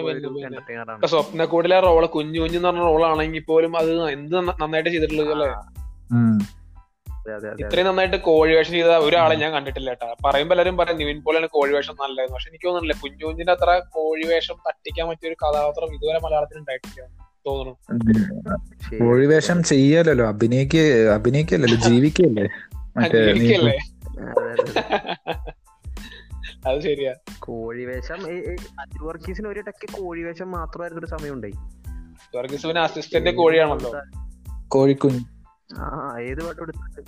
സ്വപ്ന 0.97 1.07
സ്വപ്നക്കൂടിലെ 1.07 1.79
റോൾ 1.79 2.05
കുഞ്ഞു 2.15 2.39
കുഞ്ഞു 2.39 2.57
എന്ന് 2.57 2.69
പറഞ്ഞ 2.69 2.85
റോളാണെങ്കിൽ 2.89 3.43
പോലും 3.43 3.77
അത് 3.77 3.91
എന്ത് 4.09 4.35
നന്നായിട്ട് 4.53 4.89
ചെയ്തിട്ടുള്ളത് 4.89 5.31
അല്ലേ? 5.35 5.49
ഇത്രയും 7.61 7.87
നന്നായിട്ട് 7.87 8.17
കോഴി 8.21 8.55
വേഷം 8.55 8.71
ചെയ്ത 8.71 8.91
ഒരാളെ 9.05 9.35
ഞാൻ 9.35 9.51
കണ്ടിട്ടില്ല 9.53 9.89
കേട്ടാ. 9.89 10.15
പറയുമ്പോ 10.25 10.53
എല്ലാരും 10.53 10.77
പറയും 10.77 10.97
നിവിൻ 10.97 11.23
പോലെയാണ് 11.23 11.47
കോഴി 11.47 11.73
വേഷം 11.73 11.95
നല്ലത് 12.01 12.31
പക്ഷെ 12.31 12.49
എനിക്ക് 12.49 12.67
തോന്നുന്നില്ല 12.67 12.95
കുഞ്ഞു 13.03 13.25
കുഞ്ഞിന്റെ 13.25 13.53
അത്ര 13.53 13.79
കോഴി 13.89 14.25
വേഷം 14.27 14.55
തട്ടിക്കാൻ 14.67 15.07
പറ്റിയ 15.07 15.29
ഒരു 15.29 15.37
കഥാപാത്രം 15.43 15.93
ഇതുവരെ 15.95 16.19
മലയാളത്തിൽ 16.25 16.57
ഉണ്ടായിട്ടില്ല 16.57 17.07
തോന്നുന്നു. 17.45 17.73
കോഴി 18.99 19.25
വേഷം 19.25 19.63
ചെയ്യാലല്ലോ. 19.63 20.27
അഭിനയിക്ക 20.27 20.77
അഭിനയിക്കല്ലോ 21.13 21.67
ജീവിക്കല്ലേ? 21.87 22.47
എനിക്കല്ലേ 22.99 23.77
അതെ, 26.67 26.79
ശരിയാ. 26.79 27.11
കോഴി 27.39 27.85
വേഷം 27.85 28.19
വർഗീസിന് 29.01 29.47
ഒരു 29.47 29.61
ടക്ക് 29.61 29.87
കോഴി 29.93 30.21
വേഷം 30.23 30.51
മാത്രമായിരുന്ന 30.51 30.99
ഒരു 30.99 31.09
സമയം 31.15 31.33
ഉണ്ടായി 31.33 31.55
വർഗീസുവിന് 32.37 32.79
അസിസ്റ്റന്റ് 32.79 33.29
കോഴിയാണല്ലോ 33.29 33.91
കോഴിക്കുഞ്ഞ്. 34.67 35.21
ആ 35.75 36.17
ഏത് 36.19 36.45
പാട്ട് 36.45 36.61
എടുത്തിട്ട്? 36.61 37.01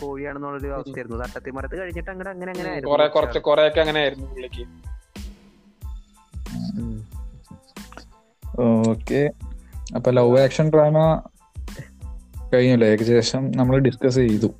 കോഴിയാണെന്നുള്ളൊരു 0.00 0.68
അവസ്ഥയായിരുന്നു. 0.68 1.16
തട്ടത്തി 1.16 1.50
മരത്ത് 1.50 1.80
കഴിഞ്ഞിട്ട് 1.80 2.10
അങ്ങനെ 2.10 2.30
അങ്ങനെ 2.30 2.50
അങ്ങനെ 2.50 2.68
ആയിരുന്നു 2.68 2.90
കൊറേ 2.90 3.06
കുറച്ച് 3.06 3.38
കൊറേ 3.38 3.80
അങ്ങനെ 3.80 4.00
ആയിരുന്നു 4.00 4.26
പുള്ളിക്ക്. 4.26 4.64
ഓക്കെ. 8.60 9.30
അപ്പൊ 9.94 10.10
ലവ് 10.10 10.40
ആക്ഷൻ 10.40 10.70
ഡ്രാമ 10.70 11.22
കഴിഞ്ഞല്ലേ? 12.54 12.88
ഏകദേശം 12.88 13.52
നമ്മൾ 13.56 13.78
ഡിസ്കസ് 13.78 14.14
ചെയ്തു. 14.14 14.50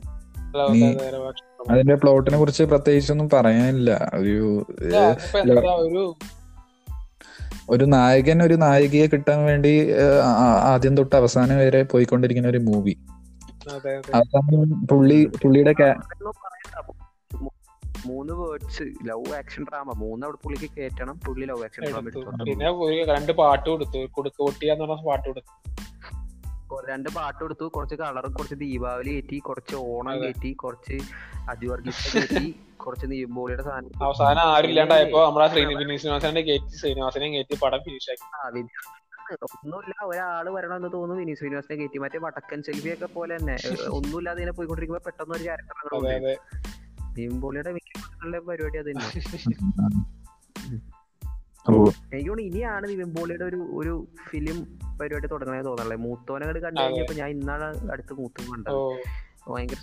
അതിന്റെ 1.71 1.95
പ്ലോട്ടിനെ 1.95 2.39
കുറിച്ച് 2.39 2.63
പ്രത്യേകിച്ചൊന്നും 2.63 3.31
പറയാനില്ല. 3.33 4.11
ഒരു 4.15 4.67
ഒരു 7.71 7.85
നായകൻ 7.85 8.43
ഒരു 8.43 8.55
നായികയെ 8.55 9.07
കിട്ടാൻ 9.07 9.45
വേണ്ടി 9.45 9.93
ആദ്യം 10.65 10.97
തൊട്ട് 10.97 11.17
അവസാനം 11.17 11.59
വരെ 11.59 11.83
പോയിക്കൊണ്ടിരിക്കുന്ന 11.83 12.49
ഒരു 12.49 12.59
മൂവി 12.59 12.99
പുള്ളി 14.87 15.31
പുള്ളിയുടെ 15.43 15.95
മൂന്ന് 18.07 18.33
വേർഡ്സ് 18.33 18.83
ലവ് 18.83 19.35
ആക്ഷൻ 19.37 19.65
ഡ്രാമ 19.65 19.93
മൂന്ന് 19.97 20.27
അവിടെ 20.27 20.39
പുള്ളിക്ക് 20.45 20.75
കേറ്റണം 20.75 21.21
പുള്ളി 21.27 21.47
ലവ് 21.47 21.65
ആക്ഷൻ 21.65 21.83
ഡ്രാമ 21.85 22.09
പിന്നെ 22.45 23.05
രണ്ട് 23.05 23.33
പാട്ട് 23.33 23.71
കൊടുത്തു. 23.71 24.07
കുടുക്ക് 24.07 24.37
പൊട്ടിയാന്ന് 24.43 24.85
പറഞ്ഞ 24.85 25.07
പാട്ട് 25.07 25.29
കൊടുത്തു. 25.29 25.71
കൊ- 26.69 26.91
രണ്ട് 26.91 27.09
പാട്ട് 27.09 27.45
കൊടുത്തു. 27.45 27.65
കുറച്ച് 27.65 27.95
കളറും 27.95 28.33
കുറച്ച് 28.33 28.55
ദീപാവലി 28.55 29.13
കയറ്റി 29.13 29.39
കുറച്ച് 29.39 29.77
ഓണം. 29.77 30.23
കയറ്റി 30.23 30.53
കുറച്ച് 30.53 30.99
അജുവർഗീസ് 31.51 32.19
കയറ്റി 32.19 32.55
കുറച്ച് 32.77 33.07
നീമ്പോളിയുടെ 33.11 33.63
സാധനം 33.63 34.05
അവസാനം 34.05 34.41
ആരും 34.41 34.69
ഇല്ലാണ്ടായപ്പോ 34.69 35.27
നമ്മളെ 35.27 35.49
ശ്രീനിവാസനെ 35.49 36.41
കയറ്റി 36.41 36.77
ശ്രീനിവാസനെ 36.77 37.29
കയറ്റി 37.29 37.59
പടം 37.63 37.79
ഫിനിഷ് 37.79 38.11
ആക്കി. 38.11 38.51
ഒന്നുമില്ല 39.49 39.95
ഒരാൾ 40.07 40.47
വരണമെന്ന് 40.57 40.91
തോന്നുന്നു. 40.93 41.21
വിനീത് 41.21 41.39
ശ്രീനിവാസിനെ 41.39 41.77
കയറ്റി. 41.77 41.99
മറ്റേ 41.99 42.19
വടക്കൻ 42.19 42.61
സെൽഫി 42.63 42.91
ഒക്കെ 42.95 43.09
പോലെ 43.15 43.35
തന്നെ 43.39 43.57
ഒന്നുമില്ലാതെ 43.91 44.39
ഇങ്ങനെ 44.39 44.55
പോയിക്കൊണ്ടിരിക്കുമ്പോ 44.59 45.03
പെട്ടെന്ന് 45.07 45.35
ഒരു 45.37 45.45
ക്യാരക്ടർ 45.45 45.77
മിക്ക 47.73 47.93
പടങ്ങളിലെ 47.97 48.41
പരിപാടി 48.49 48.79
അത് 48.79 48.89
തന്നെ 48.91 49.07
ഓ, 51.67 51.73
എനിക്ക് 52.11 52.29
തോന്നുന്നു 52.29 52.45
ഇനിയാണ് 52.47 52.87
നിവിൻപോളിയുടെ 52.89 53.45
ഒരു 53.45 53.59
ഒരു 53.75 53.93
ഫിലിം 54.29 54.59
പരിപാടി 55.01 55.27
തുടങ്ങണേ 55.27 55.63
തോന്നണല്ലേ? 55.63 55.97
മൂത്തോനെ 56.05 56.45
കണ്ടു 56.59 56.79
കഴിഞ്ഞപ്പോ 56.83 57.15
ഞാൻ 57.15 57.31
ഇന്നാണ് 57.31 57.65
അടുത്ത് 57.93 58.13
മൂത്തും 58.15 58.45
കണ്ടത്. 58.51 58.79
ഭയങ്കര. 59.47 59.79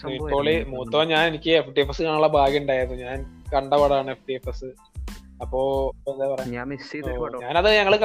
മൂത്തോ 0.72 0.99
ഞാൻ 1.11 1.24
എനിക്ക് 1.28 1.52
എഫ് 1.60 1.72
ഡി 1.76 1.82
എഫ് 1.82 1.94
എസ് 1.94 2.02
കാണാനുള്ള 2.02 2.30
ഭാഗ്യം 2.36 2.61
ഉണ്ടായിരുന്നു. 2.61 2.98
ഞാൻ 3.06 3.18
കണ്ട 3.53 3.72
പടമാണ് 3.74 4.11
എഫ് 4.11 4.26
ഡി 4.28 4.34
എഫ് 4.34 4.49
എസ് 4.49 4.69
അപ്പോ 5.41 5.91
എന്താ 6.07 6.27
പറയാ? 6.27 6.53
ഞാനത് 7.41 7.69
ഞങ്ങൾ 7.76 7.95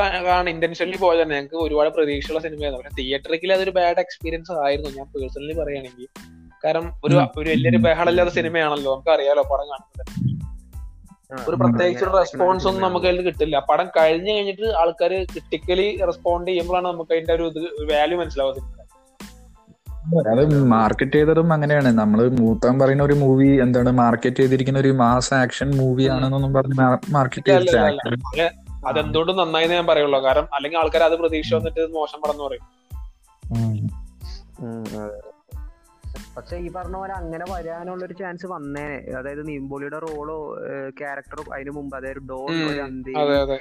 ഇന്റൻഷനലി 0.49 0.97
പോയതാണ്. 0.97 1.33
ഞങ്ങൾക്ക് 1.33 1.55
ഒരുപാട് 1.55 1.91
പ്രതീക്ഷയുള്ള 1.91 2.41
സിനിമയായിരുന്നു. 2.41 2.83
പക്ഷെ 2.83 3.03
തിയേറ്ററിൽ 3.03 3.53
അതൊരു 3.53 3.71
ബാഡ് 3.71 3.99
എക്സ്പീരിയൻസ് 3.99 4.53
ആയിരുന്നു 4.53 4.91
ഞാൻ 4.91 5.07
പേഴ്സണലി 5.07 5.53
പറയുകയാണെങ്കിൽ. 5.53 6.07
കാരണം 6.65 7.01
ഒരു. 7.05 7.15
ഒരു 7.37 7.51
വലിയൊരു 7.51 7.77
ബഹളമില്ലാത്ത 7.77 8.31
സിനിമയാണല്ലോ 8.31 8.95
നമുക്ക് 8.95 9.11
അറിയാലോ 9.11 9.43
പടം 9.43 9.69
കാണുന്നത്. 9.71 10.33
ഒരു 11.49 11.57
പ്രത്യേകിച്ച് 11.57 12.05
ഒരു 12.05 12.17
റെസ്പോൺസ് 12.17 12.67
ഒന്നും 12.67 12.83
നമുക്ക് 12.83 13.07
അതിൽ 13.07 13.23
കിട്ടില്ല. 13.23 13.59
പടം 13.59 13.87
കഴിഞ്ഞു 13.87 14.33
കഴിഞ്ഞിട്ട് 14.33 14.67
ആൾക്കാർ 14.67 15.11
ക്രിട്ടിക്കലി 15.11 16.05
റെസ്പോണ്ട് 16.05 16.51
ചെയ്യുമ്പോഴാണ് 16.51 16.87
നമുക്ക് 16.87 17.13
അതിന്റെ 17.13 17.35
ഒരു 17.35 17.43
ഇത് 17.43 17.93
വാല്യൂ 17.93 18.19
മനസ്സിലാവുന്നത് 18.19 18.82
അത് 20.33 20.43
മാർക്കറ്റ് 20.73 21.17
ചെയ്തതും 21.17 21.49
അങ്ങനെയാണ്. 21.53 21.91
നമ്മൾ 22.01 22.21
മൂത്താൻ 22.41 22.75
പറയുന്ന 22.79 23.03
ഒരു 23.03 23.17
മൂവി 23.23 23.49
എന്താണ് 23.65 23.91
മാർക്കറ്റ് 24.01 24.37
ചെയ്തിരിക്കുന്ന 24.37 24.79
ഒരു 24.79 24.93
മാസ് 25.01 25.33
ആക്ഷൻ 25.35 25.69
മൂവി 25.77 26.05
ആണെന്നൊന്നും 26.15 26.55
പറഞ്ഞ് 26.55 26.77
മാർക്കറ്റ് 27.15 27.51
അതെന്തുകൊണ്ടും 28.89 29.37
നന്നായി 29.37 29.67
ഞാൻ 29.73 29.85
പറയുള്ളൂ. 29.87 30.19
കാരണം 30.25 30.49
അല്ലെങ്കിൽ 30.55 30.79
ആൾക്കാർ 30.79 31.03
അത് 31.03 31.17
പ്രതീക്ഷ 31.19 31.55
വന്നിട്ട് 31.55 31.83
മോശം 31.97 32.21
പടം 32.23 32.33
എന്ന് 32.33 32.45
പറയും 32.45 32.67
പക്ഷെ 36.37 36.57
ഈ 36.57 36.69
പറഞ്ഞ 36.77 36.97
പോലെ 36.97 37.13
അങ്ങനെ 37.13 37.45
വരാനുള്ള 37.51 38.03
ഒരു 38.05 38.15
ചാൻസ് 38.21 38.47
വന്നേനെ 38.47 38.99
അതായത് 39.19 39.43
നീമ്പോളിയുടെ 39.49 39.99
റോളോ 39.99 40.37
ക്യാരക്ടറോ 41.01 41.43
അതിന് 41.55 41.73
മുമ്പ്. 41.77 41.97
അതായത് 41.97 43.57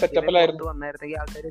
സെറ്റപ്പിലായിരുന്നു 0.00 0.64
വന്നായിരുന്നെങ്കിൽ 0.64 1.18
ആൾക്കാർ 1.20 1.46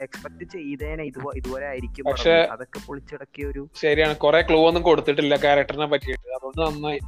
എക്സ്പെക്ട് 0.00 0.44
ചെയ്തേനെ. 0.44 1.04
ഇതുപോ 1.04 1.32
ഇതുപോലെ 1.36 1.66
ആയിരിക്കും. 1.66 2.04
അതൊക്കെ 2.52 2.80
പൊളിച്ചടക്കിയ 2.86 3.46
ഒരു 3.46 3.68
ശരിയാണ്. 3.80 4.16
കുറെ 4.16 4.40
ക്ലൂ 4.42 4.66
ഒന്നും 4.66 4.82
കൊടുത്തിട്ടില്ല 4.82 5.36
ക്യാരക്ടറിനെ 5.36 5.86
പറ്റിയിട്ട്. 5.86 6.28
അതുകൊണ്ട് 6.28 6.60
നന്നായി 6.60 6.98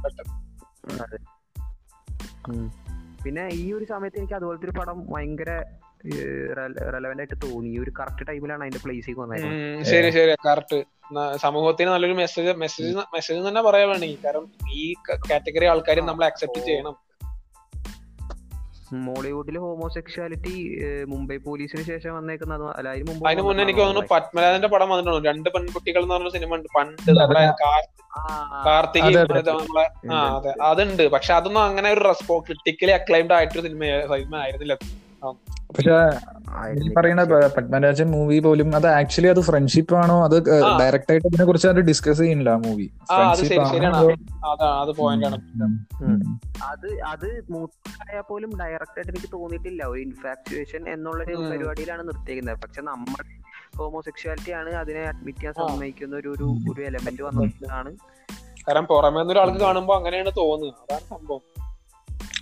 അതെ. 1.01 1.17
പിന്നെ 3.23 3.49
ഈ 3.53 3.73
ഒരു 3.73 3.85
സമയത്ത് 3.85 4.17
എനിക്ക് 4.17 4.33
അതുപോലത്തെ 4.33 4.65
ഒരു 4.65 4.79
പടം 4.79 5.05
ഭയങ്കര 5.11 5.63
റെലവെന്റ് 6.93 7.23
ആയിട്ട് 7.23 7.35
തോന്നി. 7.45 7.69
ഈ 7.69 7.79
ഒരു 7.79 7.91
കറക്റ്റ് 7.99 8.27
ടൈമിലാണ് 8.27 8.61
അതിന്റെ 8.61 8.79
പ്ലേസിലേക്ക് 8.83 9.21
വന്നത്. 9.21 9.83
ശരി 9.83 10.09
ശരി. 10.11 10.35
കറക്റ്റ് 10.47 10.83
സമൂഹത്തിന് 11.35 11.89
നല്ലൊരു 11.89 12.13
മെസ്സേജ് 12.13 12.57
മെസ്സേജ് 12.57 12.95
മെസ്സേജ് 12.97 13.47
തന്നെ 13.47 13.61
പറയാൻ 13.61 13.87
വേണമെങ്കിൽ. 13.87 14.17
കാരണം 14.25 14.51
ഈ 14.71 14.93
കാറ്റഗറി 15.31 15.65
ആൾക്കാരും 15.65 16.05
നമ്മൾ 16.05 16.25
അക്സെപ്റ്റ് 16.25 16.65
ചെയ്യണം. 16.65 17.08
മോളിവുഡിൽ 18.93 19.57
ഹോമോസെക്ഷാലിറ്റി 19.57 20.55
മുംബൈ 21.07 21.37
പോലീസിന് 21.37 21.83
ശേഷം 21.83 22.15
വന്നേക്കുന്ന 22.15 22.53
അല്ല 22.77 22.89
അതിന് 22.89 23.41
മുന്നേ 23.41 23.63
എനിക്ക് 23.63 23.79
തോന്നുന്നു 23.79 24.07
പത്മരാജന്റെ 24.11 24.67
പടം 24.67 24.89
വന്നിട്ടുണ്ട് 24.89 25.27
രണ്ട് 25.27 25.49
പെൺകുട്ടികൾ 25.49 26.01
എന്ന് 26.01 26.15
പറഞ്ഞ 26.15 26.29
സിനിമ 26.29 26.55
ഉണ്ട്. 26.55 26.69
പണ്ട് 26.77 27.11
നമ്മുടെ 27.11 27.43
കാർത്തിക്. 28.65 29.03
നമ്മളെ 29.49 29.85
ആ 30.13 30.19
അതെ. 30.37 30.53
അതുണ്ട്. 30.61 31.07
പക്ഷെ 31.07 31.33
അതൊന്നും 31.33 31.61
അങ്ങനെ 31.61 31.91
ഒരു 31.91 31.99
റെസ്പോ 31.99 32.39
ക്രിട്ടിക്കലി 32.39 32.91
അക്ലൈംഡ് 32.91 33.33
ആയിട്ടൊരു 33.33 33.61
സിനിമ 33.61 33.83
സിനിമ 34.15 34.35
ആയിരുന്നില്ല. 34.35 34.75
പക്ഷെ 35.23 35.95
ഈ. 36.85 36.93
പറയുന്ന 36.97 37.23
പത്മരാജൻ 37.57 38.11
മൂവി 38.11 38.39
പോലും 38.39 38.75
അത് 38.75 38.87
ആക്ച്വലി 38.87 39.27
അത് 39.27 39.41
ഫ്രണ്ട്ഷിപ്പ് 39.41 39.95
ആണോ? 39.95 40.23
അത് 40.23 40.43
ഡയറക്റ്റ് 40.79 41.11
ആയിട്ട് 41.11 41.27
അതിനെ 41.27 41.45
കുറിച്ച് 41.45 41.67
അത് 41.67 41.75
ഡിസ്കസ് 41.75 42.19
ചെയ്യുന്നില്ല 42.19 42.49
ആ 42.49 42.55
മൂവി 42.55 42.89
അത് 43.11 43.45
അതാ 44.45 44.81
അത് 44.81 44.91
പോയിന്റ് 44.95 45.25
ആണ്. 45.25 45.37
അത് 46.63 47.01
അത് 47.01 47.43
മൂത്തായാൽ 47.51 48.21
പോലും 48.21 48.49
ഡയറക്റ്റ് 48.59 48.99
ആയിട്ട് 48.99 49.11
എനിക്ക് 49.11 49.29
തോന്നിയിട്ടില്ല. 49.33 49.83
ഒരു 49.83 49.99
ഇൻഫാക്ച്വേഷൻ 49.99 50.93
എന്നുള്ള 50.93 51.23
ഒരു 51.23 51.35
പരിപാടിയിലാണ് 51.35 52.07
നിർത്തിയിരിക്കുന്നത്. 52.07 52.61
പക്ഷെ 52.61 52.81
നമ്മൾ 52.81 53.23
ഹോമോസെക്ഷുവാലിറ്റി 53.77 54.51
ആണ് 54.51 54.69
അതിനെ 54.69 54.99
അഡ്മിറ്റ് 54.99 55.39
ചെയ്യാൻ 55.39 55.53
സമ്മതിക്കുന്ന 55.53 56.15
ഒരു 56.15 56.29
ഒരു 56.71 56.81
എലമെന്റ് 56.81 57.21
വന്നിട്ടാണ് 57.21 57.97
കാരണം 58.67 58.85
പുറമേ 58.85 59.21
ഒരാൾക്ക് 59.21 59.57
കാണുമ്പോ 59.57 59.95
അങ്ങനെയാണ് 59.95 60.31
തോന്നുന്നത്. 60.37 60.73
അതാണ് 60.83 61.01
സംഭവം. 61.01 61.39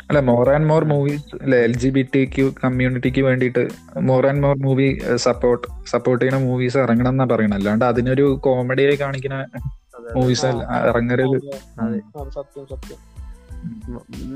അല്ല 0.10 0.20
മോർ 0.28 0.50
ആൻഡ് 0.50 0.68
മോർ 0.68 0.84
മൂവീസ് 0.86 1.36
അല്ലെ 1.36 1.58
L 1.64 1.74
G 1.78 1.90
B 1.90 2.04
T 2.14 2.22
Q 2.26 2.46
കമ്മ്യൂണിറ്റിക്ക് 2.64 3.22
വേണ്ടിയിട്ട് 3.22 3.64
more 4.02 4.28
and 4.28 4.42
more 4.42 4.56
movie 4.58 4.88
support 5.26 5.66
support 5.86 6.22
ചെയ്യുന്ന 6.24 6.40
മൂവീസ് 6.46 6.78
ഇറങ്ങണം 6.78 7.10
എന്നാ 7.10 7.26
പറയണം 7.26 7.54
അല്ലാണ്ട് 7.54 7.86
അതിനൊരു 7.86 8.26
കോമഡി 8.46 8.86
ആയി 8.86 8.96
കാണിക്കുന്ന 8.96 9.38
മൂവീസ് 10.16 10.46
ഇറങ്ങരുത്. 10.86 11.38
സത്യം 12.36 12.66
സത്യം. 12.66 13.00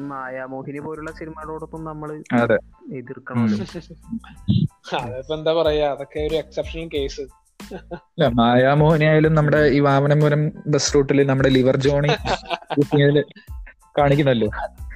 മായാമോഹിനി 0.10 0.80
പോലുള്ള 0.80 1.12
സിനിമകളോടൊപ്പം 1.12 1.82
നമ്മൾ 1.84 2.10
എതിർക്കണം. 3.00 3.46
അതിപ്പോ 5.02 5.34
എന്താ 5.36 5.52
പറയാ? 5.54 5.88
അതൊക്കെ 5.92 6.20
ഒരു 6.28 6.36
എക്സെപ്ഷണൽ 6.36 6.88
കേസ് 6.96 7.24
അല്ല 8.06 8.28
മായാമോഹനി 8.34 9.06
ആയാലും 9.06 9.34
നമ്മുടെ 9.34 9.62
ഈ 9.70 9.80
വാമനപുരം 9.80 10.42
ബസ് 10.68 10.94
റൂട്ടിൽ 10.96 11.22
നമ്മുടെ 11.28 11.50
ലിവർ 11.50 11.78
ജോണി 11.78 12.12
കാണിക്കുന്നല്ലോ. 13.98 14.50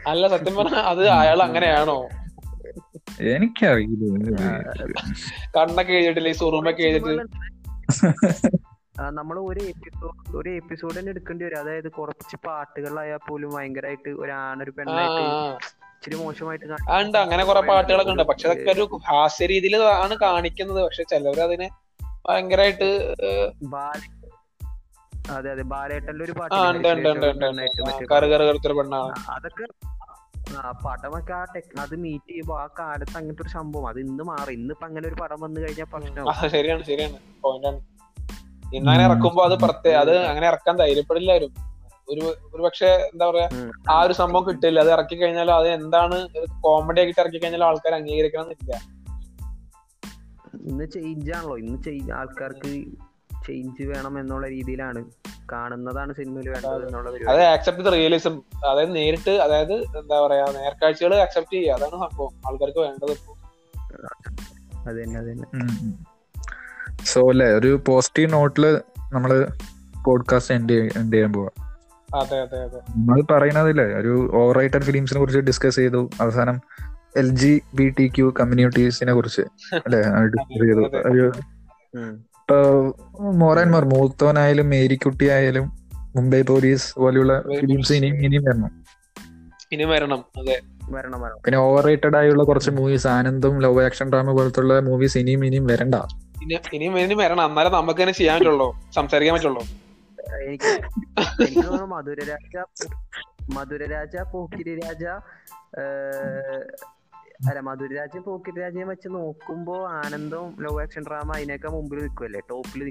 അല്ല 0.07 0.27
സത്യം 0.27 0.55
പറഞ്ഞ 0.55 0.75
അത് 0.75 1.07
അയാൾ 1.07 1.43
അങ്ങനെയാണോ? 1.43 2.09
എനിക്കറിയില്ല 3.19 4.37
കണ്ണൊക്കെ 5.57 5.93
എഴുതിട്ടില്ല 5.93 6.29
ഈ 6.29 6.31
സുറുമൊക്കെ 6.31 6.83
എഴുതിട്ട് 6.83 7.13
നമ്മൾ 8.99 9.39
ഒരു 9.39 9.59
എപ്പിസോഡ് 9.59 10.37
ഒരു 10.37 10.49
എപ്പിസോഡ് 10.49 10.99
തന്നെ 10.99 11.09
എടുക്കേണ്ടി 11.09 11.45
വരും. 11.45 11.59
അതായത് 11.59 11.91
കുറച്ച് 11.91 12.35
പാട്ടുകളായാൽ 12.47 13.19
പോലും 13.29 13.49
ഭയങ്കരമായിട്ട് 13.53 14.09
ഒരു 14.09 14.31
ആണൊരു 14.31 14.71
പെണ്ണായിട്ട്. 14.71 15.23
ഇച്ചിരി 15.95 16.15
മോശമായിട്ട് 16.15 16.65
ഉണ്ട്. 17.01 17.17
അങ്ങനെ 17.17 17.45
കുറെ 17.45 17.61
പാട്ടുകളൊക്കെ 17.61 18.11
ഉണ്ട്. 18.11 18.23
പക്ഷെ 18.23 18.49
അതൊക്കെ 18.49 18.71
ഒരു 18.71 18.99
ഹാസ്യ 19.09 19.45
രീതിയിൽ 19.45 19.75
ആണ് 19.77 20.17
കാണിക്കുന്നത്. 20.17 20.83
പക്ഷെ 20.83 21.03
ചിലവർ 21.03 21.39
അതിനെ 21.39 21.69
ഭയങ്കരമായിട്ട് 22.29 22.89
അതെ 25.31 25.51
അതെ. 25.51 25.63
ബാലേട്ടന്റെ 25.63 26.25
ഒരു 26.25 26.31
പാട്ട് 26.31 26.55
അതൊക്കെ 29.29 29.63
പടമൊക്കെ 30.85 31.33
ആ 31.33 31.43
ടെക് 31.43 31.79
അത് 31.79 31.95
മീറ്റ് 31.95 32.29
ചെയ്യുമ്പോ 32.29 32.59
ആ 32.59 32.67
കാലത്ത് 32.79 33.17
അങ്ങനത്തെ 33.17 33.41
ഒരു 33.41 33.49
സംഭവം. 33.49 33.87
അത് 33.87 33.99
ഇന്ന് 33.99 34.23
മാറി. 34.23 34.53
ഇന്നിപ്പോ 34.53 34.87
അങ്ങനെ 34.87 35.07
ഒരു 35.07 35.15
പടം 35.15 35.41
വന്നു 35.41 35.61
കഴിഞ്ഞാൽ 35.61 35.85
പ്രശ്നമാവും 35.93 36.49
ശരിയാണ് 36.49 36.83
ശരിയാണ്. 36.83 37.17
പോയിന്റ് 37.41 37.67
ആണ്. 37.67 37.79
ഇന്നങ്ങനെ 38.73 39.05
ഇറക്കുമ്പോ 39.05 39.43
അത് 39.43 39.59
പ്രത്യേക 39.59 39.95
അത് 39.95 40.17
അങ്ങനെ 40.17 40.47
ഇറക്കാൻ 40.47 40.75
ധൈര്യപ്പെടില്ല 40.77 41.31
ആരും 41.31 41.53
ഒരു 42.09 42.35
ഒരു 42.53 42.61
പക്ഷെ 42.61 42.85
എന്താ 42.85 43.29
പറയാ. 43.29 43.49
ആ 43.91 44.01
ഒരു 44.01 44.13
സംഭവം 44.13 44.47
കിട്ടില്ല. 44.47 44.79
അത് 44.79 44.91
ഇറക്കി 44.91 45.15
കഴിഞ്ഞാൽ 45.15 45.51
അത് 45.51 45.67
എന്താണ് 45.67 46.27
കോമഡി 46.61 47.01
ആയിട്ട് 47.01 47.19
ഇറക്കി 47.19 47.37
കഴിഞ്ഞാൽ 47.37 47.63
ആൾക്കാർ 47.63 47.93
അംഗീകരിക്കണം 47.93 48.43
എന്നില്ല. 48.43 48.81
ഇന്ന് 50.69 50.85
ചേഞ്ച് 50.85 51.31
ആണല്ലോ. 51.31 51.57
ഇന്ന് 51.57 52.11
ആൾക്കാർക്ക് 52.11 52.83
ചേഞ്ച് 53.47 53.83
വേണം 53.83 54.19
എന്നുള്ള 54.19 54.47
രീതിയിലാണ് 54.47 55.03
കാണുന്നതാണ് 55.51 56.13
സിനിമയിൽ 56.13 56.49
വേണ്ടത് 56.49 56.87
എന്നുള്ളത് 56.87 57.29
അത് 57.29 57.41
ആക്സെപ്റ്റ് 57.41 57.93
റിയലിസം 57.93 58.41
അതായത് 58.69 58.95
നേരിട്ട് 58.95 59.31
അതായത് 59.31 59.73
എന്താ 59.73 60.27
പറയാ 60.27 60.45
നേർക്കാഴ്ചകൾ 60.61 61.15
അക്സെപ്റ്റ് 61.15 61.53
ചെയ്യുക. 61.53 61.73
അതാണ് 61.73 61.91
സംഭവം. 61.91 62.31
ആൾക്കാർക്ക് 62.47 62.79
വേണ്ടത്. 62.79 63.11
അത് 64.89 65.03
തന്നെ 65.03 65.19
അത് 65.19 65.25
തന്നെ. 65.25 65.47
സോ 67.05 67.29
അല്ലേ 67.29 67.47
ഒരു 67.47 67.81
പോസിറ്റീവ് 67.87 68.33
നോട്ടിൽ 68.33 68.77
നമ്മൾ 69.13 69.47
പോഡ്കാസ്റ്റ് 70.05 70.53
എൻഡ് 70.53 70.73
എൻഡ് 70.73 71.13
ചെയ്യാൻ 71.13 71.33
പോവാ. 71.33 71.49
നമ്മൾ 72.89 73.21
പറയുന്നതില്ലേ 73.33 73.85
ഒരു 73.85 74.31
ഓവർ 74.35 74.57
റൈറ്റഡ് 74.57 74.81
ഫിലിംസിനെ 74.81 75.19
കുറിച്ച് 75.19 75.39
ഡിസ്കസ് 75.39 75.75
ചെയ്തു. 75.75 76.09
അവസാനം 76.21 76.61
L 77.17 77.29
G 77.29 77.61
B 77.73 77.93
T 77.99 78.11
Q 78.15 78.31
കമ്മ്യൂണിറ്റീസിനെ 78.31 79.13
കുറിച്ച് 79.13 79.41
അല്ലെ 79.73 80.01
ഡിസ്കസ് 80.01 80.63
ചെയ്തു. 80.63 80.79
ഒരു 81.09 81.31
മോർ 83.19 83.59
ആൻഡ് 83.59 83.73
മോർ 83.73 83.85
മൂത്തോനായാലും 83.85 84.69
മേരിക്കുട്ടി 84.69 85.27
ആയാലും 85.27 85.71
മുംബൈ 86.15 86.41
പോലീസ് 86.41 86.95
പോലെയുള്ള 86.95 87.41
ഫിലിംസ് 87.41 87.93
ഇനിയും 87.93 88.25
ഇനിയും 88.25 88.43
വരണം. 88.43 88.85
ഇനി 89.71 89.83
വരണം 89.83 90.25
അതെ. 90.37 90.61
വരണം 90.89 91.21
വരണം. 91.21 91.37
പിന്നെ 91.45 91.57
ഓവർ 91.57 91.83
റേറ്റഡ് 91.83 92.17
ആയുള്ള 92.17 92.43
കുറച്ച് 92.43 92.71
movies 92.71 93.07
Aanandam 93.07 93.59
love 93.59 93.81
action 93.81 94.09
drama 94.09 94.31
പോലത്തുള്ള 94.31 94.79
മൂവീസ് 94.79 95.17
ഇനിയും 95.17 95.45
ഇനിയും 95.45 95.67
വരണ്ട. 95.67 95.95
ഇനി 96.73 96.85
ഇനിയും 96.85 97.17
വരണം. 97.17 97.45
എന്നാലേ 97.45 97.69
നമുക്ക് 97.69 97.99
തന്നെ 97.99 98.13
ചെയ്യാൻ 98.13 98.39
പറ്റുള്ളൂ. 98.39 98.75
സംസാരിക്കാൻ 98.95 99.35
പറ്റുള്ളൂ. 99.35 99.63
എനിക്ക് 100.45 100.79
എനിക്ക് 101.43 101.67
തോന്നുന്നു 101.67 101.95
മധുരരാജ 101.95 102.83
മധുരരാജ 103.53 104.17
പോക്കിരി 104.17 104.79
രാജ 104.79 105.03
അല്ല 107.47 107.59
മധുരരാജ 107.59 108.17
പോക്കറ്റ് 108.25 108.59
രാജ്യം 108.61 108.87
വെച്ച് 108.87 109.09
നോക്കുമ്പോ 109.15 109.75
ആനന്ദവും 109.97 110.49
ലവ് 110.63 110.79
ആക്ഷൻ 110.81 111.03
ഡ്രാമ 111.07 111.29
അതിനൊക്കെ 111.35 111.69
മുമ്പിൽ 111.69 111.99
നിൽക്കുമല്ലേ 111.99 112.41
ടോപ്പിൽ 112.49 112.81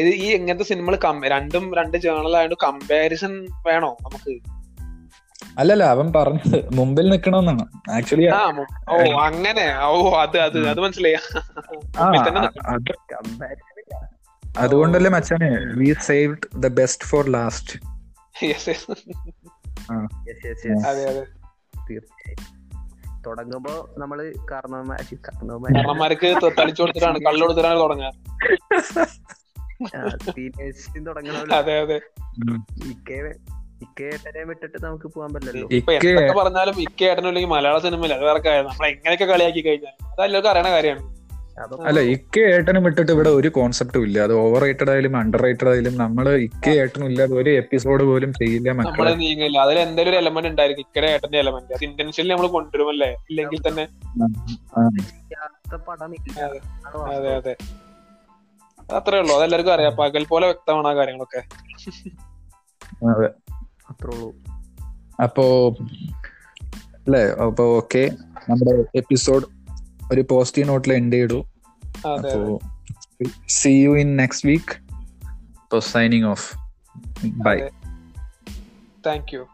ഇത് 0.00 0.10
ഈ 0.16 0.28
ഇങ്ങനത്തെ 0.34 0.64
സിനിമകൾ 0.64 0.96
രണ്ടും 1.28 1.64
രണ്ട് 1.74 1.96
ജേണൽ 1.98 2.36
ആയതുകൊണ്ട് 2.36 2.64
കമ്പാരിസൺ 2.64 3.32
വേണോ 3.66 3.90
നമുക്ക്? 4.04 4.34
അല്ലല്ല 5.56 5.84
അവൻ 5.84 6.06
പറഞ്ഞത് 6.12 6.56
മുമ്പിൽ 6.74 7.06
നിക്കണമെന്നാണ് 7.10 7.64
ആക്ച്വലി 7.90 8.26
ഓ 8.90 8.96
അങ്ങനെ. 9.20 9.64
ഓ 9.84 9.92
അത് 10.16 10.36
അത് 10.38 10.58
അത് 10.68 10.80
മനസ്സിലായി. 10.80 11.18
അതുകൊണ്ടല്ലേ 14.58 15.10
മച്ചാനെ 15.10 15.50
we 15.74 15.90
saved 16.06 16.46
the 16.56 16.68
best 16.78 17.04
for 17.04 17.24
last 17.30 17.76
yes 18.44 18.68
yes 20.44 20.66
yes 20.66 20.86
അതെ 20.86 21.04
അതെ. 21.04 21.22
തീർച്ചയായും 21.90 22.60
തുടങ്ങുമ്പോ 23.26 23.94
നമ്മൾ 23.98 24.34
കാരണവന്മാര് 24.50 25.16
കാരണവന്മാര് 25.16 25.74
കാരണന്മാർക്ക് 25.74 26.36
ത- 26.42 26.52
തളിച്ചു 26.58 26.82
കൊടുത്തിട്ടാണ് 26.82 27.18
കള്ളു 27.26 27.42
കൊടുത്തിട്ടാണ് 27.42 27.80
തുടങ്ങുക. 27.80 28.12
ടീനേഴ്സിന് 30.38 31.06
തുടങ്ങണ 31.06 31.52
അതെ 31.52 31.80
അതെ. 31.80 32.00
ഇക്കേ 32.88 33.32
ഇക്കേട്ടനെ 33.82 34.44
വിട്ടിട്ട് 34.44 34.84
നമുക്ക് 34.84 35.04
പോകാൻ 35.04 35.32
പറ്റില്ലല്ലോ. 35.32 35.68
ഇപ്പൊ 35.72 36.42
പറഞ്ഞാലും 36.42 36.80
ഇക്ക 36.82 37.04
അല്ലെങ്കിൽ 37.04 37.48
മലയാള 37.48 37.78
സിനിമയിൽ 37.78 38.14
അത് 38.14 38.24
വേറെ 38.24 38.38
കാര്യം. 38.38 38.64
നമ്മൾ 38.64 38.86
എങ്ങനെയൊക്കെ 38.86 39.24
കളിയാക്കി 39.24 39.60
കഴിഞ്ഞാൽ 39.60 40.06
അതെല്ലാവർക്കും 40.06 40.50
അറിയണ 40.50 40.70
കാര്യമാണ്. 40.70 41.19
അല്ല 41.86 42.00
ഇക്കെ 42.00 42.40
ഏട്ടനും 42.40 42.84
വിട്ടിട്ട് 42.84 43.12
ഇവിടെ 43.12 43.30
ഒരു 43.30 43.48
കോൺസെപ്റ്റും 43.48 44.02
ഇല്ല. 44.02 44.20
അത് 44.20 44.32
ഓവർ 44.32 44.60
റേറ്റഡ് 44.62 44.90
ആയാലും 44.90 45.16
അണ്ടർ 45.16 45.42
റേറ്റഡ് 45.42 45.68
ആയാലും 45.68 45.96
നമ്മൾ 45.96 46.28
ഇക്കെ 46.28 46.70
ഏട്ടനും 46.70 47.06
ഇല്ലാതെ 47.06 47.34
ഒരു 47.34 47.50
എപ്പിസോഡ് 47.50 48.04
പോലും 48.04 48.32
ചെയ്യില്ല 48.32 48.68
നമ്മൾ 48.68 48.86
മക്കളെ 48.86 49.14
നീങ്ങില്ല. 49.14 49.58
അതിൽ 49.58 49.78
എന്തെങ്കിലും 49.78 50.10
ഒരു 50.10 50.16
എലമെന്റ് 50.16 50.48
ഉണ്ടായിരിക്കും? 50.48 50.82
ഇക്കടെ 50.82 51.06
ഏട്ടന്റെ 51.06 51.38
എലമെന്റ് 51.38 51.74
അത് 51.74 51.84
ഇന്റൻഷനിൽ 51.84 52.28
നമ്മൾ 52.28 52.46
കൊണ്ടുവരുമല്ലേ? 52.46 53.08
ഇല്ലെങ്കിൽ 53.30 53.68
തന്നെ 53.68 53.88
അതെ. 57.16 57.36
അതെ 57.36 57.56
അത്രേ 58.92 59.18
ഉള്ളൂ. 59.18 59.36
അതെല്ലാവർക്കും 59.36 59.72
അറിയാം. 59.72 59.96
പകൽ 59.96 60.24
പോലെ 60.24 60.46
വ്യക്തമാണ് 60.46 60.88
ആ 60.88 60.94
കാര്യങ്ങളൊക്കെ. 60.94 61.42
അതെ. 63.06 63.28
അത്രേ 63.90 64.16
ഉള്ളൂ. 64.16 64.34
അപ്പോ 65.22 65.76
അല്ലേ? 66.94 67.22
അപ്പൊ 67.22 67.64
ഓക്കെ 67.64 68.10
നമ്മുടെ 68.50 68.98
എപ്പിസോഡ് 68.98 69.44
ഒരു 70.12 70.24
പോസിറ്റീവ് 70.30 70.68
നോട്ടിൽ 70.68 70.92
എൻഡ് 70.92 71.12
ചെയ്തു. 71.12 71.44
അതെ 72.06 72.32
അപ്പോ 72.32 72.60
see 73.48 73.68
you 73.68 73.98
in 73.98 74.16
next 74.16 74.48
week 74.48 75.80
signing 75.80 76.24
off 76.24 76.56
bye 77.24 77.56
thank 79.06 79.34
you 79.34 79.46